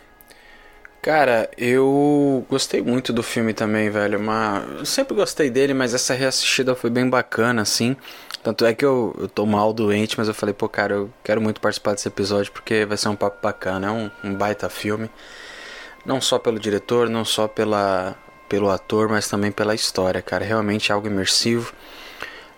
Cara, 1.02 1.48
eu 1.56 2.44
gostei 2.50 2.82
muito 2.82 3.14
do 3.14 3.22
filme 3.22 3.54
também, 3.54 3.90
velho. 3.92 4.20
Mas 4.20 4.80
eu 4.80 4.86
sempre 4.86 5.14
gostei 5.16 5.50
dele, 5.52 5.74
mas 5.74 5.94
essa 5.94 6.16
reassistida 6.16 6.74
foi 6.76 6.90
bem 6.90 7.08
bacana, 7.08 7.62
assim. 7.62 7.96
Tanto 8.42 8.66
é 8.66 8.74
que 8.74 8.84
eu, 8.84 9.16
eu 9.20 9.28
tô 9.28 9.46
mal 9.46 9.72
doente, 9.72 10.18
mas 10.18 10.28
eu 10.28 10.34
falei, 10.34 10.54
pô, 10.54 10.68
cara, 10.68 10.96
eu 10.96 11.14
quero 11.24 11.40
muito 11.40 11.62
participar 11.62 11.94
desse 11.94 12.08
episódio 12.08 12.52
porque 12.52 12.86
vai 12.86 12.98
ser 12.98 13.10
um 13.10 13.16
papo 13.16 13.38
bacana. 13.42 13.88
É 13.88 13.92
um, 13.92 14.12
um 14.24 14.34
baita 14.34 14.68
filme. 14.68 15.10
Não 16.04 16.20
só 16.20 16.40
pelo 16.40 16.60
diretor, 16.60 17.08
não 17.08 17.24
só 17.24 17.48
pela, 17.48 18.16
pelo 18.50 18.70
ator, 18.72 19.08
mas 19.08 19.28
também 19.28 19.52
pela 19.52 19.76
história, 19.76 20.22
cara. 20.24 20.44
Realmente 20.44 20.92
é 20.92 20.96
algo 20.96 21.08
imersivo. 21.08 21.72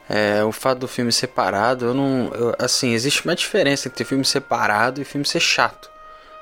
É, 0.09 0.41
o 0.45 0.53
fato 0.53 0.79
do 0.79 0.87
filme 0.87 1.11
separado, 1.11 1.87
eu 1.87 1.93
não. 1.93 2.31
Eu, 2.33 2.55
assim, 2.57 2.93
existe 2.93 3.25
uma 3.25 3.35
diferença 3.35 3.89
entre 3.89 4.05
filme 4.05 4.23
separado 4.23 5.01
e 5.01 5.05
filme 5.05 5.25
ser 5.25 5.41
chato. 5.41 5.96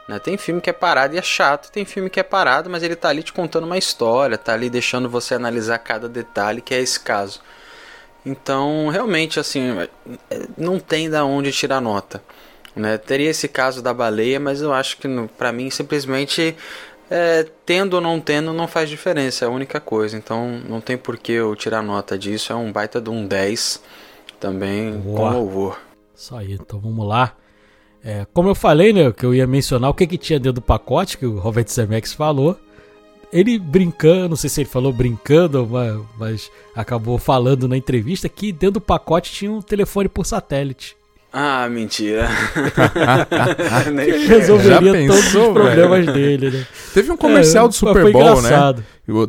Né? 0.08 0.20
Tem 0.20 0.38
filme 0.38 0.62
que 0.62 0.70
é 0.70 0.74
parado 0.74 1.16
e 1.16 1.18
é 1.18 1.22
chato, 1.22 1.72
tem 1.72 1.86
filme 1.86 2.10
que 2.10 2.20
é 2.20 2.24
parado, 2.24 2.70
mas 2.70 2.84
ele 2.84 2.96
tá 2.96 3.10
ali 3.10 3.24
te 3.24 3.34
contando 3.34 3.66
uma 3.66 3.78
história, 3.78 4.38
tá 4.38 4.54
ali 4.54 4.70
deixando 4.70 5.10
você 5.10 5.34
analisar 5.34 5.80
cada 5.80 6.08
detalhe, 6.08 6.62
que 6.62 6.74
é 6.74 6.80
esse 6.80 7.00
caso. 7.00 7.42
Então, 8.26 8.88
realmente, 8.90 9.40
assim, 9.40 9.88
não 10.58 10.80
tem 10.80 11.10
da 11.10 11.24
onde 11.24 11.52
tirar 11.52 11.80
nota. 11.80 12.22
Né? 12.76 12.98
Teria 12.98 13.30
esse 13.30 13.48
caso 13.48 13.82
da 13.82 13.94
baleia, 13.94 14.40
mas 14.40 14.62
eu 14.62 14.74
acho 14.74 14.98
que 14.98 15.08
para 15.38 15.52
mim 15.52 15.70
simplesmente 15.70 16.56
é, 17.10 17.46
tendo 17.66 17.96
ou 17.96 18.02
não 18.02 18.20
tendo 18.20 18.52
não 18.52 18.68
faz 18.68 18.90
diferença, 18.90 19.46
é 19.46 19.48
a 19.48 19.52
única 19.52 19.80
coisa. 19.80 20.18
Então 20.18 20.60
não 20.68 20.82
tem 20.82 20.98
por 20.98 21.18
que 21.18 21.32
eu 21.32 21.56
tirar 21.56 21.82
nota 21.82 22.18
disso. 22.18 22.52
É 22.52 22.56
um 22.56 22.72
baita 22.72 23.00
de 23.00 23.10
um 23.10 23.26
10 23.26 23.82
também 24.40 24.98
Boa. 24.98 25.18
com 25.18 25.38
louvor. 25.38 25.80
Isso 26.16 26.36
aí, 26.36 26.54
então 26.54 26.80
vamos 26.80 27.08
lá. 27.08 27.34
É, 28.06 28.24
como 28.32 28.48
eu 28.48 28.54
falei, 28.54 28.94
né, 28.94 29.12
que 29.12 29.26
eu 29.26 29.34
ia 29.34 29.48
mencionar 29.48 29.90
o 29.90 29.94
que, 29.94 30.06
que 30.06 30.16
tinha 30.16 30.40
dentro 30.40 30.54
do 30.54 30.62
pacote, 30.62 31.18
que 31.18 31.26
o 31.26 31.40
Robert 31.40 31.68
Zemeckis 31.68 32.14
falou. 32.14 32.56
Ele 33.34 33.58
brincando, 33.58 34.30
não 34.30 34.36
sei 34.36 34.48
se 34.48 34.62
ele 34.62 34.70
falou 34.70 34.94
brincando, 34.94 35.68
mas, 35.68 36.02
mas 36.18 36.52
acabou 36.76 37.18
falando 37.18 37.68
na 37.68 37.76
entrevista 37.76 38.30
que 38.30 38.52
dentro 38.52 38.76
do 38.76 38.82
pacote 38.82 39.32
tinha 39.32 39.52
um 39.52 39.60
telefone 39.60 40.08
por 40.08 40.24
satélite. 40.24 40.96
Ah, 41.38 41.68
mentira. 41.68 42.30
resolveria 44.26 45.06
todos 45.06 45.36
os 45.36 45.48
problemas 45.52 46.06
dele, 46.06 46.50
né? 46.50 46.66
Teve 46.94 47.12
um 47.12 47.18
comercial 47.18 47.66
é, 47.66 47.68
do 47.68 47.74
Super 47.74 48.10
Bowl, 48.10 48.42
né? 48.42 48.50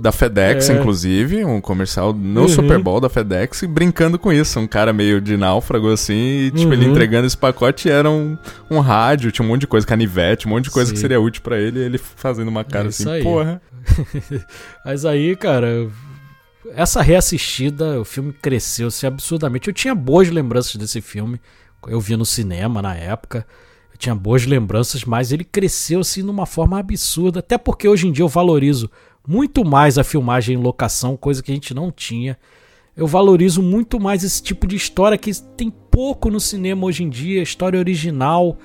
Da 0.00 0.12
FedEx, 0.12 0.70
é. 0.70 0.74
inclusive, 0.74 1.44
um 1.44 1.60
comercial 1.60 2.12
no 2.12 2.42
uhum. 2.42 2.48
Super 2.48 2.78
Bowl 2.78 3.00
da 3.00 3.08
FedEx, 3.08 3.64
brincando 3.64 4.20
com 4.20 4.32
isso. 4.32 4.60
Um 4.60 4.68
cara 4.68 4.92
meio 4.92 5.20
de 5.20 5.36
náufrago, 5.36 5.90
assim, 5.90 6.14
e, 6.14 6.50
tipo, 6.52 6.68
uhum. 6.68 6.74
ele 6.74 6.84
entregando 6.84 7.26
esse 7.26 7.36
pacote 7.36 7.90
era 7.90 8.08
um, 8.08 8.38
um 8.70 8.78
rádio, 8.78 9.32
tinha 9.32 9.44
um 9.44 9.48
monte 9.48 9.62
de 9.62 9.66
coisa, 9.66 9.84
canivete, 9.84 10.46
um 10.46 10.50
monte 10.50 10.66
de 10.66 10.70
coisa 10.70 10.90
Sim. 10.90 10.94
que 10.94 11.00
seria 11.00 11.20
útil 11.20 11.42
para 11.42 11.58
ele, 11.58 11.80
e 11.80 11.82
ele 11.82 11.98
fazendo 11.98 12.46
uma 12.46 12.62
cara 12.62 12.84
é 12.84 12.88
assim, 12.90 13.10
aí. 13.10 13.24
porra. 13.24 13.60
Mas 14.86 15.04
aí, 15.04 15.34
cara, 15.34 15.88
essa 16.72 17.02
reassistida, 17.02 18.00
o 18.00 18.04
filme 18.04 18.32
cresceu-se 18.32 19.04
absurdamente. 19.08 19.66
Eu 19.66 19.74
tinha 19.74 19.94
boas 19.94 20.30
lembranças 20.30 20.76
desse 20.76 21.00
filme 21.00 21.40
eu 21.88 22.00
vi 22.00 22.16
no 22.16 22.26
cinema 22.26 22.82
na 22.82 22.94
época. 22.94 23.46
Eu 23.92 23.98
tinha 23.98 24.14
boas 24.14 24.44
lembranças, 24.44 25.04
mas 25.04 25.32
ele 25.32 25.44
cresceu 25.44 26.00
assim 26.00 26.22
numa 26.22 26.46
forma 26.46 26.78
absurda. 26.78 27.40
Até 27.40 27.56
porque 27.56 27.88
hoje 27.88 28.06
em 28.06 28.12
dia 28.12 28.24
eu 28.24 28.28
valorizo 28.28 28.90
muito 29.26 29.64
mais 29.64 29.98
a 29.98 30.04
filmagem 30.04 30.56
em 30.56 30.62
locação, 30.62 31.16
coisa 31.16 31.42
que 31.42 31.50
a 31.50 31.54
gente 31.54 31.74
não 31.74 31.90
tinha. 31.90 32.38
Eu 32.96 33.06
valorizo 33.06 33.62
muito 33.62 34.00
mais 34.00 34.24
esse 34.24 34.42
tipo 34.42 34.66
de 34.66 34.76
história 34.76 35.18
que 35.18 35.30
tem 35.56 35.70
pouco 35.70 36.30
no 36.30 36.40
cinema 36.40 36.86
hoje 36.86 37.04
em 37.04 37.10
dia, 37.10 37.42
história 37.42 37.78
original, 37.78 38.56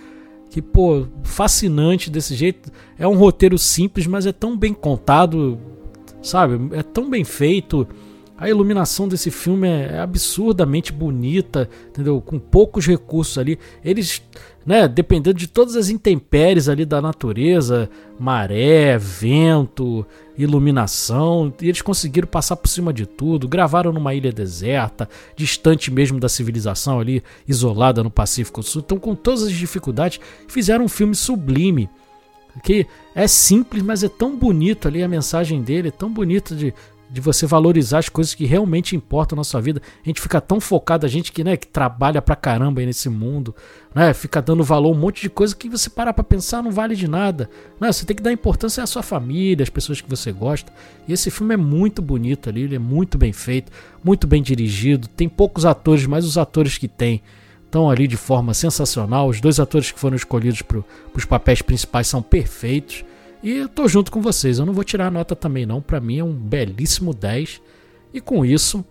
que 0.49 0.61
pô, 0.61 1.07
fascinante 1.23 2.09
desse 2.09 2.35
jeito. 2.35 2.71
É 2.97 3.07
um 3.07 3.15
roteiro 3.15 3.57
simples, 3.57 4.07
mas 4.07 4.25
é 4.25 4.31
tão 4.31 4.57
bem 4.57 4.73
contado, 4.73 5.59
sabe? 6.21 6.75
É 6.77 6.83
tão 6.83 7.09
bem 7.09 7.23
feito. 7.23 7.87
A 8.41 8.49
iluminação 8.49 9.07
desse 9.07 9.29
filme 9.29 9.67
é, 9.67 9.91
é 9.93 9.99
absurdamente 9.99 10.91
bonita, 10.91 11.69
entendeu? 11.89 12.19
Com 12.19 12.39
poucos 12.39 12.87
recursos 12.87 13.37
ali. 13.37 13.59
Eles, 13.85 14.19
né, 14.65 14.87
dependendo 14.87 15.37
de 15.37 15.45
todas 15.45 15.75
as 15.75 15.89
intempéries 15.89 16.67
ali 16.67 16.83
da 16.83 16.99
natureza, 16.99 17.87
maré, 18.19 18.97
vento, 18.97 20.03
iluminação, 20.35 21.53
eles 21.61 21.83
conseguiram 21.83 22.27
passar 22.27 22.55
por 22.55 22.67
cima 22.67 22.91
de 22.91 23.05
tudo. 23.05 23.47
Gravaram 23.47 23.93
numa 23.93 24.15
ilha 24.15 24.31
deserta, 24.31 25.07
distante 25.35 25.91
mesmo 25.91 26.19
da 26.19 26.27
civilização 26.27 26.99
ali, 26.99 27.21
isolada 27.47 28.01
no 28.01 28.09
Pacífico 28.09 28.63
Sul. 28.63 28.81
Então, 28.83 28.97
com 28.97 29.13
todas 29.13 29.43
as 29.43 29.51
dificuldades, 29.51 30.19
fizeram 30.47 30.85
um 30.85 30.89
filme 30.89 31.13
sublime 31.13 31.87
que 32.63 32.85
é 33.15 33.27
simples, 33.27 33.81
mas 33.81 34.03
é 34.03 34.09
tão 34.09 34.35
bonito 34.35 34.87
ali 34.87 35.03
a 35.03 35.07
mensagem 35.07 35.61
dele, 35.61 35.87
é 35.87 35.91
tão 35.91 36.11
bonito 36.11 36.55
de 36.55 36.73
de 37.11 37.19
você 37.19 37.45
valorizar 37.45 37.99
as 37.99 38.07
coisas 38.07 38.33
que 38.33 38.45
realmente 38.45 38.95
importam 38.95 39.35
na 39.35 39.43
sua 39.43 39.59
vida. 39.59 39.81
A 40.03 40.07
gente 40.07 40.21
fica 40.21 40.39
tão 40.39 40.61
focado, 40.61 41.05
a 41.05 41.09
gente 41.09 41.31
que, 41.31 41.43
né, 41.43 41.57
que 41.57 41.67
trabalha 41.67 42.21
pra 42.21 42.37
caramba 42.37 42.79
aí 42.79 42.85
nesse 42.85 43.09
mundo, 43.09 43.53
né, 43.93 44.13
fica 44.13 44.41
dando 44.41 44.63
valor 44.63 44.89
a 44.89 44.91
um 44.91 44.99
monte 44.99 45.21
de 45.21 45.29
coisa 45.29 45.53
que 45.53 45.67
você 45.67 45.89
parar 45.89 46.13
pra 46.13 46.23
pensar 46.23 46.63
não 46.63 46.71
vale 46.71 46.95
de 46.95 47.09
nada. 47.09 47.49
Né, 47.79 47.91
você 47.91 48.05
tem 48.05 48.15
que 48.15 48.23
dar 48.23 48.31
importância 48.31 48.81
à 48.81 48.87
sua 48.87 49.03
família, 49.03 49.63
às 49.63 49.69
pessoas 49.69 49.99
que 49.99 50.09
você 50.09 50.31
gosta. 50.31 50.71
E 51.05 51.11
esse 51.11 51.29
filme 51.29 51.53
é 51.53 51.57
muito 51.57 52.01
bonito 52.01 52.49
ali, 52.49 52.61
ele 52.61 52.75
é 52.75 52.79
muito 52.79 53.17
bem 53.17 53.33
feito, 53.33 53.71
muito 54.01 54.25
bem 54.25 54.41
dirigido. 54.41 55.09
Tem 55.09 55.27
poucos 55.27 55.65
atores, 55.65 56.05
mas 56.05 56.23
os 56.23 56.37
atores 56.37 56.77
que 56.77 56.87
tem 56.87 57.21
estão 57.65 57.89
ali 57.89 58.07
de 58.07 58.17
forma 58.17 58.53
sensacional. 58.53 59.27
Os 59.27 59.41
dois 59.41 59.59
atores 59.59 59.91
que 59.91 59.99
foram 59.99 60.15
escolhidos 60.15 60.61
para 60.61 60.81
os 61.13 61.25
papéis 61.25 61.61
principais 61.61 62.07
são 62.07 62.21
perfeitos. 62.21 63.03
E 63.43 63.51
eu 63.51 63.69
tô 63.69 63.87
junto 63.87 64.11
com 64.11 64.21
vocês, 64.21 64.59
eu 64.59 64.65
não 64.65 64.73
vou 64.73 64.83
tirar 64.83 65.07
a 65.07 65.11
nota 65.11 65.35
também 65.35 65.65
não, 65.65 65.81
para 65.81 65.99
mim 65.99 66.19
é 66.19 66.23
um 66.23 66.33
belíssimo 66.33 67.13
10. 67.13 67.61
E 68.13 68.21
com 68.21 68.45
isso, 68.45 68.85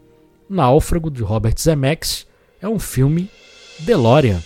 Náufrago 0.48 1.10
de 1.10 1.22
Robert 1.22 1.54
Zemeckis 1.58 2.26
é 2.60 2.68
um 2.68 2.78
filme 2.78 3.30
DeLorean. 3.78 4.40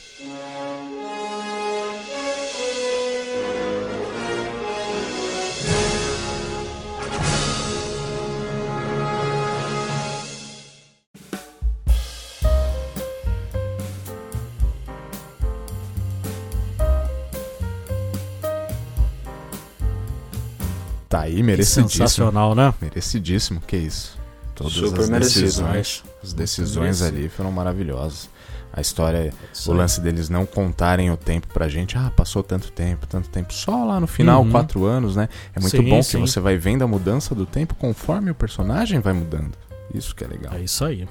Tá 21.14 21.20
aí, 21.20 21.44
merecidíssimo. 21.44 21.88
Sensacional, 21.90 22.56
né? 22.56 22.74
Merecidíssimo, 22.82 23.60
que 23.60 23.76
isso. 23.76 24.18
Todas 24.52 24.72
Super 24.72 25.00
as 25.02 25.08
decisões, 25.08 26.02
as 26.20 26.32
decisões 26.32 27.02
ali 27.02 27.28
foram 27.28 27.52
maravilhosas. 27.52 28.28
A 28.72 28.80
história, 28.80 29.32
Isso 29.52 29.70
o 29.70 29.74
lance 29.74 30.00
deles 30.00 30.28
não 30.28 30.44
contarem 30.44 31.12
o 31.12 31.16
tempo 31.16 31.46
pra 31.54 31.68
gente. 31.68 31.96
Ah, 31.96 32.10
passou 32.16 32.42
tanto 32.42 32.72
tempo, 32.72 33.06
tanto 33.06 33.28
tempo. 33.28 33.52
Só 33.54 33.84
lá 33.84 34.00
no 34.00 34.08
final, 34.08 34.42
Uhum. 34.42 34.50
quatro 34.50 34.84
anos, 34.86 35.14
né? 35.14 35.28
É 35.54 35.60
muito 35.60 35.76
Sim, 35.76 35.88
bom 35.88 36.02
sim. 36.02 36.20
que 36.20 36.28
você 36.28 36.40
vai 36.40 36.56
vendo 36.56 36.82
a 36.82 36.86
mudança 36.88 37.32
do 37.32 37.46
tempo 37.46 37.76
conforme 37.76 38.32
o 38.32 38.34
personagem 38.34 38.98
vai 38.98 39.12
mudando. 39.12 39.52
Isso 39.94 40.16
que 40.16 40.24
é 40.24 40.26
legal. 40.26 40.52
É 40.54 40.62
isso 40.62 40.84
aí. 40.84 41.08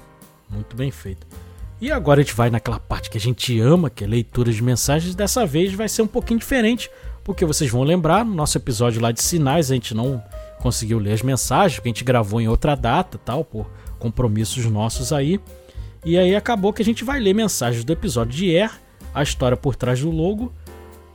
Muito 0.49 0.75
bem 0.75 0.91
feito. 0.91 1.25
E 1.79 1.89
agora 1.93 2.19
a 2.19 2.23
gente 2.23 2.35
vai 2.35 2.49
naquela 2.49 2.79
parte 2.79 3.09
que 3.09 3.17
a 3.17 3.21
gente 3.21 3.57
ama, 3.61 3.89
que 3.89 4.03
é 4.03 4.07
leitura 4.07 4.51
de 4.51 4.61
mensagens. 4.61 5.15
Dessa 5.15 5.45
vez 5.45 5.73
vai 5.73 5.87
ser 5.87 6.01
um 6.01 6.07
pouquinho 6.07 6.41
diferente, 6.41 6.89
porque 7.23 7.45
vocês 7.45 7.71
vão 7.71 7.83
lembrar, 7.83 8.25
no 8.25 8.33
nosso 8.33 8.57
episódio 8.57 9.01
lá 9.01 9.11
de 9.11 9.21
sinais, 9.21 9.71
a 9.71 9.73
gente 9.73 9.93
não 9.93 10.23
conseguiu 10.59 10.99
ler 10.99 11.13
as 11.13 11.21
mensagens, 11.21 11.77
porque 11.77 11.89
a 11.89 11.91
gente 11.91 12.03
gravou 12.03 12.41
em 12.41 12.47
outra 12.47 12.75
data, 12.75 13.17
tal, 13.17 13.43
por 13.43 13.69
compromissos 13.97 14.65
nossos 14.65 15.13
aí. 15.13 15.39
E 16.03 16.17
aí 16.17 16.35
acabou 16.35 16.73
que 16.73 16.81
a 16.81 16.85
gente 16.85 17.03
vai 17.03 17.19
ler 17.19 17.33
mensagens 17.33 17.83
do 17.83 17.93
episódio 17.93 18.33
de 18.33 18.55
Air, 18.55 18.71
a 19.13 19.23
história 19.23 19.55
por 19.55 19.75
trás 19.75 20.01
do 20.01 20.11
logo, 20.11 20.51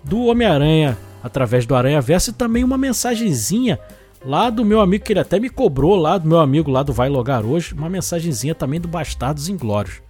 do 0.02 0.24
Homem-Aranha 0.24 0.96
através 1.22 1.66
do 1.66 1.74
Aranha 1.74 2.00
Verso 2.00 2.30
e 2.30 2.32
também 2.32 2.64
uma 2.64 2.78
mensagenzinha 2.78 3.78
lá 4.24 4.50
do 4.50 4.64
meu 4.64 4.80
amigo, 4.80 5.04
que 5.04 5.12
ele 5.12 5.20
até 5.20 5.38
me 5.38 5.48
cobrou 5.48 5.96
lá, 5.96 6.16
do 6.18 6.28
meu 6.28 6.38
amigo 6.38 6.70
lá 6.70 6.82
do 6.82 6.92
Vai 6.92 7.08
Logar 7.08 7.44
hoje, 7.44 7.74
uma 7.74 7.88
mensagenzinha 7.88 8.54
também 8.54 8.80
do 8.80 8.88
Bastardos 8.88 9.48
Inglórios. 9.48 10.00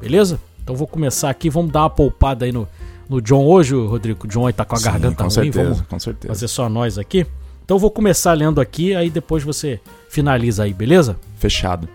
Beleza? 0.00 0.40
Então 0.62 0.74
vou 0.74 0.86
começar 0.86 1.30
aqui, 1.30 1.50
vamos 1.50 1.72
dar 1.72 1.82
uma 1.82 1.90
poupada 1.90 2.44
aí 2.44 2.52
no, 2.52 2.66
no 3.08 3.20
John 3.20 3.44
hoje, 3.44 3.74
Rodrigo. 3.74 4.24
O 4.24 4.28
John 4.28 4.46
aí 4.46 4.52
tá 4.52 4.64
com 4.64 4.74
a 4.74 4.78
Sim, 4.78 4.84
garganta 4.84 5.16
com 5.16 5.22
ruim, 5.24 5.30
certeza, 5.30 5.62
vamos 5.70 5.80
com 5.82 5.98
certeza. 5.98 6.28
fazer 6.34 6.48
só 6.48 6.68
nós 6.68 6.98
aqui. 6.98 7.26
Então 7.64 7.76
eu 7.76 7.80
vou 7.80 7.90
começar 7.90 8.32
lendo 8.34 8.60
aqui, 8.60 8.94
aí 8.94 9.08
depois 9.08 9.42
você 9.42 9.80
finaliza 10.08 10.64
aí, 10.64 10.72
beleza? 10.74 11.16
Fechado. 11.38 11.88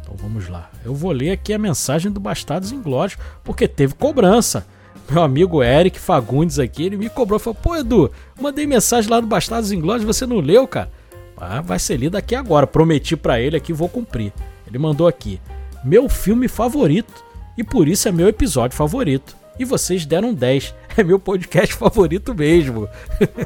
Então 0.00 0.14
vamos 0.16 0.48
lá. 0.48 0.70
Eu 0.84 0.94
vou 0.94 1.12
ler 1.12 1.30
aqui 1.30 1.52
a 1.52 1.58
mensagem 1.58 2.10
do 2.10 2.18
Bastardos 2.18 2.72
Inglórios, 2.72 3.16
porque 3.44 3.68
teve 3.68 3.94
cobrança. 3.94 4.66
Meu 5.10 5.22
amigo 5.22 5.62
Eric 5.62 5.98
Fagundes 6.00 6.58
aqui, 6.58 6.84
ele 6.84 6.96
me 6.96 7.08
cobrou, 7.08 7.38
falou: 7.38 7.58
"Pô, 7.60 7.76
Edu, 7.76 8.10
mandei 8.40 8.66
mensagem 8.66 9.10
lá 9.10 9.20
do 9.20 9.26
Bastardos 9.26 9.72
Inglórios, 9.72 10.04
você 10.04 10.26
não 10.26 10.38
leu, 10.40 10.66
cara?" 10.66 10.90
Ah, 11.36 11.60
vai 11.60 11.78
ser 11.78 11.96
lido 11.96 12.16
aqui 12.16 12.34
agora. 12.36 12.66
Prometi 12.68 13.16
pra 13.16 13.40
ele 13.40 13.56
aqui, 13.56 13.72
vou 13.72 13.88
cumprir. 13.88 14.32
Ele 14.66 14.78
mandou 14.78 15.06
aqui: 15.08 15.40
"Meu 15.84 16.08
filme 16.08 16.46
favorito 16.48 17.24
e 17.58 17.62
por 17.64 17.88
isso 17.88 18.08
é 18.08 18.12
meu 18.12 18.28
episódio 18.28 18.76
favorito. 18.76 19.36
E 19.58 19.64
vocês 19.64 20.06
deram 20.06 20.32
10. 20.34 20.74
É 20.94 21.02
meu 21.02 21.18
podcast 21.18 21.74
favorito 21.74 22.34
mesmo." 22.34 22.86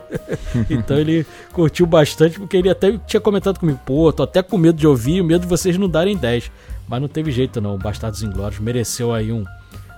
então 0.69 0.99
ele 0.99 1.25
curtiu 1.53 1.87
bastante, 1.87 2.41
porque 2.41 2.57
ele 2.57 2.69
até 2.69 2.99
tinha 3.07 3.21
comentado 3.21 3.61
comigo, 3.61 3.79
pô, 3.87 4.13
tô 4.13 4.25
até 4.25 4.43
com 4.43 4.59
medo 4.59 4.77
de 4.77 4.87
ouvir, 4.87 5.23
medo 5.23 5.43
de 5.43 5.47
vocês 5.47 5.79
não 5.79 5.89
darem 5.89 6.17
10. 6.17 6.51
Mas 6.89 7.01
não 7.01 7.09
teve 7.09 7.31
jeito 7.31 7.61
não, 7.61 7.79
Bastardos 7.79 8.23
Inglórios 8.23 8.59
mereceu 8.59 9.13
aí 9.13 9.31
um, 9.33 9.45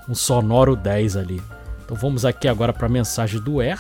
um 0.09 0.14
sonoro 0.14 0.76
10 0.76 1.16
ali. 1.16 1.40
Então 1.84 1.96
vamos 1.96 2.26
aqui 2.26 2.46
agora 2.48 2.70
para 2.72 2.86
a 2.86 2.90
mensagem 2.90 3.40
do 3.40 3.62
Er. 3.62 3.78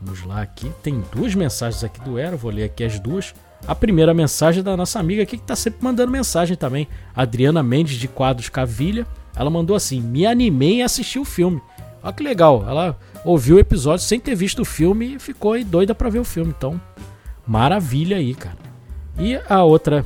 Vamos 0.00 0.24
lá 0.24 0.40
aqui, 0.40 0.72
tem 0.82 1.02
duas 1.12 1.34
mensagens 1.34 1.84
aqui 1.84 2.00
do 2.00 2.18
Er, 2.18 2.36
vou 2.36 2.50
ler 2.50 2.64
aqui 2.64 2.84
as 2.84 2.98
duas. 2.98 3.34
A 3.66 3.74
primeira 3.74 4.14
mensagem 4.14 4.60
é 4.60 4.62
da 4.62 4.76
nossa 4.76 4.98
amiga 4.98 5.22
aqui 5.22 5.36
que 5.36 5.42
tá 5.42 5.56
sempre 5.56 5.82
mandando 5.82 6.12
mensagem 6.12 6.56
também, 6.56 6.88
Adriana 7.14 7.62
Mendes 7.62 7.98
de 7.98 8.06
Quadros 8.06 8.48
Cavilha. 8.48 9.06
Ela 9.38 9.50
mandou 9.50 9.76
assim: 9.76 10.00
"Me 10.00 10.26
animei 10.26 10.82
a 10.82 10.86
assistir 10.86 11.18
o 11.18 11.24
filme". 11.24 11.60
Olha 12.02 12.12
que 12.12 12.22
legal, 12.22 12.64
ela 12.68 12.98
ouviu 13.24 13.56
o 13.56 13.60
episódio 13.60 14.04
sem 14.04 14.18
ter 14.20 14.34
visto 14.34 14.62
o 14.62 14.64
filme 14.64 15.14
e 15.14 15.18
ficou 15.18 15.62
doida 15.64 15.94
pra 15.94 16.08
ver 16.08 16.18
o 16.20 16.24
filme. 16.24 16.54
Então, 16.56 16.80
maravilha 17.46 18.16
aí, 18.16 18.34
cara. 18.34 18.56
E 19.18 19.36
a 19.48 19.64
outra 19.64 20.04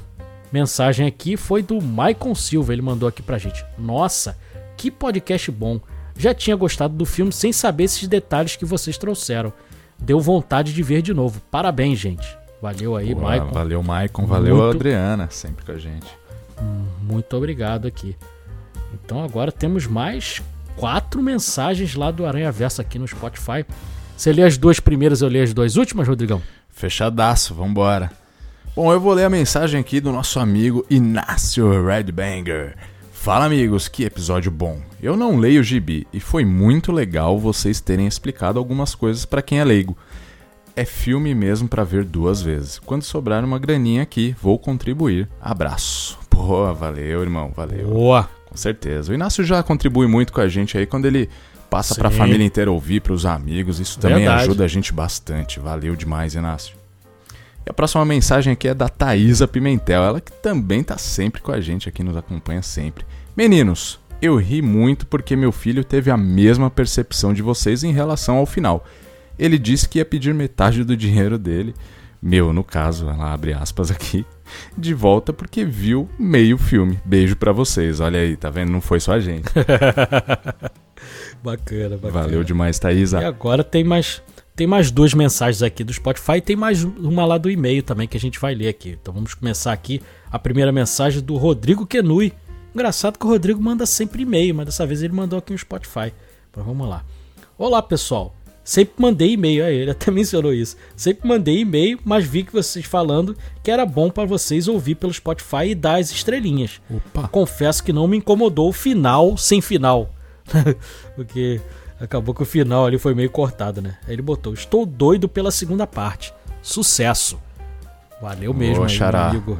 mensagem 0.52 1.06
aqui 1.06 1.36
foi 1.36 1.62
do 1.62 1.80
Maicon 1.80 2.34
Silva, 2.34 2.72
ele 2.72 2.82
mandou 2.82 3.08
aqui 3.08 3.22
pra 3.22 3.38
gente. 3.38 3.64
Nossa, 3.78 4.38
que 4.76 4.90
podcast 4.90 5.50
bom. 5.50 5.80
Já 6.16 6.34
tinha 6.34 6.56
gostado 6.56 6.94
do 6.94 7.06
filme 7.06 7.32
sem 7.32 7.52
saber 7.52 7.84
esses 7.84 8.06
detalhes 8.06 8.56
que 8.56 8.64
vocês 8.64 8.96
trouxeram. 8.98 9.52
Deu 9.98 10.20
vontade 10.20 10.72
de 10.74 10.82
ver 10.82 11.00
de 11.02 11.14
novo. 11.14 11.40
Parabéns, 11.50 11.98
gente. 11.98 12.26
Valeu 12.60 12.96
aí, 12.96 13.14
Boa, 13.14 13.28
Maicon. 13.28 13.52
Valeu, 13.52 13.82
Maicon. 13.82 14.26
Valeu, 14.26 14.56
Muito- 14.56 14.76
Adriana, 14.76 15.28
sempre 15.30 15.64
com 15.64 15.72
a 15.72 15.78
gente. 15.78 16.06
Muito 17.02 17.36
obrigado 17.36 17.86
aqui. 17.86 18.16
Então 18.92 19.22
agora 19.22 19.52
temos 19.52 19.86
mais 19.86 20.42
quatro 20.76 21.22
mensagens 21.22 21.94
lá 21.94 22.10
do 22.10 22.26
Aranha 22.26 22.50
Verso 22.52 22.80
aqui 22.80 22.98
no 22.98 23.06
Spotify. 23.06 23.64
Você 24.16 24.32
lê 24.32 24.42
as 24.42 24.56
duas 24.56 24.80
primeiras, 24.80 25.20
eu 25.20 25.28
leio 25.28 25.44
as 25.44 25.54
duas 25.54 25.76
últimas, 25.76 26.06
Rodrigão? 26.06 26.40
Fechadaço, 26.68 27.54
vambora. 27.54 28.10
Bom, 28.74 28.92
eu 28.92 29.00
vou 29.00 29.12
ler 29.12 29.24
a 29.24 29.30
mensagem 29.30 29.78
aqui 29.78 30.00
do 30.00 30.12
nosso 30.12 30.40
amigo 30.40 30.86
Inácio 30.88 31.84
Redbanger. 31.84 32.74
Fala 33.12 33.44
amigos, 33.44 33.86
que 33.86 34.02
episódio 34.02 34.50
bom. 34.50 34.80
Eu 35.00 35.16
não 35.16 35.36
leio 35.36 35.60
o 35.60 35.64
gibi 35.64 36.06
e 36.12 36.18
foi 36.18 36.44
muito 36.44 36.90
legal 36.90 37.38
vocês 37.38 37.80
terem 37.80 38.06
explicado 38.06 38.58
algumas 38.58 38.94
coisas 38.94 39.24
pra 39.24 39.42
quem 39.42 39.60
é 39.60 39.64
leigo. 39.64 39.96
É 40.74 40.84
filme 40.84 41.34
mesmo 41.34 41.68
pra 41.68 41.84
ver 41.84 42.04
duas 42.04 42.40
vezes. 42.40 42.78
Quando 42.78 43.02
sobrar 43.02 43.44
uma 43.44 43.58
graninha 43.58 44.02
aqui, 44.02 44.34
vou 44.40 44.58
contribuir. 44.58 45.28
Abraço. 45.40 46.18
Pô, 46.30 46.72
valeu, 46.74 47.22
irmão, 47.22 47.52
valeu. 47.54 47.88
Boa! 47.88 48.41
Com 48.52 48.58
certeza. 48.58 49.10
O 49.10 49.14
Inácio 49.14 49.42
já 49.42 49.62
contribui 49.62 50.06
muito 50.06 50.30
com 50.30 50.42
a 50.42 50.46
gente 50.46 50.76
aí 50.76 50.84
quando 50.84 51.06
ele 51.06 51.26
passa 51.70 51.94
pra 51.94 52.10
Sim. 52.10 52.18
família 52.18 52.44
inteira 52.44 52.70
ouvir, 52.70 53.00
pros 53.00 53.24
amigos. 53.24 53.80
Isso 53.80 53.98
também 53.98 54.18
Verdade. 54.18 54.42
ajuda 54.42 54.64
a 54.64 54.68
gente 54.68 54.92
bastante. 54.92 55.58
Valeu 55.58 55.96
demais, 55.96 56.34
Inácio. 56.34 56.76
E 57.64 57.70
a 57.70 57.72
próxima 57.72 58.04
mensagem 58.04 58.52
aqui 58.52 58.68
é 58.68 58.74
da 58.74 58.90
Thaisa 58.90 59.48
Pimentel, 59.48 60.02
ela 60.02 60.20
que 60.20 60.30
também 60.30 60.82
tá 60.82 60.98
sempre 60.98 61.40
com 61.40 61.50
a 61.50 61.62
gente 61.62 61.88
aqui, 61.88 62.02
nos 62.02 62.14
acompanha 62.14 62.60
sempre. 62.60 63.06
Meninos, 63.34 63.98
eu 64.20 64.36
ri 64.36 64.60
muito 64.60 65.06
porque 65.06 65.34
meu 65.34 65.50
filho 65.50 65.82
teve 65.82 66.10
a 66.10 66.16
mesma 66.18 66.68
percepção 66.68 67.32
de 67.32 67.40
vocês 67.40 67.82
em 67.82 67.92
relação 67.92 68.36
ao 68.36 68.44
final. 68.44 68.84
Ele 69.38 69.58
disse 69.58 69.88
que 69.88 69.96
ia 69.96 70.04
pedir 70.04 70.34
metade 70.34 70.84
do 70.84 70.94
dinheiro 70.94 71.38
dele, 71.38 71.74
meu 72.20 72.52
no 72.52 72.62
caso, 72.62 73.08
ela 73.08 73.32
abre 73.32 73.54
aspas 73.54 73.90
aqui, 73.90 74.26
de 74.76 74.94
volta 74.94 75.32
porque 75.32 75.64
viu 75.64 76.08
meio 76.18 76.58
filme. 76.58 76.98
Beijo 77.04 77.36
pra 77.36 77.52
vocês, 77.52 78.00
olha 78.00 78.20
aí, 78.20 78.36
tá 78.36 78.50
vendo? 78.50 78.70
Não 78.70 78.80
foi 78.80 79.00
só 79.00 79.12
a 79.12 79.20
gente. 79.20 79.48
Bacana, 81.42 81.96
bacana. 81.96 82.12
Valeu 82.12 82.44
demais, 82.44 82.78
Thaisa. 82.78 83.20
E 83.20 83.24
agora 83.24 83.64
tem 83.64 83.82
mais, 83.82 84.22
tem 84.54 84.66
mais 84.66 84.92
duas 84.92 85.12
mensagens 85.12 85.62
aqui 85.62 85.82
do 85.82 85.92
Spotify 85.92 86.36
e 86.36 86.40
tem 86.40 86.54
mais 86.54 86.84
uma 86.84 87.24
lá 87.24 87.36
do 87.36 87.50
e-mail 87.50 87.82
também 87.82 88.06
que 88.06 88.16
a 88.16 88.20
gente 88.20 88.38
vai 88.38 88.54
ler 88.54 88.68
aqui. 88.68 88.96
Então 89.00 89.12
vamos 89.12 89.34
começar 89.34 89.72
aqui 89.72 90.00
a 90.30 90.38
primeira 90.38 90.70
mensagem 90.70 91.20
do 91.20 91.36
Rodrigo 91.36 91.84
Kenui. 91.84 92.32
Engraçado 92.72 93.18
que 93.18 93.26
o 93.26 93.28
Rodrigo 93.28 93.60
manda 93.60 93.84
sempre 93.84 94.22
e-mail, 94.22 94.54
mas 94.54 94.66
dessa 94.66 94.86
vez 94.86 95.02
ele 95.02 95.12
mandou 95.12 95.38
aqui 95.38 95.52
no 95.52 95.58
Spotify. 95.58 96.12
Então 96.50 96.62
vamos 96.62 96.88
lá. 96.88 97.04
Olá 97.58 97.82
pessoal, 97.82 98.34
sempre 98.64 98.94
mandei 98.98 99.32
e-mail, 99.32 99.64
aí 99.64 99.76
ele 99.76 99.90
até 99.92 100.10
mencionou 100.10 100.52
isso. 100.52 100.76
Sempre 100.96 101.28
mandei 101.28 101.60
e-mail, 101.60 101.98
mas 102.04 102.24
vi 102.24 102.42
que 102.42 102.52
vocês 102.52 102.84
falando 102.84 103.36
que 103.62 103.70
era 103.70 103.84
bom 103.86 104.10
para 104.10 104.24
vocês 104.24 104.68
ouvir 104.68 104.96
pelo 104.96 105.12
Spotify 105.12 105.68
e 105.68 105.74
dar 105.74 106.00
as 106.00 106.10
estrelinhas. 106.10 106.80
Opa. 106.90 107.28
Confesso 107.28 107.82
que 107.82 107.92
não 107.92 108.06
me 108.06 108.16
incomodou 108.16 108.68
o 108.68 108.72
final 108.72 109.36
sem 109.36 109.60
final. 109.60 110.14
Porque 111.14 111.60
acabou 112.00 112.34
que 112.34 112.42
o 112.42 112.46
final 112.46 112.86
ali 112.86 112.98
foi 112.98 113.14
meio 113.14 113.30
cortado, 113.30 113.80
né? 113.80 113.96
Aí 114.06 114.14
ele 114.14 114.22
botou: 114.22 114.52
Estou 114.52 114.84
doido 114.84 115.28
pela 115.28 115.50
segunda 115.50 115.86
parte. 115.86 116.32
Sucesso. 116.60 117.38
Valeu 118.20 118.54
mesmo, 118.54 118.84
Ô, 118.84 118.86
aí. 118.86 118.98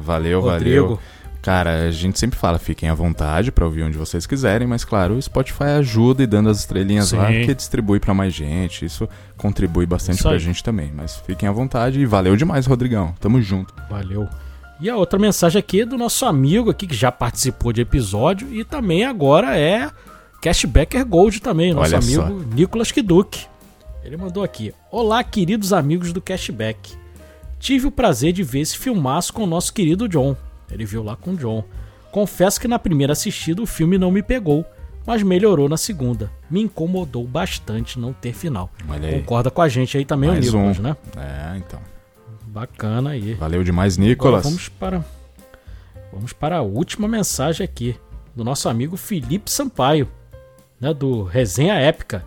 Valeu, 0.01 0.39
Rodrigo. 0.39 0.85
valeu. 0.85 0.99
Cara, 1.43 1.87
a 1.87 1.91
gente 1.91 2.17
sempre 2.17 2.39
fala, 2.39 2.57
fiquem 2.57 2.87
à 2.87 2.93
vontade 2.93 3.51
pra 3.51 3.65
ouvir 3.65 3.83
onde 3.83 3.97
vocês 3.97 4.25
quiserem, 4.25 4.65
mas 4.65 4.85
claro, 4.85 5.15
o 5.15 5.21
Spotify 5.21 5.65
ajuda 5.77 6.23
e 6.23 6.25
dando 6.25 6.49
as 6.49 6.59
estrelinhas 6.59 7.11
lá, 7.11 7.27
Sim. 7.27 7.39
porque 7.39 7.53
distribui 7.53 7.99
pra 7.99 8.13
mais 8.13 8.33
gente, 8.33 8.85
isso 8.85 9.09
contribui 9.35 9.85
bastante 9.85 10.15
Isso 10.15 10.23
pra 10.23 10.31
aí. 10.31 10.39
gente 10.39 10.63
também. 10.63 10.89
Mas 10.95 11.17
fiquem 11.17 11.49
à 11.49 11.51
vontade 11.51 11.99
e 11.99 12.05
valeu 12.05 12.37
demais, 12.37 12.65
Rodrigão. 12.65 13.13
Tamo 13.19 13.41
junto. 13.41 13.73
Valeu. 13.89 14.25
E 14.79 14.89
a 14.89 14.95
outra 14.95 15.19
mensagem 15.19 15.59
aqui 15.59 15.81
é 15.81 15.85
do 15.85 15.97
nosso 15.97 16.25
amigo 16.25 16.69
aqui 16.69 16.87
que 16.87 16.95
já 16.95 17.11
participou 17.11 17.73
de 17.73 17.81
episódio 17.81 18.47
e 18.53 18.63
também 18.63 19.03
agora 19.03 19.57
é 19.59 19.91
Cashbacker 20.41 21.05
Gold 21.05 21.41
também, 21.41 21.73
nosso 21.73 21.93
Olha 21.93 22.01
só. 22.01 22.21
amigo 22.21 22.55
Nicolas 22.55 22.89
Kiduk. 22.89 23.45
Ele 24.01 24.15
mandou 24.15 24.43
aqui: 24.45 24.73
Olá, 24.89 25.21
queridos 25.25 25.73
amigos 25.73 26.13
do 26.13 26.21
Cashback. 26.21 26.93
Tive 27.59 27.85
o 27.87 27.91
prazer 27.91 28.31
de 28.31 28.43
ver 28.43 28.61
esse 28.61 28.77
filmaço 28.77 29.33
com 29.33 29.43
o 29.43 29.47
nosso 29.47 29.73
querido 29.73 30.07
John. 30.07 30.37
Ele 30.73 30.85
viu 30.85 31.03
lá 31.03 31.15
com 31.15 31.31
o 31.31 31.37
John. 31.37 31.63
Confesso 32.11 32.59
que 32.59 32.67
na 32.67 32.77
primeira 32.77 33.13
assistida 33.13 33.61
o 33.61 33.65
filme 33.65 33.97
não 33.97 34.11
me 34.11 34.21
pegou, 34.21 34.65
mas 35.05 35.23
melhorou 35.23 35.67
na 35.67 35.77
segunda. 35.77 36.31
Me 36.49 36.61
incomodou 36.61 37.25
bastante 37.27 37.99
não 37.99 38.13
ter 38.13 38.33
final. 38.33 38.69
Concorda 39.11 39.49
com 39.49 39.61
a 39.61 39.67
gente 39.69 39.97
aí 39.97 40.05
também 40.05 40.29
Mais 40.29 40.47
o 40.47 40.57
Nicolas, 40.57 40.79
um. 40.79 40.83
né? 40.83 40.97
É, 41.17 41.57
então. 41.57 41.79
Bacana 42.45 43.11
aí. 43.11 43.33
Valeu 43.33 43.63
demais, 43.63 43.95
Agora 43.97 44.09
Nicolas. 44.09 44.43
vamos 44.43 44.69
para 44.69 45.03
vamos 46.11 46.33
para 46.33 46.57
a 46.57 46.61
última 46.61 47.07
mensagem 47.07 47.63
aqui 47.63 47.95
do 48.35 48.43
nosso 48.43 48.69
amigo 48.69 48.95
Felipe 48.95 49.49
Sampaio, 49.49 50.07
né, 50.79 50.93
do 50.93 51.23
Resenha 51.23 51.73
Épica. 51.73 52.23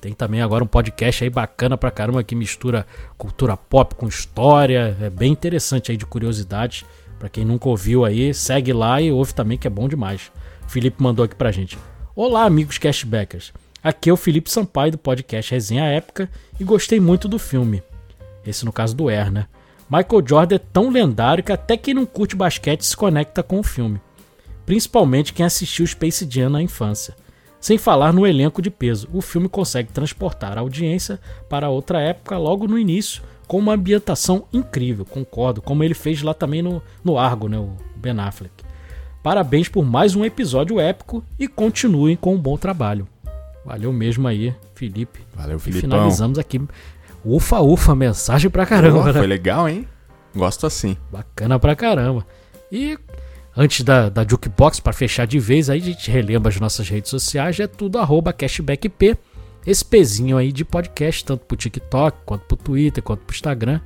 Tem 0.00 0.12
também 0.12 0.42
agora 0.42 0.64
um 0.64 0.66
podcast 0.66 1.22
aí 1.24 1.30
bacana 1.30 1.78
pra 1.78 1.90
caramba 1.90 2.24
que 2.24 2.34
mistura 2.34 2.86
cultura 3.16 3.56
pop 3.56 3.94
com 3.94 4.06
história, 4.08 4.96
é 5.00 5.08
bem 5.08 5.32
interessante 5.32 5.90
aí 5.90 5.96
de 5.96 6.04
curiosidades. 6.04 6.84
Pra 7.22 7.28
quem 7.28 7.44
nunca 7.44 7.68
ouviu 7.68 8.04
aí, 8.04 8.34
segue 8.34 8.72
lá 8.72 9.00
e 9.00 9.12
ouve 9.12 9.32
também 9.32 9.56
que 9.56 9.68
é 9.68 9.70
bom 9.70 9.86
demais. 9.86 10.32
O 10.66 10.68
Felipe 10.68 11.00
mandou 11.00 11.24
aqui 11.24 11.36
pra 11.36 11.52
gente. 11.52 11.78
Olá, 12.16 12.42
amigos 12.42 12.78
cashbackers. 12.78 13.52
Aqui 13.80 14.10
é 14.10 14.12
o 14.12 14.16
Felipe 14.16 14.50
Sampaio 14.50 14.90
do 14.90 14.98
podcast 14.98 15.52
Resenha 15.52 15.84
Épica 15.84 16.28
e 16.58 16.64
gostei 16.64 16.98
muito 16.98 17.28
do 17.28 17.38
filme. 17.38 17.80
Esse 18.44 18.64
no 18.64 18.72
caso 18.72 18.96
do 18.96 19.08
Air, 19.08 19.30
né? 19.30 19.46
Michael 19.88 20.26
Jordan 20.26 20.56
é 20.56 20.58
tão 20.58 20.90
lendário 20.90 21.44
que 21.44 21.52
até 21.52 21.76
quem 21.76 21.94
não 21.94 22.04
curte 22.04 22.34
basquete 22.34 22.84
se 22.84 22.96
conecta 22.96 23.40
com 23.40 23.60
o 23.60 23.62
filme. 23.62 24.00
Principalmente 24.66 25.32
quem 25.32 25.46
assistiu 25.46 25.86
Space 25.86 26.26
Jam 26.28 26.50
na 26.50 26.60
infância. 26.60 27.14
Sem 27.60 27.78
falar 27.78 28.12
no 28.12 28.26
elenco 28.26 28.60
de 28.60 28.68
peso, 28.68 29.08
o 29.12 29.22
filme 29.22 29.48
consegue 29.48 29.92
transportar 29.92 30.58
a 30.58 30.60
audiência 30.60 31.20
para 31.48 31.70
outra 31.70 32.00
época 32.00 32.36
logo 32.36 32.66
no 32.66 32.76
início, 32.76 33.22
com 33.46 33.58
uma 33.58 33.74
ambientação 33.74 34.44
incrível, 34.52 35.04
concordo, 35.04 35.60
como 35.60 35.82
ele 35.84 35.94
fez 35.94 36.22
lá 36.22 36.32
também 36.32 36.62
no, 36.62 36.82
no 37.04 37.18
Argo, 37.18 37.48
né, 37.48 37.58
o 37.58 37.70
Ben 37.96 38.18
Affleck. 38.18 38.52
Parabéns 39.22 39.68
por 39.68 39.84
mais 39.84 40.16
um 40.16 40.24
episódio 40.24 40.80
épico 40.80 41.22
e 41.38 41.46
continuem 41.46 42.16
com 42.16 42.34
um 42.34 42.38
bom 42.38 42.56
trabalho. 42.56 43.06
Valeu 43.64 43.92
mesmo 43.92 44.26
aí, 44.26 44.52
Felipe. 44.74 45.20
Valeu, 45.34 45.56
E 45.56 45.60
Filipão. 45.60 45.90
finalizamos 45.90 46.38
aqui. 46.38 46.60
Ufa, 47.24 47.60
ufa, 47.60 47.94
mensagem 47.94 48.50
pra 48.50 48.66
caramba, 48.66 49.12
né? 49.12 49.20
Foi 49.20 49.26
legal, 49.28 49.68
hein? 49.68 49.86
Gosto 50.34 50.66
assim. 50.66 50.96
Bacana 51.12 51.58
pra 51.60 51.76
caramba. 51.76 52.26
E 52.72 52.98
antes 53.56 53.84
da, 53.84 54.08
da 54.08 54.26
Jukebox, 54.28 54.80
pra 54.80 54.92
fechar 54.92 55.24
de 55.26 55.38
vez, 55.38 55.70
aí 55.70 55.80
a 55.80 55.84
gente 55.84 56.10
relembra 56.10 56.48
as 56.48 56.58
nossas 56.58 56.88
redes 56.88 57.10
sociais, 57.10 57.60
é 57.60 57.68
tudo 57.68 57.98
arroba 57.98 58.32
cashbackp. 58.32 59.16
Esse 59.66 59.84
pezinho 59.84 60.36
aí 60.36 60.50
de 60.50 60.64
podcast, 60.64 61.24
tanto 61.24 61.44
pro 61.44 61.56
TikTok, 61.56 62.18
quanto 62.24 62.44
pro 62.46 62.56
Twitter, 62.56 63.02
quanto 63.02 63.20
pro 63.20 63.34
Instagram. 63.34 63.80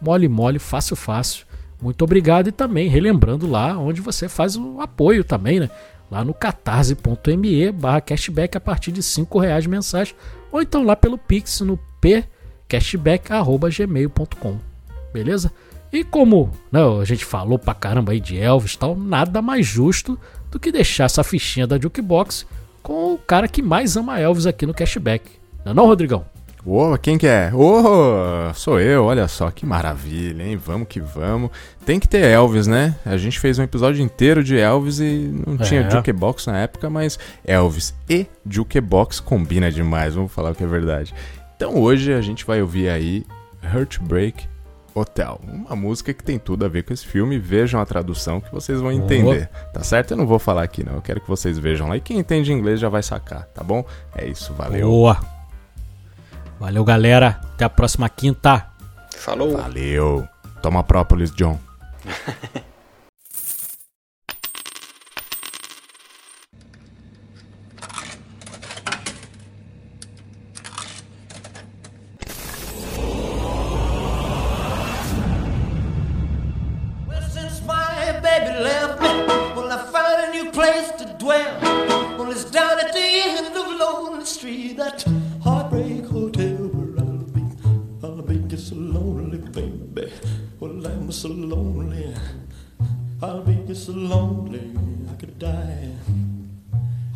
Mole, 0.00 0.28
mole, 0.28 0.58
fácil, 0.58 0.94
fácil. 0.94 1.46
Muito 1.80 2.02
obrigado 2.02 2.48
e 2.48 2.52
também 2.52 2.88
relembrando 2.88 3.48
lá 3.48 3.76
onde 3.76 4.00
você 4.00 4.28
faz 4.28 4.56
o 4.56 4.80
apoio 4.80 5.24
também, 5.24 5.60
né? 5.60 5.70
Lá 6.10 6.24
no 6.24 6.32
catarse.me 6.32 7.70
barra 7.72 8.00
cashback 8.00 8.56
a 8.56 8.60
partir 8.60 8.92
de 8.92 9.02
5 9.02 9.38
reais 9.38 9.66
mensais. 9.66 10.14
Ou 10.52 10.62
então 10.62 10.84
lá 10.84 10.94
pelo 10.94 11.18
Pix 11.18 11.60
no 11.60 11.76
pcashback.gmail.com. 12.00 14.58
Beleza? 15.12 15.52
E 15.92 16.04
como 16.04 16.52
né, 16.70 16.80
a 17.00 17.04
gente 17.04 17.24
falou 17.24 17.58
pra 17.58 17.74
caramba 17.74 18.12
aí 18.12 18.20
de 18.20 18.38
Elvis 18.38 18.76
tal, 18.76 18.94
nada 18.96 19.42
mais 19.42 19.66
justo 19.66 20.16
do 20.50 20.60
que 20.60 20.70
deixar 20.70 21.04
essa 21.04 21.24
fichinha 21.24 21.66
da 21.66 21.78
Jukebox 21.78 22.46
com 22.86 23.14
o 23.14 23.18
cara 23.18 23.48
que 23.48 23.60
mais 23.60 23.96
ama 23.96 24.20
Elvis 24.20 24.46
aqui 24.46 24.64
no 24.64 24.72
Cashback. 24.72 25.28
Não 25.64 25.72
é 25.72 25.74
não, 25.74 25.86
Rodrigão? 25.86 26.24
Ô, 26.64 26.96
quem 26.96 27.18
que 27.18 27.26
é? 27.26 27.50
Ô, 27.52 28.54
sou 28.54 28.80
eu, 28.80 29.02
olha 29.04 29.26
só, 29.26 29.50
que 29.50 29.66
maravilha, 29.66 30.44
hein? 30.44 30.56
Vamos 30.56 30.86
que 30.86 31.00
vamos. 31.00 31.50
Tem 31.84 31.98
que 31.98 32.06
ter 32.06 32.22
Elvis, 32.24 32.68
né? 32.68 32.94
A 33.04 33.16
gente 33.16 33.40
fez 33.40 33.58
um 33.58 33.64
episódio 33.64 34.00
inteiro 34.00 34.42
de 34.44 34.56
Elvis 34.56 35.00
e 35.00 35.34
não 35.44 35.56
tinha 35.56 35.80
É. 35.80 35.90
Jukebox 35.90 36.46
na 36.46 36.58
época, 36.58 36.88
mas 36.88 37.18
Elvis 37.44 37.92
e 38.08 38.24
Jukebox 38.48 39.18
combina 39.18 39.68
demais, 39.68 40.14
vamos 40.14 40.30
falar 40.30 40.52
o 40.52 40.54
que 40.54 40.62
é 40.62 40.66
verdade. 40.68 41.12
Então 41.56 41.74
hoje 41.74 42.12
a 42.12 42.20
gente 42.20 42.46
vai 42.46 42.62
ouvir 42.62 42.88
aí 42.88 43.26
Heartbreak 43.64 44.46
Hotel, 44.98 45.38
uma 45.46 45.76
música 45.76 46.14
que 46.14 46.24
tem 46.24 46.38
tudo 46.38 46.64
a 46.64 46.68
ver 46.68 46.82
com 46.82 46.92
esse 46.92 47.06
filme. 47.06 47.38
Vejam 47.38 47.80
a 47.80 47.84
tradução 47.84 48.40
que 48.40 48.50
vocês 48.50 48.80
vão 48.80 48.90
entender, 48.90 49.48
tá 49.72 49.84
certo? 49.84 50.12
Eu 50.12 50.16
não 50.16 50.26
vou 50.26 50.38
falar 50.38 50.62
aqui 50.62 50.82
não, 50.82 50.94
eu 50.94 51.02
quero 51.02 51.20
que 51.20 51.28
vocês 51.28 51.58
vejam 51.58 51.88
lá. 51.88 51.96
E 51.96 52.00
quem 52.00 52.18
entende 52.18 52.52
inglês 52.52 52.80
já 52.80 52.88
vai 52.88 53.02
sacar, 53.02 53.44
tá 53.54 53.62
bom? 53.62 53.84
É 54.14 54.26
isso, 54.26 54.54
valeu. 54.54 54.88
Boa! 54.88 55.20
Valeu, 56.58 56.82
galera. 56.82 57.38
Até 57.52 57.66
a 57.66 57.68
próxima 57.68 58.08
quinta. 58.08 58.66
Falou. 59.14 59.56
Valeu. 59.56 60.26
Toma 60.62 60.82
própolis, 60.82 61.30
John. 61.30 61.58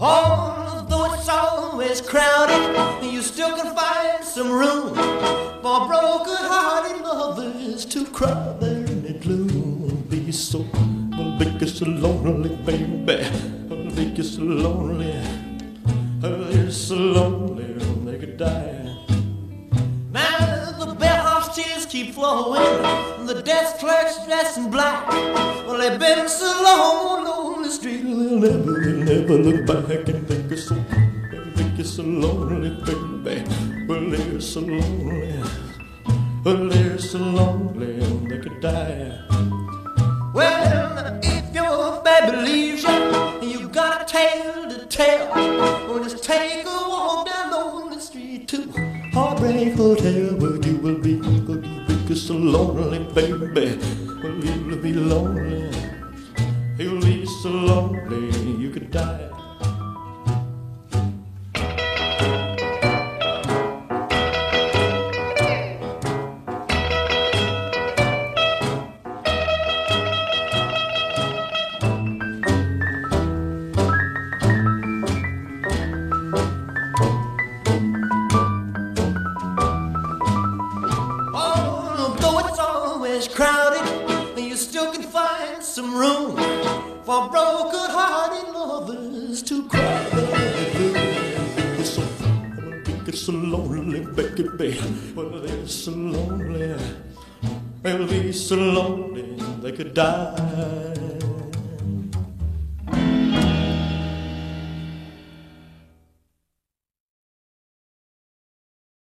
Although 0.03 1.13
it's 1.13 1.29
always 1.29 2.01
crowded, 2.01 2.80